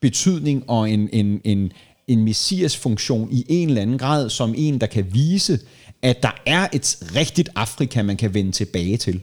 betydning 0.00 0.64
og 0.70 0.90
en, 0.90 1.08
en, 1.12 1.40
en, 1.44 1.72
en 2.08 2.24
messias-funktion 2.24 3.28
i 3.32 3.44
en 3.48 3.68
eller 3.68 3.82
anden 3.82 3.98
grad, 3.98 4.30
som 4.30 4.54
en, 4.56 4.80
der 4.80 4.86
kan 4.86 5.06
vise, 5.14 5.58
at 6.02 6.22
der 6.22 6.34
er 6.46 6.68
et 6.72 6.98
rigtigt 7.14 7.48
Afrika, 7.54 8.02
man 8.02 8.16
kan 8.16 8.34
vende 8.34 8.52
tilbage 8.52 8.96
til. 8.96 9.20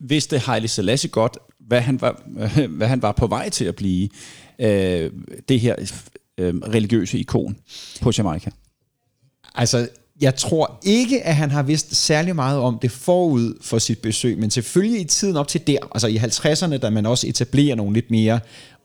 Vidste 0.00 0.38
Haile 0.38 0.68
Selassie 0.68 1.10
godt, 1.10 1.38
hvad 1.68 1.80
han 1.80 2.00
var, 2.00 2.22
hvad 2.78 2.88
han 2.88 3.02
var 3.02 3.12
på 3.12 3.26
vej 3.26 3.48
til 3.48 3.64
at 3.64 3.76
blive, 3.76 4.08
øh, 4.58 5.10
det 5.48 5.60
her 5.60 5.74
øh, 6.38 6.54
religiøse 6.54 7.18
ikon 7.18 7.56
på 8.00 8.12
Jamaica? 8.18 8.50
Altså, 9.54 9.88
jeg 10.20 10.36
tror 10.36 10.80
ikke, 10.82 11.22
at 11.22 11.36
han 11.36 11.50
har 11.50 11.62
vidst 11.62 11.94
særlig 11.94 12.34
meget 12.34 12.60
om 12.60 12.78
det 12.82 12.90
forud 12.90 13.54
for 13.60 13.78
sit 13.78 13.98
besøg, 13.98 14.38
men 14.38 14.50
selvfølgelig 14.50 15.00
i 15.00 15.04
tiden 15.04 15.36
op 15.36 15.48
til 15.48 15.66
der, 15.66 15.78
altså 15.92 16.06
i 16.06 16.16
50'erne, 16.16 16.76
da 16.76 16.90
man 16.90 17.06
også 17.06 17.26
etablerer 17.26 17.74
nogle 17.74 17.94
lidt 17.94 18.10
mere 18.10 18.40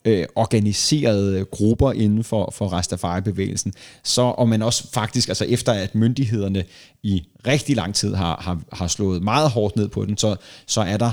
øh, 0.05 0.25
organiserede 0.35 1.45
grupper 1.45 1.91
inden 1.91 2.23
for, 2.23 2.53
for 2.55 2.67
Rastafari-bevægelsen, 2.67 3.73
så 4.03 4.21
og 4.21 4.49
man 4.49 4.61
også 4.61 4.91
faktisk, 4.91 5.27
altså 5.27 5.45
efter 5.45 5.71
at 5.73 5.95
myndighederne 5.95 6.63
i 7.03 7.23
rigtig 7.47 7.75
lang 7.75 7.95
tid 7.95 8.15
har, 8.15 8.41
har, 8.41 8.59
har 8.73 8.87
slået 8.87 9.23
meget 9.23 9.49
hårdt 9.49 9.75
ned 9.75 9.87
på 9.87 10.05
den, 10.05 10.17
så, 10.17 10.35
så 10.65 10.81
er 10.81 10.97
der 10.97 11.11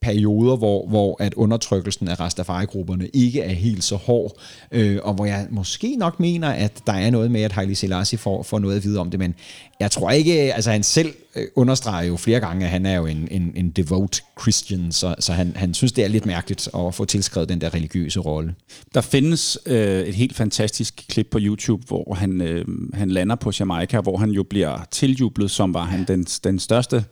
perioder, 0.00 0.56
hvor, 0.56 0.86
hvor 0.86 1.16
at 1.20 1.34
undertrykkelsen 1.34 2.08
af 2.08 2.20
Rastafari-grupperne 2.20 3.08
ikke 3.12 3.40
er 3.40 3.52
helt 3.52 3.84
så 3.84 3.96
hård, 3.96 4.32
øh, 4.72 4.98
og 5.02 5.14
hvor 5.14 5.24
jeg 5.24 5.46
måske 5.50 5.96
nok 5.96 6.20
mener, 6.20 6.48
at 6.48 6.72
der 6.86 6.92
er 6.92 7.10
noget 7.10 7.30
med, 7.30 7.42
at 7.42 7.52
Haile 7.52 7.74
Selassie 7.74 8.18
får, 8.18 8.42
får 8.42 8.58
noget 8.58 8.76
at 8.76 8.84
vide 8.84 8.98
om 8.98 9.10
det, 9.10 9.20
men 9.20 9.34
jeg 9.80 9.90
tror 9.90 10.10
ikke, 10.10 10.54
altså 10.54 10.70
han 10.70 10.82
selv 10.82 11.14
øh, 11.36 11.46
understreger 11.56 12.08
jo 12.08 12.16
flere 12.16 12.40
gange, 12.40 12.64
at 12.64 12.70
han 12.70 12.86
er 12.86 12.96
jo 12.96 13.06
en, 13.06 13.28
en, 13.30 13.52
en 13.54 13.70
devout 13.70 14.22
Christian, 14.40 14.92
så, 14.92 15.14
så 15.18 15.32
han, 15.32 15.52
han 15.56 15.74
synes, 15.74 15.92
det 15.92 16.04
er 16.04 16.08
lidt 16.08 16.26
mærkeligt 16.26 16.68
at 16.74 16.94
få 16.94 17.04
tilskrevet 17.04 17.48
den 17.48 17.60
der 17.60 17.74
religiøse 17.74 18.20
rolle. 18.20 18.54
Der 18.94 19.00
findes 19.00 19.58
øh, 19.66 20.00
et 20.00 20.14
helt 20.14 20.36
fantastisk 20.36 21.04
klip 21.08 21.28
på 21.30 21.38
YouTube, 21.40 21.86
hvor 21.86 22.14
han, 22.14 22.40
øh, 22.40 22.64
han 22.94 23.10
lander 23.10 23.36
på 23.36 23.52
Jamaica, 23.60 24.00
hvor 24.00 24.16
han 24.16 24.30
jo 24.30 24.42
bliver 24.42 24.86
tiljublet, 24.90 25.50
som 25.50 25.74
var 25.74 25.84
han 25.84 26.04
den, 26.08 26.24
den 26.24 26.58
største 26.58 27.04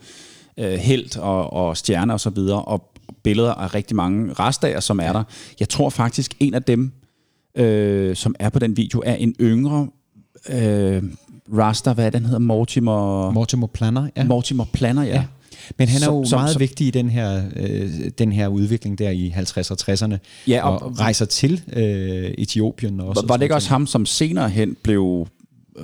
øh, 0.59 0.73
held 0.73 1.19
og, 1.19 1.53
og 1.53 1.77
stjerne 1.77 2.13
og 2.13 2.21
så 2.21 2.31
videre, 2.31 2.63
og 2.63 2.93
billeder 3.23 3.55
af 3.55 3.75
rigtig 3.75 3.97
mange 3.97 4.33
restager, 4.33 4.81
som 4.81 5.01
er 5.01 5.13
der. 5.13 5.23
Jeg 5.61 5.69
tror 5.69 5.91
faktisk, 5.91 6.35
en 6.41 6.55
af 6.55 6.63
dem, 6.63 6.93
øh, 7.55 8.17
som 8.17 8.35
er 8.39 8.49
på 8.49 8.59
den 8.59 8.77
video, 8.77 9.03
er 9.07 9.15
en 9.15 9.35
yngre 9.41 9.89
øh, 10.49 11.03
Rasta, 11.53 11.93
hvad 11.93 12.07
er 12.07 12.11
den 12.11 12.25
hedder? 12.25 12.39
Mortimer... 12.39 13.31
Mortimer 13.31 13.67
Planner, 13.67 14.09
ja. 14.17 14.25
Mortimer 14.25 14.65
Planner, 14.73 15.03
ja. 15.03 15.15
ja. 15.15 15.25
Men 15.79 15.89
han 15.89 16.03
er 16.03 16.07
jo 16.07 16.25
som, 16.25 16.41
meget 16.41 16.53
som, 16.53 16.61
vigtig 16.61 16.87
i 16.87 16.91
den 16.91 17.11
her, 17.11 17.43
øh, 17.57 17.91
den 18.19 18.33
her 18.33 18.49
udvikling 18.49 18.99
der 18.99 19.11
i 19.11 19.35
50'erne 19.37 19.71
og 19.71 19.93
60'erne, 19.93 20.17
ja, 20.49 20.69
og, 20.69 20.83
og 20.83 21.01
rejser 21.01 21.25
til 21.25 21.63
øh, 21.73 22.35
Etiopien 22.39 23.01
også. 23.01 23.21
Var, 23.21 23.27
var 23.27 23.37
det 23.37 23.43
ikke 23.43 23.55
også 23.55 23.69
ham, 23.69 23.87
som 23.87 24.07
senere 24.07 24.49
hen 24.49 24.77
blev 24.83 25.27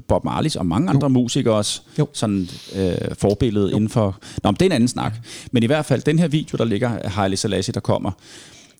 Bob 0.09 0.25
Marleys 0.25 0.57
og 0.57 0.67
mange 0.67 0.91
andre 0.91 1.05
jo. 1.05 1.09
musikere 1.09 1.55
også 1.55 1.81
jo. 1.99 2.09
sådan 2.13 2.49
øh, 2.77 2.95
forbillede 3.19 3.71
jo. 3.71 3.77
inden 3.77 3.89
for... 3.89 4.19
Nå, 4.43 4.51
men 4.51 4.55
det 4.55 4.63
er 4.63 4.67
en 4.67 4.73
anden 4.73 4.89
snak. 4.89 5.15
Men 5.53 5.63
i 5.63 5.67
hvert 5.67 5.85
fald, 5.85 6.03
den 6.03 6.19
her 6.19 6.29
video, 6.29 6.57
der 6.57 6.65
ligger 6.65 6.89
af 6.99 7.11
Haile 7.11 7.37
Selassie, 7.37 7.73
der 7.73 7.81
kommer 7.81 8.11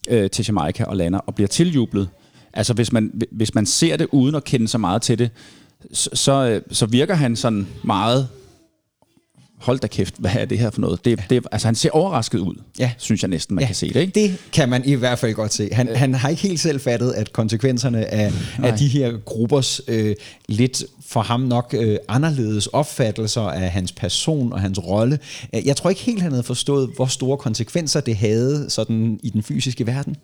øh, 0.09 0.31
til 0.31 0.45
Jamaica 0.49 0.85
og 0.85 0.97
lander 0.97 1.19
og 1.19 1.35
bliver 1.35 1.49
tiljublet. 1.49 2.09
Altså, 2.53 2.75
hvis 2.75 2.93
man, 2.93 3.23
hvis 3.31 3.55
man 3.55 3.67
ser 3.67 3.97
det 3.97 4.07
uden 4.13 4.35
at 4.35 4.45
kende 4.45 4.69
så 4.69 4.79
meget 4.79 5.03
til 5.03 5.19
det, 5.19 5.31
så, 5.93 6.11
så, 6.13 6.33
øh, 6.33 6.63
så 6.71 6.87
virker 6.87 7.15
han 7.15 7.37
sådan 7.37 7.67
meget 7.85 8.29
hold 9.63 9.79
da 9.79 9.87
kæft, 9.87 10.15
hvad 10.19 10.31
er 10.35 10.45
det 10.45 10.59
her 10.59 10.71
for 10.71 10.81
noget? 10.81 11.05
Det, 11.05 11.23
det, 11.31 11.47
altså, 11.53 11.69
han 11.69 11.75
ser 11.75 11.91
overrasket 11.91 12.39
ud, 12.39 12.55
ja. 12.79 12.93
synes 12.99 13.23
jeg 13.23 13.31
næsten, 13.31 13.55
man 13.55 13.63
ja. 13.63 13.67
kan 13.67 13.75
se 13.75 13.93
det. 13.93 14.01
Ikke? 14.01 14.21
Det 14.21 14.39
kan 14.53 14.69
man 14.69 14.85
i 14.85 14.95
hvert 14.95 15.19
fald 15.19 15.35
godt 15.35 15.53
se. 15.53 15.69
Han, 15.73 15.89
øh. 15.89 15.97
han 15.97 16.15
har 16.15 16.29
ikke 16.29 16.43
helt 16.43 16.61
selv 16.61 16.81
fattet, 16.81 17.13
at 17.13 17.33
konsekvenserne 17.33 18.07
af, 18.07 18.33
af 18.63 18.79
de 18.79 18.89
her 18.89 19.13
gruppers 19.25 19.81
øh, 19.89 20.17
lidt 20.49 20.85
for 21.07 21.21
ham 21.21 21.41
nok 21.41 21.75
øh, 21.79 21.97
anderledes 22.09 22.67
opfattelser 22.67 23.43
af 23.43 23.71
hans 23.71 23.93
person 23.93 24.53
og 24.53 24.61
hans 24.61 24.79
rolle. 24.79 25.19
Øh, 25.55 25.67
jeg 25.67 25.77
tror 25.77 25.91
ikke 25.91 26.03
helt, 26.03 26.23
han 26.23 26.33
havde 26.33 26.43
forstået, 26.43 26.91
hvor 26.97 27.07
store 27.07 27.37
konsekvenser 27.37 28.01
det 28.01 28.17
havde 28.17 28.67
sådan 28.69 29.21
i 29.23 29.31
den 29.31 29.43
fysiske 29.43 29.87
verden. 29.87 30.17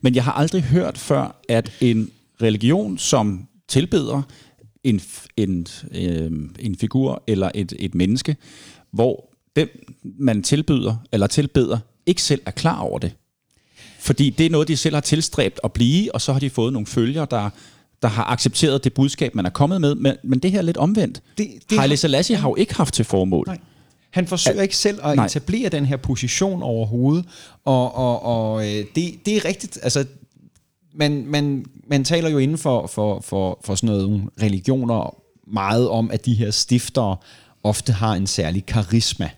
Men 0.00 0.14
jeg 0.14 0.24
har 0.24 0.32
aldrig 0.32 0.62
hørt 0.62 0.98
før, 0.98 1.40
at 1.48 1.72
en 1.80 2.10
religion, 2.42 2.98
som 2.98 3.46
tilbeder 3.68 4.22
en, 4.84 5.00
en, 5.36 5.66
øh, 5.94 6.32
en 6.58 6.76
figur 6.76 7.22
eller 7.26 7.50
et, 7.54 7.72
et 7.78 7.94
menneske, 7.94 8.36
hvor 8.90 9.34
den, 9.56 9.68
man 10.18 10.42
tilbyder 10.42 10.96
eller 11.12 11.26
tilbeder, 11.26 11.78
ikke 12.06 12.22
selv 12.22 12.42
er 12.46 12.50
klar 12.50 12.80
over 12.80 12.98
det. 12.98 13.12
Fordi 14.00 14.30
det 14.30 14.46
er 14.46 14.50
noget, 14.50 14.68
de 14.68 14.76
selv 14.76 14.94
har 14.94 15.00
tilstræbt 15.00 15.60
at 15.64 15.72
blive, 15.72 16.14
og 16.14 16.20
så 16.20 16.32
har 16.32 16.40
de 16.40 16.50
fået 16.50 16.72
nogle 16.72 16.86
følger, 16.86 17.24
der, 17.24 17.50
der 18.02 18.08
har 18.08 18.24
accepteret 18.24 18.84
det 18.84 18.94
budskab, 18.94 19.34
man 19.34 19.46
er 19.46 19.50
kommet 19.50 19.80
med. 19.80 19.94
Men, 19.94 20.16
men 20.24 20.38
det 20.38 20.50
her 20.50 20.58
er 20.58 20.62
lidt 20.62 20.76
omvendt. 20.76 21.22
Det, 21.38 21.48
det 21.70 21.78
Haile 21.78 21.96
Selassie 21.96 22.36
har, 22.36 22.48
jo 22.48 22.54
ikke 22.56 22.74
haft 22.74 22.94
til 22.94 23.04
formål. 23.04 23.44
Nej. 23.46 23.58
Han 24.10 24.26
forsøger 24.26 24.62
ikke 24.62 24.76
selv 24.76 25.00
at 25.02 25.16
Nej. 25.16 25.26
etablere 25.26 25.68
den 25.68 25.86
her 25.86 25.96
position 25.96 26.62
overhovedet, 26.62 27.24
og, 27.64 27.94
og, 27.94 28.22
og 28.22 28.66
øh, 28.66 28.84
det, 28.94 29.14
det 29.26 29.36
er 29.36 29.44
rigtigt. 29.44 29.78
Altså, 29.82 30.04
man, 30.94 31.26
man, 31.26 31.64
man 31.86 32.04
taler 32.04 32.28
jo 32.28 32.38
inden 32.38 32.58
for, 32.58 32.86
for, 32.86 33.20
for, 33.20 33.60
for 33.64 33.74
sådan 33.74 33.86
noget 33.86 34.28
religioner 34.42 35.14
meget 35.46 35.88
om, 35.88 36.10
at 36.10 36.26
de 36.26 36.34
her 36.34 36.50
stiftere 36.50 37.16
ofte 37.62 37.92
har 37.92 38.14
en 38.14 38.26
særlig 38.26 38.66
karisma. 38.66 39.30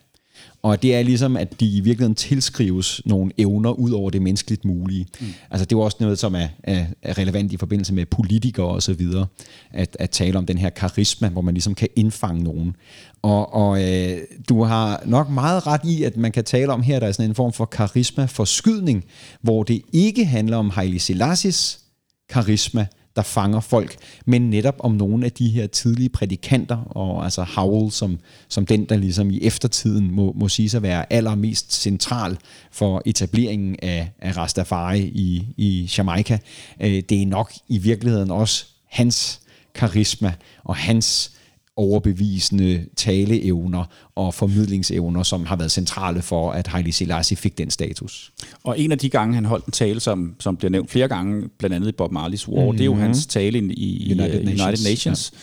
Og 0.62 0.82
det 0.82 0.94
er 0.94 1.02
ligesom, 1.02 1.36
at 1.36 1.60
de 1.60 1.66
i 1.66 1.80
virkeligheden 1.80 2.14
tilskrives 2.14 3.02
nogle 3.04 3.32
evner 3.38 3.70
ud 3.70 3.90
over 3.90 4.10
det 4.10 4.22
menneskeligt 4.22 4.64
mulige. 4.64 5.06
Mm. 5.20 5.26
Altså 5.50 5.64
det 5.64 5.72
er 5.72 5.76
jo 5.76 5.80
også 5.80 5.96
noget, 6.00 6.18
som 6.18 6.34
er, 6.34 6.48
er, 6.62 6.86
er 7.02 7.18
relevant 7.18 7.52
i 7.52 7.56
forbindelse 7.56 7.94
med 7.94 8.06
politikere 8.06 8.66
og 8.66 8.82
så 8.82 8.92
videre, 8.92 9.26
at, 9.70 9.96
at 10.00 10.10
tale 10.10 10.38
om 10.38 10.46
den 10.46 10.58
her 10.58 10.70
karisma, 10.70 11.28
hvor 11.28 11.42
man 11.42 11.54
ligesom 11.54 11.74
kan 11.74 11.88
indfange 11.96 12.42
nogen. 12.42 12.76
Og, 13.22 13.54
og 13.54 13.82
øh, 13.82 14.18
du 14.48 14.62
har 14.62 15.02
nok 15.06 15.30
meget 15.30 15.66
ret 15.66 15.80
i, 15.84 16.02
at 16.02 16.16
man 16.16 16.32
kan 16.32 16.44
tale 16.44 16.72
om 16.72 16.82
her, 16.82 16.96
at 16.96 17.02
der 17.02 17.08
er 17.08 17.12
sådan 17.12 17.30
en 17.30 17.34
form 17.34 17.52
for 17.52 17.64
karisma-forskydning, 17.64 19.04
hvor 19.40 19.62
det 19.62 19.82
ikke 19.92 20.24
handler 20.24 20.56
om 20.56 20.70
Haile 20.70 20.98
Selassies 20.98 21.80
karisma, 22.28 22.86
der 23.16 23.22
fanger 23.22 23.60
folk, 23.60 23.96
men 24.26 24.50
netop 24.50 24.76
om 24.78 24.92
nogle 24.92 25.24
af 25.24 25.32
de 25.32 25.48
her 25.48 25.66
tidlige 25.66 26.08
prædikanter, 26.08 26.76
og 26.76 27.24
altså 27.24 27.42
Howell 27.42 27.92
som, 27.92 28.18
som 28.48 28.66
den, 28.66 28.84
der 28.84 28.96
ligesom 28.96 29.30
i 29.30 29.40
eftertiden 29.42 30.10
må, 30.10 30.32
må 30.36 30.48
sige 30.48 30.68
sig 30.68 30.82
være 30.82 31.12
allermest 31.12 31.72
central 31.72 32.38
for 32.70 33.02
etableringen 33.06 33.76
af, 33.82 34.10
af 34.20 34.36
Rastafari 34.36 35.00
i, 35.00 35.46
i 35.56 35.90
Jamaica. 35.98 36.38
Øh, 36.80 37.02
det 37.08 37.22
er 37.22 37.26
nok 37.26 37.52
i 37.68 37.78
virkeligheden 37.78 38.30
også 38.30 38.66
hans 38.88 39.40
karisma 39.74 40.32
og 40.64 40.76
hans 40.76 41.32
overbevisende 41.80 42.86
taleevner 42.96 43.84
og 44.14 44.34
formidlingsevner, 44.34 45.22
som 45.22 45.46
har 45.46 45.56
været 45.56 45.70
centrale 45.70 46.22
for, 46.22 46.50
at 46.50 46.66
Haile 46.66 46.92
Selassie 46.92 47.36
fik 47.36 47.58
den 47.58 47.70
status. 47.70 48.32
Og 48.64 48.78
en 48.80 48.92
af 48.92 48.98
de 48.98 49.08
gange, 49.08 49.34
han 49.34 49.44
holdt 49.44 49.66
en 49.66 49.72
tale, 49.72 50.00
som, 50.00 50.34
som 50.40 50.56
bliver 50.56 50.70
nævnt 50.70 50.90
flere 50.90 51.08
gange, 51.08 51.48
blandt 51.58 51.76
andet 51.76 51.88
i 51.88 51.92
Bob 51.92 52.12
Marleys 52.12 52.48
War, 52.48 52.60
mm-hmm. 52.60 52.76
det 52.76 52.80
er 52.80 52.86
jo 52.86 52.94
hans 52.94 53.26
tale 53.26 53.58
i, 53.58 53.72
i 53.72 54.12
United, 54.12 54.40
uh, 54.40 54.44
Nations, 54.44 54.62
United 54.62 54.90
Nations 54.90 55.32
ja. 55.32 55.38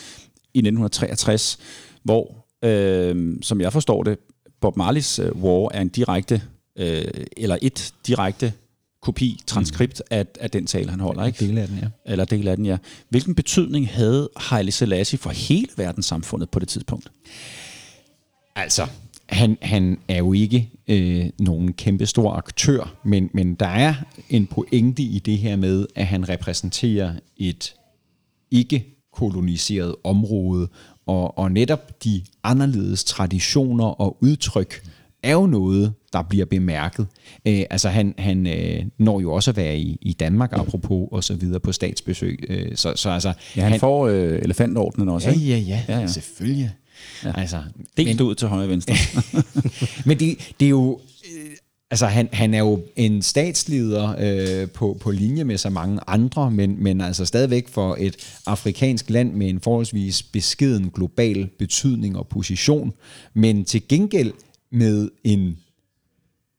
i 0.54 0.60
1963, 0.60 1.58
hvor, 2.04 2.46
øh, 2.64 3.36
som 3.42 3.62
jeg 3.62 3.74
forstår 3.74 4.04
det, 4.04 4.18
Bob 4.62 4.78
Marleys 4.78 5.20
uh, 5.20 5.44
War 5.44 5.70
er 5.74 5.82
en 5.82 5.90
direkte, 5.90 6.42
øh, 6.80 7.04
eller 7.38 7.58
et 7.62 7.94
direkte 8.08 8.54
kopi, 9.02 9.40
transkript 9.48 10.02
mm. 10.12 10.18
af, 10.18 10.26
af 10.40 10.52
den 10.52 10.66
tale, 10.68 10.90
han 10.90 11.00
holder. 11.00 11.26
Ikke? 11.26 11.46
Del 11.46 11.58
af 11.58 11.68
den, 11.68 11.78
ja. 11.78 11.88
Eller 12.06 12.26
del 12.26 12.48
af 12.48 12.58
den, 12.58 12.66
ja. 12.66 12.78
Hvilken 13.10 13.36
betydning 13.36 13.90
havde 13.90 14.30
Haile 14.38 14.72
Selassie 14.72 15.20
for 15.20 15.30
hele 15.30 15.68
verdenssamfundet 15.78 16.50
på 16.50 16.60
det 16.60 16.68
tidspunkt? 16.68 17.12
Altså, 18.56 18.88
han, 19.30 19.58
han 19.62 19.98
er 20.08 20.18
jo 20.18 20.34
ikke 20.34 20.70
øh, 20.88 21.26
nogen 21.40 21.74
kæmpestor 21.74 22.34
aktør, 22.34 22.96
men, 23.04 23.30
men 23.34 23.56
der 23.56 23.68
er 23.68 23.94
en 24.30 24.48
pointe 24.48 25.04
i 25.04 25.20
det 25.20 25.38
her 25.38 25.56
med, 25.56 25.86
at 25.96 26.08
han 26.08 26.30
repræsenterer 26.30 27.14
et 27.38 27.76
ikke 28.52 28.98
koloniseret 29.14 29.96
område, 30.04 30.68
og, 31.06 31.38
og 31.38 31.52
netop 31.52 32.04
de 32.04 32.24
anderledes 32.44 33.04
traditioner 33.04 33.86
og 33.86 34.18
udtryk, 34.22 34.84
er 35.24 35.32
jo 35.32 35.46
noget, 35.46 35.94
der 36.14 36.22
bliver 36.22 36.46
bemærket. 36.46 37.08
Øh, 37.46 37.64
altså 37.70 37.90
han, 37.90 38.14
han 38.18 38.48
øh, 38.48 38.86
når 38.98 39.20
jo 39.20 39.34
også 39.34 39.52
at 39.52 39.58
være 39.58 39.78
i, 39.78 39.98
i 40.02 40.14
Danmark, 40.14 40.54
apropos, 40.54 41.08
og 41.12 41.24
så 41.24 41.34
videre 41.34 41.60
på 41.60 41.72
statsbesøg. 41.72 42.46
Øh, 42.50 42.76
så, 42.76 42.94
så 42.96 43.10
altså, 43.10 43.34
ja, 43.56 43.62
han, 43.62 43.72
han 43.72 43.80
får 43.80 44.08
øh, 44.08 44.40
elefantordnen 44.42 45.10
også, 45.10 45.30
ja, 45.30 45.36
ikke? 45.36 45.48
Ja, 45.48 45.58
ja, 45.58 45.82
ja, 45.88 46.00
ja. 46.00 46.08
selvfølgelig. 46.08 46.72
Ja. 47.24 47.32
Altså, 47.36 47.62
Delt 47.98 48.22
ud 48.22 48.36
til 48.36 48.48
højre 48.48 48.64
og 48.64 48.70
venstre. 48.70 48.96
men 50.08 50.20
det, 50.20 50.54
det 50.60 50.66
er 50.66 50.70
jo... 50.70 51.00
Øh, 51.26 51.52
altså, 51.92 52.06
han, 52.06 52.30
han 52.34 52.54
er 52.54 52.60
jo 52.60 52.82
en 52.96 53.22
statsleder 53.22 54.16
øh, 54.20 54.70
på, 54.70 54.98
på 55.02 55.12
linje 55.12 55.44
med 55.44 55.58
så 55.58 55.70
mange 55.70 56.00
andre, 56.08 56.52
men, 56.52 56.84
men 56.84 57.02
altså 57.02 57.26
stadigvæk 57.26 57.68
for 57.68 57.96
et 58.00 58.42
afrikansk 58.46 59.10
land 59.10 59.34
med 59.34 59.50
en 59.50 59.60
forholdsvis 59.60 60.24
beskeden 60.24 60.90
global 60.90 61.50
betydning 61.60 62.18
og 62.18 62.28
position. 62.28 62.94
Men 63.34 63.66
til 63.66 63.88
gengæld 63.88 64.34
med 64.72 65.10
en, 65.24 65.58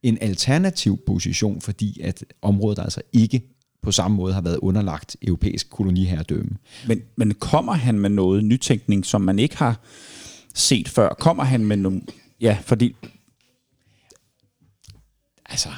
en 0.03 0.17
alternativ 0.21 0.99
position, 1.05 1.61
fordi 1.61 2.01
at 2.01 2.25
området 2.41 2.79
altså 2.79 3.01
ikke 3.13 3.41
på 3.81 3.91
samme 3.91 4.17
måde 4.17 4.33
har 4.33 4.41
været 4.41 4.57
underlagt 4.57 5.17
europæisk 5.21 5.69
koloniherredømme. 5.69 6.57
Men, 6.87 7.01
men 7.15 7.33
kommer 7.33 7.73
han 7.73 7.99
med 7.99 8.09
noget 8.09 8.45
nytænkning, 8.45 9.05
som 9.05 9.21
man 9.21 9.39
ikke 9.39 9.57
har 9.57 9.79
set 10.53 10.89
før? 10.89 11.09
Kommer 11.09 11.43
han 11.43 11.65
med 11.65 11.77
nogle... 11.77 12.01
Ja, 12.41 12.57
fordi... 12.61 12.95
Altså, 15.45 15.69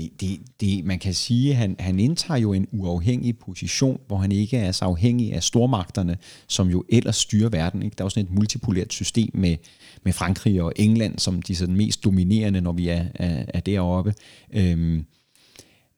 det, 0.00 0.20
det, 0.20 0.40
det, 0.60 0.84
man 0.84 0.98
kan 0.98 1.14
sige, 1.14 1.50
at 1.50 1.56
han, 1.56 1.76
han 1.78 2.00
indtager 2.00 2.38
jo 2.38 2.52
en 2.52 2.66
uafhængig 2.72 3.38
position, 3.38 4.00
hvor 4.06 4.16
han 4.16 4.32
ikke 4.32 4.56
er 4.56 4.72
så 4.72 4.84
afhængig 4.84 5.32
af 5.32 5.42
stormagterne, 5.42 6.16
som 6.46 6.68
jo 6.68 6.84
ellers 6.88 7.16
styrer 7.16 7.48
verden. 7.48 7.82
Ikke? 7.82 7.94
Der 7.98 8.02
er 8.02 8.06
jo 8.06 8.10
sådan 8.10 8.24
et 8.24 8.30
multipolært 8.30 8.92
system 8.92 9.30
med, 9.34 9.56
med 10.02 10.12
Frankrig 10.12 10.62
og 10.62 10.72
England 10.76 11.18
som 11.18 11.42
de 11.42 11.56
sådan 11.56 11.76
mest 11.76 12.04
dominerende, 12.04 12.60
når 12.60 12.72
vi 12.72 12.88
er, 12.88 13.04
er, 13.14 13.44
er 13.48 13.60
deroppe. 13.60 14.14
Øhm, 14.52 15.04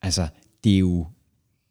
altså, 0.02 0.28
det 0.64 0.74
er 0.74 0.78
jo, 0.78 1.06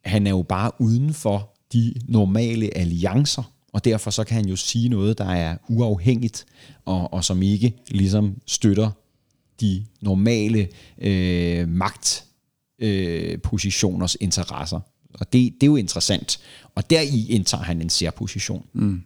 han 0.06 0.28
er 0.28 0.32
jo 0.32 0.42
bare 0.42 0.72
uden 0.80 1.14
for 1.14 1.50
de 1.74 1.94
normale 2.08 2.78
alliancer, 2.78 3.52
og 3.74 3.86
derfor 3.86 4.12
så 4.12 4.24
kan 4.24 4.36
han 4.36 4.46
jo 4.46 4.56
sige 4.56 4.90
noget, 4.90 5.18
der 5.18 5.26
er 5.26 5.58
uafhængigt, 5.70 6.46
og, 6.86 7.14
og 7.14 7.24
som 7.24 7.42
ikke 7.42 7.74
ligesom 7.88 8.42
støtter 8.48 8.92
de 9.62 9.86
normale 10.02 10.68
øh, 11.02 11.68
magtpositioners 11.68 14.16
øh, 14.16 14.24
interesser. 14.24 14.80
Og 15.14 15.34
det, 15.34 15.54
det 15.54 15.64
er 15.64 15.68
jo 15.68 15.76
interessant. 15.76 16.40
Og 16.76 16.90
deri 16.90 17.26
indtager 17.30 17.64
han 17.64 17.82
en 17.82 17.90
særposition. 17.90 18.66
Mm. 18.74 19.02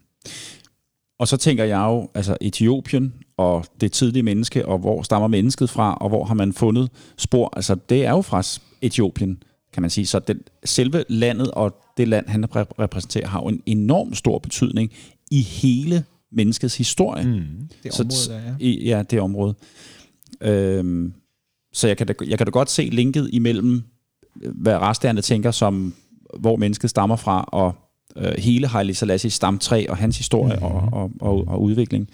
Og 1.19 1.27
så 1.27 1.37
tænker 1.37 1.63
jeg 1.63 1.79
jo, 1.79 2.09
altså 2.13 2.37
Etiopien 2.41 3.13
og 3.37 3.65
det 3.81 3.91
tidlige 3.91 4.23
menneske, 4.23 4.65
og 4.65 4.77
hvor 4.77 5.03
stammer 5.03 5.27
mennesket 5.27 5.69
fra, 5.69 5.95
og 5.95 6.09
hvor 6.09 6.25
har 6.25 6.33
man 6.33 6.53
fundet 6.53 6.89
spor, 7.17 7.53
altså 7.55 7.75
det 7.89 8.05
er 8.05 8.11
jo 8.11 8.21
fra 8.21 8.43
Etiopien, 8.81 9.43
kan 9.73 9.81
man 9.81 9.89
sige. 9.89 10.05
Så 10.05 10.19
den, 10.19 10.41
selve 10.65 11.03
landet 11.09 11.51
og 11.51 11.75
det 11.97 12.07
land, 12.07 12.27
han 12.27 12.45
repræsenterer, 12.55 13.27
har 13.27 13.41
jo 13.41 13.47
en 13.47 13.61
enorm 13.65 14.13
stor 14.13 14.39
betydning 14.39 14.91
i 15.31 15.41
hele 15.41 16.03
menneskets 16.31 16.77
historie. 16.77 17.25
Mm, 17.25 17.69
det 17.83 17.99
område, 17.99 18.15
så, 18.15 18.31
der, 18.31 18.39
ja. 18.39 18.55
I, 18.59 18.85
ja, 18.85 19.03
det 19.03 19.21
område. 19.21 19.55
Øhm, 20.45 21.13
så 21.73 21.87
jeg 21.87 21.97
kan, 21.97 22.07
da, 22.07 22.13
jeg 22.27 22.37
kan 22.37 22.47
da 22.47 22.51
godt 22.51 22.71
se 22.71 22.81
linket 22.81 23.29
imellem, 23.33 23.83
hvad 24.35 24.77
resterne 24.77 25.21
tænker, 25.21 25.51
som 25.51 25.93
hvor 26.39 26.55
mennesket 26.55 26.89
stammer 26.89 27.15
fra, 27.15 27.49
og 27.51 27.75
øh, 28.17 28.33
hele 28.37 28.67
Haile 28.67 28.95
Selassie 28.95 29.29
stamtræ 29.29 29.85
og 29.89 29.97
hans 29.97 30.17
historie 30.17 30.53
mm-hmm. 30.53 30.75
og, 30.75 30.89
og, 30.91 31.11
og, 31.21 31.47
og 31.47 31.61
udvikling. 31.61 32.09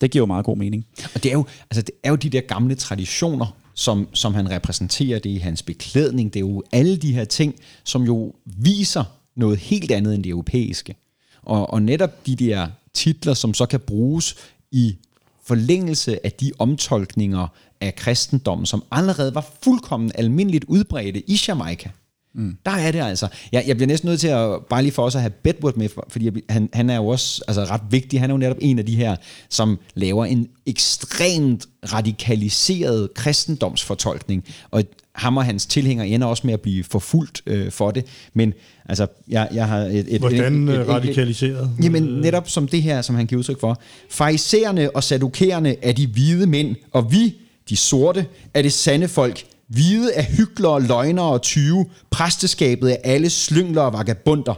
Det 0.00 0.10
giver 0.10 0.22
jo 0.22 0.26
meget 0.26 0.44
god 0.44 0.56
mening. 0.56 0.86
Og 1.14 1.22
det 1.22 1.28
er 1.28 1.32
jo, 1.32 1.44
altså 1.70 1.82
det 1.82 1.94
er 2.02 2.10
jo 2.10 2.16
de 2.16 2.30
der 2.30 2.40
gamle 2.40 2.74
traditioner, 2.74 3.56
som, 3.74 4.08
som 4.12 4.34
han 4.34 4.50
repræsenterer 4.50 5.18
det 5.18 5.30
i 5.30 5.36
hans 5.36 5.62
beklædning. 5.62 6.34
Det 6.34 6.40
er 6.40 6.46
jo 6.46 6.62
alle 6.72 6.96
de 6.96 7.12
her 7.12 7.24
ting, 7.24 7.54
som 7.84 8.02
jo 8.02 8.34
viser 8.44 9.04
noget 9.36 9.58
helt 9.58 9.90
andet 9.90 10.14
end 10.14 10.24
det 10.24 10.30
europæiske. 10.30 10.96
Og, 11.42 11.70
og 11.70 11.82
netop 11.82 12.26
de 12.26 12.36
der 12.36 12.68
titler, 12.94 13.34
som 13.34 13.54
så 13.54 13.66
kan 13.66 13.80
bruges 13.80 14.36
i 14.72 14.96
forlængelse 15.44 16.26
af 16.26 16.32
de 16.32 16.52
omtolkninger 16.58 17.48
af 17.82 17.94
kristendommen, 17.96 18.66
som 18.66 18.84
allerede 18.90 19.34
var 19.34 19.46
fuldkommen 19.62 20.12
almindeligt 20.14 20.64
udbredte 20.64 21.30
i 21.30 21.40
Jamaica. 21.48 21.90
Mm. 22.34 22.56
Der 22.66 22.70
er 22.70 22.92
det 22.92 23.00
altså. 23.00 23.28
Jeg, 23.52 23.64
jeg 23.66 23.76
bliver 23.76 23.86
næsten 23.86 24.08
nødt 24.08 24.20
til 24.20 24.28
at, 24.28 24.58
bare 24.70 24.82
lige 24.82 24.92
for 24.92 25.02
os 25.02 25.14
at 25.14 25.20
have 25.20 25.30
Bedwood 25.30 25.72
med, 25.76 25.88
fordi 26.08 26.30
han, 26.48 26.68
han 26.72 26.90
er 26.90 26.96
jo 26.96 27.06
også 27.06 27.44
altså, 27.48 27.64
ret 27.64 27.80
vigtig. 27.90 28.20
Han 28.20 28.30
er 28.30 28.34
jo 28.34 28.38
netop 28.38 28.56
en 28.60 28.78
af 28.78 28.86
de 28.86 28.96
her, 28.96 29.16
som 29.50 29.78
laver 29.94 30.24
en 30.24 30.48
ekstremt 30.66 31.66
radikaliseret 31.92 33.14
kristendomsfortolkning. 33.14 34.44
Og 34.70 34.84
ham 35.14 35.36
og 35.36 35.44
hans 35.44 35.66
tilhængere 35.66 36.08
ender 36.08 36.26
også 36.26 36.46
med 36.46 36.54
at 36.54 36.60
blive 36.60 36.84
forfulgt 36.84 37.42
øh, 37.46 37.70
for 37.70 37.90
det. 37.90 38.06
Men 38.34 38.52
altså, 38.88 39.06
jeg, 39.28 39.48
jeg 39.54 39.68
har 39.68 39.78
et... 39.78 40.14
et 40.14 40.20
Hvordan 40.20 40.68
et, 40.68 40.74
et, 40.74 40.80
et, 40.80 40.88
radikaliseret? 40.88 41.70
Et, 41.78 41.84
jamen 41.84 42.02
netop 42.02 42.48
som 42.48 42.68
det 42.68 42.82
her, 42.82 43.02
som 43.02 43.14
han 43.14 43.26
giver 43.26 43.38
udtryk 43.38 43.60
for. 43.60 43.80
Farisererne 44.10 44.96
og 44.96 45.04
sadukererne 45.04 45.84
er 45.84 45.92
de 45.92 46.06
hvide 46.06 46.46
mænd, 46.46 46.76
og 46.92 47.12
vi, 47.12 47.34
de 47.72 47.76
sorte, 47.76 48.26
er 48.54 48.62
det 48.62 48.72
sande 48.72 49.08
folk. 49.08 49.44
Hvide 49.68 50.12
er 50.12 50.22
hyklere, 50.22 50.82
løgnere 50.82 51.26
og 51.26 51.42
tyve. 51.42 51.86
Præsteskabet 52.10 52.92
er 52.92 52.96
alle 53.04 53.30
slyngler 53.30 53.82
og 53.82 53.92
vagabunder. 53.92 54.54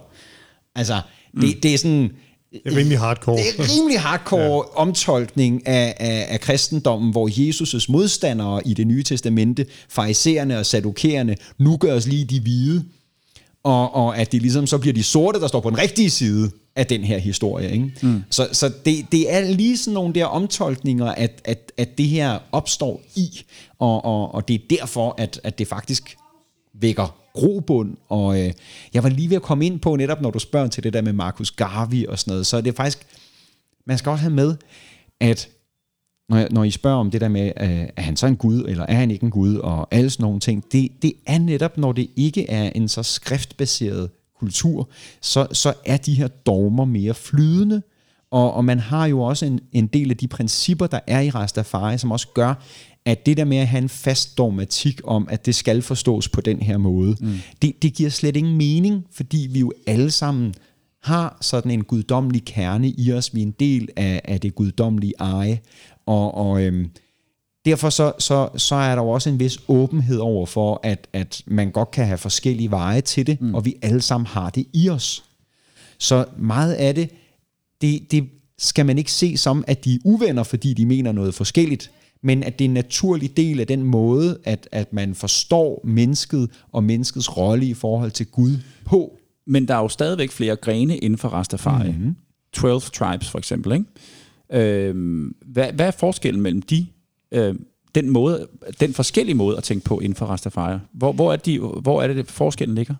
Altså, 0.74 1.00
det, 1.40 1.54
mm. 1.54 1.60
det 1.62 1.74
er 1.74 1.78
sådan... 1.78 2.10
Det 2.52 2.72
er 2.72 2.76
rimelig 2.76 2.98
hardcore. 2.98 3.36
Det 3.36 3.46
er 3.58 3.76
rimelig 3.76 4.00
hardcore 4.00 4.64
ja. 4.76 4.80
omtolkning 4.80 5.66
af, 5.66 5.94
af, 5.96 6.26
af 6.28 6.40
kristendommen, 6.40 7.10
hvor 7.10 7.28
Jesus' 7.28 7.86
modstandere 7.88 8.66
i 8.66 8.74
det 8.74 8.86
nye 8.86 9.02
testamente, 9.02 9.66
farisererne 9.88 10.58
og 10.58 10.66
sadukererne, 10.66 11.36
nu 11.58 11.76
gør 11.76 11.94
os 11.94 12.06
lige 12.06 12.24
de 12.24 12.40
hvide. 12.40 12.84
Og, 13.64 13.94
og 13.94 14.18
at 14.18 14.32
det 14.32 14.42
ligesom 14.42 14.66
så 14.66 14.78
bliver 14.78 14.94
de 14.94 15.02
sorte, 15.02 15.40
der 15.40 15.46
står 15.46 15.60
på 15.60 15.70
den 15.70 15.78
rigtige 15.78 16.10
side 16.10 16.50
af 16.76 16.86
den 16.86 17.04
her 17.04 17.18
historie. 17.18 17.72
Ikke? 17.72 17.92
Mm. 18.02 18.22
Så, 18.30 18.48
så 18.52 18.72
det, 18.84 19.06
det 19.12 19.32
er 19.32 19.40
lige 19.40 19.76
sådan 19.76 19.94
nogle 19.94 20.14
der 20.14 20.24
omtolkninger, 20.24 21.06
at, 21.06 21.40
at, 21.44 21.72
at 21.76 21.98
det 21.98 22.06
her 22.06 22.38
opstår 22.52 23.02
i, 23.16 23.42
og, 23.78 24.04
og, 24.04 24.34
og 24.34 24.48
det 24.48 24.54
er 24.54 24.78
derfor, 24.78 25.14
at, 25.18 25.40
at 25.44 25.58
det 25.58 25.68
faktisk 25.68 26.16
vækker 26.74 27.16
grobund, 27.34 27.96
og 28.08 28.40
øh, 28.40 28.52
jeg 28.94 29.02
var 29.02 29.08
lige 29.08 29.30
ved 29.30 29.36
at 29.36 29.42
komme 29.42 29.66
ind 29.66 29.80
på, 29.80 29.96
netop 29.96 30.20
når 30.20 30.30
du 30.30 30.38
spørger 30.38 30.68
til 30.68 30.82
det 30.82 30.92
der 30.92 31.02
med 31.02 31.12
Marcus 31.12 31.50
Garvey 31.50 32.06
og 32.06 32.18
sådan 32.18 32.30
noget, 32.30 32.46
så 32.46 32.56
er 32.56 32.60
det 32.60 32.76
faktisk, 32.76 33.06
man 33.86 33.98
skal 33.98 34.10
også 34.10 34.22
have 34.22 34.34
med, 34.34 34.56
at 35.20 35.48
når, 36.28 36.36
jeg, 36.36 36.48
når 36.50 36.64
I 36.64 36.70
spørger 36.70 36.98
om 36.98 37.10
det 37.10 37.20
der 37.20 37.28
med, 37.28 37.52
øh, 37.60 37.88
er 37.96 38.02
han 38.02 38.16
så 38.16 38.26
en 38.26 38.36
Gud, 38.36 38.64
eller 38.68 38.86
er 38.86 38.94
han 38.94 39.10
ikke 39.10 39.24
en 39.24 39.30
Gud, 39.30 39.56
og 39.56 39.88
alle 39.90 40.10
sådan 40.10 40.24
nogle 40.24 40.40
ting, 40.40 40.64
det, 40.72 40.88
det 41.02 41.12
er 41.26 41.38
netop, 41.38 41.78
når 41.78 41.92
det 41.92 42.10
ikke 42.16 42.50
er 42.50 42.70
en 42.74 42.88
så 42.88 43.02
skriftbaseret 43.02 44.10
kultur, 44.44 44.88
så, 45.20 45.46
så 45.52 45.72
er 45.84 45.96
de 45.96 46.14
her 46.14 46.28
dogmer 46.28 46.84
mere 46.84 47.14
flydende, 47.14 47.82
og, 48.30 48.54
og 48.54 48.64
man 48.64 48.78
har 48.78 49.06
jo 49.06 49.20
også 49.20 49.46
en, 49.46 49.60
en 49.72 49.86
del 49.86 50.10
af 50.10 50.16
de 50.16 50.28
principper, 50.28 50.86
der 50.86 51.00
er 51.06 51.20
i 51.20 51.30
Rastafari, 51.30 51.98
som 51.98 52.12
også 52.12 52.28
gør, 52.34 52.54
at 53.04 53.26
det 53.26 53.36
der 53.36 53.44
med 53.44 53.56
at 53.56 53.66
have 53.66 53.82
en 53.82 53.88
fast 53.88 54.38
dogmatik 54.38 55.00
om, 55.04 55.26
at 55.30 55.46
det 55.46 55.54
skal 55.54 55.82
forstås 55.82 56.28
på 56.28 56.40
den 56.40 56.62
her 56.62 56.78
måde, 56.78 57.16
mm. 57.20 57.34
det, 57.62 57.82
det 57.82 57.94
giver 57.94 58.10
slet 58.10 58.36
ingen 58.36 58.56
mening, 58.56 59.04
fordi 59.12 59.48
vi 59.50 59.60
jo 59.60 59.72
alle 59.86 60.10
sammen 60.10 60.54
har 61.02 61.38
sådan 61.40 61.70
en 61.70 61.84
guddommelig 61.84 62.44
kerne 62.44 62.88
i 62.88 63.12
os. 63.12 63.34
Vi 63.34 63.42
er 63.42 63.46
en 63.46 63.54
del 63.60 63.88
af, 63.96 64.20
af 64.24 64.40
det 64.40 64.54
guddommelige 64.54 65.12
eje. 65.20 65.60
Og, 66.06 66.34
og 66.34 66.62
øhm, 66.62 66.90
derfor 67.64 67.90
så, 67.90 68.12
så, 68.18 68.48
så 68.56 68.74
er 68.74 68.94
der 68.94 69.02
jo 69.02 69.08
også 69.08 69.30
en 69.30 69.38
vis 69.38 69.58
åbenhed 69.68 70.18
over 70.18 70.46
for, 70.46 70.80
at, 70.82 71.08
at 71.12 71.42
man 71.46 71.70
godt 71.70 71.90
kan 71.90 72.06
have 72.06 72.18
forskellige 72.18 72.70
veje 72.70 73.00
til 73.00 73.26
det, 73.26 73.40
mm. 73.40 73.54
og 73.54 73.64
vi 73.64 73.74
alle 73.82 74.00
sammen 74.00 74.26
har 74.26 74.50
det 74.50 74.66
i 74.72 74.88
os. 74.88 75.24
Så 75.98 76.24
meget 76.38 76.72
af 76.72 76.94
det, 76.94 77.10
det, 77.80 78.10
det 78.10 78.28
skal 78.58 78.86
man 78.86 78.98
ikke 78.98 79.12
se 79.12 79.36
som, 79.36 79.64
at 79.66 79.84
de 79.84 79.94
er 79.94 79.98
uvenner, 80.04 80.42
fordi 80.42 80.74
de 80.74 80.86
mener 80.86 81.12
noget 81.12 81.34
forskelligt, 81.34 81.90
men 82.22 82.42
at 82.42 82.58
det 82.58 82.64
er 82.64 82.68
en 82.68 82.74
naturlig 82.74 83.36
del 83.36 83.60
af 83.60 83.66
den 83.66 83.82
måde, 83.82 84.38
at, 84.44 84.68
at 84.72 84.92
man 84.92 85.14
forstår 85.14 85.80
mennesket 85.84 86.50
og 86.72 86.84
menneskets 86.84 87.36
rolle 87.36 87.66
i 87.66 87.74
forhold 87.74 88.10
til 88.10 88.26
Gud 88.26 88.58
på. 88.84 89.18
Men 89.46 89.68
der 89.68 89.74
er 89.74 89.78
jo 89.78 89.88
stadigvæk 89.88 90.30
flere 90.30 90.56
grene 90.56 90.96
inden 90.96 91.18
for 91.18 91.28
Rastafari. 91.28 91.90
Mm-hmm. 91.90 92.16
12 92.52 92.80
tribes 92.80 93.30
for 93.30 93.38
eksempel. 93.38 93.72
Ikke? 93.72 93.84
Øh, 94.52 95.24
hvad, 95.46 95.72
hvad 95.72 95.86
er 95.86 95.90
forskellen 95.90 96.42
mellem 96.42 96.62
de, 96.62 96.86
øh, 97.32 97.54
den, 97.94 98.10
måde, 98.10 98.48
den 98.80 98.94
forskellige 98.94 99.34
måde 99.34 99.56
at 99.56 99.62
tænke 99.62 99.84
på 99.84 100.00
inden 100.00 100.16
for 100.16 100.26
Rastafari? 100.26 100.78
Hvor, 100.92 101.12
hvor, 101.12 101.32
er, 101.32 101.36
de, 101.36 101.58
hvor 101.58 102.02
er 102.02 102.08
det, 102.08 102.30
forskellen 102.30 102.74
ligger? 102.74 102.94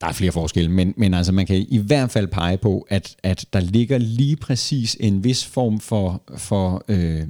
Der 0.00 0.06
er 0.06 0.12
flere 0.12 0.32
forskelle, 0.32 0.70
men, 0.70 0.94
men 0.96 1.14
altså 1.14 1.32
man 1.32 1.46
kan 1.46 1.66
i 1.68 1.78
hvert 1.78 2.10
fald 2.10 2.26
pege 2.26 2.58
på, 2.58 2.86
at, 2.90 3.16
at 3.22 3.46
der 3.52 3.60
ligger 3.60 3.98
lige 3.98 4.36
præcis 4.36 4.96
en 5.00 5.24
vis 5.24 5.46
form 5.46 5.80
for, 5.80 6.22
for, 6.36 6.84
øh, 6.88 7.26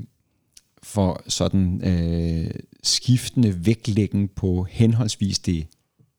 for 0.83 1.23
sådan 1.29 1.81
øh, 1.85 2.51
skiftende 2.83 3.67
vægtlæggen 3.67 4.29
på 4.29 4.67
henholdsvis 4.71 5.39
det 5.39 5.67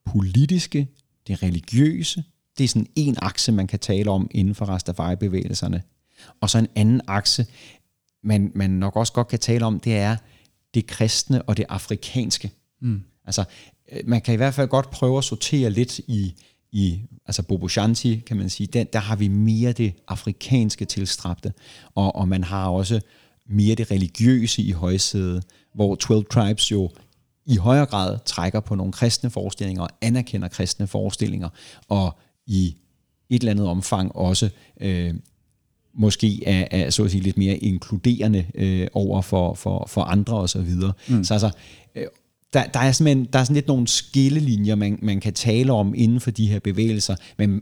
politiske, 0.05 0.87
det 1.27 1.43
religiøse. 1.43 2.23
Det 2.57 2.63
er 2.63 2.67
sådan 2.67 2.87
en 2.95 3.15
akse, 3.21 3.51
man 3.51 3.67
kan 3.67 3.79
tale 3.79 4.11
om 4.11 4.27
inden 4.31 4.55
for 4.55 4.65
Rastafari-bevægelserne. 4.65 5.81
Og 6.41 6.49
så 6.49 6.57
en 6.57 6.67
anden 6.75 7.01
akse, 7.07 7.45
man, 8.23 8.51
man 8.55 8.69
nok 8.69 8.95
også 8.95 9.13
godt 9.13 9.27
kan 9.27 9.39
tale 9.39 9.65
om, 9.65 9.79
det 9.79 9.97
er 9.97 10.15
det 10.73 10.87
kristne 10.87 11.41
og 11.41 11.57
det 11.57 11.65
afrikanske. 11.69 12.51
Mm. 12.81 13.01
Altså, 13.25 13.43
øh, 13.91 13.99
man 14.05 14.21
kan 14.21 14.33
i 14.33 14.37
hvert 14.37 14.53
fald 14.53 14.67
godt 14.67 14.89
prøve 14.89 15.17
at 15.17 15.23
sortere 15.23 15.69
lidt 15.69 15.99
i, 15.99 16.33
i 16.71 17.01
altså 17.25 17.43
Bobo 17.43 17.67
Shanti, 17.67 18.19
kan 18.19 18.37
man 18.37 18.49
sige, 18.49 18.67
der, 18.67 18.83
der 18.83 18.99
har 18.99 19.15
vi 19.15 19.27
mere 19.27 19.71
det 19.71 19.93
afrikanske 20.07 20.85
tilstræbte, 20.85 21.53
og, 21.95 22.15
og 22.15 22.27
man 22.27 22.43
har 22.43 22.69
også 22.69 23.01
mere 23.45 23.75
det 23.75 23.91
religiøse 23.91 24.61
i 24.61 24.71
højsædet, 24.71 25.43
hvor 25.73 25.95
12 25.95 26.25
Tribes 26.25 26.71
jo 26.71 26.89
i 27.45 27.55
højere 27.55 27.85
grad 27.85 28.17
trækker 28.25 28.59
på 28.59 28.75
nogle 28.75 28.93
kristne 28.93 29.29
forestillinger 29.29 29.83
og 29.83 29.89
anerkender 30.01 30.47
kristne 30.47 30.87
forestillinger, 30.87 31.49
og 31.87 32.19
i 32.45 32.75
et 33.29 33.39
eller 33.39 33.51
andet 33.51 33.67
omfang 33.67 34.15
også 34.15 34.49
øh, 34.81 35.13
måske 35.99 36.43
er, 36.45 36.67
er 36.71 36.89
så 36.89 37.03
at 37.03 37.11
sige 37.11 37.23
lidt 37.23 37.37
mere 37.37 37.55
inkluderende 37.55 38.45
øh, 38.55 38.87
over 38.93 39.21
for, 39.21 39.53
for, 39.53 39.85
for 39.87 40.01
andre 40.01 40.37
og 40.37 40.49
så 40.49 40.61
videre. 40.61 40.93
Mm. 41.09 41.23
Så 41.23 41.33
altså, 41.33 41.51
øh, 41.95 42.05
der, 42.53 42.63
der, 42.65 42.79
er 42.79 42.91
simpelthen, 42.91 43.27
der 43.33 43.39
er 43.39 43.43
sådan 43.43 43.55
lidt 43.55 43.67
nogle 43.67 43.87
skillelinjer, 43.87 44.75
man, 44.75 44.99
man 45.01 45.19
kan 45.19 45.33
tale 45.33 45.73
om 45.73 45.93
inden 45.95 46.19
for 46.19 46.31
de 46.31 46.47
her 46.47 46.59
bevægelser, 46.59 47.15
men 47.37 47.61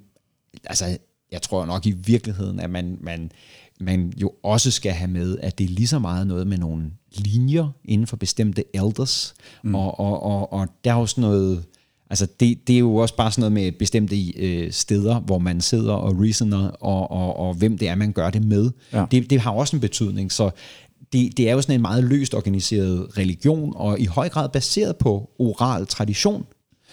altså, 0.63 0.97
jeg 1.31 1.41
tror 1.41 1.65
nok 1.65 1.85
i 1.85 1.91
virkeligheden, 1.91 2.59
at 2.59 2.69
man, 2.69 2.97
man, 3.01 3.31
man 3.79 4.13
jo 4.21 4.31
også 4.43 4.71
skal 4.71 4.91
have 4.91 5.11
med, 5.11 5.37
at 5.39 5.57
det 5.57 5.63
er 5.63 5.69
lige 5.69 5.87
så 5.87 5.99
meget 5.99 6.27
noget 6.27 6.47
med 6.47 6.57
nogle 6.57 6.91
linjer 7.15 7.67
inden 7.85 8.07
for 8.07 8.17
bestemte 8.17 8.63
elders, 8.73 9.33
mm. 9.63 9.75
og, 9.75 9.99
og, 9.99 10.23
og, 10.23 10.53
og 10.53 10.67
der 10.83 10.91
er 10.91 10.99
jo 10.99 11.05
sådan 11.05 11.21
noget, 11.21 11.65
altså 12.09 12.27
det, 12.39 12.67
det 12.67 12.75
er 12.75 12.79
jo 12.79 12.95
også 12.95 13.15
bare 13.15 13.31
sådan 13.31 13.41
noget 13.41 13.51
med 13.51 13.71
bestemte 13.71 14.31
øh, 14.31 14.71
steder, 14.71 15.19
hvor 15.19 15.37
man 15.39 15.61
sidder 15.61 15.93
og 15.93 16.19
reasoner, 16.19 16.67
og, 16.67 17.11
og, 17.11 17.39
og 17.39 17.53
hvem 17.53 17.77
det 17.77 17.87
er, 17.87 17.95
man 17.95 18.11
gør 18.11 18.29
det 18.29 18.43
med. 18.43 18.71
Ja. 18.93 19.05
Det, 19.11 19.29
det 19.29 19.39
har 19.39 19.51
også 19.51 19.75
en 19.75 19.79
betydning, 19.79 20.31
så 20.31 20.49
det, 21.13 21.37
det 21.37 21.49
er 21.49 21.53
jo 21.53 21.61
sådan 21.61 21.75
en 21.75 21.81
meget 21.81 22.03
løst 22.03 22.33
organiseret 22.33 23.17
religion, 23.17 23.73
og 23.75 23.99
i 23.99 24.05
høj 24.05 24.29
grad 24.29 24.49
baseret 24.49 24.97
på 24.97 25.29
oral 25.39 25.85
tradition. 25.85 26.45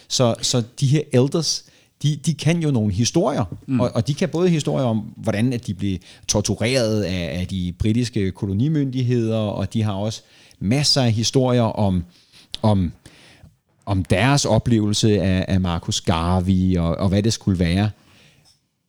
Så, 0.07 0.35
så 0.41 0.63
de 0.79 0.87
her 0.87 1.01
elders, 1.13 1.65
de, 2.03 2.19
de 2.25 2.33
kan 2.33 2.63
jo 2.63 2.71
nogle 2.71 2.93
historier, 2.93 3.55
mm. 3.67 3.79
og, 3.79 3.91
og 3.95 4.07
de 4.07 4.13
kan 4.13 4.29
både 4.29 4.49
historier 4.49 4.85
om, 4.85 4.97
hvordan 5.17 5.53
at 5.53 5.67
de 5.67 5.73
blev 5.73 5.97
tortureret 6.27 7.03
af, 7.03 7.39
af 7.39 7.47
de 7.47 7.73
britiske 7.79 8.31
kolonimyndigheder, 8.31 9.37
og 9.37 9.73
de 9.73 9.83
har 9.83 9.93
også 9.93 10.21
masser 10.59 11.01
af 11.01 11.11
historier 11.11 11.61
om, 11.61 12.03
om, 12.61 12.91
om 13.85 14.05
deres 14.05 14.45
oplevelse 14.45 15.21
af, 15.21 15.45
af 15.47 15.61
Marcus 15.61 16.01
Garvey, 16.01 16.77
og, 16.77 16.95
og 16.95 17.09
hvad 17.09 17.23
det 17.23 17.33
skulle 17.33 17.59
være. 17.59 17.89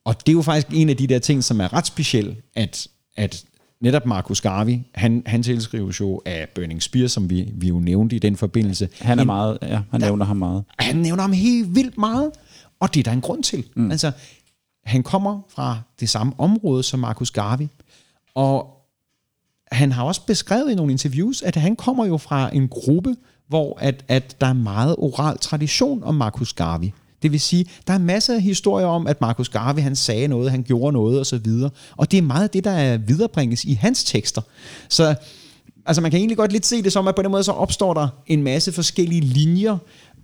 Og 0.05 0.27
det 0.27 0.29
er 0.29 0.37
jo 0.37 0.43
faktisk 0.43 0.67
en 0.73 0.89
af 0.89 0.97
de 0.97 1.07
der 1.07 1.19
ting, 1.19 1.45
som 1.45 1.61
er 1.61 1.73
ret 1.73 1.87
speciel, 1.87 2.37
at, 2.55 2.89
at 3.17 3.45
netop 3.81 4.07
Marcus 4.07 4.41
Garvey, 4.41 4.79
han, 4.95 5.23
han 5.27 5.43
tilskrives 5.43 6.01
jo 6.01 6.23
af 6.25 6.49
Burning 6.55 6.83
Spear, 6.83 7.07
som 7.07 7.31
vi, 7.31 7.53
vi 7.55 7.69
jo 7.69 7.79
nævnte 7.79 8.17
i 8.17 8.19
den 8.19 8.37
forbindelse. 8.37 8.89
Han 9.01 9.19
er 9.19 9.23
en, 9.23 9.27
meget, 9.27 9.59
ja, 9.63 9.81
han 9.91 10.01
nævner 10.01 10.25
ham 10.25 10.37
meget. 10.37 10.65
Han 10.79 10.97
nævner 10.97 11.23
ham 11.23 11.33
helt 11.33 11.75
vildt 11.75 11.99
meget. 11.99 12.31
Og 12.81 12.95
det 12.95 13.01
er 13.01 13.05
der 13.05 13.13
en 13.13 13.21
grund 13.21 13.43
til. 13.43 13.65
Mm. 13.77 13.91
Altså, 13.91 14.13
han 14.85 15.03
kommer 15.03 15.41
fra 15.49 15.79
det 16.01 16.09
samme 16.09 16.33
område 16.39 16.83
som 16.83 17.01
Marcus 17.01 17.31
Garvey, 17.31 17.67
og 18.35 18.77
han 19.73 19.93
har 19.93 20.05
også 20.05 20.27
beskrevet 20.27 20.73
i 20.73 20.75
nogle 20.75 20.93
interviews, 20.93 21.43
at 21.43 21.57
han 21.57 21.77
kommer 21.77 22.07
jo 22.07 22.17
fra 22.17 22.55
en 22.55 22.69
gruppe, 22.69 23.17
hvor 23.49 23.79
at, 23.81 24.05
at 24.09 24.41
der 24.41 24.47
er 24.47 24.53
meget 24.53 24.97
oral 24.99 25.39
tradition 25.39 26.05
om 26.05 26.15
Marcus 26.15 26.53
Garvey. 26.53 26.91
Det 27.23 27.33
vil 27.33 27.41
sige, 27.41 27.67
der 27.87 27.93
er 27.93 27.99
masser 27.99 28.35
af 28.35 28.43
historier 28.43 28.87
om, 28.87 29.07
at 29.07 29.21
Marcus 29.21 29.49
Garvey 29.49 29.83
han 29.83 29.97
sagde 29.97 30.29
noget, 30.29 30.51
han 30.51 30.63
gjorde 30.63 30.93
noget 30.93 31.21
osv. 31.21 31.47
Og 31.97 32.11
det 32.11 32.19
er 32.19 32.23
meget 32.23 32.53
det, 32.53 32.65
der 32.65 32.71
er 32.71 32.97
viderebringes 32.97 33.65
i 33.65 33.75
hans 33.75 34.05
tekster. 34.05 34.43
Så 34.89 35.15
altså 35.87 36.03
man 36.03 36.11
kan 36.11 36.19
egentlig 36.19 36.37
godt 36.37 36.53
lidt 36.53 36.67
se 36.67 36.83
det 36.83 36.93
som, 36.93 37.09
at 37.09 37.15
på 37.15 37.23
den 37.23 37.31
måde 37.31 37.45
så 37.45 37.53
opstår 37.53 37.95
der 37.95 38.09
en 38.27 38.43
masse 38.43 38.73
forskellige 38.73 39.21
linjer, 39.21 39.77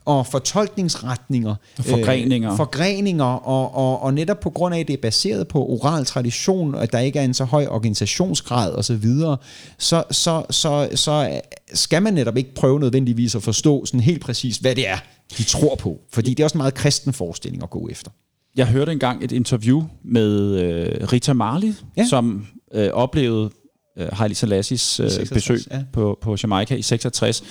og 0.05 0.27
fortolkningsretninger. 0.27 1.55
Forgreninger. 1.81 2.51
Øh, 2.51 2.57
forgreninger, 2.57 3.25
og, 3.25 3.75
og, 3.75 4.03
og 4.03 4.15
netop 4.15 4.41
på 4.41 4.51
grund 4.51 4.75
af, 4.75 4.81
at 4.81 4.89
det 4.89 4.95
er 4.95 5.01
baseret 5.03 5.49
på 5.49 5.67
oral 5.67 6.05
tradition, 6.05 6.75
og 6.75 6.83
at 6.83 6.93
der 6.93 6.99
ikke 6.99 7.19
er 7.19 7.25
en 7.25 7.35
så 7.35 7.45
høj 7.45 7.67
organisationsgrad 7.67 8.75
osv., 8.75 9.05
så, 9.05 9.37
så, 9.79 10.05
så, 10.11 10.45
så, 10.51 10.89
så 10.95 11.41
skal 11.75 12.03
man 12.03 12.15
netop 12.15 12.37
ikke 12.37 12.55
prøve 12.55 12.81
nødvendigvis 12.81 13.35
at 13.35 13.43
forstå 13.43 13.87
sådan 13.87 14.01
helt 14.01 14.21
præcis, 14.21 14.57
hvad 14.57 14.75
det 14.75 14.89
er, 14.89 14.97
de 15.39 15.43
tror 15.43 15.75
på. 15.75 16.01
Fordi 16.13 16.31
det 16.31 16.41
er 16.41 16.45
også 16.45 16.55
en 16.55 16.59
meget 16.59 16.75
kristen 16.75 17.13
forestilling 17.13 17.63
at 17.63 17.71
gå 17.71 17.89
efter. 17.89 18.11
Jeg 18.57 18.67
hørte 18.67 18.93
engang 18.93 19.25
et 19.25 19.33
interview 19.33 19.85
med 20.05 20.61
øh, 20.61 21.13
Rita 21.13 21.33
Marley, 21.33 21.75
ja. 21.97 22.07
som 22.07 22.47
øh, 22.75 22.91
oplevede 22.93 23.51
øh, 23.99 24.09
Haile 24.13 24.35
Selassies 24.35 25.01
øh, 25.01 25.11
66, 25.11 25.31
besøg 25.31 25.73
ja. 25.73 25.83
på, 25.93 26.19
på 26.21 26.37
Jamaica 26.43 26.75
i 26.75 26.83
66. 26.83 27.43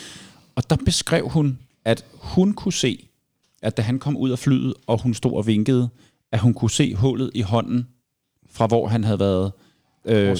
Og 0.55 0.69
der 0.69 0.75
beskrev 0.85 1.29
hun 1.29 1.57
at 1.85 2.05
hun 2.13 2.53
kunne 2.53 2.73
se, 2.73 3.07
at 3.61 3.77
da 3.77 3.81
han 3.81 3.99
kom 3.99 4.17
ud 4.17 4.29
af 4.29 4.39
flyet, 4.39 4.73
og 4.87 5.01
hun 5.01 5.13
stod 5.13 5.33
og 5.33 5.47
vinkede, 5.47 5.89
at 6.31 6.39
hun 6.39 6.53
kunne 6.53 6.71
se 6.71 6.95
hullet 6.95 7.31
i 7.33 7.41
hånden, 7.41 7.87
fra 8.49 8.67
hvor 8.67 8.87
han 8.87 9.03
havde 9.03 9.19
været 9.19 9.51
øh, 10.05 10.37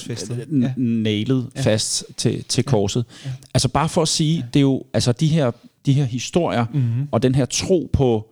ja. 0.61 0.73
nailet 0.77 1.49
ja. 1.55 1.61
fast 1.61 2.05
til, 2.17 2.43
til 2.43 2.63
korset. 2.63 3.05
Ja. 3.25 3.29
Ja. 3.29 3.35
Altså 3.53 3.69
bare 3.69 3.89
for 3.89 4.01
at 4.01 4.07
sige, 4.07 4.35
ja. 4.35 4.45
det 4.53 4.59
er 4.59 4.61
jo 4.61 4.83
altså 4.93 5.11
de 5.11 5.27
her, 5.27 5.51
de 5.85 5.93
her 5.93 6.05
historier, 6.05 6.65
mm-hmm. 6.73 7.07
og 7.11 7.23
den 7.23 7.35
her 7.35 7.45
tro 7.45 7.89
på 7.93 8.29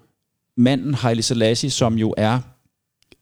manden 0.58 0.94
Haile 0.94 1.22
Selassie, 1.22 1.70
som 1.70 1.98
jo 1.98 2.14
er 2.18 2.40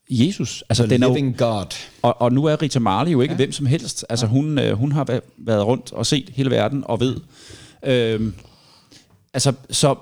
Jesus. 0.09 0.63
Altså, 0.69 0.83
The 0.83 0.93
den 0.93 1.03
er 1.03 1.07
living 1.07 1.39
jo, 1.39 1.45
God. 1.45 1.65
Og, 2.01 2.21
og 2.21 2.31
nu 2.31 2.45
er 2.45 2.61
Rita 2.61 2.79
Marley 2.79 3.11
jo 3.11 3.21
ikke 3.21 3.31
ja. 3.31 3.35
hvem 3.35 3.51
som 3.51 3.65
helst. 3.65 4.05
Altså 4.09 4.27
hun, 4.27 4.59
øh, 4.59 4.73
hun 4.73 4.91
har 4.91 5.21
været 5.37 5.65
rundt 5.65 5.91
og 5.91 6.05
set 6.05 6.29
hele 6.33 6.49
verden 6.49 6.83
og 6.85 6.99
ved, 6.99 7.15
øh, 7.83 8.31
altså, 9.37 9.53
så 9.69 9.95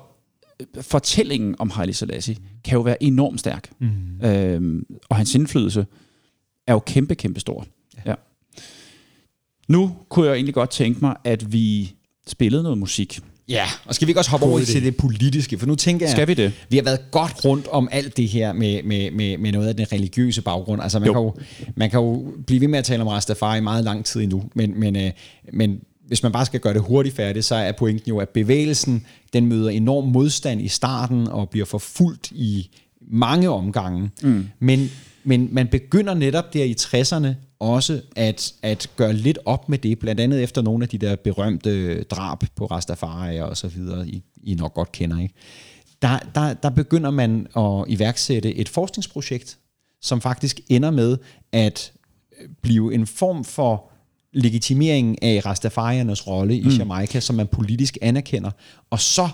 øh, 0.60 0.84
fortællingen 0.84 1.56
om 1.60 1.70
Haile 1.70 1.94
Selassie 1.94 2.38
kan 2.64 2.74
jo 2.74 2.82
være 2.82 3.04
enormt 3.04 3.40
stærk. 3.40 3.70
Mm. 3.80 4.26
Øhm, 4.26 4.86
og 5.10 5.16
hans 5.16 5.36
indflydelse 5.36 5.86
er 6.68 6.74
jo 6.74 6.80
kæmpe, 6.80 7.16
kæmpe 7.16 7.40
stor. 7.40 7.66
Ja. 7.98 8.10
ja. 8.10 8.16
Nu 9.68 9.96
kunne 10.10 10.28
jeg 10.28 10.36
egentlig 10.36 10.54
godt 10.54 10.70
tænke 10.70 11.00
mig, 11.02 11.16
at 11.24 11.54
vi 11.54 11.94
spillede 12.28 12.64
noget 12.64 12.78
musik. 12.78 13.20
Ja, 13.50 13.66
og 13.86 13.96
skal 13.96 14.08
vi 14.08 14.10
ikke 14.10 14.20
også 14.20 14.32
hoppe 14.32 14.46
over 14.46 14.60
til 14.60 14.84
det 14.84 14.98
politiske? 14.98 15.60
For 15.60 15.66
nu 15.66 15.76
tænker 15.76 16.06
jeg, 16.06 16.12
skal 16.12 16.28
vi 16.28 16.34
det? 16.34 16.54
vi 16.70 16.78
har 16.78 16.84
været 16.84 17.12
godt 17.12 17.46
rundt 17.46 17.68
om 17.68 17.90
alt 17.92 18.18
det 18.18 18.28
her 18.28 18.54
med, 18.54 18.84
med, 18.84 19.12
med, 19.12 19.38
med 19.38 19.52
noget 19.52 19.68
af 19.68 19.76
den 19.76 19.92
religiøse 19.92 20.42
baggrund. 20.42 20.82
Altså 20.82 21.00
man, 21.00 21.08
jo. 21.08 21.14
kan 21.14 21.22
jo, 21.22 21.34
man 21.76 21.90
kan 21.90 22.00
jo 22.00 22.34
blive 22.48 22.62
ved 22.62 22.68
med 22.68 22.80
at 22.80 22.86
tale 22.86 23.02
om 23.02 23.08
Rastafari 23.08 23.58
i 23.58 23.62
meget 23.62 23.84
lang 23.84 24.06
tid 24.06 24.22
endnu, 24.22 24.44
men, 24.54 24.80
men, 24.80 24.96
øh, 24.96 25.12
men 25.54 25.80
hvis 26.08 26.24
man 26.24 26.32
bare 26.32 26.46
skal 26.46 26.60
gøre 26.60 26.74
det 26.74 26.82
hurtigt 26.82 27.16
færdigt, 27.16 27.46
så 27.46 27.56
er 27.56 27.72
pointen 27.72 28.10
jo, 28.10 28.18
at 28.18 28.30
bevægelsen 28.30 29.06
den 29.34 29.46
møder 29.46 29.70
enorm 29.70 30.08
modstand 30.08 30.62
i 30.62 30.68
starten 30.68 31.28
og 31.28 31.50
bliver 31.50 31.66
forfulgt 31.66 32.32
i 32.32 32.70
mange 33.02 33.50
omgange. 33.50 34.12
Mm. 34.24 34.46
Men, 34.60 34.92
men 35.24 35.50
man 35.52 35.68
begynder 35.68 36.14
netop 36.14 36.54
der 36.54 36.64
i 36.64 36.76
60'erne 36.80 37.28
også 37.60 38.02
at, 38.16 38.54
at 38.62 38.90
gøre 38.96 39.14
lidt 39.14 39.40
op 39.46 39.70
med 39.70 39.78
det, 39.78 40.00
blandt 40.00 40.22
andet 40.22 40.44
efter 40.44 40.62
nogle 40.62 40.84
af 40.84 40.90
de 40.90 40.98
der 40.98 41.16
berømte 41.16 42.04
drab 42.04 42.44
på 42.56 42.66
Rastafari 42.66 43.40
og 43.40 43.58
så 43.58 43.68
videre, 43.68 44.08
I, 44.08 44.24
I 44.44 44.54
nok 44.54 44.74
godt 44.74 44.92
kender. 44.92 45.22
Ikke? 45.22 45.34
Der, 46.02 46.20
der, 46.36 46.54
der 46.54 46.70
begynder 46.70 47.12
man 47.12 47.48
at 47.58 47.86
iværksætte 47.88 48.56
et 48.56 48.70
forskningsprojekt, 48.70 49.58
som 50.02 50.22
faktisk 50.22 50.60
ender 50.70 50.92
med 50.92 51.18
at 51.52 51.92
blive 52.62 52.94
en 52.94 53.08
form 53.08 53.44
for 53.44 53.92
legitimering 54.36 55.24
af 55.24 55.46
Rastafariernes 55.46 56.28
rolle 56.28 56.58
i 56.58 56.64
mm. 56.64 56.70
Jamaica, 56.70 57.20
som 57.20 57.36
man 57.36 57.48
politisk 57.48 57.98
anerkender, 58.02 58.52
og 58.90 59.00
så 59.00 59.30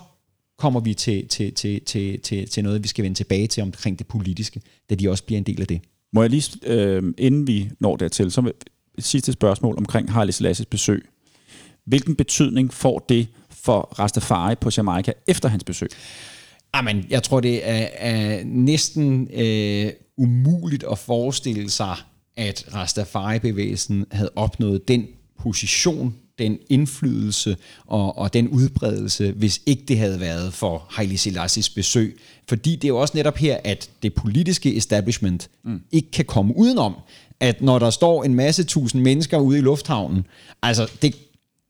kommer 0.58 0.80
vi 0.80 0.94
til, 0.94 1.28
til, 1.28 1.54
til, 1.54 1.82
til, 1.86 2.20
til, 2.20 2.50
til 2.50 2.64
noget, 2.64 2.84
vi 2.84 2.88
skal 2.88 3.04
vende 3.04 3.18
tilbage 3.18 3.48
til 3.48 3.64
omkring 3.64 4.00
det 4.00 4.08
politiske, 4.08 4.62
da 4.90 4.96
de 4.96 5.10
også 5.10 5.24
bliver 5.24 5.38
en 5.38 5.44
del 5.44 5.62
af 5.62 5.68
det. 5.68 5.82
Må 6.14 6.22
jeg 6.22 6.30
lige, 6.30 6.58
øh, 6.64 7.04
inden 7.18 7.48
vi 7.48 7.70
når 7.80 7.96
dertil, 7.96 8.32
så 8.32 8.52
et 8.98 9.06
sidste 9.06 9.32
spørgsmål 9.32 9.78
omkring 9.78 10.12
Haile 10.12 10.32
Selassies 10.32 10.66
besøg. 10.66 11.06
Hvilken 11.86 12.16
betydning 12.16 12.74
får 12.74 13.06
det 13.10 13.28
for 13.50 13.80
Rastafari 14.00 14.56
på 14.56 14.70
Jamaica 14.78 15.14
efter 15.28 15.50
hans 15.50 15.64
besøg? 15.64 15.90
Amen, 16.74 17.06
jeg 17.10 17.24
tror, 17.24 17.40
det 17.40 17.70
er, 17.70 17.88
er 17.94 18.44
næsten 18.46 19.28
øh, 19.34 19.92
umuligt 20.18 20.84
at 20.92 20.98
forestille 20.98 21.70
sig, 21.70 21.96
at 22.38 22.66
Rastafari-bevægelsen 22.74 24.06
havde 24.12 24.32
opnået 24.36 24.88
den 24.88 25.08
position, 25.40 26.16
den 26.40 26.58
indflydelse 26.70 27.58
og, 27.88 28.18
og 28.18 28.34
den 28.34 28.48
udbredelse, 28.48 29.32
hvis 29.32 29.62
ikke 29.66 29.84
det 29.88 29.98
havde 29.98 30.20
været 30.20 30.54
for 30.54 30.88
Haile 30.90 31.18
Selassies 31.18 31.70
besøg. 31.70 32.20
Fordi 32.50 32.76
det 32.76 32.84
er 32.84 32.88
jo 32.88 32.98
også 32.98 33.18
netop 33.18 33.38
her, 33.38 33.58
at 33.64 33.90
det 34.04 34.14
politiske 34.14 34.76
establishment 34.76 35.50
mm. 35.64 35.82
ikke 35.92 36.12
kan 36.12 36.26
komme 36.26 36.58
udenom, 36.58 36.96
at 37.40 37.62
når 37.62 37.80
der 37.80 37.90
står 37.90 38.24
en 38.24 38.36
masse 38.36 38.64
tusind 38.64 39.02
mennesker 39.02 39.38
ude 39.38 39.58
i 39.58 39.62
lufthavnen, 39.62 40.26
altså 40.64 40.92
det, 41.02 41.16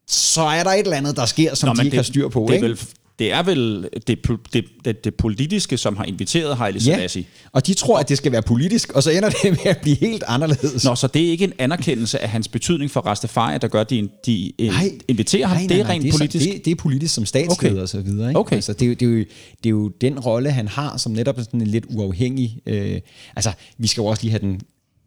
så 0.08 0.42
er 0.42 0.64
der 0.64 0.72
et 0.72 0.80
eller 0.80 0.98
andet, 0.98 1.16
der 1.16 1.26
sker, 1.26 1.56
som 1.56 1.68
Nå, 1.68 1.74
de 1.74 1.86
ikke 1.86 1.92
det, 1.92 1.98
har 1.98 2.04
styr 2.04 2.28
på. 2.28 2.46
Det 2.48 2.54
ikke? 2.54 2.68
vel 2.68 2.80
det 3.22 3.32
er 3.32 3.44
vel 3.44 3.90
det, 4.08 4.20
det, 4.54 4.66
det, 4.86 5.04
det 5.04 5.16
politiske, 5.16 5.78
som 5.78 5.98
har 5.98 6.04
inviteret 6.04 6.58
Haile 6.58 6.82
Selassie. 6.82 7.22
Ja, 7.22 7.50
og 7.52 7.68
de 7.68 7.74
tror, 7.74 8.00
at 8.00 8.10
det 8.10 8.18
skal 8.18 8.32
være 8.32 8.42
politisk, 8.42 8.92
og 8.92 9.04
så 9.04 9.12
ender 9.12 9.30
det 9.30 9.52
med 9.52 9.66
at 9.66 9.78
blive 9.82 9.96
helt 9.96 10.24
anderledes. 10.28 10.86
Nå, 10.86 10.96
så 10.96 11.08
det 11.08 11.26
er 11.26 11.30
ikke 11.30 11.44
en 11.44 11.54
anerkendelse 11.58 12.20
af 12.20 12.30
hans 12.30 12.48
betydning 12.48 12.92
for 12.92 13.02
Rastafari, 13.02 13.58
der 13.58 13.68
gør, 13.68 13.82
at 13.82 13.90
de, 13.90 14.10
de 14.26 14.54
øh, 14.60 14.68
nej, 14.68 14.92
inviterer 15.08 15.48
ham? 15.48 15.58
Nej, 15.58 15.66
nej, 15.66 15.76
det 15.76 15.86
er 15.86 15.90
rent 15.90 16.04
det 16.04 16.14
er 16.14 16.18
politisk? 16.18 16.46
Så, 16.46 16.52
det, 16.52 16.66
det 16.66 16.72
er 16.72 16.76
politisk 16.76 17.14
som 17.14 17.26
statsleder 17.26 17.74
okay. 17.74 17.82
og 17.82 17.90
så 17.90 18.02
videre. 18.02 18.30
Ikke? 18.30 18.40
Okay. 18.40 18.56
Altså, 18.56 18.74
det, 18.74 18.82
er 18.82 18.88
jo, 18.88 18.94
det, 18.94 19.06
er 19.06 19.10
jo, 19.10 19.18
det 19.64 19.66
er 19.66 19.70
jo 19.70 19.88
den 19.88 20.20
rolle, 20.20 20.52
han 20.52 20.68
har, 20.68 20.98
som 20.98 21.12
netop 21.12 21.40
sådan 21.40 21.62
en 21.62 21.68
lidt 21.68 21.86
uafhængig... 21.90 22.60
Øh, 22.66 23.00
altså, 23.36 23.52
vi 23.78 23.88
skal 23.88 24.02
jo 24.02 24.06
også 24.06 24.24
lige 24.24 24.32
have 24.32 24.42
den 24.42 24.62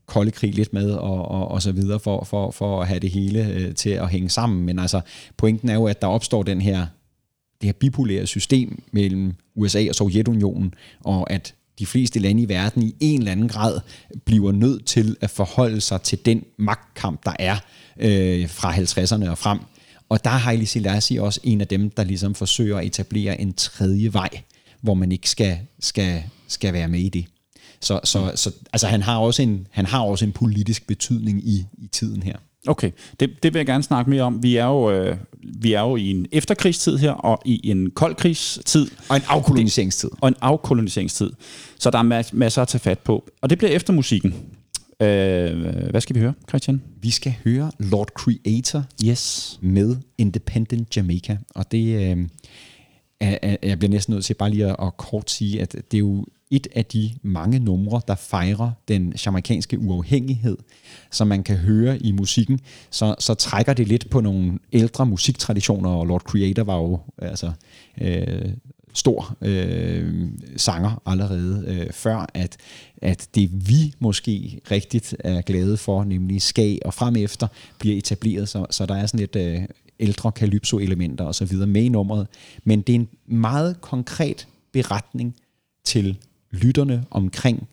kolde 0.07 0.31
krig 0.31 0.55
lidt 0.55 0.73
med 0.73 0.91
og, 0.91 1.28
og, 1.28 1.49
og 1.49 1.62
så 1.62 1.73
videre 1.73 2.01
for, 2.01 2.24
for, 2.24 2.51
for 2.51 2.81
at 2.81 2.89
have 2.89 3.01
det 3.01 3.11
hele 3.11 3.47
øh, 3.47 3.74
til 3.74 3.91
at 3.91 4.11
hænge 4.11 4.31
sammen. 4.31 4.66
Men 4.66 4.78
altså, 4.78 5.01
pointen 5.36 5.69
er 5.69 5.74
jo, 5.74 5.86
at 5.86 6.03
der 6.03 6.09
opstår 6.09 6.43
den 6.43 6.61
her 6.61 6.86
det 7.65 7.69
her 7.69 7.78
bipolære 7.78 8.27
system 8.27 8.82
mellem 8.93 9.35
USA 9.55 9.86
og 9.89 9.95
Sovjetunionen, 9.95 10.74
og 11.01 11.32
at 11.32 11.55
de 11.78 11.86
fleste 11.86 12.19
lande 12.19 12.43
i 12.43 12.49
verden 12.49 12.82
i 12.82 12.95
en 13.01 13.19
eller 13.19 13.32
anden 13.32 13.49
grad 13.49 13.81
bliver 14.24 14.53
nødt 14.53 14.86
til 14.86 15.16
at 15.20 15.31
forholde 15.31 15.81
sig 15.81 16.03
til 16.03 16.19
den 16.24 16.45
magtkamp, 16.59 17.24
der 17.24 17.32
er 17.39 17.57
øh, 18.01 18.49
fra 18.49 18.74
50'erne 18.74 19.31
og 19.31 19.39
frem. 19.39 19.59
Og 20.09 20.24
der 20.24 20.31
er 20.31 20.35
Haile 20.35 20.66
Selassie 20.66 21.23
også 21.23 21.41
en 21.43 21.61
af 21.61 21.66
dem, 21.66 21.91
der 21.91 22.05
ligesom 22.05 22.35
forsøger 22.35 22.78
at 22.78 22.86
etablere 22.86 23.41
en 23.41 23.53
tredje 23.53 24.12
vej, 24.12 24.28
hvor 24.81 24.95
man 24.95 25.12
ikke 25.12 25.31
skal, 25.31 25.59
skal, 25.81 26.23
skal 26.49 26.73
være 26.73 26.89
med 26.89 27.01
i 27.01 27.09
det. 27.09 27.27
Så, 27.81 28.01
så, 28.05 28.32
så 28.35 28.53
altså, 28.73 28.86
han, 28.86 29.03
har 29.03 29.19
også 29.19 29.43
en, 29.43 29.66
han 29.70 29.86
har 29.86 30.01
også 30.01 30.24
en 30.24 30.32
politisk 30.32 30.86
betydning 30.86 31.49
i, 31.49 31.66
i 31.78 31.86
tiden 31.86 32.23
her. 32.23 32.36
Okay, 32.66 32.91
det, 33.20 33.31
det 33.43 33.55
vil 33.55 33.59
jeg 33.59 33.66
gerne 33.66 33.82
snakke 33.82 34.11
mere 34.11 34.23
om. 34.23 34.43
Vi 34.43 34.57
er 34.57 34.66
jo, 34.66 34.91
øh, 34.91 35.16
vi 35.43 35.73
er 35.73 35.81
jo 35.81 35.97
i 35.97 36.11
en 36.11 36.27
efterkrigstid 36.32 36.99
her, 36.99 37.11
og 37.11 37.43
i 37.45 37.70
en 37.70 37.91
koldkrigstid. 37.91 38.86
Og 39.09 39.16
en 39.16 39.23
afkoloniseringstid. 39.28 40.11
Og 40.20 40.28
en 40.28 40.35
afkoloniseringstid. 40.41 41.31
Så 41.78 41.91
der 41.91 41.99
er 41.99 42.23
masser 42.32 42.62
at 42.62 42.69
tage 42.69 42.81
fat 42.81 42.99
på. 42.99 43.28
Og 43.43 43.51
det 43.51 43.59
bliver 43.59 43.70
efter 43.70 43.93
musikken. 43.93 44.35
Øh, 45.01 45.91
hvad 45.91 46.01
skal 46.01 46.16
vi 46.16 46.20
høre, 46.20 46.32
Christian? 46.49 46.82
Vi 47.03 47.11
skal 47.11 47.35
høre 47.45 47.70
Lord 47.78 48.09
Creator 48.09 48.85
yes. 49.05 49.59
med 49.62 49.97
Independent 50.19 50.97
Jamaica. 50.97 51.39
Og 51.55 51.73
det 51.73 52.11
øh, 52.11 52.28
jeg 53.20 53.78
bliver 53.78 53.89
næsten 53.89 54.15
nødt 54.15 54.24
til 54.24 54.35
bare 54.35 54.51
lige 54.51 54.66
at, 54.66 54.77
at 54.82 54.97
kort 54.97 55.31
sige, 55.31 55.62
at 55.62 55.73
det 55.73 55.95
er 55.95 55.99
jo 55.99 56.27
et 56.51 56.66
af 56.74 56.86
de 56.86 57.11
mange 57.23 57.59
numre, 57.59 58.01
der 58.09 58.15
fejrer 58.15 58.70
den 58.89 59.15
jamaikanske 59.27 59.78
uafhængighed, 59.78 60.57
som 61.11 61.27
man 61.27 61.43
kan 61.43 61.57
høre 61.57 61.99
i 61.99 62.12
musikken, 62.12 62.61
så, 62.91 63.15
så 63.19 63.35
trækker 63.35 63.73
det 63.73 63.89
lidt 63.89 64.11
på 64.11 64.20
nogle 64.20 64.59
ældre 64.73 65.07
musiktraditioner, 65.07 65.91
og 65.91 66.07
Lord 66.07 66.20
Creator 66.20 66.65
var 66.65 66.77
jo 66.77 67.01
altså, 67.19 67.53
øh, 68.01 68.53
stor 68.95 69.36
øh, 69.41 70.28
sanger 70.57 71.03
allerede 71.07 71.65
øh, 71.66 71.93
før, 71.93 72.27
at, 72.35 72.57
at 73.03 73.28
det 73.35 73.69
vi 73.69 73.95
måske 73.99 74.61
rigtigt 74.70 75.16
er 75.19 75.43
glade 75.43 75.77
for, 75.77 76.05
nemlig 76.05 76.43
skag 76.43 76.78
og 76.85 76.95
frem 76.95 77.16
efter, 77.16 77.47
bliver 77.78 77.99
etableret, 77.99 78.49
så, 78.49 78.66
så 78.70 78.86
der 78.86 78.95
er 78.95 79.07
sådan 79.07 79.24
et 79.24 79.36
øh, 79.36 79.62
ældre 80.01 80.31
calypso-elementer 80.31 81.25
osv. 81.25 81.57
med 81.57 81.83
i 81.83 81.89
nummeret, 81.89 82.27
men 82.65 82.83
det 82.83 82.95
er 82.95 82.99
en 82.99 83.09
meget 83.27 83.81
konkret 83.81 84.49
beretning 84.73 85.37
til 85.85 86.19
lytterne 86.51 87.05
omkring 87.11 87.69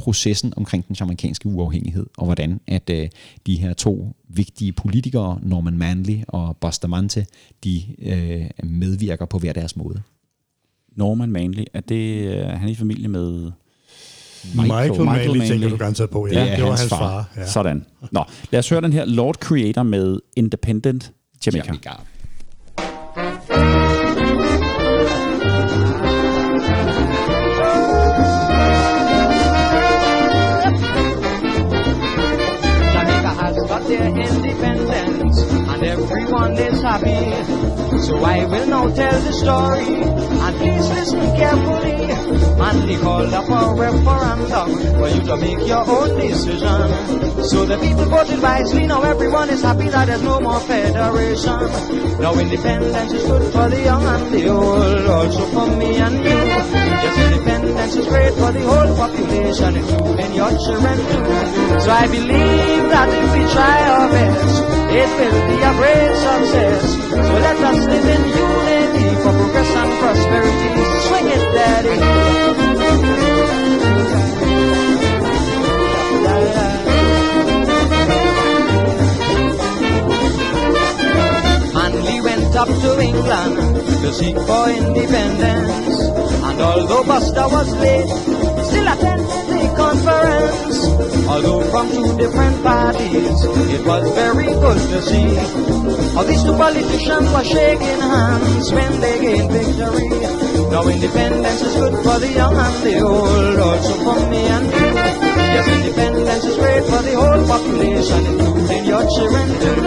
processen 0.00 0.52
omkring 0.56 0.88
den 0.88 0.96
amerikanske 1.00 1.48
uafhængighed, 1.48 2.06
og 2.18 2.24
hvordan 2.24 2.60
at 2.66 2.90
øh, 2.90 3.08
de 3.46 3.56
her 3.56 3.72
to 3.72 4.16
vigtige 4.28 4.72
politikere, 4.72 5.38
Norman 5.42 5.78
Manley 5.78 6.18
og 6.28 6.56
Bustamante, 6.56 7.26
de 7.64 7.82
øh, 8.02 8.68
medvirker 8.70 9.24
på 9.24 9.38
hver 9.38 9.52
deres 9.52 9.76
måde. 9.76 10.02
Norman 10.96 11.30
Manley, 11.30 11.64
er 11.74 11.80
det, 11.80 12.26
øh, 12.26 12.46
han 12.46 12.68
er 12.68 12.72
i 12.72 12.74
familie 12.74 13.08
med... 13.08 13.52
Michael, 14.54 14.66
Michael, 14.66 14.90
Michael 14.90 15.06
Manley, 15.06 15.26
Manley 15.26 15.48
tænker 15.48 15.68
du 15.68 15.76
garanteret 15.76 16.10
på. 16.10 16.26
Ja, 16.26 16.32
det, 16.32 16.50
er 16.52 16.56
det 16.56 16.64
var 16.64 16.70
hans, 16.70 16.80
hans 16.80 16.90
far. 16.90 16.98
far. 16.98 17.32
Ja. 17.36 17.46
Sådan. 17.46 17.84
Nå, 18.12 18.24
lad 18.50 18.58
os 18.58 18.68
høre 18.68 18.80
den 18.80 18.92
her 18.92 19.04
Lord 19.04 19.34
Creator 19.34 19.82
med 19.82 20.18
Independent 20.36 21.12
Jamaica. 21.40 21.68
Jamaica. 21.68 23.10
Jamaica 32.92 33.32
has 33.40 33.56
got 33.68 33.82
their 33.88 34.06
independence 34.06 35.42
and 35.42 35.82
everyone 35.82 36.52
is 36.58 36.82
happy. 36.82 37.59
So 38.02 38.16
I 38.24 38.44
will 38.44 38.66
now 38.66 38.88
tell 38.94 39.20
the 39.20 39.32
story 39.32 39.94
and 39.94 40.56
please 40.56 40.88
listen 40.88 41.20
carefully. 41.36 42.00
And 42.60 43.00
called 43.00 43.32
up 43.32 43.48
a 43.48 43.74
referendum 43.74 44.68
for 44.98 45.08
you 45.08 45.22
to 45.22 45.36
make 45.38 45.66
your 45.66 45.84
own 45.88 46.20
decision. 46.20 47.44
So 47.44 47.64
the 47.64 47.78
people 47.78 48.04
voted 48.04 48.40
wisely, 48.42 48.86
now 48.86 49.02
everyone 49.02 49.48
is 49.48 49.62
happy 49.62 49.88
that 49.88 50.06
there's 50.06 50.22
no 50.22 50.40
more 50.40 50.60
federation. 50.60 51.58
Now 52.20 52.38
independence 52.38 53.12
is 53.12 53.24
good 53.24 53.52
for 53.52 53.68
the 53.70 53.80
young 53.82 54.04
and 54.04 54.34
the 54.34 54.48
old, 54.48 55.06
also 55.06 55.46
for 55.46 55.66
me 55.76 55.96
and 55.96 56.16
you. 56.16 56.30
Yes, 56.30 57.32
independence 57.32 57.96
is 57.96 58.06
great 58.06 58.34
for 58.34 58.52
the 58.52 58.60
whole 58.60 58.94
population, 58.94 59.76
including 59.76 60.32
your 60.34 60.50
children 60.50 60.98
too. 60.98 61.80
So 61.80 61.90
I 61.90 62.06
believe 62.06 62.84
that 62.92 63.08
if 63.08 63.32
we 63.34 63.52
try 63.52 63.88
our 63.88 64.08
best, 64.10 64.62
it 64.90 65.10
will 65.16 65.40
be 65.48 65.56
a 65.64 65.72
great 65.80 66.14
success. 66.20 66.82
So 67.08 67.34
let 67.40 67.56
us 67.56 67.86
live 67.86 67.99
in 68.06 68.22
unity 68.46 69.08
for 69.22 69.32
progress 69.32 69.70
and 69.76 69.92
prosperity. 70.00 70.70
Swing 71.06 71.28
it, 71.36 71.44
daddy. 71.54 71.96
Manly 81.74 82.20
went 82.20 82.56
up 82.56 82.68
to 82.68 83.00
England 83.00 83.56
to 84.02 84.12
seek 84.12 84.36
for 84.36 84.68
independence. 84.70 85.98
And 86.46 86.60
although 86.60 87.04
Buster 87.04 87.48
was 87.48 87.68
late, 87.76 88.49
still 88.64 88.88
attended 88.88 89.26
the 89.48 89.62
conference. 89.76 90.76
Although 91.28 91.62
from 91.70 91.86
two 91.90 92.16
different 92.18 92.62
parties, 92.62 93.38
it 93.76 93.82
was 93.86 94.02
very 94.14 94.46
good 94.46 94.80
to 94.92 94.98
see 95.02 95.28
how 96.14 96.22
these 96.24 96.42
two 96.42 96.56
politicians 96.56 97.26
were 97.32 97.44
shaking 97.44 98.00
hands 98.00 98.72
when 98.72 99.00
they 99.00 99.20
gained 99.20 99.50
victory. 99.50 100.10
Now 100.70 100.86
independence 100.88 101.62
is 101.62 101.74
good 101.74 101.94
for 102.04 102.18
the 102.18 102.30
young 102.32 102.54
and 102.56 102.76
the 102.84 103.00
old, 103.00 103.58
also 103.58 103.94
for 104.04 104.20
me 104.30 104.42
and 104.46 104.66
you. 104.66 104.90
Yes, 105.50 105.66
independence 105.68 106.44
is 106.44 106.56
great 106.56 106.84
for 106.84 107.02
the 107.02 107.14
whole 107.18 107.42
population, 107.46 108.26
including 108.26 108.84
your 108.84 109.04
children 109.14 109.48
too. 109.62 109.78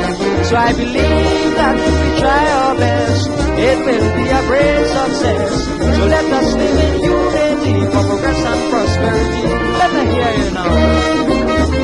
So 0.44 0.56
I 0.58 0.74
believe 0.74 1.56
that 1.60 1.76
if 1.80 1.96
we 2.04 2.10
try 2.20 2.44
our 2.52 2.76
best, 2.76 3.30
it 3.70 3.78
will 3.86 4.10
be 4.18 4.26
a 4.28 4.42
great 4.48 4.86
success. 4.88 5.54
So 5.98 6.06
let 6.06 6.26
us 6.26 6.54
live 6.54 6.80
in 6.84 7.04
unity 7.04 7.43
for 7.64 8.04
progress 8.04 8.44
and 8.44 8.72
prosperity. 8.72 9.44
Let 9.80 9.92
me 9.94 10.12
hear 10.14 10.32
you 10.44 10.52
now. 10.52 11.84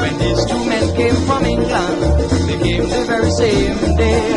When 0.00 0.18
these 0.18 0.44
two 0.46 0.64
men 0.64 0.96
came 0.96 1.14
from 1.26 1.44
England, 1.44 2.00
they 2.48 2.58
came 2.62 2.88
the 2.88 3.04
very 3.06 3.30
same 3.30 3.96
day. 3.96 4.36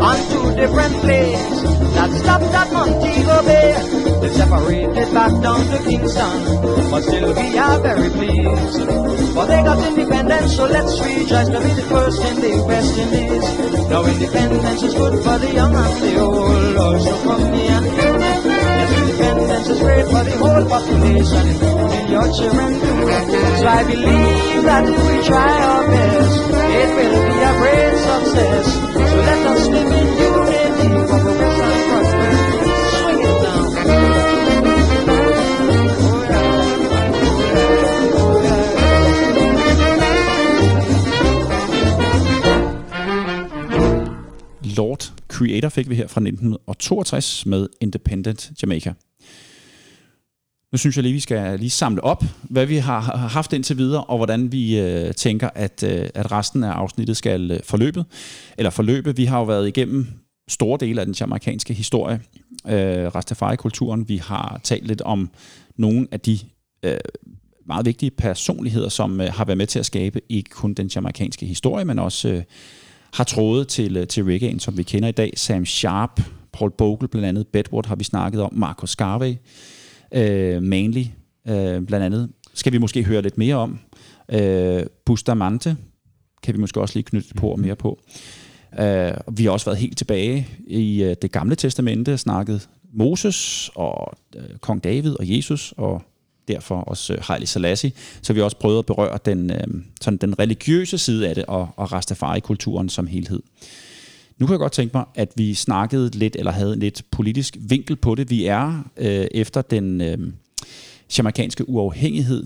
On 0.00 0.16
two 0.30 0.54
different 0.56 0.94
places 1.02 1.75
that 2.06 2.18
stopped 2.22 2.54
at 2.54 2.72
Montego 2.72 3.42
Bay. 3.42 3.74
They 4.20 4.30
separated 4.30 5.14
back 5.14 5.32
down 5.42 5.60
to 5.70 5.78
Kingston, 5.82 6.90
but 6.90 7.02
still 7.02 7.34
we 7.34 7.58
are 7.58 7.80
very 7.80 8.10
pleased. 8.10 8.78
For 9.34 9.46
they 9.46 9.62
got 9.62 9.78
independence, 9.86 10.56
so 10.56 10.66
let's 10.66 11.00
rejoice 11.00 11.48
to 11.48 11.58
be 11.60 11.72
the 11.74 11.86
first 11.90 12.22
in 12.22 12.36
the 12.40 12.64
West 12.66 12.96
Indies. 12.98 13.46
Now 13.90 14.04
independence 14.04 14.82
is 14.82 14.94
good 14.94 15.22
for 15.24 15.38
the 15.38 15.52
young 15.52 15.74
and 15.74 16.02
the 16.02 16.20
old, 16.20 16.76
oh, 16.76 16.94
also 16.94 17.14
for 17.24 17.38
me 17.50 17.68
and 17.68 17.86
you. 17.86 18.10
Yes, 18.22 18.90
independence 19.02 19.68
is 19.68 19.80
great 19.80 20.06
for 20.06 20.22
the 20.22 20.36
whole 20.38 20.64
population, 20.68 21.44
including 21.48 22.08
your 22.08 22.26
children 22.32 22.70
too. 22.80 22.98
So 23.60 23.66
I 23.66 23.82
believe 23.84 24.62
that 24.62 24.84
if 24.86 24.98
we 25.06 25.26
try 25.26 25.52
our 25.70 25.86
best, 25.86 26.40
it 26.50 26.90
will 26.96 27.18
be 27.26 27.36
a 27.36 27.52
great 27.60 27.94
success. 27.98 28.66
So 28.94 29.16
let 29.26 29.46
us 29.46 29.66
live 29.68 29.92
in 29.92 30.06
unity 30.18 30.56
Creator 45.36 45.68
fik 45.68 45.90
vi 45.90 45.94
her 45.94 46.06
fra 46.06 46.20
1962 46.20 47.46
med 47.46 47.68
Independent 47.80 48.52
Jamaica. 48.62 48.92
Nu 50.72 50.78
synes 50.78 50.96
jeg 50.96 51.02
lige, 51.02 51.12
vi 51.12 51.20
skal 51.20 51.58
lige 51.58 51.70
samle 51.70 52.04
op, 52.04 52.24
hvad 52.42 52.66
vi 52.66 52.76
har 52.76 53.00
haft 53.16 53.52
indtil 53.52 53.78
videre, 53.78 54.04
og 54.04 54.16
hvordan 54.16 54.52
vi 54.52 54.78
øh, 54.80 55.14
tænker, 55.14 55.50
at, 55.54 55.82
øh, 55.82 56.08
at 56.14 56.32
resten 56.32 56.64
af 56.64 56.70
afsnittet 56.70 57.16
skal 57.16 57.50
øh, 57.50 57.60
forløbe. 57.64 58.04
Eller 58.58 58.70
forløbe. 58.70 59.16
Vi 59.16 59.24
har 59.24 59.38
jo 59.38 59.44
været 59.44 59.68
igennem 59.68 60.06
store 60.48 60.78
dele 60.80 61.00
af 61.00 61.06
den 61.06 61.14
jamaikanske 61.20 61.74
historie, 61.74 62.20
øh, 62.66 63.14
Rastafari-kulturen. 63.14 64.08
Vi 64.08 64.16
har 64.16 64.60
talt 64.62 64.86
lidt 64.86 65.02
om 65.02 65.30
nogle 65.76 66.08
af 66.12 66.20
de 66.20 66.38
øh, 66.82 66.98
meget 67.66 67.86
vigtige 67.86 68.10
personligheder, 68.10 68.88
som 68.88 69.20
øh, 69.20 69.32
har 69.32 69.44
været 69.44 69.58
med 69.58 69.66
til 69.66 69.78
at 69.78 69.86
skabe 69.86 70.20
ikke 70.28 70.50
kun 70.50 70.74
den 70.74 70.90
jamaikanske 70.94 71.46
historie, 71.46 71.84
men 71.84 71.98
også 71.98 72.28
øh, 72.28 72.42
har 73.16 73.24
trådet 73.24 73.68
til, 73.68 73.96
øh, 73.96 74.06
til 74.06 74.22
reggae'en, 74.22 74.58
som 74.58 74.78
vi 74.78 74.82
kender 74.82 75.08
i 75.08 75.12
dag. 75.12 75.32
Sam 75.36 75.66
Sharp, 75.66 76.20
Paul 76.52 76.70
Bogle 76.70 77.08
blandt 77.08 77.28
andet, 77.28 77.46
Bedward 77.46 77.86
har 77.86 77.96
vi 77.96 78.04
snakket 78.04 78.40
om, 78.42 78.54
Marcus 78.54 78.96
Garvey, 78.96 79.34
øh, 80.14 80.62
Manley 80.62 81.04
øh, 81.48 81.82
blandt 81.82 82.04
andet. 82.06 82.30
Skal 82.54 82.72
vi 82.72 82.78
måske 82.78 83.04
høre 83.04 83.22
lidt 83.22 83.38
mere 83.38 83.54
om. 83.54 83.78
Øh, 84.28 84.82
Bustamante 85.04 85.76
kan 86.42 86.54
vi 86.54 86.60
måske 86.60 86.80
også 86.80 86.96
lige 86.96 87.04
knytte 87.04 87.28
et 87.30 87.36
på 87.36 87.56
mere 87.56 87.76
på. 87.76 88.00
Øh, 88.78 89.12
vi 89.32 89.44
har 89.44 89.50
også 89.50 89.66
været 89.66 89.78
helt 89.78 89.98
tilbage 89.98 90.48
i 90.66 91.02
øh, 91.02 91.16
det 91.22 91.32
gamle 91.32 91.56
testamente 91.56 92.12
og 92.12 92.18
snakket 92.18 92.68
Moses 92.92 93.70
og 93.74 94.12
øh, 94.36 94.58
kong 94.60 94.84
David 94.84 95.14
og 95.20 95.36
Jesus 95.36 95.74
og 95.76 96.02
derfor 96.48 96.80
også 96.80 97.12
øh, 97.12 97.18
Haile 97.22 97.46
Selassie. 97.46 97.92
Så 98.22 98.32
vi 98.32 98.38
har 98.38 98.44
også 98.44 98.56
prøvet 98.56 98.78
at 98.78 98.86
berøre 98.86 99.18
den, 99.24 99.50
øh, 99.50 99.66
sådan 100.00 100.16
den 100.16 100.38
religiøse 100.38 100.98
side 100.98 101.28
af 101.28 101.34
det 101.34 101.44
og, 101.44 101.68
og 101.76 101.92
Rastafari-kulturen 101.92 102.88
som 102.88 103.06
helhed. 103.06 103.42
Nu 104.38 104.46
kan 104.46 104.52
jeg 104.52 104.58
godt 104.58 104.72
tænke 104.72 104.96
mig, 104.96 105.04
at 105.14 105.32
vi 105.36 105.54
snakkede 105.54 106.18
lidt, 106.18 106.36
eller 106.36 106.52
havde 106.52 106.72
en 106.72 106.78
lidt 106.78 107.02
politisk 107.10 107.56
vinkel 107.60 107.96
på 107.96 108.14
det. 108.14 108.30
Vi 108.30 108.46
er 108.46 108.90
øh, 108.96 109.26
efter 109.30 109.62
den 109.62 110.00
øh, 110.00 110.18
jamaikanske 111.18 111.68
uafhængighed, 111.68 112.44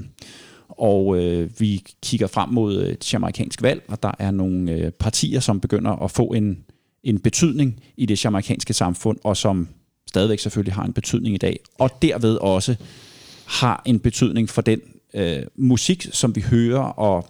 og 0.68 1.16
øh, 1.16 1.50
vi 1.58 1.82
kigger 2.02 2.26
frem 2.26 2.48
mod 2.48 2.86
et 2.86 3.12
jamaikansk 3.12 3.62
valg, 3.62 3.82
og 3.88 4.02
der 4.02 4.12
er 4.18 4.30
nogle 4.30 4.72
øh, 4.72 4.90
partier, 4.90 5.40
som 5.40 5.60
begynder 5.60 5.90
at 5.90 6.10
få 6.10 6.26
en, 6.26 6.58
en 7.04 7.18
betydning 7.18 7.80
i 7.96 8.06
det 8.06 8.24
jamaikanske 8.24 8.72
samfund, 8.72 9.18
og 9.24 9.36
som 9.36 9.68
stadigvæk 10.08 10.38
selvfølgelig 10.38 10.74
har 10.74 10.84
en 10.84 10.92
betydning 10.92 11.34
i 11.34 11.38
dag, 11.38 11.58
og 11.78 11.90
derved 12.02 12.36
også 12.36 12.76
har 13.50 13.82
en 13.86 14.00
betydning 14.00 14.48
for 14.48 14.62
den 14.62 14.80
øh, 15.14 15.42
musik, 15.56 16.08
som 16.12 16.36
vi 16.36 16.40
hører, 16.40 16.80
og 16.80 17.26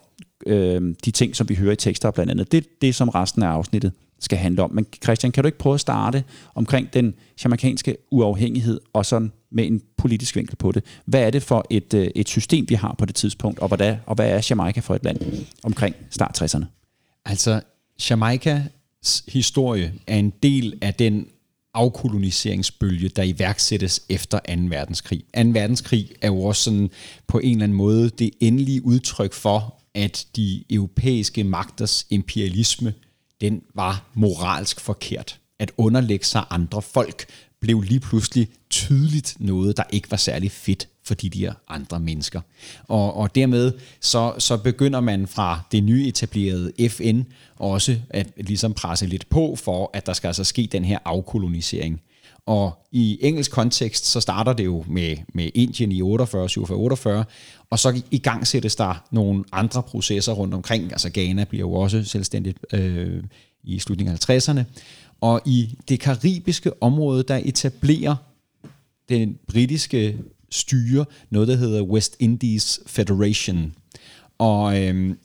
øh, 0.47 0.95
de 1.05 1.11
ting, 1.11 1.37
som 1.37 1.49
vi 1.49 1.55
hører 1.55 1.73
i 1.73 1.77
tekster 1.77 2.11
blandt 2.11 2.31
andet. 2.31 2.53
Det 2.53 2.59
er 2.59 2.69
det, 2.81 2.95
som 2.95 3.09
resten 3.09 3.43
af 3.43 3.49
afsnittet 3.49 3.93
skal 4.19 4.39
handle 4.39 4.63
om. 4.63 4.71
Men 4.73 4.87
Christian, 5.03 5.33
kan 5.33 5.45
du 5.45 5.47
ikke 5.47 5.59
prøve 5.59 5.75
at 5.75 5.81
starte 5.81 6.25
omkring 6.55 6.95
den 6.95 7.15
jamaikanske 7.45 7.97
uafhængighed, 8.11 8.81
og 8.93 9.07
sådan 9.07 9.33
med 9.53 9.67
en 9.67 9.83
politisk 9.97 10.37
vinkel 10.37 10.57
på 10.57 10.73
det? 10.73 10.85
Hvad 11.05 11.23
er 11.23 11.31
det 11.31 11.43
for 11.43 11.67
et, 11.71 11.95
øh, 11.95 12.09
et 12.15 12.29
system, 12.29 12.67
vi 12.69 12.75
har 12.75 12.95
på 12.99 13.05
det 13.05 13.15
tidspunkt, 13.15 13.59
og 13.59 13.69
hvad, 13.69 13.81
er, 13.81 13.97
og 14.07 14.15
hvad 14.15 14.31
er 14.31 14.47
Jamaica 14.51 14.81
for 14.81 14.95
et 14.95 15.05
land 15.05 15.47
omkring 15.63 15.95
start 16.11 16.43
60'erne? 16.43 16.65
Altså, 17.25 17.61
Jamaicas 18.11 18.63
historie 19.29 19.93
er 20.07 20.17
en 20.17 20.33
del 20.43 20.79
af 20.83 20.95
den 20.95 21.27
afkoloniseringsbølge, 21.75 23.09
der 23.09 23.23
iværksættes 23.23 24.03
efter 24.09 24.39
2. 24.39 24.53
verdenskrig. 24.69 25.21
2. 25.21 25.41
verdenskrig 25.41 26.11
er 26.21 26.29
jo 26.29 26.43
også 26.43 26.63
sådan 26.63 26.91
på 27.27 27.39
en 27.39 27.51
eller 27.53 27.65
anden 27.65 27.79
måde 27.79 28.11
det 28.11 28.31
endelige 28.41 28.85
udtryk 28.85 29.33
for, 29.33 29.81
at 29.95 30.27
de 30.37 30.65
europæiske 30.71 31.45
magters 31.45 32.07
imperialisme, 32.11 32.95
den 33.41 33.63
var 33.75 34.11
moralsk 34.15 34.81
forkert. 34.81 35.41
At 35.59 35.73
underlægge 35.77 36.25
sig 36.25 36.45
andre 36.51 36.83
folk 36.83 37.27
blev 37.61 37.81
lige 37.81 38.01
pludselig 38.01 38.49
tydeligt 38.71 39.37
noget, 39.39 39.77
der 39.77 39.83
ikke 39.93 40.11
var 40.11 40.17
særlig 40.17 40.51
fedt 40.51 40.89
for 41.05 41.15
de 41.15 41.31
der 41.31 41.53
andre 41.69 42.01
mennesker. 42.01 42.41
Og, 42.89 43.17
og 43.17 43.35
dermed 43.35 43.73
så, 44.01 44.35
så 44.39 44.57
begynder 44.57 45.01
man 45.01 45.27
fra 45.27 45.61
det 45.73 45.85
nye 45.85 46.09
etablerede 46.09 46.89
FN 46.89 47.21
også 47.57 47.97
at 48.11 48.33
ligesom 48.37 48.75
presse 48.75 49.07
lidt 49.07 49.29
på 49.29 49.57
for, 49.57 49.91
at 49.93 50.07
der 50.07 50.13
skal 50.13 50.29
altså 50.29 50.45
ske 50.45 50.69
den 50.73 50.85
her 50.85 50.99
afkolonisering. 51.05 52.01
Og 52.47 52.87
i 52.93 53.19
engelsk 53.21 53.51
kontekst, 53.51 54.07
så 54.07 54.21
starter 54.21 54.53
det 54.53 54.65
jo 54.65 54.85
med, 54.89 55.17
med 55.35 55.51
Indien 55.55 55.93
i 55.93 56.03
48, 56.03 56.49
47, 56.49 56.79
48, 56.79 57.25
og 57.71 57.79
så 57.79 58.03
i 58.11 58.19
gang 58.19 58.47
sættes 58.47 58.77
der 58.77 59.05
nogle 59.11 59.45
andre 59.53 59.83
processer 59.83 60.33
rundt 60.33 60.55
omkring. 60.55 60.93
Altså 60.93 61.11
Ghana 61.13 61.45
bliver 61.45 61.61
jo 61.61 61.73
også 61.73 62.05
selvstændigt 62.05 62.59
øh, 62.73 63.23
i 63.65 63.79
slutningen 63.79 64.15
af 64.15 64.31
50'erne. 64.31 64.63
Og 65.21 65.41
i 65.47 65.79
det 65.89 66.01
karibiske 66.01 66.83
område, 66.83 67.23
der 67.23 67.41
etablerer 67.45 68.17
den 69.09 69.39
britiske 69.49 70.19
styre 70.51 71.05
noget, 71.31 71.49
der 71.49 71.57
hedder 71.57 71.83
West 71.83 72.17
Indies 72.19 72.81
Federation. 72.87 73.75
Og 74.39 74.83
øhm, 74.83 75.19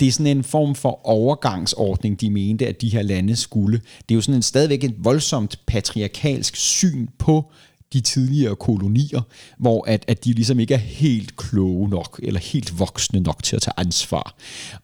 det 0.00 0.08
er 0.08 0.12
sådan 0.12 0.36
en 0.36 0.44
form 0.44 0.74
for 0.74 1.06
overgangsordning, 1.06 2.20
de 2.20 2.30
mente, 2.30 2.66
at 2.66 2.80
de 2.80 2.88
her 2.88 3.02
lande 3.02 3.36
skulle. 3.36 3.80
Det 4.08 4.14
er 4.14 4.14
jo 4.14 4.20
sådan 4.20 4.34
en 4.34 4.42
stadigvæk 4.42 4.84
et 4.84 4.94
voldsomt 4.98 5.60
patriarkalsk 5.66 6.56
syn 6.56 7.06
på 7.18 7.52
de 7.92 8.00
tidligere 8.00 8.56
kolonier, 8.56 9.20
hvor 9.58 9.84
at, 9.88 10.04
at 10.08 10.24
de 10.24 10.32
ligesom 10.32 10.60
ikke 10.60 10.74
er 10.74 10.78
helt 10.78 11.36
kloge 11.36 11.88
nok, 11.88 12.20
eller 12.22 12.40
helt 12.40 12.78
voksne 12.78 13.20
nok 13.20 13.42
til 13.42 13.56
at 13.56 13.62
tage 13.62 13.74
ansvar. 13.76 14.34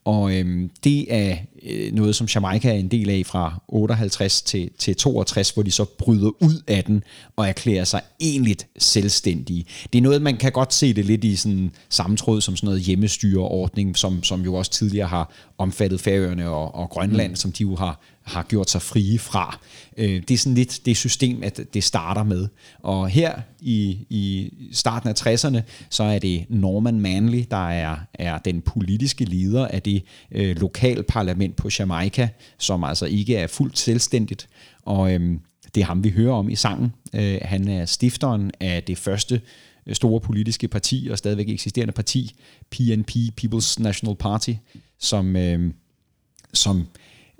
Og 0.05 0.35
øhm, 0.35 0.70
det 0.85 1.15
er 1.15 1.37
øh, 1.62 1.93
noget, 1.93 2.16
som 2.16 2.27
Jamaica 2.35 2.69
er 2.69 2.78
en 2.78 2.89
del 2.89 3.11
af 3.11 3.23
fra 3.27 3.62
58 3.69 4.43
til, 4.43 4.70
til 4.78 4.97
62, 4.97 5.51
hvor 5.51 5.62
de 5.62 5.70
så 5.70 5.85
bryder 5.85 6.31
ud 6.43 6.62
af 6.66 6.85
den 6.85 7.05
og 7.37 7.49
erklærer 7.49 7.85
sig 7.85 8.01
egentlig 8.20 8.57
selvstændige. 8.78 9.65
Det 9.93 9.99
er 9.99 10.03
noget, 10.03 10.23
man 10.23 10.37
kan 10.37 10.53
godt 10.53 10.74
se 10.74 10.93
det 10.93 11.05
lidt 11.05 11.24
i 11.24 11.37
sådan 11.37 11.70
sammentråd 11.89 12.41
som 12.41 12.57
sådan 12.57 12.66
noget 12.66 12.81
hjemmestyreordning, 12.81 13.97
som, 13.97 14.23
som 14.23 14.41
jo 14.41 14.55
også 14.55 14.70
tidligere 14.70 15.09
har 15.09 15.33
omfattet 15.59 16.01
Færøerne 16.01 16.49
og, 16.49 16.74
og 16.74 16.91
Grønland, 16.91 17.31
mm. 17.33 17.37
som 17.37 17.53
de 17.53 17.62
jo 17.62 17.77
har 17.77 18.01
har 18.27 18.43
gjort 18.43 18.70
sig 18.70 18.82
frie 18.82 19.19
fra. 19.19 19.59
Øh, 19.97 20.23
det 20.28 20.31
er 20.31 20.39
sådan 20.39 20.55
lidt 20.55 20.81
det 20.86 20.97
system, 20.97 21.43
at 21.43 21.61
det 21.74 21.85
starter 21.85 22.23
med. 22.24 22.48
Og 22.82 23.09
her 23.09 23.40
i, 23.61 24.07
i 24.11 24.53
starten 24.73 25.09
af 25.09 25.27
60'erne, 25.27 25.61
så 25.90 26.03
er 26.03 26.19
det 26.19 26.44
Norman 26.48 27.01
Manley, 27.01 27.44
der 27.51 27.69
er, 27.69 27.97
er 28.15 28.39
den 28.39 28.62
politiske 28.62 29.24
leder 29.24 29.69
af 29.69 29.82
det 29.82 30.03
øh, 30.32 30.57
lokalparlament 30.57 31.57
på 31.57 31.69
Jamaica, 31.78 32.28
som 32.59 32.85
altså 32.85 33.07
ikke 33.07 33.36
er 33.36 33.47
fuldt 33.47 33.78
selvstændigt. 33.78 34.48
Og 34.82 35.12
øhm, 35.12 35.40
det 35.74 35.81
er 35.81 35.85
ham, 35.85 36.05
vi 36.05 36.11
hører 36.11 36.35
om 36.35 36.48
i 36.48 36.57
sangen. 36.57 36.93
Øh, 37.15 37.39
han 37.43 37.69
er 37.69 37.85
stifteren 37.85 38.51
af 38.61 38.82
det 38.82 38.98
første 38.98 39.40
øh, 39.86 39.94
store 39.94 40.20
politiske 40.20 40.69
parti, 40.69 41.09
og 41.11 41.19
stadigvæk 41.19 41.48
eksisterende 41.48 41.93
parti, 41.93 42.35
PNP, 42.70 43.11
People's 43.40 43.82
National 43.82 44.16
Party, 44.16 44.53
som, 44.98 45.36
øh, 45.36 45.73
som 46.55 46.86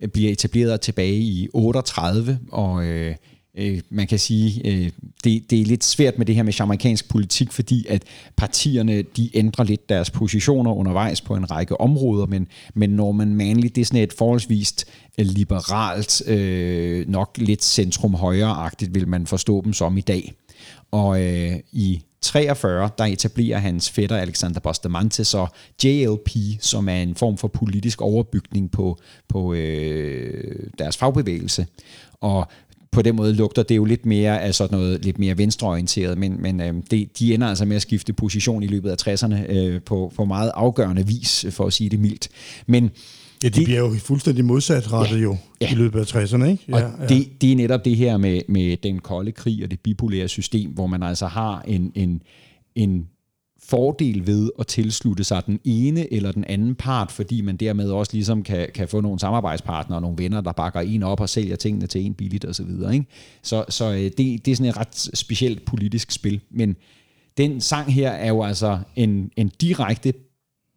Øh, 0.03 0.09
bliver 0.09 0.33
etableret 0.33 0.81
tilbage 0.81 1.19
i 1.19 1.49
38, 1.53 2.39
og 2.53 2.85
øh, 2.85 3.15
øh, 3.57 3.81
man 3.91 4.07
kan 4.07 4.19
sige, 4.19 4.71
øh, 4.71 4.91
det, 5.25 5.51
det 5.51 5.61
er 5.61 5.65
lidt 5.65 5.85
svært 5.85 6.19
med 6.19 6.27
det 6.27 6.35
her 6.35 6.43
med 6.43 6.61
amerikansk 6.61 7.09
politik, 7.09 7.53
fordi 7.53 7.87
at 7.89 8.03
partierne 8.37 9.03
de 9.03 9.37
ændrer 9.37 9.65
lidt 9.65 9.89
deres 9.89 10.11
positioner 10.11 10.73
undervejs 10.73 11.21
på 11.21 11.35
en 11.35 11.51
række 11.51 11.81
områder, 11.81 12.27
men, 12.27 12.49
men 12.75 12.91
Norman 12.91 13.35
Manley, 13.35 13.69
det 13.75 13.81
er 13.81 13.85
sådan 13.85 14.03
et 14.03 14.13
forholdsvist 14.13 14.85
øh, 15.19 15.27
liberalt, 15.27 16.29
øh, 16.29 17.09
nok 17.09 17.39
lidt 17.39 17.65
centrum 17.65 18.15
højreagtigt 18.15 18.95
vil 18.95 19.09
man 19.09 19.27
forstå 19.27 19.63
dem 19.65 19.73
som 19.73 19.99
i 19.99 20.01
dag. 20.01 20.35
Og 20.91 21.23
øh, 21.23 21.53
i 21.73 22.03
43, 22.27 22.91
der 22.99 23.05
etablerer 23.05 23.59
hans 23.59 23.91
fætter 23.91 24.17
Alexander 24.17 24.61
Bustamante 24.61 25.25
så 25.25 25.47
JLP, 25.85 26.29
som 26.61 26.89
er 26.89 27.03
en 27.03 27.15
form 27.15 27.39
for 27.39 27.49
politisk 27.49 28.01
overbygning 28.01 28.71
på, 28.71 28.99
på 29.29 29.55
øh, 29.55 30.69
deres 30.79 30.97
fagbevægelse. 30.97 31.67
Og 32.21 32.49
på 32.93 33.03
den 33.03 33.17
måde 33.17 33.33
lugter 33.33 33.63
det 33.63 33.77
jo 33.77 33.85
lidt 33.85 34.07
mere 34.07 34.43
af 34.43 34.55
sådan 34.55 34.79
noget 34.79 35.05
lidt 35.05 35.19
mere 35.19 35.39
venstreorienteret, 35.39 36.19
men, 36.19 36.43
men 36.43 36.61
øh, 36.61 36.75
det, 36.91 37.19
de 37.19 37.35
ender 37.35 37.47
altså 37.47 37.65
med 37.65 37.77
at 37.77 37.83
skifte 37.83 38.13
position 38.13 38.63
i 38.63 38.67
løbet 38.67 38.91
af 38.91 39.09
60'erne 39.09 39.53
øh, 39.53 39.83
på, 39.83 40.13
på 40.17 40.25
meget 40.25 40.51
afgørende 40.55 41.07
vis, 41.07 41.47
for 41.51 41.67
at 41.67 41.73
sige 41.73 41.91
det 41.91 42.01
mildt. 42.01 42.29
Men 42.67 42.91
Ja, 43.43 43.49
de 43.49 43.55
det- 43.55 43.65
bliver 43.65 43.79
jo 43.81 43.95
fuldstændig 43.99 44.45
modsatrettet 44.45 45.17
Ja, 45.17 45.23
jo 45.23 45.37
ja. 45.61 45.73
i 45.73 45.75
løbet 45.75 46.01
af 46.01 46.05
60'erne, 46.25 46.45
ikke? 46.45 46.65
Og 46.73 46.81
Ja, 46.81 46.87
ja. 47.01 47.07
det, 47.07 47.41
det 47.41 47.53
er 47.53 47.57
netop 47.57 47.85
det 47.85 47.97
her 47.97 48.17
med, 48.17 48.41
med 48.49 48.77
den 48.77 48.99
kolde 48.99 49.33
krig 49.33 49.65
og 49.65 49.71
det 49.71 49.81
bipolære 49.81 50.29
system, 50.29 50.71
hvor 50.71 50.87
man 50.87 51.03
altså 51.03 51.27
har 51.27 51.63
en, 51.69 51.93
en, 51.95 52.23
en 52.75 53.07
fordel 53.69 54.27
ved 54.27 54.51
at 54.59 54.67
tilslutte 54.67 55.25
sig 55.25 55.43
den 55.47 55.61
ene 55.65 56.13
eller 56.13 56.33
den 56.33 56.45
anden 56.45 56.75
part, 56.75 57.13
fordi 57.13 57.41
man 57.41 57.57
dermed 57.57 57.91
også 57.91 58.13
ligesom 58.13 58.43
kan, 58.43 58.67
kan 58.75 58.89
få 58.89 59.01
nogle 59.01 59.19
samarbejdspartnere 59.21 59.97
og 59.99 60.03
nogle 60.03 60.19
venner, 60.19 60.41
der 60.41 60.53
bakker 60.53 60.81
en 60.81 61.03
op 61.03 61.21
og 61.21 61.29
sælger 61.29 61.57
tingene 61.57 61.87
til 61.87 62.01
en 62.07 62.15
billigt 62.15 62.45
osv. 62.45 62.67
Ikke? 62.93 63.05
Så, 63.43 63.65
så 63.69 63.93
øh, 63.93 63.99
det, 63.99 64.19
det 64.19 64.49
er 64.49 64.57
sådan 64.57 64.71
et 64.71 64.77
ret 64.77 65.11
specielt 65.15 65.65
politisk 65.65 66.11
spil. 66.11 66.41
Men 66.51 66.77
den 67.37 67.61
sang 67.61 67.93
her 67.93 68.11
er 68.11 68.29
jo 68.29 68.43
altså 68.43 68.79
en, 68.97 69.31
en 69.37 69.51
direkte 69.61 70.13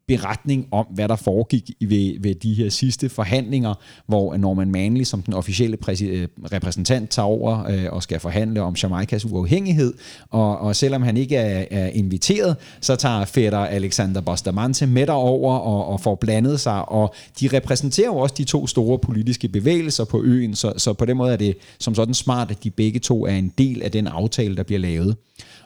beretning 0.09 0.67
om, 0.71 0.85
hvad 0.93 1.07
der 1.07 1.15
foregik 1.15 1.69
i- 1.79 1.85
ved, 1.85 2.21
ved 2.21 2.35
de 2.35 2.53
her 2.53 2.69
sidste 2.69 3.09
forhandlinger, 3.09 3.73
hvor 4.07 4.37
Norman 4.37 4.71
Manley 4.71 5.03
som 5.03 5.21
den 5.21 5.33
officielle 5.33 5.77
øh, 6.01 6.27
repræsentant 6.53 7.09
tager 7.09 7.25
over 7.25 7.65
øh, 7.69 7.85
og 7.91 8.03
skal 8.03 8.19
forhandle 8.19 8.61
om 8.61 8.75
Jamaikas 8.83 9.25
uafhængighed, 9.25 9.93
og, 10.29 10.59
og 10.59 10.75
selvom 10.75 11.01
han 11.01 11.17
ikke 11.17 11.35
er, 11.35 11.65
er 11.71 11.87
inviteret, 11.87 12.55
så 12.81 12.95
tager 12.95 13.25
fætter 13.25 13.59
Alexander 13.59 14.21
Bustamante 14.21 14.87
med 14.87 15.07
derover 15.07 15.53
og, 15.57 15.85
og 15.85 16.01
får 16.01 16.15
blandet 16.15 16.59
sig, 16.59 16.89
og 16.89 17.13
de 17.39 17.49
repræsenterer 17.53 18.07
jo 18.07 18.17
også 18.17 18.35
de 18.37 18.43
to 18.43 18.67
store 18.67 18.99
politiske 18.99 19.47
bevægelser 19.47 20.05
på 20.05 20.23
øen, 20.23 20.55
så, 20.55 20.73
så 20.77 20.93
på 20.93 21.05
den 21.05 21.17
måde 21.17 21.33
er 21.33 21.37
det 21.37 21.57
som 21.79 21.95
sådan 21.95 22.13
smart, 22.13 22.51
at 22.51 22.63
de 22.63 22.69
begge 22.69 22.99
to 22.99 23.25
er 23.25 23.35
en 23.35 23.53
del 23.57 23.81
af 23.83 23.91
den 23.91 24.07
aftale, 24.07 24.55
der 24.55 24.63
bliver 24.63 24.79
lavet. 24.79 25.15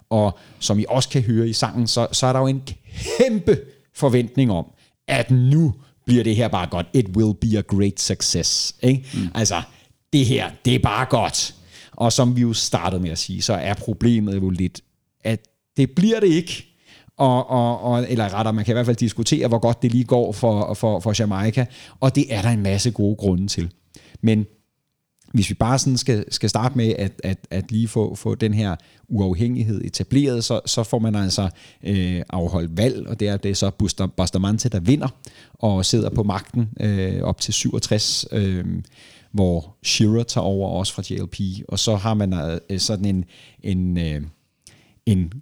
Og 0.10 0.38
som 0.60 0.80
I 0.80 0.86
også 0.90 1.10
kan 1.10 1.22
høre 1.22 1.48
i 1.50 1.54
sangen, 1.54 1.88
så, 1.88 2.08
så 2.12 2.26
er 2.28 2.34
der 2.34 2.40
jo 2.40 2.48
en 2.48 2.62
kæmpe 3.18 3.58
forventning 3.96 4.52
om, 4.52 4.66
at 5.08 5.32
nu 5.32 5.74
bliver 6.06 6.24
det 6.24 6.36
her 6.36 6.48
bare 6.48 6.68
godt. 6.68 6.88
It 6.94 7.08
will 7.18 7.34
be 7.42 7.58
a 7.58 7.62
great 7.62 8.00
success. 8.00 8.76
Ikke? 8.82 9.06
Mm. 9.14 9.28
Altså, 9.36 9.62
det 10.14 10.26
her, 10.26 10.52
det 10.66 10.76
er 10.76 10.80
bare 10.80 11.06
godt. 11.06 11.56
Og 11.92 12.14
som 12.14 12.36
vi 12.36 12.42
jo 12.42 12.54
startede 12.54 13.02
med 13.02 13.10
at 13.10 13.18
sige, 13.18 13.42
så 13.42 13.54
er 13.54 13.74
problemet 13.74 14.36
jo 14.36 14.50
lidt, 14.50 14.82
at 15.24 15.48
det 15.78 15.92
bliver 15.92 16.20
det 16.20 16.28
ikke. 16.28 16.66
Og, 17.18 17.50
og, 17.50 17.82
og, 17.82 18.06
eller 18.10 18.34
rettere, 18.34 18.54
man 18.54 18.66
kan 18.66 18.72
i 18.72 18.76
hvert 18.76 18.86
fald 18.86 18.98
diskutere, 18.98 19.48
hvor 19.48 19.60
godt 19.60 19.82
det 19.82 19.92
lige 19.92 20.04
går 20.04 20.32
for, 20.32 20.74
for, 20.74 21.00
for 21.00 21.22
Jamaica. 21.22 21.66
Og 22.00 22.16
det 22.16 22.34
er 22.34 22.42
der 22.42 22.50
en 22.50 22.64
masse 22.64 22.92
gode 22.92 23.16
grunde 23.16 23.48
til. 23.48 23.72
Men 24.22 24.46
hvis 25.34 25.50
vi 25.50 25.54
bare 25.54 25.80
sådan 25.80 25.98
skal, 25.98 26.26
skal 26.30 26.50
starte 26.50 26.78
med 26.78 26.94
at, 26.98 27.22
at, 27.24 27.48
at 27.50 27.72
lige 27.72 27.88
få, 27.88 28.16
få 28.16 28.36
den 28.36 28.54
her 28.54 28.76
uafhængighed 29.08 29.82
etableret, 29.84 30.44
så, 30.44 30.62
så 30.66 30.84
får 30.84 31.00
man 31.00 31.16
altså 31.16 31.50
øh, 31.84 32.22
afholdt 32.30 32.78
valg, 32.78 33.08
og 33.08 33.20
det 33.20 33.28
er, 33.28 33.38
det 33.38 33.52
er 33.52 33.56
så 33.56 33.72
Bustamante, 34.18 34.70
der 34.70 34.80
vinder 34.80 35.08
og 35.54 35.86
sidder 35.86 36.10
på 36.10 36.24
magten 36.24 36.70
øh, 36.80 37.22
op 37.22 37.42
til 37.42 37.54
67, 37.54 38.26
øh, 38.32 38.66
hvor 39.32 39.76
Shearer 39.84 40.24
tager 40.24 40.46
over 40.46 40.70
også 40.70 40.94
fra 40.94 41.04
JLP, 41.10 41.66
og 41.68 41.80
så 41.80 41.96
har 41.96 42.14
man 42.14 42.34
øh, 42.70 42.80
sådan 42.80 43.06
en, 43.06 43.26
en, 43.64 43.98
øh, 43.98 44.22
en 45.06 45.34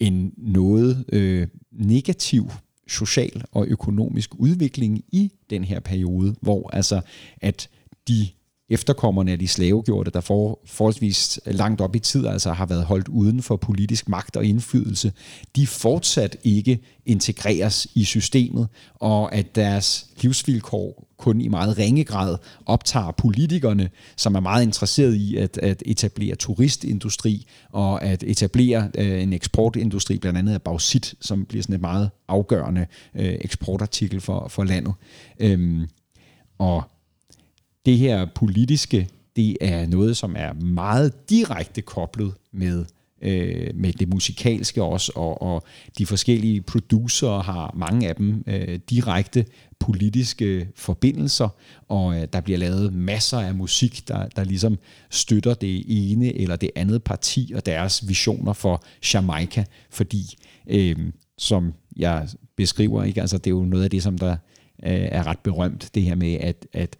en 0.00 0.32
noget 0.36 1.04
øh, 1.12 1.48
negativ 1.72 2.50
social 2.88 3.44
og 3.52 3.66
økonomisk 3.66 4.30
udvikling 4.34 5.04
i 5.08 5.32
den 5.50 5.64
her 5.64 5.80
periode, 5.80 6.34
hvor 6.40 6.70
altså 6.72 7.00
at 7.40 7.68
de 8.08 8.28
efterkommerne 8.70 9.32
af 9.32 9.38
de 9.38 9.48
slavegjorte, 9.48 10.10
der 10.10 10.20
for, 10.20 10.60
forholdsvis 10.64 11.40
langt 11.46 11.80
op 11.80 11.96
i 11.96 11.98
tid 11.98 12.26
altså 12.26 12.52
har 12.52 12.66
været 12.66 12.84
holdt 12.84 13.08
uden 13.08 13.42
for 13.42 13.56
politisk 13.56 14.08
magt 14.08 14.36
og 14.36 14.44
indflydelse, 14.44 15.12
de 15.56 15.66
fortsat 15.66 16.36
ikke 16.44 16.80
integreres 17.06 17.86
i 17.94 18.04
systemet, 18.04 18.68
og 18.94 19.34
at 19.34 19.54
deres 19.54 20.06
livsvilkår 20.20 21.06
kun 21.16 21.40
i 21.40 21.48
meget 21.48 21.78
ringe 21.78 22.04
grad 22.04 22.36
optager 22.66 23.10
politikerne, 23.10 23.90
som 24.16 24.34
er 24.34 24.40
meget 24.40 24.62
interesserede 24.62 25.16
i 25.16 25.36
at, 25.36 25.58
at 25.58 25.82
etablere 25.86 26.36
turistindustri 26.36 27.46
og 27.72 28.04
at 28.04 28.22
etablere 28.22 28.90
øh, 28.98 29.22
en 29.22 29.32
eksportindustri, 29.32 30.18
blandt 30.18 30.38
andet 30.38 30.52
af 30.52 30.62
bauxit, 30.62 31.14
som 31.20 31.44
bliver 31.44 31.62
sådan 31.62 31.74
et 31.74 31.80
meget 31.80 32.10
afgørende 32.28 32.86
øh, 33.14 33.34
eksportartikel 33.40 34.20
for, 34.20 34.48
for 34.48 34.64
landet. 34.64 34.94
Øhm, 35.40 35.88
og 36.58 36.82
det 37.86 37.98
her 37.98 38.26
politiske, 38.34 39.08
det 39.36 39.56
er 39.60 39.86
noget, 39.86 40.16
som 40.16 40.34
er 40.38 40.52
meget 40.52 41.30
direkte 41.30 41.82
koblet 41.82 42.34
med 42.52 42.84
øh, 43.22 43.70
med 43.74 43.92
det 43.92 44.08
musikalske 44.08 44.82
også, 44.82 45.12
og, 45.14 45.42
og 45.42 45.62
de 45.98 46.06
forskellige 46.06 46.60
producer 46.60 47.42
har 47.42 47.74
mange 47.76 48.08
af 48.08 48.16
dem 48.16 48.44
øh, 48.46 48.78
direkte 48.90 49.46
politiske 49.78 50.68
forbindelser, 50.76 51.48
og 51.88 52.16
øh, 52.16 52.28
der 52.32 52.40
bliver 52.40 52.58
lavet 52.58 52.92
masser 52.92 53.38
af 53.38 53.54
musik, 53.54 54.08
der, 54.08 54.28
der 54.28 54.44
ligesom 54.44 54.78
støtter 55.10 55.54
det 55.54 55.84
ene 55.86 56.36
eller 56.36 56.56
det 56.56 56.70
andet 56.76 57.02
parti 57.02 57.52
og 57.56 57.66
deres 57.66 58.08
visioner 58.08 58.52
for 58.52 58.82
Jamaica, 59.14 59.64
fordi 59.90 60.36
øh, 60.66 60.96
som 61.38 61.72
jeg 61.96 62.28
beskriver, 62.56 63.04
ikke? 63.04 63.20
Altså, 63.20 63.38
det 63.38 63.46
er 63.46 63.50
jo 63.50 63.64
noget 63.64 63.84
af 63.84 63.90
det, 63.90 64.02
som 64.02 64.18
der 64.18 64.32
øh, 64.82 64.92
er 64.92 65.26
ret 65.26 65.38
berømt, 65.38 65.90
det 65.94 66.02
her 66.02 66.14
med, 66.14 66.34
at, 66.34 66.66
at 66.72 66.96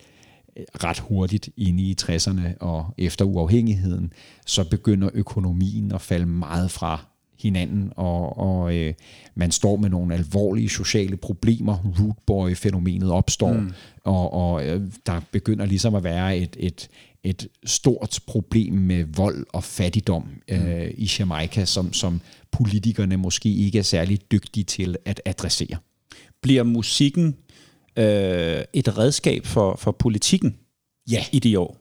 ret 0.85 0.99
hurtigt 0.99 1.49
inde 1.57 1.83
i 1.83 1.97
60'erne 2.03 2.59
og 2.61 2.95
efter 2.99 3.25
uafhængigheden, 3.25 4.13
så 4.47 4.71
begynder 4.71 5.11
økonomien 5.15 5.93
at 5.93 6.01
falde 6.01 6.27
meget 6.27 6.71
fra 6.71 7.11
hinanden, 7.43 7.93
og, 7.97 8.39
og 8.39 8.77
øh, 8.77 8.95
man 9.35 9.51
står 9.51 9.77
med 9.77 9.91
nogle 9.91 10.15
alvorlige 10.15 10.69
sociale 10.69 11.17
problemer. 11.17 11.77
Rootboy-fænomenet 12.01 13.11
opstår, 13.11 13.53
mm. 13.53 13.73
og, 14.05 14.33
og 14.33 14.67
øh, 14.67 14.83
der 15.07 15.21
begynder 15.33 15.67
ligesom 15.67 15.95
at 15.95 16.05
være 16.05 16.39
et, 16.39 16.57
et, 16.59 16.89
et 17.25 17.49
stort 17.65 18.19
problem 18.27 18.75
med 18.75 19.05
vold 19.17 19.47
og 19.53 19.65
fattigdom 19.65 20.29
øh, 20.49 20.61
mm. 20.61 20.95
i 20.95 21.11
Jamaica, 21.19 21.65
som, 21.65 21.93
som 21.93 22.21
politikerne 22.51 23.17
måske 23.17 23.55
ikke 23.55 23.79
er 23.79 23.83
særlig 23.83 24.31
dygtige 24.33 24.65
til 24.65 24.97
at 25.05 25.21
adressere. 25.25 25.77
Bliver 26.43 26.63
musikken 26.63 27.37
øh, 27.97 28.63
et 28.73 28.99
redskab 28.99 29.47
for, 29.47 29.77
for 29.77 29.93
politikken 29.93 30.57
Ja. 31.11 31.25
i 31.33 31.39
de 31.39 31.59
år? 31.59 31.77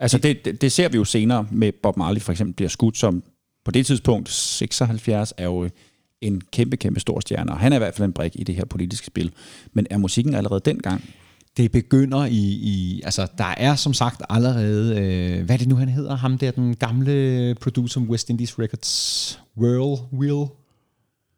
Altså 0.00 0.18
det, 0.18 0.44
det, 0.44 0.60
det 0.60 0.72
ser 0.72 0.88
vi 0.88 0.96
jo 0.96 1.04
senere 1.04 1.46
med 1.50 1.72
Bob 1.82 1.96
Marley 1.96 2.20
for 2.20 2.32
eksempel 2.32 2.54
bliver 2.54 2.68
skudt 2.68 2.96
som 2.98 3.22
på 3.64 3.70
det 3.70 3.86
tidspunkt 3.86 4.30
76 4.30 5.34
er 5.36 5.44
jo 5.44 5.68
en 6.20 6.40
kæmpe, 6.52 6.76
kæmpe 6.76 7.00
stor 7.00 7.20
stjerne, 7.20 7.52
og 7.52 7.58
han 7.58 7.72
er 7.72 7.76
i 7.76 7.78
hvert 7.78 7.94
fald 7.94 8.06
en 8.06 8.12
brik 8.12 8.32
i 8.34 8.44
det 8.44 8.54
her 8.54 8.64
politiske 8.64 9.06
spil. 9.06 9.32
Men 9.72 9.86
er 9.90 9.98
musikken 9.98 10.34
allerede 10.34 10.60
dengang? 10.64 11.04
Det 11.56 11.72
begynder 11.72 12.24
i, 12.24 12.38
i 12.62 13.00
altså 13.04 13.26
der 13.38 13.54
er 13.56 13.74
som 13.74 13.94
sagt 13.94 14.22
allerede, 14.30 15.00
øh, 15.00 15.44
hvad 15.44 15.54
er 15.54 15.58
det 15.58 15.68
nu 15.68 15.76
han 15.76 15.88
hedder, 15.88 16.16
ham 16.16 16.38
der, 16.38 16.50
den 16.50 16.76
gamle 16.76 17.54
producer 17.60 18.00
West 18.00 18.30
Indies 18.30 18.58
Records, 18.58 19.40
Whirl, 19.58 20.00
Will, 20.18 20.48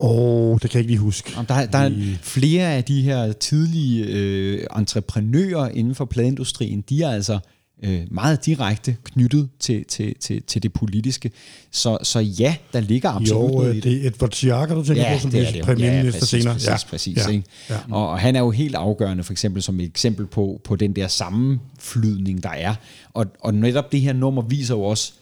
Åh, 0.01 0.10
oh, 0.10 0.59
det 0.62 0.70
kan 0.70 0.78
jeg 0.78 0.81
ikke 0.81 0.90
lige 0.90 0.98
huske. 0.98 1.32
Om 1.36 1.47
Der, 1.47 1.66
der 1.66 1.78
er 1.78 1.90
flere 2.23 2.74
af 2.74 2.85
de 2.85 3.02
her 3.02 3.32
tidlige 3.32 4.05
øh, 4.05 4.66
entreprenører 4.77 5.68
inden 5.68 5.94
for 5.94 6.05
pladeindustrien, 6.05 6.85
de 6.89 7.02
er 7.02 7.10
altså 7.10 7.39
øh, 7.82 8.01
meget 8.10 8.47
direkte 8.47 8.97
knyttet 9.05 9.48
til, 9.60 9.85
til, 9.85 10.14
til, 10.20 10.43
til 10.43 10.62
det 10.62 10.73
politiske. 10.73 11.31
Så, 11.70 11.98
så 12.02 12.20
ja, 12.20 12.56
der 12.73 12.81
ligger 12.81 13.10
absolut 13.10 13.51
Jo, 13.51 13.56
noget 13.56 13.74
i 13.74 13.77
øh, 13.77 13.82
det 13.82 14.05
er 14.05 14.10
Edward 14.10 14.32
Chiaga, 14.32 14.74
du 14.74 14.85
tænker 14.85 15.12
på, 15.14 15.18
som 15.18 15.31
det 15.31 15.40
er 15.40 15.51
bliver 15.51 15.64
det 15.64 15.77
premierminister 15.77 16.20
præcis, 16.20 16.43
senere. 16.43 16.55
Præcis, 16.55 16.68
ja. 16.68 16.77
præcis. 16.90 17.16
Ja. 17.16 17.31
Ikke? 17.31 17.44
Ja. 17.70 17.77
Og, 17.90 18.09
og 18.09 18.18
han 18.18 18.36
er 18.36 18.40
jo 18.40 18.51
helt 18.51 18.74
afgørende, 18.74 19.24
for 19.24 19.32
eksempel 19.32 19.62
som 19.62 19.81
et 19.81 19.86
eksempel 19.86 20.27
på, 20.27 20.60
på 20.64 20.77
den 20.77 20.97
der 20.97 21.09
sammenflydning, 21.09 22.43
der 22.43 22.51
er. 22.51 22.74
Og, 23.14 23.27
og 23.40 23.55
netop 23.55 23.93
det 23.93 24.01
her 24.01 24.12
nummer 24.12 24.43
viser 24.43 24.74
jo 24.74 24.82
også 24.82 25.12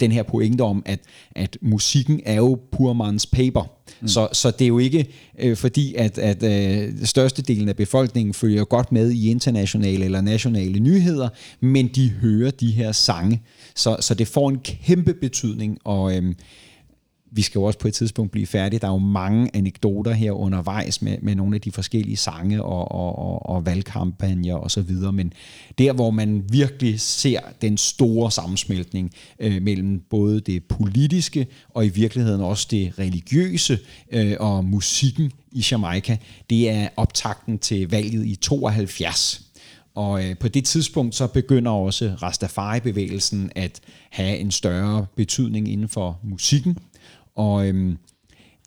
den 0.00 0.12
her 0.12 0.22
pointe 0.22 0.62
om, 0.62 0.82
at, 0.86 1.00
at 1.36 1.56
musikken 1.62 2.20
er 2.26 2.34
jo 2.34 2.60
purmans 2.72 3.26
paper. 3.26 3.72
Mm. 4.00 4.08
Så, 4.08 4.28
så 4.32 4.50
det 4.50 4.64
er 4.64 4.68
jo 4.68 4.78
ikke 4.78 5.06
øh, 5.38 5.56
fordi, 5.56 5.94
at, 5.94 6.18
at 6.18 6.42
øh, 6.42 6.92
størstedelen 7.04 7.68
af 7.68 7.76
befolkningen 7.76 8.34
følger 8.34 8.64
godt 8.64 8.92
med 8.92 9.10
i 9.10 9.30
internationale 9.30 10.04
eller 10.04 10.20
nationale 10.20 10.80
nyheder, 10.80 11.28
men 11.60 11.88
de 11.88 12.08
hører 12.08 12.50
de 12.50 12.70
her 12.70 12.92
sange. 12.92 13.42
Så, 13.74 13.96
så 14.00 14.14
det 14.14 14.28
får 14.28 14.48
en 14.48 14.58
kæmpe 14.58 15.14
betydning, 15.14 15.78
og 15.84 16.16
øh, 16.16 16.34
vi 17.30 17.42
skal 17.42 17.58
jo 17.58 17.64
også 17.64 17.78
på 17.78 17.88
et 17.88 17.94
tidspunkt 17.94 18.32
blive 18.32 18.46
færdige. 18.46 18.80
Der 18.80 18.86
er 18.86 18.92
jo 18.92 18.98
mange 18.98 19.50
anekdoter 19.54 20.12
her 20.12 20.32
undervejs 20.32 21.02
med, 21.02 21.16
med 21.22 21.34
nogle 21.34 21.54
af 21.54 21.60
de 21.60 21.72
forskellige 21.72 22.16
sange 22.16 22.62
og, 22.62 22.92
og, 22.92 23.18
og, 23.18 23.46
og 23.46 23.66
valgkampagner 23.66 24.54
og 24.54 24.70
så 24.70 24.82
videre, 24.82 25.12
men 25.12 25.32
der, 25.78 25.92
hvor 25.92 26.10
man 26.10 26.44
virkelig 26.50 27.00
ser 27.00 27.40
den 27.62 27.76
store 27.76 28.30
sammensmeltning 28.30 29.12
øh, 29.38 29.62
mellem 29.62 30.00
både 30.10 30.40
det 30.40 30.64
politiske 30.64 31.46
og 31.68 31.86
i 31.86 31.88
virkeligheden 31.88 32.40
også 32.40 32.68
det 32.70 32.98
religiøse 32.98 33.78
øh, 34.12 34.36
og 34.40 34.64
musikken 34.64 35.32
i 35.52 35.64
Jamaica, 35.70 36.16
det 36.50 36.70
er 36.70 36.88
optakten 36.96 37.58
til 37.58 37.90
valget 37.90 38.26
i 38.26 38.36
72. 38.36 39.48
Og 39.98 40.24
øh, 40.24 40.36
på 40.38 40.48
det 40.48 40.64
tidspunkt 40.64 41.14
så 41.14 41.26
begynder 41.26 41.70
også 41.70 42.14
Rastafari-bevægelsen 42.22 43.50
at 43.54 43.80
have 44.10 44.36
en 44.36 44.50
større 44.50 45.06
betydning 45.16 45.72
inden 45.72 45.88
for 45.88 46.18
musikken. 46.22 46.78
Og 47.38 47.68
øhm, 47.68 47.96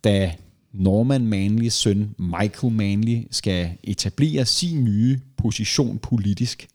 da 0.03 0.35
Norman 0.73 1.27
Manleys 1.27 1.73
søn 1.73 2.15
Michael 2.19 2.73
Manley 2.73 3.27
skal 3.31 3.71
etablere 3.83 4.45
sin 4.45 4.83
nye 4.83 5.19
position 5.37 5.99
politisk, 5.99 6.67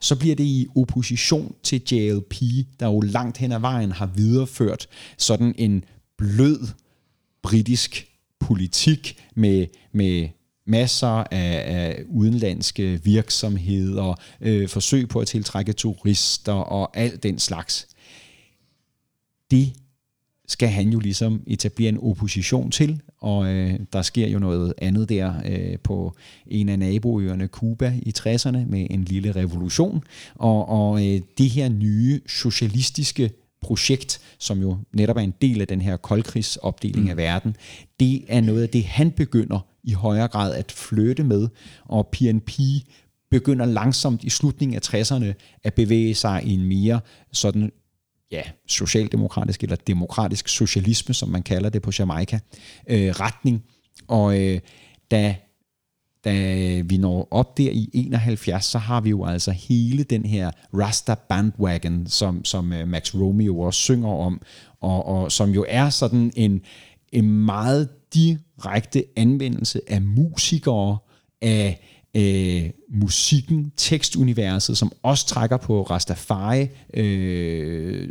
så 0.00 0.18
bliver 0.18 0.36
det 0.36 0.44
i 0.44 0.66
opposition 0.76 1.54
til 1.62 1.82
JLP, 1.92 2.34
der 2.80 2.86
jo 2.86 3.00
langt 3.00 3.38
hen 3.38 3.52
ad 3.52 3.60
vejen 3.60 3.92
har 3.92 4.06
videreført 4.06 4.86
sådan 5.18 5.54
en 5.58 5.84
blød 6.18 6.68
britisk 7.42 8.06
politik 8.40 9.20
med, 9.34 9.66
med 9.92 10.28
masser 10.66 11.24
af, 11.30 11.62
af 11.66 12.02
udenlandske 12.08 13.00
virksomheder, 13.04 14.14
øh, 14.40 14.68
forsøg 14.68 15.08
på 15.08 15.20
at 15.20 15.26
tiltrække 15.26 15.72
turister 15.72 16.52
og 16.52 16.96
alt 16.96 17.22
den 17.22 17.38
slags. 17.38 17.88
Det 19.50 19.72
skal 20.50 20.68
han 20.68 20.88
jo 20.88 20.98
ligesom 20.98 21.42
etablere 21.46 21.88
en 21.88 21.98
opposition 22.02 22.70
til, 22.70 23.00
og 23.18 23.46
øh, 23.46 23.74
der 23.92 24.02
sker 24.02 24.28
jo 24.28 24.38
noget 24.38 24.74
andet 24.78 25.08
der 25.08 25.34
øh, 25.46 25.78
på 25.78 26.14
en 26.46 26.68
af 26.68 26.78
naboøerne, 26.78 27.46
Cuba, 27.46 27.94
i 28.02 28.14
60'erne 28.18 28.58
med 28.66 28.86
en 28.90 29.04
lille 29.04 29.32
revolution, 29.32 30.04
og, 30.34 30.68
og 30.68 31.06
øh, 31.06 31.20
det 31.38 31.50
her 31.50 31.68
nye 31.68 32.20
socialistiske 32.26 33.30
projekt, 33.60 34.20
som 34.38 34.60
jo 34.60 34.76
netop 34.92 35.16
er 35.16 35.20
en 35.20 35.34
del 35.42 35.60
af 35.60 35.66
den 35.66 35.80
her 35.80 35.96
koldkrigsopdeling 35.96 37.04
mm. 37.04 37.10
af 37.10 37.16
verden, 37.16 37.56
det 38.00 38.24
er 38.28 38.40
noget 38.40 38.62
af 38.62 38.68
det, 38.68 38.84
han 38.84 39.10
begynder 39.10 39.66
i 39.84 39.92
højere 39.92 40.28
grad 40.28 40.54
at 40.54 40.72
flytte 40.72 41.24
med, 41.24 41.48
og 41.84 42.08
PNP 42.12 42.50
begynder 43.30 43.66
langsomt 43.66 44.24
i 44.24 44.30
slutningen 44.30 44.76
af 44.76 44.94
60'erne 44.94 45.32
at 45.64 45.74
bevæge 45.74 46.14
sig 46.14 46.42
i 46.44 46.54
en 46.54 46.64
mere 46.64 47.00
sådan 47.32 47.70
ja, 48.30 48.42
socialdemokratisk 48.66 49.62
eller 49.62 49.76
demokratisk 49.76 50.48
socialisme, 50.48 51.14
som 51.14 51.28
man 51.28 51.42
kalder 51.42 51.70
det 51.70 51.82
på 51.82 51.90
Jamaica, 51.98 52.38
øh, 52.88 53.10
retning. 53.10 53.64
Og 54.08 54.40
øh, 54.40 54.60
da, 55.10 55.36
da 56.24 56.34
vi 56.80 56.96
når 56.96 57.28
op 57.30 57.58
der 57.58 57.70
i 57.70 57.90
71, 57.92 58.64
så 58.64 58.78
har 58.78 59.00
vi 59.00 59.10
jo 59.10 59.24
altså 59.24 59.50
hele 59.50 60.04
den 60.04 60.26
her 60.26 60.50
Rasta 60.74 61.14
bandwagon, 61.28 62.06
som, 62.06 62.44
som 62.44 62.72
øh, 62.72 62.88
Max 62.88 63.14
Romeo 63.14 63.60
også 63.60 63.80
synger 63.80 64.08
om, 64.08 64.42
og, 64.80 65.06
og 65.06 65.32
som 65.32 65.50
jo 65.50 65.64
er 65.68 65.90
sådan 65.90 66.32
en, 66.36 66.60
en 67.12 67.30
meget 67.30 67.88
direkte 68.14 69.04
anvendelse 69.16 69.80
af 69.88 70.02
musikere, 70.02 70.98
af 71.42 71.80
øh, 72.14 72.70
musikken, 72.88 73.72
tekstuniverset, 73.76 74.78
som 74.78 74.92
også 75.02 75.26
trækker 75.26 75.56
på 75.56 75.82
Rastafari 75.82 76.68
øh, 76.94 78.08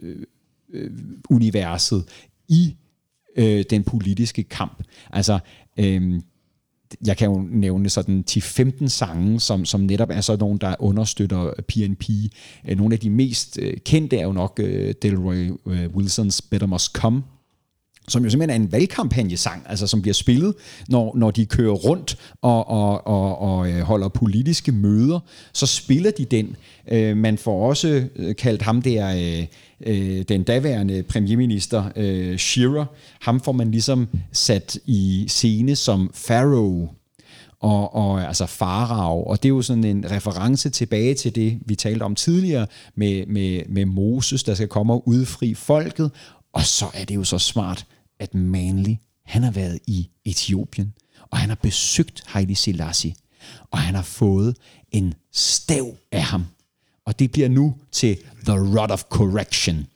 øh, 0.73 0.91
universet 1.29 2.03
i 2.47 2.75
øh, 3.35 3.63
den 3.69 3.83
politiske 3.83 4.43
kamp. 4.43 4.83
Altså, 5.11 5.39
øh, 5.77 6.21
jeg 7.05 7.17
kan 7.17 7.31
jo 7.31 7.47
nævne 7.49 7.89
sådan 7.89 8.23
10-15 8.31 8.87
sange, 8.87 9.39
som, 9.39 9.65
som 9.65 9.81
netop 9.81 10.09
er 10.11 10.21
sådan 10.21 10.39
nogle, 10.39 10.59
der 10.59 10.75
understøtter 10.79 11.53
PNP. 11.67 12.09
Øh, 12.67 12.77
nogle 12.77 12.93
af 12.93 12.99
de 12.99 13.09
mest 13.09 13.59
øh, 13.61 13.77
kendte 13.77 14.17
er 14.17 14.23
jo 14.23 14.31
nok 14.31 14.59
øh, 14.63 14.93
Delroy 15.01 15.51
øh, 15.65 15.89
Wilsons 15.95 16.41
Better 16.41 16.67
Must 16.67 16.93
Come, 16.93 17.23
som 18.09 18.23
jo 18.23 18.29
simpelthen 18.29 18.61
er 18.61 18.65
en 18.65 18.71
valgkampagnesang, 18.71 19.65
altså 19.69 19.87
som 19.87 20.01
bliver 20.01 20.13
spillet, 20.13 20.53
når, 20.87 21.17
når 21.17 21.31
de 21.31 21.45
kører 21.45 21.73
rundt 21.73 22.17
og, 22.41 22.69
og, 22.69 23.07
og, 23.07 23.41
og 23.41 23.71
øh, 23.71 23.81
holder 23.81 24.07
politiske 24.07 24.71
møder, 24.71 25.19
så 25.53 25.65
spiller 25.65 26.11
de 26.11 26.25
den. 26.25 26.55
Øh, 26.91 27.17
man 27.17 27.37
får 27.37 27.67
også 27.67 28.03
øh, 28.15 28.35
kaldt 28.35 28.61
ham 28.61 28.81
der, 28.81 29.15
øh, 29.15 29.45
øh, 29.85 30.23
den 30.29 30.43
daværende 30.43 31.03
premierminister 31.03 31.83
Shearer, 32.37 32.85
ham 33.21 33.39
får 33.39 33.51
man 33.51 33.71
ligesom 33.71 34.07
sat 34.31 34.79
i 34.85 35.25
scene 35.27 35.75
som 35.75 36.11
Pharaoh, 36.27 36.87
og, 37.61 37.95
og 37.95 38.27
altså 38.27 38.45
farag, 38.45 39.27
og 39.27 39.43
det 39.43 39.49
er 39.49 39.53
jo 39.53 39.61
sådan 39.61 39.83
en 39.83 40.11
reference 40.11 40.69
tilbage 40.69 41.13
til 41.13 41.35
det, 41.35 41.59
vi 41.65 41.75
talte 41.75 42.03
om 42.03 42.15
tidligere, 42.15 42.67
med, 42.95 43.25
med, 43.25 43.61
med 43.69 43.85
Moses, 43.85 44.43
der 44.43 44.53
skal 44.53 44.67
komme 44.67 44.93
og 44.93 45.07
udfri 45.07 45.53
folket, 45.53 46.11
og 46.53 46.61
så 46.61 46.85
er 46.93 47.05
det 47.05 47.15
jo 47.15 47.23
så 47.23 47.37
smart, 47.37 47.85
at 48.19 48.33
Manly, 48.33 48.95
han 49.25 49.43
har 49.43 49.51
været 49.51 49.79
i 49.87 50.09
Etiopien, 50.25 50.93
og 51.31 51.37
han 51.37 51.49
har 51.49 51.55
besøgt 51.61 52.23
Haile 52.25 52.55
Selassie, 52.55 53.15
og 53.71 53.79
han 53.79 53.95
har 53.95 54.01
fået 54.01 54.57
en 54.91 55.13
stav 55.31 55.95
af 56.11 56.23
ham. 56.23 56.45
Og 57.05 57.19
det 57.19 57.31
bliver 57.31 57.49
nu 57.49 57.75
til 57.91 58.17
The 58.45 58.53
Rod 58.53 58.91
of 58.91 59.03
Correction. 59.03 59.87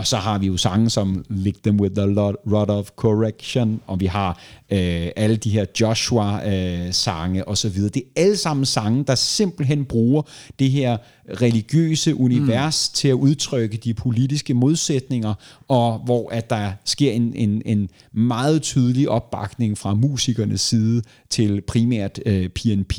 Og 0.00 0.06
så 0.06 0.16
har 0.16 0.38
vi 0.38 0.46
jo 0.46 0.56
sange 0.56 0.90
som 0.90 1.24
Lick 1.30 1.62
Them 1.62 1.80
With 1.80 1.94
The 1.94 2.04
Rod 2.04 2.68
of 2.68 2.88
Correction, 2.96 3.80
og 3.86 4.00
vi 4.00 4.06
har 4.06 4.40
øh, 4.70 5.08
alle 5.16 5.36
de 5.36 5.50
her 5.50 5.64
Joshua-sange 5.80 7.40
øh, 7.40 7.44
osv. 7.46 7.82
Det 7.82 7.96
er 7.96 8.22
alle 8.22 8.36
sammen 8.36 8.66
sange, 8.66 9.04
der 9.04 9.14
simpelthen 9.14 9.84
bruger 9.84 10.22
det 10.58 10.70
her 10.70 10.96
religiøse 11.40 12.14
univers 12.14 12.90
mm. 12.90 12.94
til 12.94 13.08
at 13.08 13.14
udtrykke 13.14 13.76
de 13.76 13.94
politiske 13.94 14.54
modsætninger, 14.54 15.34
og 15.68 15.98
hvor 15.98 16.30
at 16.30 16.50
der 16.50 16.72
sker 16.84 17.12
en, 17.12 17.34
en, 17.34 17.62
en 17.66 17.88
meget 18.12 18.62
tydelig 18.62 19.08
opbakning 19.08 19.78
fra 19.78 19.94
musikernes 19.94 20.60
side 20.60 21.02
til 21.30 21.60
primært 21.60 22.20
øh, 22.26 22.48
PNP 22.48 22.92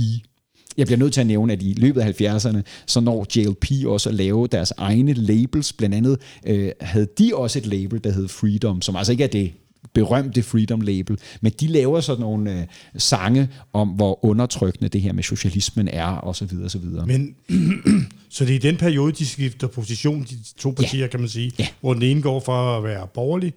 jeg 0.77 0.85
bliver 0.85 0.99
nødt 0.99 1.13
til 1.13 1.21
at 1.21 1.27
nævne, 1.27 1.53
at 1.53 1.63
i 1.63 1.73
løbet 1.77 2.01
af 2.01 2.21
70'erne, 2.21 2.61
så 2.85 2.99
når 2.99 3.25
JLP 3.35 3.85
også 3.85 4.09
at 4.09 4.15
lave 4.15 4.47
deres 4.47 4.73
egne 4.77 5.13
labels. 5.13 5.73
Blandt 5.73 5.95
andet 5.95 6.17
øh, 6.47 6.71
havde 6.81 7.07
de 7.17 7.35
også 7.35 7.59
et 7.59 7.65
label, 7.65 8.03
der 8.03 8.11
hed 8.11 8.27
Freedom, 8.27 8.81
som 8.81 8.95
altså 8.95 9.11
ikke 9.11 9.23
er 9.23 9.27
det 9.27 9.51
berømte 9.93 10.43
Freedom 10.43 10.81
Label, 10.81 11.17
men 11.41 11.51
de 11.59 11.67
laver 11.67 11.99
sådan 11.99 12.21
nogle 12.21 12.59
øh, 12.59 12.65
sange 12.97 13.49
om, 13.73 13.89
hvor 13.89 14.25
undertrykkende 14.25 14.89
det 14.89 15.01
her 15.01 15.13
med 15.13 15.23
socialismen 15.23 15.87
er, 15.87 16.05
og 16.05 16.35
så 16.35 16.45
videre, 16.45 16.65
og 16.65 16.71
så 16.71 16.77
videre. 16.77 17.05
Men, 17.05 17.35
så 18.29 18.45
det 18.45 18.51
er 18.51 18.55
i 18.55 18.57
den 18.57 18.77
periode, 18.77 19.11
de 19.11 19.25
skifter 19.25 19.67
position, 19.67 20.23
de 20.23 20.35
to 20.57 20.71
partier, 20.71 21.01
ja. 21.01 21.07
kan 21.07 21.19
man 21.19 21.29
sige, 21.29 21.51
ja. 21.59 21.67
hvor 21.81 21.93
den 21.93 22.03
ene 22.03 22.21
går 22.21 22.39
fra 22.39 22.77
at 22.77 22.83
være 22.83 23.07
borgerlig, 23.13 23.53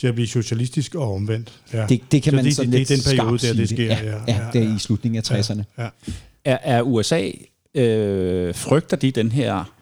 til 0.00 0.06
at 0.06 0.14
blive 0.14 0.26
socialistisk 0.26 0.94
og 0.94 1.14
omvendt. 1.14 1.52
Ja. 1.72 1.86
Det, 1.86 2.00
det 2.12 2.22
kan 2.22 2.30
så 2.30 2.36
man 2.36 2.44
det, 2.44 2.56
sådan 2.56 2.72
det, 2.72 2.88
det 2.88 2.98
er 2.98 3.10
den 3.10 3.16
periode, 3.16 3.38
der 3.38 3.54
det 3.54 3.68
sker. 3.68 3.84
Ja, 3.84 4.04
ja, 4.04 4.16
ja, 4.28 4.44
ja, 4.44 4.46
det 4.52 4.62
er 4.62 4.76
i 4.76 4.78
slutningen 4.78 5.18
af 5.18 5.30
60'erne. 5.30 5.62
Ja, 5.78 5.82
ja 5.82 6.12
er, 6.44 6.58
er 6.62 6.82
USA, 6.82 7.30
øh, 7.74 8.54
frygter 8.54 8.96
de 8.96 9.10
den 9.10 9.32
her 9.32 9.74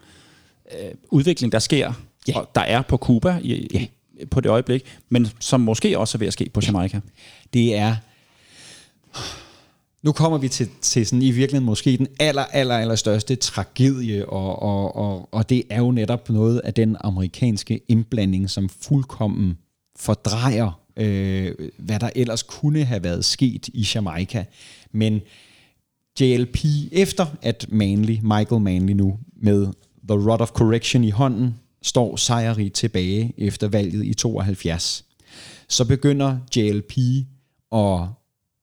øh, 0.79 0.91
udvikling, 1.09 1.51
der 1.51 1.59
sker, 1.59 1.93
ja. 2.27 2.39
og 2.39 2.49
der 2.55 2.61
er 2.61 2.81
på 2.81 2.97
Cuba 2.97 3.39
i, 3.43 3.67
ja. 3.73 3.85
på 4.25 4.41
det 4.41 4.49
øjeblik, 4.49 4.97
men 5.09 5.27
som 5.39 5.61
måske 5.61 5.99
også 5.99 6.17
er 6.17 6.19
ved 6.19 6.27
at 6.27 6.33
ske 6.33 6.49
på 6.53 6.61
Jamaica? 6.67 7.01
Det 7.53 7.75
er... 7.75 7.95
Nu 10.01 10.11
kommer 10.11 10.37
vi 10.37 10.47
til, 10.47 10.69
til 10.81 11.05
sådan 11.05 11.21
i 11.21 11.31
virkeligheden 11.31 11.65
måske 11.65 11.97
den 11.97 12.07
aller, 12.19 12.45
aller, 12.45 12.77
aller 12.77 12.95
største 12.95 13.35
tragedie, 13.35 14.29
og, 14.29 14.61
og, 14.61 14.95
og, 14.95 15.29
og 15.31 15.49
det 15.49 15.63
er 15.69 15.79
jo 15.79 15.91
netop 15.91 16.29
noget 16.29 16.59
af 16.59 16.73
den 16.73 16.97
amerikanske 16.99 17.81
indblanding, 17.87 18.49
som 18.49 18.69
fuldkommen 18.69 19.57
fordrejer, 19.95 20.81
øh, 20.97 21.55
hvad 21.77 21.99
der 21.99 22.09
ellers 22.15 22.43
kunne 22.43 22.83
have 22.83 23.03
været 23.03 23.25
sket 23.25 23.67
i 23.67 23.87
Jamaica. 23.95 24.45
Men 24.91 25.21
JLP, 26.21 26.57
efter 26.91 27.25
at 27.41 27.65
Manley, 27.69 28.19
Michael 28.21 28.61
Manley 28.61 28.93
nu, 28.93 29.19
med 29.41 29.67
The 30.09 30.29
Rod 30.31 30.41
of 30.41 30.49
Correction 30.49 31.03
i 31.03 31.09
hånden, 31.09 31.55
står 31.81 32.15
sejrigt 32.15 32.73
tilbage 32.73 33.33
efter 33.37 33.67
valget 33.67 34.05
i 34.05 34.13
72, 34.13 35.05
så 35.67 35.87
begynder 35.87 36.37
JLP 36.55 36.93
at 37.71 38.07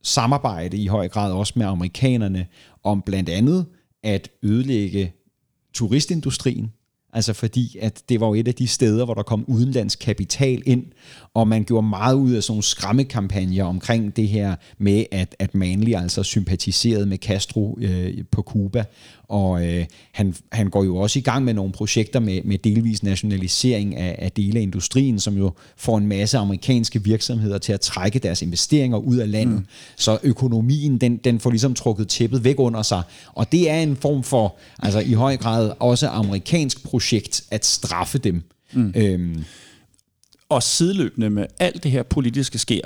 samarbejde 0.03 0.77
i 0.77 0.87
høj 0.87 1.09
grad 1.09 1.33
også 1.33 1.53
med 1.57 1.67
amerikanerne 1.67 2.47
om 2.83 3.03
blandt 3.03 3.29
andet 3.29 3.67
at 4.03 4.31
ødelægge 4.43 5.13
turistindustrien, 5.75 6.73
Altså 7.17 7.33
fordi, 7.33 7.77
at 7.81 8.03
det 8.09 8.21
var 8.21 8.27
jo 8.27 8.35
et 8.35 8.49
af 8.49 8.55
de 8.55 8.69
steder, 8.69 9.05
hvor 9.05 9.15
der 9.15 9.23
kom 9.23 9.45
udenlandsk 9.49 9.99
kapital 9.99 10.63
ind, 10.67 10.85
og 11.35 11.49
man 11.49 11.65
gjorde 11.65 11.87
meget 11.87 12.15
ud 12.15 12.33
af 12.33 12.43
sådan 12.43 12.53
nogle 12.53 12.63
skræmmekampagner 12.63 13.65
omkring 13.65 14.17
det 14.17 14.29
her 14.29 14.57
med, 14.79 15.05
at, 15.13 15.37
at 15.39 15.55
Manley 15.55 15.95
altså 15.95 16.23
sympatiserede 16.23 17.07
med 17.07 17.19
Castro 17.19 17.79
øh, 17.81 18.25
på 18.31 18.43
Cuba, 18.43 18.85
og 19.29 19.67
øh, 19.67 19.85
han, 20.13 20.35
han 20.53 20.71
går 20.71 20.85
jo 20.85 20.97
også 20.97 21.19
i 21.19 21.23
gang 21.23 21.45
med 21.45 21.55
nogle 21.55 21.73
projekter 21.73 22.21
med, 22.21 22.43
med 22.45 22.59
delvis 22.59 23.03
nationalisering 23.03 23.97
af, 23.97 24.17
af 24.19 24.33
dele 24.33 24.59
af 24.59 24.63
industrien, 24.63 25.21
som 25.21 25.37
jo 25.37 25.53
får 25.77 25.99
en 25.99 26.07
masse 26.07 26.39
amerikanske 26.39 27.05
virksomheder 27.05 27.59
til 27.59 27.73
at 27.73 27.81
trække 27.81 28.19
deres 28.19 28.43
investeringer 28.43 28.99
ud 28.99 29.17
af 29.17 29.31
landet. 29.31 29.59
Mm. 29.59 29.67
Så 29.97 30.19
økonomien, 30.23 30.99
den, 30.99 31.17
den 31.17 31.41
får 31.41 31.51
ligesom 31.51 31.75
trukket 31.75 32.09
tæppet 32.09 32.45
væk 32.45 32.59
under 32.59 32.83
sig. 32.83 33.03
Og 33.35 33.53
det 33.53 33.71
er 33.71 33.81
en 33.81 33.97
form 33.97 34.23
for, 34.23 34.57
altså 34.79 35.01
i 35.01 35.13
høj 35.13 35.37
grad 35.37 35.73
også 35.79 36.09
amerikansk 36.09 36.85
projekt 36.85 37.45
at 37.51 37.67
straffe 37.67 38.19
dem. 38.19 38.43
Mm. 38.73 38.93
Øhm. 38.97 39.45
Og 40.49 40.63
sideløbende 40.63 41.31
med 41.31 41.47
alt 41.59 41.83
det 41.83 41.91
her 41.91 42.03
politiske 42.03 42.59
sker, 42.59 42.81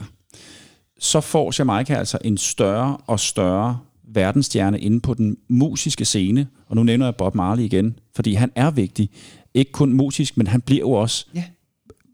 så 0.99 1.21
får 1.21 1.55
Jamaica 1.59 1.95
altså 1.95 2.19
en 2.25 2.39
større 2.39 2.97
og 3.07 3.21
større 3.21 3.79
verdensstjerne 4.15 4.81
inde 4.81 5.01
på 5.01 5.15
den 5.15 5.37
musiske 5.49 6.05
scene, 6.05 6.47
og 6.67 6.77
nu 6.77 6.83
nævner 6.83 7.07
jeg 7.07 7.17
Bob 7.17 7.35
Marley 7.35 7.63
igen, 7.63 7.99
fordi 8.15 8.35
han 8.35 8.53
er 8.55 8.71
vigtig. 8.71 9.11
Ikke 9.55 9.73
kun 9.73 9.93
musisk, 9.93 10.37
men 10.37 10.47
han 10.47 10.61
bliver 10.61 10.81
jo 10.81 10.91
også 10.91 11.27
Ja. 11.35 11.45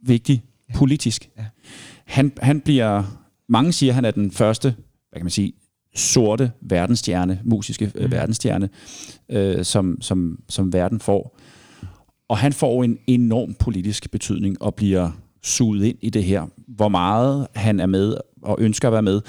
vigtig 0.03 0.43
politisk. 0.75 1.31
Ja. 1.39 1.45
Han, 2.05 2.33
han 2.43 2.61
bliver, 2.61 3.03
mange 3.49 3.73
siger, 3.73 3.93
han 3.93 4.05
er 4.05 4.11
den 4.11 4.31
første, 4.31 4.75
hvad 5.11 5.21
kan 5.21 5.25
man 5.25 5.31
sige, 5.31 5.53
sorte 5.95 6.53
verdensstjerne, 6.61 7.41
musiske 7.45 7.93
mm. 7.95 8.11
verdensstjerne, 8.11 8.69
øh, 9.29 9.65
som, 9.65 9.99
som, 10.01 10.39
som 10.49 10.73
verden 10.73 11.01
får. 11.01 11.39
Og 12.29 12.39
han 12.39 12.53
får 12.53 12.85
en 12.85 12.99
enorm 13.07 13.55
politisk 13.55 14.11
betydning 14.11 14.63
og 14.63 14.75
bliver 14.75 15.11
suget 15.43 15.85
ind 15.85 15.99
i 16.03 16.11
det 16.11 16.25
her. 16.25 16.47
Hvor 16.69 16.89
meget 16.89 17.47
han 17.55 17.81
er 17.81 17.87
med 17.87 18.17
og 18.43 18.57
ønsker 18.61 18.89
at 18.89 18.93
være 18.93 19.03
med, 19.03 19.21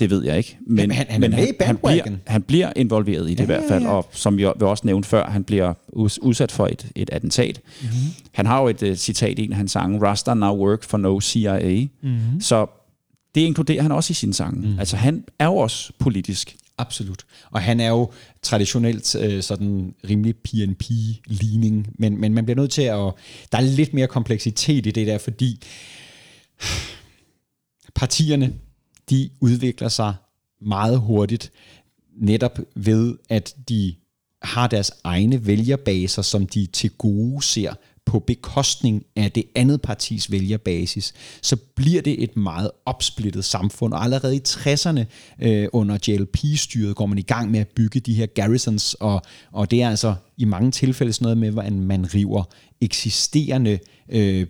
det 0.00 0.10
ved 0.10 0.24
jeg 0.24 0.38
ikke. 0.38 0.58
Men, 0.66 0.78
Jamen, 0.78 0.96
han- 0.96 1.06
han 1.08 1.20
men 1.20 1.32
i 1.32 1.36
han, 1.60 1.76
bliver, 1.76 2.16
han 2.26 2.42
bliver 2.42 2.72
involveret 2.76 3.26
i 3.30 3.34
det 3.34 3.38
Ja, 3.38 3.42
i 3.42 3.46
hvert 3.46 3.64
fald, 3.68 3.82
ja, 3.82 3.88
ja. 3.88 3.94
og 3.96 4.08
som 4.12 4.36
vi 4.36 4.42
vi 4.42 4.64
også 4.64 4.82
nævnte 4.86 5.08
før, 5.08 5.26
han 5.30 5.44
bliver 5.44 5.74
udsat 6.22 6.52
for 6.52 6.66
et, 6.66 6.86
et 6.96 7.10
attentat. 7.10 7.60
Mhm. 7.82 7.90
Mm-hmm. 7.90 8.12
Han 8.32 8.46
har 8.46 8.60
jo 8.60 8.68
et 8.68 8.82
uh, 8.82 8.94
citat 8.94 9.38
i 9.38 9.44
en 9.44 9.50
af 9.52 9.56
hans 9.56 9.72
sange, 9.72 10.02
Rasta 10.06 10.34
now 10.34 10.56
work 10.56 10.82
for 10.82 10.98
no 10.98 11.20
CIA. 11.20 11.86
Mm-hmm. 12.02 12.40
Så 12.40 12.66
det 13.34 13.40
inkluderer 13.40 13.82
han 13.82 13.92
også 13.92 14.10
i 14.10 14.14
sine 14.14 14.34
sange. 14.34 14.68
Mm. 14.68 14.78
Altså 14.78 14.96
han 14.96 15.24
er 15.38 15.44
jo 15.46 15.56
også 15.56 15.92
politisk. 15.98 16.56
Absolut. 16.78 17.24
Og 17.50 17.60
han 17.62 17.80
er 17.80 17.88
jo 17.88 18.10
traditionelt 18.42 19.14
øh, 19.16 19.42
sådan 19.42 19.94
rimelig 20.08 20.34
PNP-ligning, 20.36 21.86
men, 21.98 22.20
men 22.20 22.34
man 22.34 22.44
bliver 22.44 22.56
nødt 22.56 22.70
til 22.70 22.82
at... 22.82 22.96
Der 23.52 23.58
er 23.58 23.60
lidt 23.60 23.94
mere 23.94 24.06
kompleksitet 24.06 24.86
i 24.86 24.90
det 24.90 25.06
der, 25.06 25.18
fordi 25.18 25.62
partierne, 27.94 28.52
de 29.10 29.30
udvikler 29.40 29.88
sig 29.88 30.14
meget 30.60 31.00
hurtigt, 31.00 31.52
netop 32.20 32.58
ved, 32.74 33.16
at 33.28 33.54
de 33.68 33.94
har 34.42 34.66
deres 34.66 34.92
egne 35.04 35.46
vælgerbaser, 35.46 36.22
som 36.22 36.46
de 36.46 36.66
til 36.66 36.90
gode 36.90 37.42
ser 37.42 37.74
på 38.04 38.18
bekostning 38.18 39.04
af 39.16 39.32
det 39.32 39.44
andet 39.54 39.82
partis 39.82 40.30
vælgerbasis, 40.30 41.14
så 41.42 41.56
bliver 41.56 42.02
det 42.02 42.22
et 42.22 42.36
meget 42.36 42.70
opsplittet 42.86 43.44
samfund. 43.44 43.94
Og 43.94 44.04
allerede 44.04 44.36
i 44.36 44.40
60'erne 44.48 45.04
øh, 45.42 45.68
under 45.72 45.98
JLP-styret 46.08 46.96
går 46.96 47.06
man 47.06 47.18
i 47.18 47.22
gang 47.22 47.50
med 47.50 47.60
at 47.60 47.68
bygge 47.68 48.00
de 48.00 48.14
her 48.14 48.26
garrisons, 48.26 48.94
og, 48.94 49.22
og 49.52 49.70
det 49.70 49.82
er 49.82 49.90
altså 49.90 50.14
i 50.36 50.44
mange 50.44 50.70
tilfælde 50.70 51.12
sådan 51.12 51.24
noget 51.24 51.38
med, 51.38 51.50
hvordan 51.50 51.80
man 51.80 52.14
river 52.14 52.44
eksisterende 52.80 53.78
øh, 54.08 54.46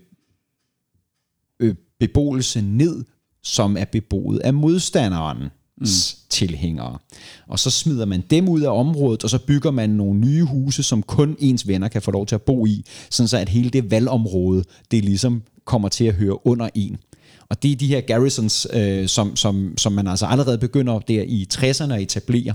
øh, 1.61 1.75
beboelse 2.01 2.61
ned, 2.61 3.05
som 3.43 3.77
er 3.77 3.85
beboet 3.85 4.39
af 4.39 4.55
modstanderen 4.55 5.39
mm. 5.81 5.87
tilhængere. 6.29 6.99
Og 7.47 7.59
så 7.59 7.71
smider 7.71 8.05
man 8.05 8.25
dem 8.31 8.49
ud 8.49 8.61
af 8.61 8.79
området, 8.79 9.25
og 9.25 9.31
så 9.31 9.39
bygger 9.39 9.71
man 9.71 9.91
nogle 9.91 10.21
nye 10.21 10.43
huse, 10.43 10.83
som 10.83 11.03
kun 11.03 11.37
ens 11.39 11.69
venner 11.69 11.89
kan 11.89 12.03
få 12.03 12.11
lov 12.11 12.27
til 12.27 12.35
at 12.35 12.43
bo 12.43 12.67
i, 12.67 12.85
sådan 13.11 13.29
så 13.29 13.39
at 13.39 13.49
hele 13.49 13.71
det 13.71 13.91
valgområde, 13.91 14.65
det 14.91 15.05
ligesom 15.05 15.43
kommer 15.65 15.89
til 15.89 16.05
at 16.05 16.15
høre 16.15 16.47
under 16.47 16.69
en. 16.75 16.99
Og 17.51 17.63
det 17.63 17.73
er 17.73 17.77
de 17.77 17.87
her 17.87 18.01
garrisons, 18.01 18.67
øh, 18.73 19.09
som, 19.09 19.37
som, 19.37 19.75
som 19.79 19.93
man 19.93 20.07
altså 20.07 20.27
allerede 20.27 20.59
begynder 20.59 20.99
der 20.99 21.23
i 21.23 21.47
60'erne 21.55 21.93
at 21.93 22.03
etablere. 22.03 22.55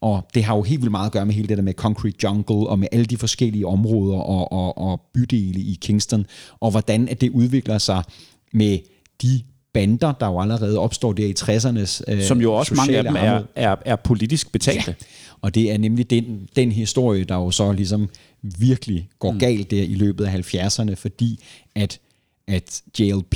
Og 0.00 0.28
det 0.34 0.44
har 0.44 0.56
jo 0.56 0.62
helt 0.62 0.80
vildt 0.80 0.90
meget 0.90 1.06
at 1.06 1.12
gøre 1.12 1.26
med 1.26 1.34
hele 1.34 1.48
det 1.48 1.56
der 1.56 1.62
med 1.62 1.74
Concrete 1.74 2.16
Jungle, 2.22 2.66
og 2.68 2.78
med 2.78 2.88
alle 2.92 3.04
de 3.04 3.16
forskellige 3.16 3.66
områder 3.66 4.18
og, 4.18 4.52
og, 4.52 4.78
og 4.78 5.00
bydele 5.14 5.60
i 5.60 5.78
Kingston, 5.82 6.26
og 6.60 6.70
hvordan 6.70 7.08
at 7.08 7.20
det 7.20 7.30
udvikler 7.30 7.78
sig 7.78 8.04
med 8.52 8.78
de 9.22 9.40
bander, 9.72 10.12
der 10.12 10.26
jo 10.26 10.40
allerede 10.40 10.78
opstår 10.78 11.12
der 11.12 11.26
i 11.26 11.34
60'ernes 11.40 12.12
øh, 12.12 12.22
Som 12.22 12.40
jo 12.40 12.54
også 12.54 12.74
mange 12.74 12.96
af 12.96 13.04
dem 13.04 13.16
er, 13.16 13.42
er, 13.56 13.76
er 13.84 13.96
politisk 13.96 14.52
betalte. 14.52 14.96
Ja. 15.00 15.06
Og 15.40 15.54
det 15.54 15.72
er 15.72 15.78
nemlig 15.78 16.10
den, 16.10 16.48
den 16.56 16.72
historie, 16.72 17.24
der 17.24 17.34
jo 17.34 17.50
så 17.50 17.72
ligesom 17.72 18.08
virkelig 18.42 19.08
går 19.18 19.32
mm. 19.32 19.38
galt 19.38 19.70
der 19.70 19.82
i 19.82 19.94
løbet 19.94 20.24
af 20.24 20.54
70'erne, 20.54 20.94
fordi 20.94 21.44
at, 21.74 21.98
at 22.48 22.82
JLP 22.98 23.34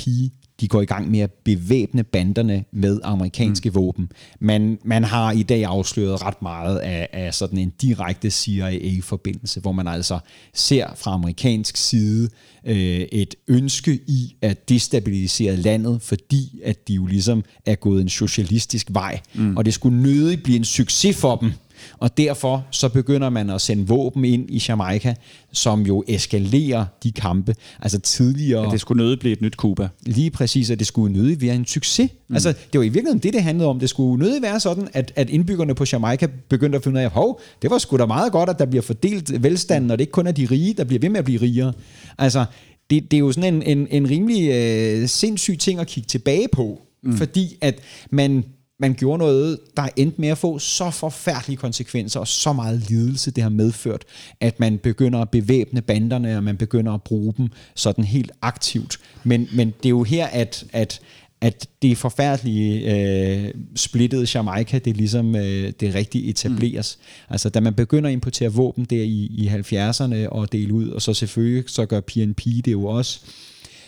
de 0.61 0.67
går 0.67 0.81
i 0.81 0.85
gang 0.85 1.11
med 1.11 1.19
at 1.19 1.31
bevæbne 1.31 2.03
banderne 2.03 2.63
med 2.71 2.99
amerikanske 3.03 3.69
mm. 3.69 3.75
våben. 3.75 4.11
Man, 4.39 4.79
man 4.83 5.03
har 5.03 5.31
i 5.31 5.43
dag 5.43 5.65
afsløret 5.65 6.21
ret 6.21 6.41
meget 6.41 6.77
af, 6.77 7.09
af 7.13 7.33
sådan 7.33 7.59
en 7.59 7.73
direkte 7.81 8.31
CIA-forbindelse, 8.31 9.59
hvor 9.59 9.71
man 9.71 9.87
altså 9.87 10.19
ser 10.53 10.87
fra 10.95 11.13
amerikansk 11.13 11.77
side 11.77 12.29
øh, 12.65 12.75
et 13.11 13.35
ønske 13.47 13.99
i 14.07 14.35
at 14.41 14.69
destabilisere 14.69 15.55
landet, 15.55 16.01
fordi 16.01 16.59
at 16.63 16.87
de 16.87 16.93
jo 16.93 17.05
ligesom 17.05 17.43
er 17.65 17.75
gået 17.75 18.01
en 18.01 18.09
socialistisk 18.09 18.87
vej, 18.91 19.19
mm. 19.33 19.57
og 19.57 19.65
det 19.65 19.73
skulle 19.73 20.01
nødigt 20.01 20.43
blive 20.43 20.57
en 20.57 20.65
succes 20.65 21.17
for 21.17 21.35
dem. 21.35 21.51
Og 21.99 22.17
derfor 22.17 22.65
så 22.71 22.89
begynder 22.89 23.29
man 23.29 23.49
at 23.49 23.61
sende 23.61 23.87
våben 23.87 24.25
ind 24.25 24.49
i 24.49 24.61
Jamaica, 24.67 25.15
som 25.51 25.81
jo 25.81 26.03
eskalerer 26.07 26.85
de 27.03 27.11
kampe. 27.11 27.55
Altså 27.81 27.99
tidligere... 27.99 28.65
At 28.65 28.71
det 28.71 28.81
skulle 28.81 29.03
nødigt 29.03 29.19
blive 29.19 29.33
et 29.33 29.41
nyt 29.41 29.53
Cuba. 29.53 29.87
Lige 30.05 30.31
præcis, 30.31 30.69
at 30.69 30.79
det 30.79 30.87
skulle 30.87 31.13
nødigt 31.13 31.41
være 31.41 31.55
en 31.55 31.65
succes. 31.65 32.09
Mm. 32.27 32.35
Altså, 32.35 32.49
det 32.49 32.79
var 32.79 32.83
i 32.83 32.89
virkeligheden 32.89 33.19
det, 33.19 33.33
det 33.33 33.43
handlede 33.43 33.69
om. 33.69 33.79
Det 33.79 33.89
skulle 33.89 34.23
nødigt 34.25 34.41
være 34.41 34.59
sådan, 34.59 34.87
at, 34.93 35.13
at 35.15 35.29
indbyggerne 35.29 35.75
på 35.75 35.85
Jamaica 35.93 36.27
begyndte 36.49 36.75
at 36.75 36.83
finde 36.83 36.97
ud 36.97 37.03
af, 37.03 37.09
hov, 37.09 37.41
det 37.61 37.71
var 37.71 37.77
sgu 37.77 37.97
da 37.97 38.05
meget 38.05 38.31
godt, 38.31 38.49
at 38.49 38.59
der 38.59 38.65
bliver 38.65 38.81
fordelt 38.81 39.43
velstanden, 39.43 39.91
og 39.91 39.97
det 39.97 40.01
ikke 40.01 40.11
kun 40.11 40.27
er 40.27 40.31
de 40.31 40.47
rige, 40.51 40.73
der 40.73 40.83
bliver 40.83 40.99
ved 40.99 41.09
med 41.09 41.19
at 41.19 41.25
blive 41.25 41.41
rigere. 41.41 41.73
Altså, 42.17 42.45
det, 42.89 43.11
det 43.11 43.17
er 43.17 43.21
jo 43.21 43.31
sådan 43.31 43.53
en, 43.53 43.77
en, 43.77 43.87
en 43.91 44.09
rimelig 44.09 44.49
øh, 44.49 45.07
sindssyg 45.07 45.59
ting 45.59 45.79
at 45.79 45.87
kigge 45.87 46.07
tilbage 46.07 46.47
på, 46.51 46.81
mm. 47.03 47.17
fordi 47.17 47.57
at 47.61 47.79
man 48.09 48.43
man 48.79 48.93
gjorde 48.93 49.17
noget, 49.17 49.59
der 49.77 49.87
endte 49.95 50.21
med 50.21 50.29
at 50.29 50.37
få 50.37 50.59
så 50.59 50.91
forfærdelige 50.91 51.57
konsekvenser 51.57 52.19
og 52.19 52.27
så 52.27 52.53
meget 52.53 52.89
lidelse, 52.89 53.31
det 53.31 53.43
har 53.43 53.49
medført, 53.49 54.05
at 54.39 54.59
man 54.59 54.77
begynder 54.77 55.19
at 55.19 55.29
bevæbne 55.29 55.81
banderne, 55.81 56.37
og 56.37 56.43
man 56.43 56.57
begynder 56.57 56.93
at 56.93 57.03
bruge 57.03 57.33
dem 57.37 57.47
sådan 57.75 58.03
helt 58.03 58.31
aktivt. 58.41 58.97
Men, 59.23 59.47
men 59.53 59.67
det 59.67 59.85
er 59.85 59.89
jo 59.89 60.03
her, 60.03 60.27
at, 60.27 60.65
at, 60.73 60.99
at 61.41 61.67
det 61.81 61.97
forfærdelige 61.97 62.95
øh, 62.95 63.53
splittede 63.75 64.27
Jamaica, 64.33 64.79
det 64.79 64.97
ligesom 64.97 65.35
øh, 65.35 65.73
det 65.79 65.95
rigtigt 65.95 66.29
etableres. 66.29 66.97
Mm. 66.99 67.33
Altså 67.33 67.49
da 67.49 67.59
man 67.59 67.73
begynder 67.73 68.09
at 68.09 68.13
importere 68.13 68.53
våben 68.53 68.85
der 68.85 69.03
i, 69.03 69.25
i 69.25 69.47
70'erne 69.47 70.29
og 70.29 70.51
dele 70.51 70.73
ud, 70.73 70.89
og 70.89 71.01
så 71.01 71.13
selvfølgelig 71.13 71.63
så 71.67 71.85
gør 71.85 71.99
PNP 71.99 72.41
det 72.45 72.71
jo 72.71 72.85
også, 72.85 73.19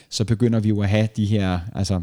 så 0.09 0.25
begynder 0.25 0.59
vi 0.59 0.69
jo 0.69 0.81
at 0.81 0.89
have 0.89 1.07
de 1.15 1.25
her, 1.25 1.59
altså 1.75 2.01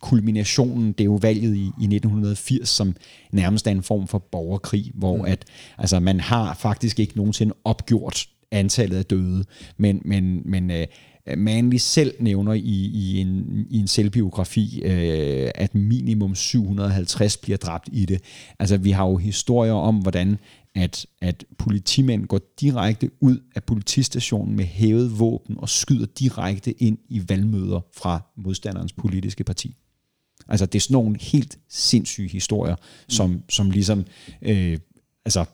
kulminationen, 0.00 0.92
det 0.92 1.00
er 1.00 1.04
jo 1.04 1.18
valget 1.22 1.56
i, 1.56 1.60
i 1.60 1.84
1980, 1.84 2.68
som 2.68 2.96
nærmest 3.32 3.66
er 3.66 3.70
en 3.70 3.82
form 3.82 4.06
for 4.06 4.18
borgerkrig, 4.18 4.90
hvor 4.94 5.16
mm. 5.16 5.24
at, 5.24 5.44
altså, 5.78 6.00
man 6.00 6.20
har 6.20 6.54
faktisk 6.54 7.00
ikke 7.00 7.16
nogensinde 7.16 7.54
opgjort 7.64 8.26
antallet 8.50 8.96
af 8.96 9.04
døde, 9.04 9.44
men, 9.76 10.02
men, 10.04 10.42
men 10.44 10.70
uh, 10.70 11.38
Manley 11.38 11.78
selv 11.78 12.14
nævner 12.20 12.52
i, 12.52 12.90
i, 12.94 13.20
en, 13.20 13.66
i 13.70 13.78
en 13.78 13.88
selvbiografi, 13.88 14.82
uh, 14.84 15.50
at 15.54 15.74
minimum 15.74 16.34
750 16.34 17.36
bliver 17.36 17.56
dræbt 17.58 17.88
i 17.92 18.04
det. 18.04 18.20
Altså 18.58 18.76
vi 18.76 18.90
har 18.90 19.06
jo 19.06 19.16
historier 19.16 19.72
om, 19.72 19.96
hvordan 19.96 20.38
at, 20.76 21.06
at 21.22 21.44
politimænd 21.58 22.26
går 22.26 22.40
direkte 22.60 23.10
ud 23.20 23.38
af 23.54 23.64
politistationen 23.64 24.56
med 24.56 24.64
hævet 24.64 25.18
våben 25.18 25.56
og 25.58 25.68
skyder 25.68 26.06
direkte 26.06 26.82
ind 26.82 26.98
i 27.08 27.22
valgmøder 27.28 27.80
fra 27.96 28.20
modstanderens 28.36 28.92
politiske 28.92 29.44
parti. 29.44 29.76
Altså 30.48 30.66
det 30.66 30.78
er 30.78 30.80
sådan 30.80 30.94
nogle 30.94 31.16
helt 31.20 31.58
sindssyge 31.68 32.28
historier, 32.28 32.76
som, 33.08 33.42
som 33.48 33.70
ligesom, 33.70 34.04
øh, 34.42 34.78
altså 35.24 35.44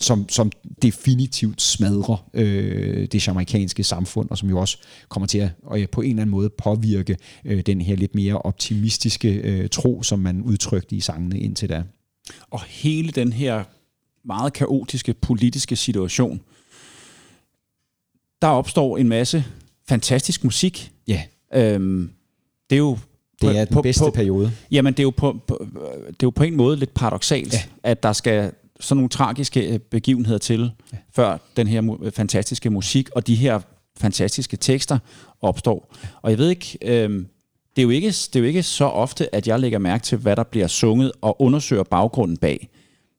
som, 0.00 0.28
som 0.28 0.52
definitivt 0.82 1.62
smadrer 1.62 2.28
øh, 2.34 3.08
det 3.12 3.26
jamaikanske 3.26 3.84
samfund, 3.84 4.30
og 4.30 4.38
som 4.38 4.48
jo 4.48 4.58
også 4.58 4.78
kommer 5.08 5.26
til 5.26 5.38
at 5.38 5.50
og 5.62 5.78
på 5.92 6.00
en 6.00 6.10
eller 6.10 6.22
anden 6.22 6.30
måde 6.30 6.50
påvirke 6.50 7.16
øh, 7.44 7.60
den 7.60 7.80
her 7.80 7.96
lidt 7.96 8.14
mere 8.14 8.38
optimistiske 8.38 9.32
øh, 9.34 9.68
tro, 9.68 10.02
som 10.02 10.18
man 10.18 10.42
udtrykte 10.42 10.96
i 10.96 11.00
sangene 11.00 11.40
indtil 11.40 11.68
da. 11.68 11.82
Og 12.50 12.62
hele 12.62 13.10
den 13.10 13.32
her 13.32 13.64
meget 14.24 14.52
kaotiske 14.52 15.14
politiske 15.14 15.76
situation, 15.76 16.40
der 18.42 18.48
opstår 18.48 18.96
en 18.96 19.08
masse 19.08 19.44
fantastisk 19.88 20.44
musik. 20.44 20.92
Ja, 21.08 21.22
Øhm, 21.54 22.10
det 22.70 22.76
er 22.76 22.80
jo 22.80 22.98
det 23.48 23.58
er 23.58 23.64
den 23.64 23.74
på, 23.74 23.82
bedste 23.82 24.04
på, 24.04 24.10
periode. 24.10 24.52
Jamen, 24.70 24.92
det 24.92 24.98
er, 24.98 25.02
jo 25.02 25.10
på, 25.10 25.36
på, 25.46 25.66
det 26.06 26.12
er 26.12 26.14
jo 26.22 26.30
på 26.30 26.42
en 26.44 26.56
måde 26.56 26.76
lidt 26.76 26.94
paradoxalt, 26.94 27.52
Ja. 27.52 27.58
at 27.82 28.02
der 28.02 28.12
skal 28.12 28.52
sådan 28.80 28.96
nogle 28.96 29.08
tragiske 29.08 29.68
øh, 29.72 29.78
begivenheder 29.78 30.38
til, 30.38 30.70
ja. 30.92 30.96
før 31.14 31.38
den 31.56 31.66
her 31.66 31.82
mu- 31.82 32.10
fantastiske 32.10 32.70
musik 32.70 33.10
og 33.10 33.26
de 33.26 33.34
her 33.34 33.60
fantastiske 33.98 34.56
tekster 34.56 34.98
opstår. 35.40 35.94
Og 36.22 36.30
jeg 36.30 36.38
ved 36.38 36.50
ikke, 36.50 36.78
øhm, 36.82 37.26
det, 37.76 37.82
er 37.82 37.84
jo 37.84 37.90
ikke, 37.90 38.08
det 38.08 38.36
er 38.36 38.40
jo 38.40 38.46
ikke 38.46 38.62
så 38.62 38.84
ofte, 38.84 39.34
at 39.34 39.48
jeg 39.48 39.60
lægger 39.60 39.78
mærke 39.78 40.04
til, 40.04 40.18
hvad 40.18 40.36
der 40.36 40.42
bliver 40.42 40.66
sunget 40.66 41.12
og 41.20 41.42
undersøger 41.42 41.82
baggrunden 41.82 42.36
bag. 42.36 42.68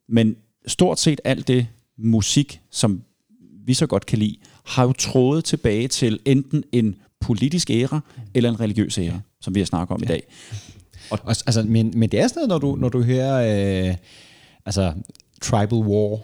Men 0.09 0.35
stort 0.67 0.99
set 0.99 1.21
alt 1.23 1.47
det 1.47 1.67
musik, 1.97 2.61
som 2.71 3.01
vi 3.65 3.73
så 3.73 3.87
godt 3.87 4.05
kan 4.05 4.19
lide, 4.19 4.35
har 4.65 4.83
jo 4.83 4.93
trådet 4.93 5.45
tilbage 5.45 5.87
til 5.87 6.19
enten 6.25 6.63
en 6.71 6.95
politisk 7.23 7.69
æra 7.69 7.99
eller 8.33 8.49
en 8.49 8.59
religiøs 8.59 8.97
æra, 8.97 9.19
som 9.41 9.55
vi 9.55 9.59
har 9.59 9.65
snakket 9.65 9.95
om 9.95 10.01
ja. 10.01 10.05
i 10.05 10.07
dag. 10.07 10.23
Og, 11.09 11.19
altså, 11.27 11.63
men, 11.63 11.91
men 11.95 12.09
det 12.09 12.19
er 12.19 12.27
sådan 12.27 12.47
noget, 12.47 12.49
når 12.49 12.69
du, 12.69 12.75
når 12.75 12.89
du 12.89 13.03
hører... 13.03 13.87
Øh, 13.89 13.95
altså, 14.65 14.93
tribal 15.41 15.79
war. 15.79 16.19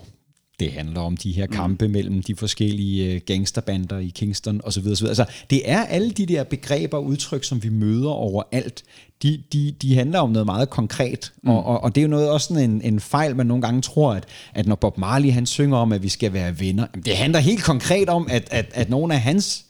Det 0.60 0.72
handler 0.72 1.02
om 1.02 1.18
de 1.18 1.32
her 1.32 1.48
kampe 1.48 1.88
mm. 1.88 1.94
mellem 1.94 2.24
de 2.24 2.36
forskellige 2.36 3.14
øh, 3.14 3.22
gangsterbander 3.26 3.98
i 3.98 4.12
Kingston 4.16 4.62
osv. 4.64 4.88
osv. 4.88 5.06
Altså, 5.06 5.26
det 5.50 5.70
er 5.72 5.86
alle 5.86 6.12
de 6.12 6.26
der 6.26 6.44
begreber 6.44 6.98
og 6.98 7.06
udtryk, 7.06 7.44
som 7.44 7.64
vi 7.64 7.70
møder 7.70 8.10
overalt. 8.10 8.84
De, 9.24 9.44
de, 9.54 9.76
de 9.82 9.96
handler 9.96 10.20
om 10.20 10.30
noget 10.30 10.46
meget 10.46 10.70
konkret, 10.70 11.34
mm. 11.44 11.50
og, 11.50 11.66
og, 11.66 11.84
og 11.84 11.96
det 11.96 12.02
er 12.02 12.04
jo 12.04 12.10
noget 12.10 12.30
også 12.30 12.48
sådan 12.48 12.70
en, 12.70 12.82
en 12.82 13.00
fejl, 13.00 13.36
man 13.36 13.46
nogle 13.46 13.62
gange 13.62 13.82
tror, 13.82 14.14
at, 14.14 14.26
at 14.54 14.68
når 14.68 14.76
Bob 14.76 14.98
Marley 14.98 15.32
han 15.32 15.46
synger 15.46 15.78
om, 15.78 15.92
at 15.92 16.04
vi 16.04 16.10
skal 16.10 16.34
være 16.34 16.60
venner, 16.60 16.88
jamen, 16.94 17.06
det 17.06 17.18
handler 17.18 17.40
helt 17.40 17.64
konkret 17.64 18.10
om, 18.10 18.28
at, 18.30 18.48
at, 18.52 18.72
at 18.74 18.90
nogle 18.90 19.14
af 19.14 19.22
hans 19.22 19.66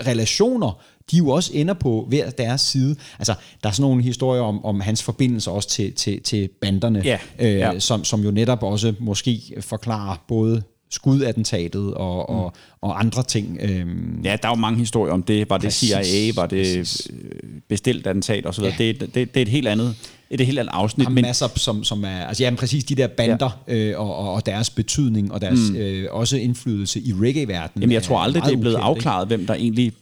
relationer, 0.00 0.80
de 1.10 1.16
jo 1.16 1.28
også 1.28 1.50
ender 1.54 1.74
på 1.74 2.04
hver 2.08 2.30
deres 2.30 2.60
side. 2.60 2.96
Altså, 3.18 3.34
der 3.62 3.68
er 3.68 3.72
sådan 3.72 3.90
nogle 3.90 4.02
historier 4.02 4.42
om, 4.42 4.64
om 4.64 4.80
hans 4.80 5.02
forbindelse 5.02 5.50
også 5.50 5.68
til, 5.68 5.92
til, 5.92 6.22
til 6.22 6.48
banderne, 6.60 7.02
Ja, 7.04 7.18
øh, 7.38 7.54
ja. 7.54 7.78
Som, 7.78 8.04
som 8.04 8.20
jo 8.24 8.30
netop 8.30 8.62
også 8.62 8.94
måske 9.00 9.40
forklarer 9.60 10.24
både 10.28 10.62
skudattentatet 10.90 11.94
og, 11.94 12.28
og, 12.30 12.52
Mm. 12.54 12.88
og 12.88 13.00
andre 13.00 13.22
ting. 13.22 13.58
Øhm, 13.60 14.20
Ja, 14.24 14.36
der 14.42 14.48
er 14.48 14.52
jo 14.52 14.60
mange 14.60 14.78
historier 14.78 15.12
om 15.12 15.22
det. 15.22 15.50
Var 15.50 15.56
det 15.58 15.64
Præcis, 15.66 15.88
CIA? 16.06 16.32
Var 16.36 16.46
det 16.46 16.78
præcis. 16.80 17.08
øh, 17.12 17.40
bestilt 17.68 18.06
attentat 18.06 18.46
osv.? 18.46 18.62
Ja. 18.64 18.74
Det, 18.78 19.00
det, 19.00 19.14
det 19.14 19.36
er 19.36 19.42
et 19.42 19.48
helt 19.48 19.68
andet, 19.68 19.94
et 20.40 20.46
helt 20.46 20.58
andet 20.58 20.72
afsnit. 20.74 21.06
har 21.06 21.14
Men, 21.14 21.22
masser, 21.22 21.48
som, 21.56 21.84
som 21.84 22.04
er, 22.04 22.08
altså 22.26 22.42
jamen 22.42 22.58
præcis 22.58 22.84
de 22.84 22.94
der 22.94 23.06
bander 23.06 23.62
ja. 23.68 23.74
øh, 23.74 24.00
og, 24.00 24.16
og, 24.16 24.34
og 24.34 24.46
deres 24.46 24.70
betydning 24.70 25.32
og 25.32 25.40
deres 25.40 25.70
mm. 25.70 25.76
øh, 25.76 26.08
også 26.10 26.36
indflydelse 26.36 27.00
i 27.00 27.12
reggae-verdenen. 27.12 27.82
jamen, 27.82 27.92
jeg 27.92 28.02
tror 28.02 28.18
aldrig, 28.18 28.42
det 28.42 28.52
er 28.52 28.56
blevet 28.56 28.74
ukendt, 28.74 28.98
ikke? 28.98 29.08
afklaret, 29.08 29.28
hvem 29.28 29.46
der 29.46 29.54
egentlig 29.54 29.92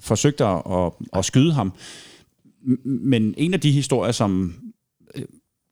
forsøgte 0.00 0.44
at, 0.44 0.62
at, 1.16 1.24
skyde 1.24 1.52
ham. 1.52 1.72
Men 2.84 3.34
en 3.36 3.54
af 3.54 3.60
de 3.60 3.70
historier, 3.72 4.12
som 4.12 4.54
øh, 5.14 5.24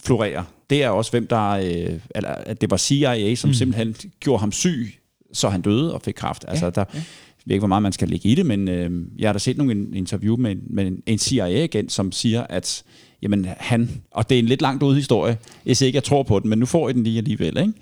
florerer, 0.05 0.45
det 0.71 0.83
er 0.83 0.89
også, 0.89 1.11
hvem 1.11 1.27
der, 1.27 1.49
øh, 1.51 2.01
eller 2.15 2.29
at 2.29 2.61
det 2.61 2.71
var 2.71 2.77
CIA, 2.77 3.35
som 3.35 3.51
mm. 3.51 3.55
simpelthen 3.55 3.97
gjorde 4.21 4.41
ham 4.41 4.53
syg, 4.53 4.95
så 5.33 5.49
han 5.49 5.63
døde 5.63 5.95
og 5.95 6.03
fik 6.03 6.15
kræft. 6.15 6.45
Altså, 6.49 6.71
der, 6.71 6.85
jeg 6.93 7.03
ved 7.47 7.55
ikke, 7.55 7.61
hvor 7.61 7.69
meget 7.69 7.83
man 7.83 7.93
skal 7.93 8.09
lægge 8.09 8.29
i 8.29 8.35
det, 8.35 8.47
men 8.47 8.69
øh, 8.69 8.91
jeg 9.19 9.29
har 9.29 9.33
da 9.33 9.39
set 9.39 9.57
nogle 9.57 9.73
in- 9.73 9.95
interview 9.95 10.37
med, 10.37 10.57
med 10.71 10.93
en 11.07 11.19
CIA-agent, 11.19 11.93
som 11.93 12.13
siger, 12.13 12.43
at 12.43 12.85
jamen, 13.25 13.47
han, 13.59 14.03
og 14.11 14.31
det 14.31 14.35
er 14.35 14.39
en 14.39 14.47
lidt 14.47 14.63
langt 14.63 14.83
ude 14.83 14.97
historie, 14.97 15.39
jeg 15.67 15.77
siger 15.77 15.87
ikke, 15.87 15.97
jeg 15.97 16.05
tror 16.05 16.23
på 16.23 16.39
den, 16.39 16.51
men 16.51 16.59
nu 16.59 16.67
får 16.67 16.89
I 16.89 16.93
den 16.93 17.05
lige 17.05 17.19
alligevel, 17.19 17.59
ikke? 17.59 17.73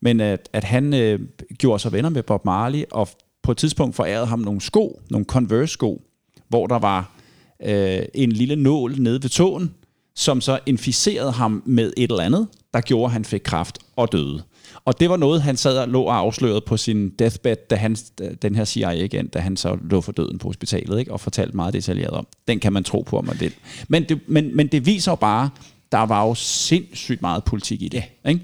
Men 0.00 0.20
at, 0.20 0.48
at 0.52 0.64
han 0.64 0.94
øh, 0.94 1.20
gjorde 1.58 1.78
sig 1.78 1.92
venner 1.92 2.10
med 2.10 2.22
Bob 2.22 2.44
Marley, 2.44 2.84
og 2.90 3.08
på 3.42 3.52
et 3.52 3.58
tidspunkt 3.58 3.96
forærede 3.96 4.26
ham 4.26 4.38
nogle 4.38 4.60
sko, 4.60 5.00
nogle 5.10 5.24
Converse-sko, 5.24 6.02
hvor 6.48 6.66
der 6.66 6.78
var 6.78 7.16
øh, 7.62 8.02
en 8.14 8.32
lille 8.32 8.56
nål 8.56 8.94
nede 8.98 9.22
ved 9.22 9.30
tåen, 9.30 9.74
som 10.14 10.40
så 10.40 10.58
inficerede 10.66 11.32
ham 11.32 11.62
med 11.66 11.92
et 11.96 12.10
eller 12.10 12.24
andet, 12.24 12.48
der 12.74 12.80
gjorde, 12.80 13.04
at 13.04 13.12
han 13.12 13.24
fik 13.24 13.40
kraft 13.44 13.78
og 13.96 14.12
døde. 14.12 14.42
Og 14.86 15.00
det 15.00 15.10
var 15.10 15.16
noget, 15.16 15.42
han 15.42 15.56
sad 15.56 15.78
og 15.78 15.88
lå 15.88 16.02
og 16.02 16.16
afslørede 16.16 16.60
på 16.60 16.76
sin 16.76 17.10
deathbed, 17.10 17.56
da 17.70 17.74
han, 17.76 17.96
den 18.42 18.54
her 18.54 18.64
CIA-agent, 18.64 19.34
da 19.34 19.38
han 19.38 19.56
så 19.56 19.76
lå 19.90 20.00
for 20.00 20.12
døden 20.12 20.38
på 20.38 20.48
hospitalet, 20.48 20.98
ikke? 20.98 21.12
og 21.12 21.20
fortalte 21.20 21.56
meget 21.56 21.74
detaljeret 21.74 22.10
om. 22.10 22.26
Den 22.48 22.60
kan 22.60 22.72
man 22.72 22.84
tro 22.84 23.00
på, 23.00 23.18
om 23.18 23.24
man 23.24 23.40
vil. 23.40 23.52
Men 23.88 24.04
det, 24.04 24.20
men, 24.26 24.56
men 24.56 24.66
det 24.66 24.86
viser 24.86 25.12
jo 25.12 25.16
bare, 25.16 25.50
der 25.92 25.98
var 25.98 26.26
jo 26.26 26.34
sindssygt 26.34 27.22
meget 27.22 27.44
politik 27.44 27.82
i 27.82 27.88
det. 27.88 28.02
Ja. 28.24 28.28
Ikke? 28.30 28.40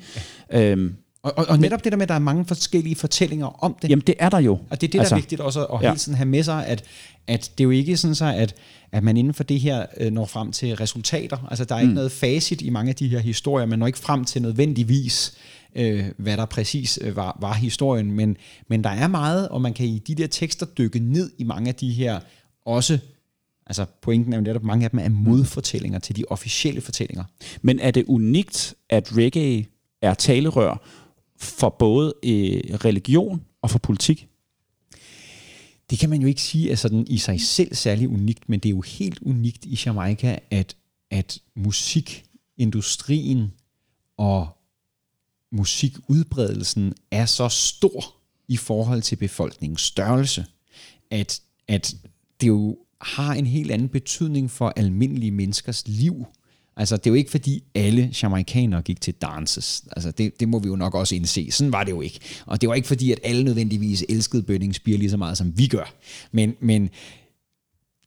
Øhm, 0.52 0.94
Og, 1.22 1.32
og, 1.36 1.46
og 1.48 1.58
netop 1.58 1.84
det 1.84 1.92
der 1.92 1.96
med, 1.98 2.02
at 2.02 2.08
der 2.08 2.14
er 2.14 2.18
mange 2.18 2.44
forskellige 2.44 2.96
fortællinger 2.96 3.64
om 3.64 3.76
det. 3.82 3.90
jamen, 3.90 4.02
det 4.06 4.14
er 4.18 4.28
der 4.28 4.38
jo. 4.38 4.52
Og 4.52 4.60
det 4.70 4.72
er 4.72 4.76
det, 4.76 4.92
der 4.92 4.98
altså, 5.00 5.14
er 5.14 5.18
vigtigt 5.18 5.40
også 5.40 5.60
at, 5.66 5.74
at 5.74 5.82
ja. 5.82 5.88
hele 5.88 5.98
tiden 5.98 6.16
have 6.16 6.26
med 6.28 6.42
sig, 6.42 6.66
at, 6.66 6.84
at 7.26 7.50
det 7.58 7.60
er 7.60 7.64
jo 7.64 7.70
ikke 7.70 7.96
sådan 7.96 8.14
så, 8.14 8.24
at, 8.24 8.54
at 8.92 9.02
man 9.04 9.16
inden 9.16 9.34
for 9.34 9.44
det 9.44 9.60
her 9.60 9.86
øh, 10.00 10.12
når 10.12 10.26
frem 10.26 10.52
til 10.52 10.76
resultater. 10.76 11.46
Altså 11.50 11.64
der 11.64 11.74
er 11.74 11.80
ikke 11.80 11.88
Mm. 11.90 11.94
noget 11.94 12.12
facit 12.12 12.62
i 12.62 12.70
mange 12.70 12.88
af 12.88 12.94
de 12.96 13.08
her 13.08 13.18
historier, 13.18 13.66
man 13.66 13.78
når 13.78 13.86
ikke 13.86 13.98
frem 13.98 14.24
til 14.24 14.42
nødvendigvis, 14.42 15.34
øh, 15.76 16.04
hvad 16.16 16.36
der 16.36 16.46
præcis 16.46 16.98
øh, 17.02 17.16
var, 17.16 17.38
var 17.40 17.52
historien, 17.52 18.12
men, 18.12 18.36
men 18.68 18.84
der 18.84 18.90
er 18.90 19.06
meget, 19.06 19.48
og 19.48 19.62
man 19.62 19.74
kan 19.74 19.86
i 19.86 19.98
de 19.98 20.14
der 20.14 20.26
tekster 20.26 20.66
dykke 20.66 20.98
ned 20.98 21.30
i 21.38 21.44
mange 21.44 21.68
af 21.68 21.74
de 21.74 21.92
her 21.92 22.20
også, 22.64 22.98
altså 23.66 23.84
pointen 24.02 24.32
er 24.32 24.36
jo 24.36 24.42
netop, 24.42 24.62
mange 24.62 24.84
af 24.84 24.90
dem 24.90 25.00
er 25.00 25.08
modfortællinger 25.08 25.98
til 25.98 26.16
de 26.16 26.24
officielle 26.30 26.80
fortællinger. 26.80 27.24
Men 27.62 27.78
er 27.78 27.90
det 27.90 28.04
unikt, 28.04 28.74
at 28.88 29.16
reggae 29.16 29.66
er 30.02 30.14
talerør 30.14 30.88
for 31.36 31.68
både 31.68 32.14
øh, 32.24 32.60
religion 32.74 33.42
og 33.62 33.70
for 33.70 33.78
politik? 33.78 34.28
Det 35.90 35.98
kan 35.98 36.10
man 36.10 36.20
jo 36.20 36.28
ikke 36.28 36.42
sige 36.42 36.70
er 36.70 36.74
sådan 36.74 37.06
i 37.08 37.18
sig 37.18 37.40
selv 37.40 37.74
særlig 37.74 38.08
unikt, 38.08 38.48
men 38.48 38.60
det 38.60 38.68
er 38.68 38.70
jo 38.70 38.80
helt 38.80 39.18
unikt 39.22 39.64
i 39.64 39.78
Jamaica, 39.86 40.38
at, 40.50 40.76
at 41.10 41.38
musikindustrien 41.56 43.52
og 44.16 44.48
musikudbredelsen 45.52 46.92
er 47.10 47.26
så 47.26 47.48
stor 47.48 48.14
i 48.48 48.56
forhold 48.56 49.02
til 49.02 49.16
befolkningens 49.16 49.82
størrelse, 49.82 50.44
at, 51.10 51.40
at 51.68 51.96
det 52.40 52.48
jo 52.48 52.78
har 53.00 53.34
en 53.34 53.46
helt 53.46 53.70
anden 53.70 53.88
betydning 53.88 54.50
for 54.50 54.72
almindelige 54.76 55.30
menneskers 55.30 55.82
liv. 55.86 56.26
Altså, 56.76 56.96
det 56.96 57.06
er 57.06 57.10
jo 57.10 57.14
ikke 57.14 57.30
fordi 57.30 57.62
alle 57.74 58.14
jamaikanere 58.22 58.82
gik 58.82 59.00
til 59.00 59.14
dances. 59.14 59.84
Altså, 59.92 60.10
det, 60.10 60.40
det 60.40 60.48
må 60.48 60.58
vi 60.58 60.68
jo 60.68 60.76
nok 60.76 60.94
også 60.94 61.14
indse. 61.14 61.50
Sådan 61.50 61.72
var 61.72 61.84
det 61.84 61.90
jo 61.90 62.00
ikke. 62.00 62.20
Og 62.46 62.60
det 62.60 62.68
var 62.68 62.74
ikke 62.74 62.88
fordi, 62.88 63.12
at 63.12 63.20
alle 63.24 63.44
nødvendigvis 63.44 64.04
elskede 64.08 64.42
Burning 64.42 64.74
Spear 64.74 64.98
lige 64.98 65.10
så 65.10 65.16
meget, 65.16 65.38
som 65.38 65.58
vi 65.58 65.66
gør. 65.66 65.94
Men, 66.32 66.54
men 66.60 66.88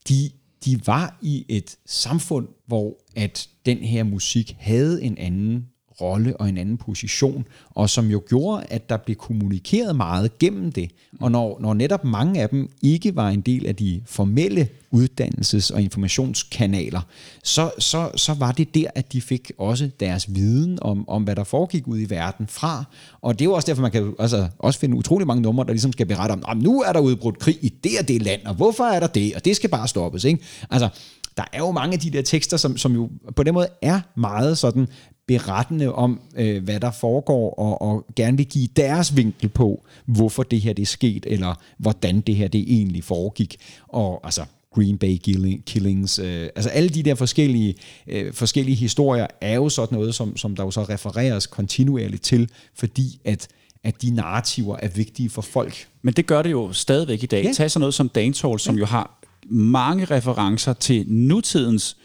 de, 0.10 0.30
de 0.66 0.88
var 0.88 1.18
i 1.22 1.46
et 1.50 1.76
samfund, 1.86 2.48
hvor 2.68 2.98
at 3.16 3.50
den 3.66 3.78
her 3.78 4.04
musik 4.04 4.56
havde 4.60 5.04
en 5.04 5.18
anden 5.18 5.66
rolle 6.02 6.38
og 6.38 6.50
en 6.50 6.58
anden 6.58 6.78
position, 6.78 7.46
og 7.70 7.90
som 7.90 8.08
jo 8.08 8.22
gjorde, 8.30 8.66
at 8.70 8.90
der 8.90 8.98
blev 8.98 9.16
kommunikeret 9.16 9.96
meget 9.96 10.40
gennem 10.40 10.72
det. 10.72 10.92
Og 11.20 11.32
når, 11.32 11.58
når 11.62 11.74
netop 11.74 12.04
mange 12.04 12.42
af 12.42 12.50
dem 12.50 12.70
ikke 12.82 13.16
var 13.16 13.30
en 13.30 13.42
del 13.42 13.66
af 13.66 13.76
de 13.76 14.02
formelle 14.06 14.68
uddannelses- 14.96 15.74
og 15.74 15.82
informationskanaler, 15.82 17.02
så, 17.44 17.72
så, 17.80 18.12
så 18.16 18.34
var 18.34 18.52
det 18.52 18.76
der, 18.76 18.88
at 18.96 19.14
de 19.14 19.22
fik 19.22 19.52
også 19.58 19.90
deres 20.00 20.36
viden 20.36 20.80
om, 20.82 21.10
om 21.10 21.24
hvad 21.24 21.36
der 21.36 21.44
foregik 21.44 21.88
ud 21.88 22.00
i 22.00 22.10
verden 22.10 22.48
fra. 22.48 22.84
Og 23.22 23.40
det 23.40 23.46
er 23.46 23.50
jo 23.50 23.54
også 23.54 23.68
derfor, 23.68 23.82
man 23.82 23.92
kan 23.92 24.14
altså, 24.20 24.48
også 24.60 24.80
finde 24.80 24.98
utrolig 24.98 25.28
mange 25.28 25.42
numre, 25.42 25.66
der 25.66 25.72
ligesom 25.72 25.92
skal 25.92 26.06
berette 26.06 26.34
om, 26.34 26.44
om 26.46 26.58
nu 26.58 26.82
er 26.82 26.94
der 26.94 27.00
udbrudt 27.00 27.40
krig 27.40 27.58
i 27.62 27.70
det 27.84 27.92
og 28.00 28.08
det 28.08 28.22
land, 28.22 28.46
og 28.46 28.56
hvorfor 28.56 28.84
er 28.84 29.00
der 29.00 29.08
det, 29.08 29.36
og 29.36 29.46
det 29.46 29.56
skal 29.56 29.70
bare 29.70 29.88
stoppes. 29.88 30.24
Ikke? 30.24 30.44
Altså, 30.70 30.90
der 31.38 31.44
er 31.54 31.58
jo 31.58 31.72
mange 31.72 31.94
af 31.94 32.00
de 32.00 32.12
der 32.12 32.22
tekster, 32.22 32.58
som, 32.58 32.78
som 32.78 32.94
jo 32.94 33.10
på 33.36 33.44
den 33.44 33.54
måde 33.54 33.68
er 33.82 34.00
meget 34.16 34.58
sådan 34.58 34.88
berettende 35.28 35.94
om, 35.94 36.22
øh, 36.38 36.64
hvad 36.64 36.80
der 36.80 36.92
foregår, 36.92 37.54
og, 37.54 37.82
og 37.82 38.06
gerne 38.16 38.38
vil 38.38 38.46
give 38.46 38.68
deres 38.76 39.16
vinkel 39.16 39.50
på, 39.50 39.86
hvorfor 40.06 40.44
det 40.44 40.62
her 40.62 40.74
det 40.74 40.82
er 40.82 40.86
sket, 40.86 41.26
eller 41.28 41.56
hvordan 41.78 42.22
det 42.22 42.36
her 42.36 42.48
det 42.48 42.62
egentlig 42.68 43.04
foregik. 43.04 43.58
Og 43.88 44.22
altså, 44.24 44.46
Green 44.76 44.98
Bay 44.98 45.18
killing, 45.18 45.66
Killings, 45.66 46.20
øh, 46.20 46.50
altså 46.56 46.70
alle 46.70 46.90
de 46.90 47.04
der 47.04 47.16
forskellige, 47.16 47.76
øh, 48.08 48.34
forskellige 48.34 48.76
historier 48.76 49.28
er 49.42 49.56
jo 49.56 49.70
sådan 49.70 49.98
noget, 49.98 50.16
som, 50.16 50.38
som 50.38 50.56
der 50.56 50.64
jo 50.64 50.72
så 50.72 50.84
refereres 50.84 51.48
kontinuerligt 51.48 52.24
til, 52.24 52.50
fordi 52.76 53.20
at, 53.26 53.48
at 53.84 54.02
de 54.02 54.12
narrativer 54.12 54.78
er 54.78 54.88
vigtige 54.88 55.30
for 55.30 55.42
folk. 55.42 55.88
Men 56.02 56.14
det 56.14 56.26
gør 56.28 56.42
det 56.42 56.52
jo 56.52 56.74
stadigvæk 56.74 57.24
i 57.24 57.26
dag. 57.26 57.44
Ja. 57.44 57.52
Tag 57.54 57.72
sådan 57.72 57.80
noget 57.80 57.94
som 57.94 58.10
dancehall, 58.10 58.60
som 58.60 58.76
ja. 58.76 58.80
jo 58.80 58.86
har 58.86 59.22
mange 59.50 60.06
referencer 60.06 60.74
til 60.74 61.06
nutidens 61.08 61.98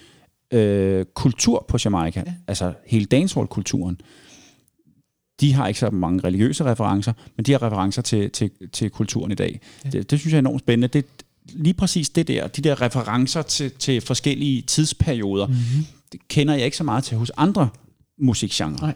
øh, 0.53 1.05
kultur 1.15 1.65
på 1.69 1.79
Jamaica. 1.85 2.23
Ja. 2.27 2.33
Altså 2.47 2.73
hele 2.87 3.05
dancehall-kulturen. 3.05 4.01
De 5.41 5.53
har 5.53 5.69
ikke 5.69 5.81
så 5.81 5.91
mange 5.91 6.25
religiøse 6.25 6.65
referencer, 6.65 7.13
men 7.37 7.45
de 7.45 7.53
har 7.53 7.63
referencer 7.63 8.03
til, 8.03 8.31
til, 8.31 8.51
til 8.73 8.91
kulturen 8.91 9.33
i 9.33 9.35
dag. 9.35 9.61
Ja. 9.85 9.91
Det, 9.91 10.11
det 10.11 10.21
synes 10.21 10.33
jeg 10.33 10.37
er 10.37 10.43
enormt 10.43 10.61
spændende. 10.61 10.89
Det, 10.89 11.05
lige 11.49 11.75
præcis 11.75 12.11
det 12.11 12.29
der, 12.29 12.47
de 12.47 12.63
der 12.63 12.81
referencer 12.83 13.43
til, 13.43 13.71
til 13.71 14.01
forskellige 14.01 14.63
tidsperioder, 14.63 15.47
mm-hmm. 15.47 15.87
det 16.13 16.29
kender 16.29 16.55
jeg 16.55 16.65
ikke 16.65 16.77
så 16.77 16.85
meget 16.85 17.05
til 17.05 17.17
hos 17.17 17.33
andre 17.37 17.69
musikgenre. 18.19 18.81
Nej. 18.87 18.95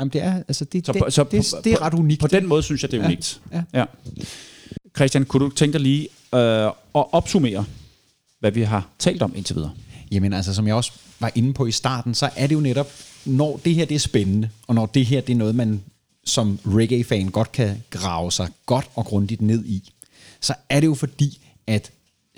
Jamen 0.00 0.12
det 0.12 0.22
er, 0.22 0.34
altså 0.48 0.64
det, 0.64 0.86
Så 0.86 0.92
det, 0.92 1.02
på- 1.02 1.10
så 1.10 1.24
det, 1.24 1.52
på- 1.54 1.60
det 1.64 1.72
er 1.72 1.82
ret 1.82 1.94
unikt. 1.94 2.20
På 2.20 2.26
den 2.26 2.46
måde 2.46 2.62
synes 2.62 2.82
jeg, 2.82 2.90
det 2.90 2.96
er 2.96 3.02
Ja. 3.02 3.06
unikt. 3.08 3.40
Ja. 3.52 3.62
ja. 3.74 3.84
Christian, 4.96 5.24
kunne 5.24 5.44
du 5.44 5.50
tænke 5.50 5.72
dig 5.72 5.80
lige 5.80 6.02
øh, 6.34 6.66
at 6.66 6.72
opsummere, 6.94 7.64
hvad 8.40 8.50
vi 8.50 8.62
har 8.62 8.88
talt 8.98 9.22
om 9.22 9.32
indtil 9.36 9.56
videre? 9.56 9.72
Jamen 10.16 10.32
altså, 10.32 10.54
som 10.54 10.66
jeg 10.66 10.74
også 10.74 10.92
var 11.20 11.32
inde 11.34 11.52
på 11.52 11.66
i 11.66 11.72
starten, 11.72 12.14
så 12.14 12.30
er 12.36 12.46
det 12.46 12.54
jo 12.54 12.60
netop, 12.60 12.90
når 13.24 13.60
det 13.64 13.74
her 13.74 13.84
det 13.84 13.94
er 13.94 13.98
spændende, 13.98 14.50
og 14.66 14.74
når 14.74 14.86
det 14.86 15.06
her 15.06 15.20
det 15.20 15.32
er 15.32 15.36
noget, 15.36 15.54
man 15.54 15.82
som 16.24 16.58
reggae-fan 16.66 17.28
godt 17.28 17.52
kan 17.52 17.82
grave 17.90 18.32
sig 18.32 18.48
godt 18.66 18.90
og 18.94 19.04
grundigt 19.04 19.42
ned 19.42 19.64
i, 19.64 19.92
så 20.40 20.54
er 20.68 20.80
det 20.80 20.86
jo 20.86 20.94
fordi, 20.94 21.40
at 21.66 21.90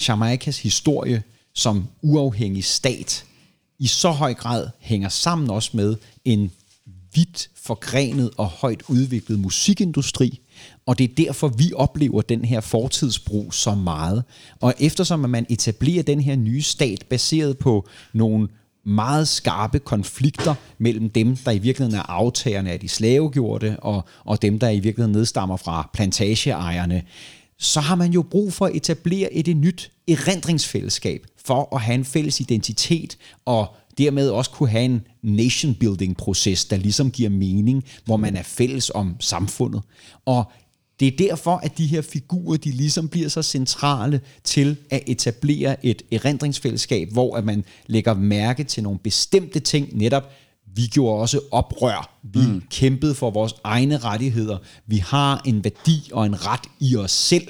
Jamaicas 0.08 0.62
historie 0.62 1.22
som 1.54 1.88
uafhængig 2.02 2.64
stat 2.64 3.24
i 3.78 3.86
så 3.86 4.10
høj 4.10 4.34
grad 4.34 4.68
hænger 4.80 5.08
sammen 5.08 5.50
også 5.50 5.70
med 5.72 5.96
en 6.24 6.50
vidt 7.14 7.50
forgrenet 7.54 8.30
og 8.36 8.46
højt 8.46 8.82
udviklet 8.88 9.38
musikindustri, 9.38 10.40
og 10.88 10.98
det 10.98 11.10
er 11.10 11.14
derfor, 11.24 11.48
vi 11.48 11.72
oplever 11.76 12.22
den 12.22 12.44
her 12.44 12.60
fortidsbrug 12.60 13.54
så 13.54 13.74
meget. 13.74 14.24
Og 14.60 14.74
eftersom 14.80 15.24
at 15.24 15.30
man 15.30 15.46
etablerer 15.48 16.02
den 16.02 16.20
her 16.20 16.36
nye 16.36 16.62
stat 16.62 17.04
baseret 17.10 17.58
på 17.58 17.88
nogle 18.12 18.48
meget 18.84 19.28
skarpe 19.28 19.78
konflikter 19.78 20.54
mellem 20.78 21.10
dem, 21.10 21.36
der 21.36 21.50
i 21.50 21.58
virkeligheden 21.58 21.98
er 21.98 22.10
aftagerne 22.10 22.70
af 22.70 22.80
de 22.80 22.88
slavegjorte, 22.88 23.76
og, 23.80 24.04
og 24.24 24.42
dem, 24.42 24.58
der 24.58 24.68
i 24.68 24.80
virkeligheden 24.80 25.12
nedstammer 25.12 25.56
fra 25.56 25.90
plantageejerne, 25.92 27.02
så 27.58 27.80
har 27.80 27.94
man 27.94 28.12
jo 28.12 28.22
brug 28.22 28.52
for 28.52 28.66
at 28.66 28.76
etablere 28.76 29.32
et, 29.32 29.48
et 29.48 29.56
nyt 29.56 29.90
erindringsfællesskab 30.08 31.26
for 31.44 31.76
at 31.76 31.80
have 31.80 31.94
en 31.94 32.04
fælles 32.04 32.40
identitet 32.40 33.18
og 33.44 33.74
dermed 33.98 34.30
også 34.30 34.50
kunne 34.50 34.68
have 34.68 34.84
en 34.84 35.06
nation 35.22 35.74
building 35.74 36.16
proces, 36.16 36.64
der 36.64 36.76
ligesom 36.76 37.10
giver 37.10 37.30
mening, 37.30 37.84
hvor 38.04 38.16
man 38.16 38.36
er 38.36 38.42
fælles 38.42 38.90
om 38.94 39.16
samfundet. 39.20 39.82
Og 40.26 40.52
det 41.00 41.08
er 41.08 41.16
derfor, 41.28 41.56
at 41.56 41.78
de 41.78 41.86
her 41.86 42.02
figurer, 42.02 42.56
de 42.56 42.70
ligesom 42.70 43.08
bliver 43.08 43.28
så 43.28 43.42
centrale 43.42 44.20
til 44.44 44.76
at 44.90 45.02
etablere 45.06 45.86
et 45.86 46.02
erindringsfællesskab, 46.12 47.12
hvor 47.12 47.36
at 47.36 47.44
man 47.44 47.64
lægger 47.86 48.14
mærke 48.14 48.64
til 48.64 48.82
nogle 48.82 48.98
bestemte 48.98 49.60
ting, 49.60 49.96
netop 49.96 50.30
vi 50.74 50.86
gjorde 50.86 51.20
også 51.20 51.40
oprør. 51.50 52.18
Vi 52.22 52.46
mm. 52.46 52.62
kæmpede 52.70 53.14
for 53.14 53.30
vores 53.30 53.54
egne 53.64 53.98
rettigheder. 53.98 54.58
Vi 54.86 54.96
har 54.96 55.42
en 55.44 55.64
værdi 55.64 56.10
og 56.12 56.26
en 56.26 56.46
ret 56.46 56.66
i 56.80 56.96
os 56.96 57.10
selv. 57.10 57.48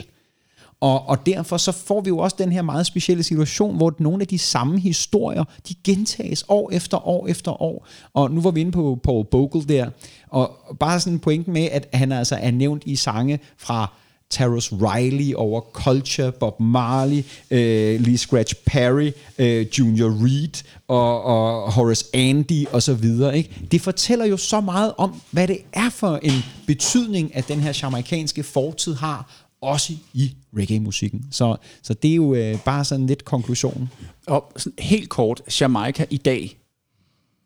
Og, 0.80 1.08
og 1.08 1.26
derfor 1.26 1.56
så 1.56 1.72
får 1.72 2.00
vi 2.00 2.08
jo 2.08 2.18
også 2.18 2.36
den 2.38 2.52
her 2.52 2.62
meget 2.62 2.86
specielle 2.86 3.22
situation, 3.22 3.76
hvor 3.76 3.94
nogle 3.98 4.20
af 4.20 4.26
de 4.26 4.38
samme 4.38 4.80
historier, 4.80 5.44
de 5.68 5.74
gentages 5.84 6.44
år 6.48 6.70
efter 6.70 7.08
år 7.08 7.26
efter 7.26 7.62
år. 7.62 7.86
Og 8.14 8.30
nu 8.30 8.40
var 8.40 8.50
vi 8.50 8.60
inde 8.60 8.72
på 8.72 8.98
Paul 9.02 9.24
Bogle 9.30 9.64
der, 9.64 9.90
og 10.28 10.56
bare 10.80 11.00
sådan 11.00 11.12
en 11.12 11.18
pointen 11.18 11.52
med, 11.52 11.68
at 11.72 11.88
han 11.92 12.12
altså 12.12 12.36
er 12.36 12.50
nævnt 12.50 12.82
i 12.86 12.96
sange 12.96 13.38
fra 13.58 13.92
Terrace 14.30 14.74
Riley 14.74 15.34
over 15.34 15.60
Culture, 15.60 16.32
Bob 16.32 16.60
Marley, 16.60 17.24
øh, 17.50 18.00
Lee 18.00 18.18
Scratch 18.18 18.54
Perry, 18.66 19.10
øh, 19.38 19.66
Junior 19.78 20.24
Reed 20.24 20.64
og, 20.88 21.24
og 21.24 21.72
Horace 21.72 22.04
Andy 22.14 22.66
og 22.66 22.82
så 22.82 22.94
videre. 22.94 23.36
Ikke? 23.36 23.60
Det 23.72 23.80
fortæller 23.80 24.24
jo 24.24 24.36
så 24.36 24.60
meget 24.60 24.92
om, 24.98 25.20
hvad 25.30 25.48
det 25.48 25.58
er 25.72 25.90
for 25.90 26.16
en 26.22 26.44
betydning, 26.66 27.36
at 27.36 27.48
den 27.48 27.60
her 27.60 27.78
jamaikanske 27.82 28.42
fortid 28.42 28.94
har, 28.94 29.47
også 29.60 29.92
i 30.14 30.34
reggae-musikken. 30.56 31.26
Så, 31.30 31.56
så 31.82 31.94
det 31.94 32.10
er 32.10 32.14
jo 32.14 32.34
øh, 32.34 32.58
bare 32.64 32.84
sådan 32.84 33.06
lidt 33.06 33.24
konklusionen. 33.24 33.90
Og 34.26 34.52
sådan 34.56 34.72
helt 34.78 35.08
kort, 35.08 35.42
Jamaica 35.60 36.06
i 36.10 36.16
dag, 36.16 36.58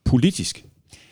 politisk, 0.05 0.65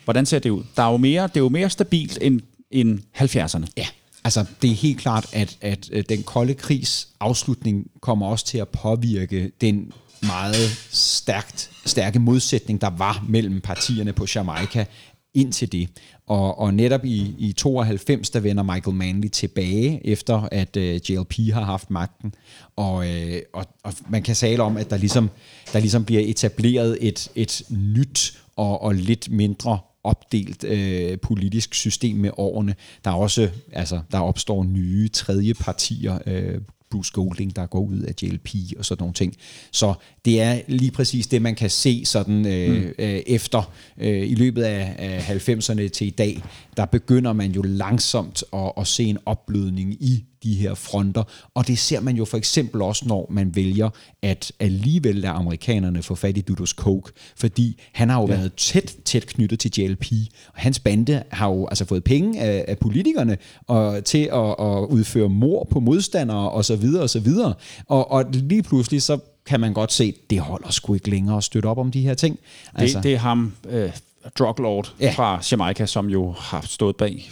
hvordan 0.03 0.25
ser 0.25 0.39
det 0.39 0.49
ud? 0.49 0.63
Der 0.75 0.83
er 0.83 0.91
jo 0.91 0.97
mere, 0.97 1.23
det 1.23 1.37
er 1.37 1.41
jo 1.41 1.49
mere 1.49 1.69
stabilt 1.69 2.17
end, 2.21 2.41
end 2.71 2.99
70'erne. 3.17 3.65
Ja, 3.77 3.87
altså 4.23 4.45
det 4.61 4.71
er 4.71 4.75
helt 4.75 4.99
klart, 4.99 5.29
at, 5.33 5.57
at 5.61 5.89
øh, 5.91 6.03
den 6.09 6.23
kolde 6.23 6.53
krigs 6.53 7.07
afslutning 7.19 7.87
kommer 8.01 8.27
også 8.27 8.45
til 8.45 8.57
at 8.57 8.69
påvirke 8.69 9.51
den 9.61 9.91
meget 10.21 10.87
stærkt, 10.91 11.71
stærke 11.85 12.19
modsætning, 12.19 12.81
der 12.81 12.89
var 12.89 13.25
mellem 13.27 13.61
partierne 13.61 14.13
på 14.13 14.25
Jamaica 14.35 14.85
ind 15.33 15.53
til 15.53 15.71
det. 15.71 15.89
Og, 16.31 16.59
og 16.59 16.73
netop 16.73 17.05
i, 17.05 17.35
i 17.37 17.53
92, 17.53 18.29
der 18.29 18.39
vender 18.39 18.63
Michael 18.63 18.97
Manley 18.97 19.29
tilbage, 19.29 20.07
efter 20.07 20.47
at 20.51 20.77
øh, 20.77 21.11
JLP 21.11 21.33
har 21.53 21.63
haft 21.63 21.91
magten. 21.91 22.33
Og, 22.75 23.07
øh, 23.07 23.41
og, 23.53 23.65
og 23.83 23.93
man 24.09 24.23
kan 24.23 24.35
tale 24.35 24.63
om, 24.63 24.77
at 24.77 24.89
der 24.89 24.97
ligesom, 24.97 25.29
der 25.73 25.79
ligesom 25.79 26.05
bliver 26.05 26.21
etableret 26.25 26.97
et, 27.01 27.31
et 27.35 27.63
nyt 27.69 28.41
og, 28.55 28.81
og 28.81 28.95
lidt 28.95 29.31
mindre 29.31 29.79
opdelt 30.03 30.63
øh, 30.63 31.19
politisk 31.19 31.73
system 31.73 32.15
med 32.15 32.31
årene. 32.37 32.75
Der 33.05 33.11
er 33.11 33.15
også, 33.15 33.49
altså, 33.73 33.99
der 34.11 34.19
opstår 34.19 34.63
nye 34.63 35.09
tredje 35.09 35.53
partier, 35.53 36.19
øh, 36.25 36.61
Bruce 36.91 37.11
Golding, 37.13 37.55
der 37.55 37.65
går 37.65 37.79
ud 37.79 37.99
af 37.99 38.13
JLP 38.21 38.49
og 38.77 38.85
sådan 38.85 39.01
nogle 39.01 39.13
ting. 39.13 39.35
Så 39.71 39.93
det 40.25 40.41
er 40.41 40.61
lige 40.67 40.91
præcis 40.91 41.27
det, 41.27 41.41
man 41.41 41.55
kan 41.55 41.69
se 41.69 42.05
sådan 42.05 42.45
øh, 42.45 42.83
mm. 42.83 42.93
øh, 42.99 43.21
efter 43.27 43.71
øh, 43.97 44.29
i 44.29 44.35
løbet 44.35 44.63
af, 44.63 44.95
af 44.97 45.49
90'erne 45.49 45.87
til 45.87 46.07
i 46.07 46.09
dag, 46.09 46.43
der 46.77 46.85
begynder 46.85 47.33
man 47.33 47.51
jo 47.51 47.61
langsomt 47.61 48.43
at, 48.53 48.71
at 48.77 48.87
se 48.87 49.03
en 49.03 49.17
opblødning 49.25 49.93
i 50.03 50.25
de 50.43 50.55
her 50.55 50.73
fronter, 50.73 51.23
og 51.53 51.67
det 51.67 51.79
ser 51.79 51.99
man 51.99 52.15
jo 52.15 52.25
for 52.25 52.37
eksempel 52.37 52.81
også, 52.81 53.05
når 53.07 53.27
man 53.29 53.55
vælger 53.55 53.89
at 54.21 54.51
alligevel 54.59 55.15
lade 55.15 55.33
amerikanerne 55.33 56.03
få 56.03 56.15
fat 56.15 56.37
i 56.37 56.41
Dudos 56.41 56.69
Coke, 56.69 57.11
fordi 57.35 57.79
han 57.93 58.09
har 58.09 58.21
jo 58.21 58.27
ja. 58.27 58.35
været 58.35 58.53
tæt, 58.53 58.95
tæt 59.05 59.27
knyttet 59.27 59.59
til 59.59 59.71
JLP, 59.77 60.05
og 60.47 60.61
hans 60.61 60.79
bande 60.79 61.23
har 61.31 61.49
jo 61.49 61.67
altså 61.67 61.85
fået 61.85 62.03
penge 62.03 62.41
af, 62.41 62.65
af 62.67 62.77
politikerne 62.77 63.37
og, 63.67 64.05
til 64.05 64.29
at, 64.33 64.49
at 64.59 64.85
udføre 64.89 65.29
mor 65.29 65.67
på 65.71 65.79
modstandere 65.79 66.51
og 66.51 66.65
så 66.65 66.75
videre 66.75 67.03
og 67.03 67.09
så 67.09 67.19
videre, 67.19 67.53
og, 67.87 68.11
og 68.11 68.25
lige 68.31 68.63
pludselig 68.63 69.01
så 69.01 69.19
kan 69.45 69.59
man 69.59 69.73
godt 69.73 69.91
se, 69.93 70.13
det 70.29 70.39
holder 70.39 70.69
sgu 70.69 70.93
ikke 70.93 71.09
længere 71.09 71.37
at 71.37 71.43
støtte 71.43 71.67
op 71.67 71.77
om 71.77 71.91
de 71.91 72.01
her 72.01 72.13
ting. 72.13 72.39
Altså, 72.73 72.97
det, 72.97 73.03
det 73.03 73.13
er 73.13 73.17
ham, 73.17 73.53
øh, 73.69 73.91
druglord 74.39 74.93
ja. 74.99 75.13
fra 75.15 75.41
Jamaica, 75.51 75.85
som 75.85 76.09
jo 76.09 76.31
har 76.31 76.61
stået 76.61 76.95
bag 76.95 77.31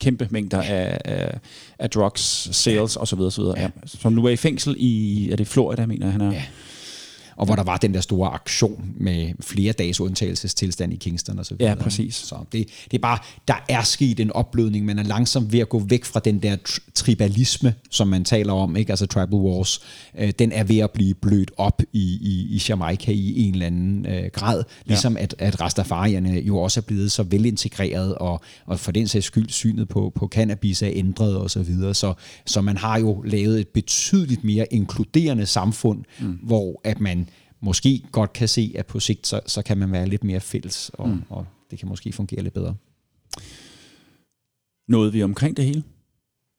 kæmpe 0.00 0.28
mængder 0.30 0.62
af, 0.62 0.98
af, 1.04 1.38
af 1.78 1.90
drugs, 1.90 2.56
sales 2.56 2.96
ja. 2.96 3.00
osv. 3.00 3.20
osv. 3.20 3.42
Ja. 3.56 3.68
Som 3.86 4.12
nu 4.12 4.24
er 4.24 4.30
i 4.30 4.36
fængsel 4.36 4.76
i, 4.78 5.30
er 5.30 5.36
det 5.36 5.46
Florida, 5.46 5.86
mener 5.86 6.10
han 6.10 6.20
er. 6.20 6.32
Ja 6.32 6.42
og 7.38 7.46
hvor 7.46 7.56
der 7.56 7.62
var 7.62 7.76
den 7.76 7.94
der 7.94 8.00
store 8.00 8.30
aktion 8.30 8.94
med 8.96 9.32
flere 9.40 9.72
dages 9.72 10.00
undtagelsestilstand 10.00 10.92
i 10.92 10.96
Kingston 10.96 11.38
og 11.38 11.46
så 11.46 11.54
videre. 11.54 11.70
Ja, 11.70 11.82
præcis. 11.82 12.14
Så 12.14 12.36
det, 12.52 12.68
det 12.90 12.96
er 12.96 13.02
bare, 13.02 13.18
der 13.48 13.64
er 13.68 13.82
sket 13.82 14.20
en 14.20 14.32
opblødning, 14.32 14.84
man 14.84 14.98
er 14.98 15.02
langsomt 15.02 15.52
ved 15.52 15.60
at 15.60 15.68
gå 15.68 15.78
væk 15.78 16.04
fra 16.04 16.20
den 16.20 16.38
der 16.42 16.56
tribalisme, 16.94 17.74
som 17.90 18.08
man 18.08 18.24
taler 18.24 18.52
om, 18.52 18.76
ikke? 18.76 18.92
altså 18.92 19.06
tribal 19.06 19.38
wars. 19.38 19.80
Øh, 20.18 20.32
den 20.38 20.52
er 20.52 20.64
ved 20.64 20.78
at 20.78 20.90
blive 20.90 21.14
blødt 21.14 21.50
op 21.56 21.82
i, 21.92 22.18
i, 22.22 22.46
i 22.50 22.62
Jamaica 22.68 23.12
i 23.12 23.42
en 23.42 23.52
eller 23.52 23.66
anden 23.66 24.06
øh, 24.06 24.30
grad, 24.32 24.64
ligesom 24.84 25.16
ja. 25.16 25.22
at, 25.22 25.34
at 25.38 25.60
Rastafarierne 25.60 26.30
jo 26.30 26.58
også 26.58 26.80
er 26.80 26.82
blevet 26.82 27.12
så 27.12 27.22
velintegreret, 27.22 28.14
og, 28.14 28.40
og 28.66 28.80
for 28.80 28.92
den 28.92 29.08
sags 29.08 29.26
skyld 29.26 29.48
synet 29.48 29.88
på, 29.88 30.12
på 30.14 30.28
cannabis 30.28 30.82
er 30.82 30.90
ændret 30.92 31.36
og 31.36 31.50
så 31.50 31.62
videre. 31.62 31.94
Så, 31.94 32.14
så 32.46 32.60
man 32.60 32.76
har 32.76 32.98
jo 32.98 33.22
lavet 33.22 33.60
et 33.60 33.68
betydeligt 33.68 34.44
mere 34.44 34.66
inkluderende 34.70 35.46
samfund, 35.46 36.04
mm. 36.20 36.38
hvor 36.42 36.80
at 36.84 37.00
man 37.00 37.27
måske 37.60 38.02
godt 38.12 38.32
kan 38.32 38.48
se, 38.48 38.72
at 38.74 38.86
på 38.86 39.00
sigt, 39.00 39.26
så, 39.26 39.40
så 39.46 39.62
kan 39.62 39.78
man 39.78 39.92
være 39.92 40.06
lidt 40.06 40.24
mere 40.24 40.40
fælles, 40.40 40.90
og, 40.94 41.08
mm. 41.08 41.22
og 41.30 41.46
det 41.70 41.78
kan 41.78 41.88
måske 41.88 42.12
fungere 42.12 42.42
lidt 42.42 42.54
bedre. 42.54 42.74
Nåede 44.88 45.12
vi 45.12 45.22
omkring 45.22 45.56
det 45.56 45.64
hele? 45.64 45.82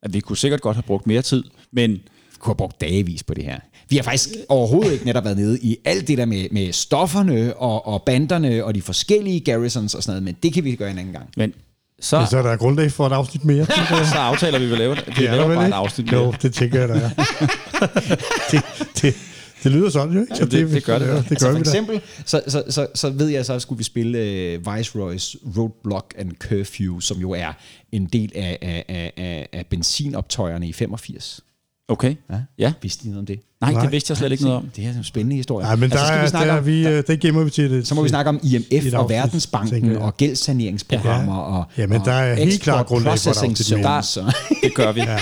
At 0.03 0.13
vi 0.13 0.19
kunne 0.19 0.37
sikkert 0.37 0.61
godt 0.61 0.75
have 0.75 0.83
brugt 0.83 1.07
mere 1.07 1.21
tid, 1.21 1.43
men... 1.71 1.91
Vi 1.91 2.41
kunne 2.41 2.51
have 2.51 2.57
brugt 2.57 2.81
dagevis 2.81 3.23
på 3.23 3.33
det 3.33 3.43
her. 3.43 3.59
Vi 3.89 3.95
har 3.95 4.03
faktisk 4.03 4.29
overhovedet 4.49 4.93
ikke 4.93 5.05
netop 5.05 5.23
været 5.23 5.37
nede 5.37 5.59
i 5.59 5.77
alt 5.85 6.07
det 6.07 6.17
der 6.17 6.25
med, 6.25 6.47
med 6.51 6.73
stofferne 6.73 7.57
og, 7.57 7.87
og 7.87 8.03
banderne 8.03 8.65
og 8.65 8.75
de 8.75 8.81
forskellige 8.81 9.39
garrisons 9.39 9.95
og 9.95 10.03
sådan 10.03 10.11
noget, 10.11 10.23
men 10.23 10.35
det 10.43 10.53
kan 10.53 10.63
vi 10.63 10.75
gøre 10.75 10.91
en 10.91 10.97
anden 10.97 11.13
gang. 11.13 11.29
Men 11.37 11.53
så, 12.01 12.17
ja, 12.17 12.25
så 12.25 12.37
er 12.37 12.41
der 12.41 12.57
grund 12.57 12.89
for 12.89 13.07
et 13.07 13.11
afsnit 13.11 13.45
mere. 13.45 13.65
så 14.13 14.17
aftaler 14.17 14.59
vi, 14.59 14.65
vil 14.65 14.77
lave 14.77 14.95
det. 14.95 15.03
Vi 15.17 15.23
ja, 15.23 15.35
laver 15.35 15.55
bare 15.55 15.67
et 15.67 15.73
afsnit 15.73 16.11
mere. 16.11 16.21
Jo, 16.21 16.33
det 16.41 16.53
tænker 16.53 16.79
jeg, 16.79 16.89
der 16.89 16.95
er. 16.95 17.09
det, 18.51 18.63
det, 19.01 19.15
det 19.63 19.71
lyder 19.71 19.89
sådan 19.89 20.13
jo, 20.15 20.21
ikke? 20.21 20.35
Så 20.35 20.45
det, 20.45 20.51
det, 20.51 20.71
det 20.71 20.83
gør 20.83 20.99
det. 20.99 21.07
Ja, 21.07 21.11
det 21.15 21.31
altså 21.31 21.47
gør 21.47 21.53
for 21.53 21.59
eksempel, 21.59 22.01
så, 22.25 22.41
så, 22.47 22.63
så, 22.69 22.87
så 22.95 23.09
ved 23.09 23.27
jeg, 23.27 23.45
så 23.45 23.59
skulle 23.59 23.77
vi 23.77 23.83
spille 23.83 24.17
uh, 24.17 24.75
Viceroys 24.75 25.35
Roadblock 25.57 26.13
and 26.17 26.31
Curfew, 26.39 26.99
som 26.99 27.17
jo 27.17 27.31
er 27.31 27.53
en 27.91 28.05
del 28.05 28.31
af, 28.35 28.57
af, 28.61 29.11
af, 29.17 29.49
af 29.53 29.65
benzinoptøjerne 29.65 30.67
i 30.67 30.73
85. 30.73 31.41
Okay. 31.89 32.15
Ja. 32.29 32.35
ja. 32.57 32.73
Vidste 32.81 33.05
I 33.05 33.09
noget 33.09 33.19
om 33.19 33.25
det? 33.25 33.39
Nej, 33.61 33.71
Nej, 33.71 33.81
det 33.81 33.91
vidste 33.91 34.11
jeg 34.11 34.17
slet 34.17 34.31
ikke 34.31 34.43
noget 34.43 34.57
om. 34.57 34.69
Det 34.75 34.85
er 34.85 34.89
en 34.89 35.03
spændende 35.03 35.35
historie. 35.35 35.65
Nej, 35.65 35.75
men 35.75 35.83
altså, 35.83 35.97
der, 35.99 36.05
skal 36.05 36.23
vi 36.23 36.27
snakke 36.27 36.51
der, 36.51 36.57
om, 36.57 36.65
vi, 36.65 36.83
der, 36.83 37.01
det 37.01 37.19
gemmer 37.19 37.43
vi 37.43 37.49
til 37.49 37.71
det. 37.71 37.87
Så 37.87 37.95
må 37.95 38.03
vi 38.03 38.09
snakke 38.09 38.29
om 38.29 38.39
IMF 38.43 38.93
og 38.93 39.09
Verdensbanken 39.09 39.97
og 39.97 40.17
gældssaneringsprogrammer. 40.17 41.35
Ja. 41.35 41.57
Og, 41.57 41.65
Jamen, 41.77 42.01
der 42.05 42.11
er 42.11 42.35
helt 42.35 42.61
klart 42.61 42.85
grundlag 42.85 43.19
for 43.19 43.31
det. 43.31 43.69
Der, 43.69 44.31
det 44.63 44.75
gør 44.75 44.91
vi. 44.91 44.99
ja. 44.99 45.19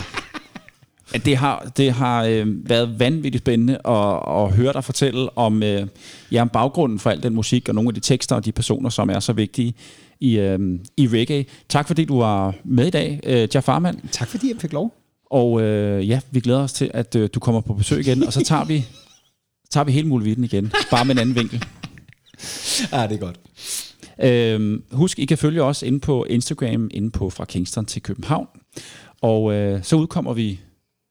Det 1.13 1.37
har, 1.37 1.71
det 1.77 1.91
har 1.91 2.23
øh, 2.23 2.69
været 2.69 2.99
vanvittigt 2.99 3.43
spændende 3.43 3.73
at, 3.73 4.19
at 4.43 4.51
høre 4.55 4.73
dig 4.73 4.83
fortælle 4.83 5.37
om, 5.37 5.63
øh, 5.63 5.87
ja, 6.31 6.41
om 6.41 6.49
baggrunden 6.49 6.99
for 6.99 7.09
al 7.09 7.23
den 7.23 7.33
musik 7.33 7.69
og 7.69 7.75
nogle 7.75 7.87
af 7.87 7.93
de 7.93 7.99
tekster 7.99 8.35
og 8.35 8.45
de 8.45 8.51
personer, 8.51 8.89
som 8.89 9.09
er 9.09 9.19
så 9.19 9.33
vigtige 9.33 9.73
i, 10.19 10.37
øh, 10.39 10.79
i 10.97 11.07
reggae. 11.07 11.45
Tak 11.69 11.87
fordi 11.87 12.05
du 12.05 12.19
var 12.19 12.55
med 12.63 12.87
i 12.87 12.89
dag, 12.89 13.19
øh, 13.23 13.47
Jeff 13.55 13.65
Farman. 13.65 13.99
Tak 14.11 14.27
fordi 14.27 14.49
jeg 14.49 14.61
fik 14.61 14.73
lov. 14.73 14.93
Og 15.31 15.61
øh, 15.61 16.09
ja, 16.09 16.19
vi 16.31 16.39
glæder 16.39 16.59
os 16.59 16.73
til, 16.73 16.91
at 16.93 17.15
øh, 17.15 17.29
du 17.33 17.39
kommer 17.39 17.61
på 17.61 17.73
besøg 17.73 17.99
igen, 17.99 18.23
og 18.23 18.33
så 18.33 18.43
tager 18.43 18.65
vi, 18.65 18.85
tager 19.71 19.83
vi 19.83 19.91
hele 19.91 20.07
muligheden 20.07 20.43
igen, 20.43 20.71
bare 20.91 21.05
med 21.05 21.15
en 21.15 21.19
anden 21.19 21.35
vinkel. 21.35 21.63
Ja, 22.91 23.07
det 23.07 23.11
er 23.11 23.17
godt. 23.17 23.39
Øh, 24.23 24.79
husk, 24.91 25.19
I 25.19 25.25
kan 25.25 25.37
følge 25.37 25.63
os 25.63 25.83
inde 25.83 25.99
på 25.99 26.25
Instagram, 26.29 26.89
inde 26.93 27.11
på 27.11 27.29
Fra 27.29 27.45
Kingston 27.45 27.85
til 27.85 28.01
København. 28.01 28.47
Og 29.21 29.53
øh, 29.53 29.83
så 29.83 29.95
udkommer 29.95 30.33
vi 30.33 30.59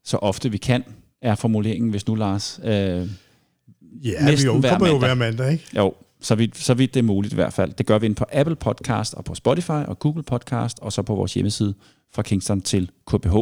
så 0.06 0.16
ofte 0.16 0.50
vi 0.50 0.56
kan, 0.56 0.84
er 1.22 1.34
formuleringen, 1.34 1.90
hvis 1.90 2.06
nu 2.06 2.14
Lars... 2.14 2.60
Øh, 2.64 2.70
ja, 2.70 4.30
vi 4.30 4.48
udkommer 4.48 4.88
jo 4.88 4.98
hver 4.98 5.14
mandag, 5.14 5.52
ikke? 5.52 5.64
Jo, 5.76 5.94
så 6.20 6.34
vidt, 6.34 6.56
så 6.56 6.74
vidt 6.74 6.94
det 6.94 7.00
er 7.00 7.04
muligt 7.04 7.32
i 7.32 7.34
hvert 7.34 7.52
fald. 7.52 7.72
Det 7.72 7.86
gør 7.86 7.98
vi 7.98 8.06
ind 8.06 8.16
på 8.16 8.24
Apple 8.32 8.56
Podcast 8.56 9.14
og 9.14 9.24
på 9.24 9.34
Spotify 9.34 9.70
og 9.70 9.98
Google 9.98 10.22
Podcast, 10.22 10.78
og 10.80 10.92
så 10.92 11.02
på 11.02 11.14
vores 11.14 11.34
hjemmeside 11.34 11.74
fra 12.14 12.22
Kingston 12.22 12.60
til 12.60 12.90
KBH. 13.06 13.36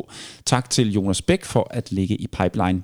Tak 0.44 0.70
til 0.70 0.92
Jonas 0.92 1.22
Bæk 1.22 1.44
for 1.44 1.68
at 1.70 1.92
ligge 1.92 2.16
i 2.16 2.26
pipeline. 2.26 2.82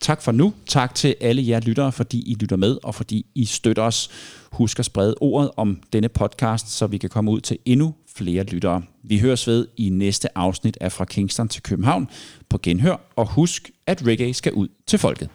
Tak 0.00 0.22
for 0.22 0.32
nu. 0.32 0.52
Tak 0.66 0.94
til 0.94 1.14
alle 1.20 1.48
jer 1.48 1.60
lyttere, 1.60 1.92
fordi 1.92 2.30
I 2.30 2.34
lytter 2.34 2.56
med, 2.56 2.78
og 2.82 2.94
fordi 2.94 3.26
I 3.34 3.44
støtter 3.44 3.82
os. 3.82 4.10
Husk 4.52 4.78
at 4.78 4.84
sprede 4.84 5.14
ordet 5.20 5.50
om 5.56 5.80
denne 5.92 6.08
podcast, 6.08 6.70
så 6.70 6.86
vi 6.86 6.98
kan 6.98 7.10
komme 7.10 7.30
ud 7.30 7.40
til 7.40 7.58
endnu 7.64 7.94
flere 8.16 8.44
lyttere. 8.44 8.82
Vi 9.02 9.18
høres 9.18 9.46
ved 9.46 9.66
i 9.76 9.88
næste 9.88 10.38
afsnit 10.38 10.78
af 10.80 10.92
Fra 10.92 11.04
Kingston 11.04 11.48
til 11.48 11.62
København 11.62 12.08
på 12.48 12.58
Genhør, 12.62 12.96
og 13.16 13.26
husk, 13.32 13.70
at 13.86 14.06
reggae 14.06 14.34
skal 14.34 14.52
ud 14.52 14.68
til 14.86 14.98
folket. 14.98 15.28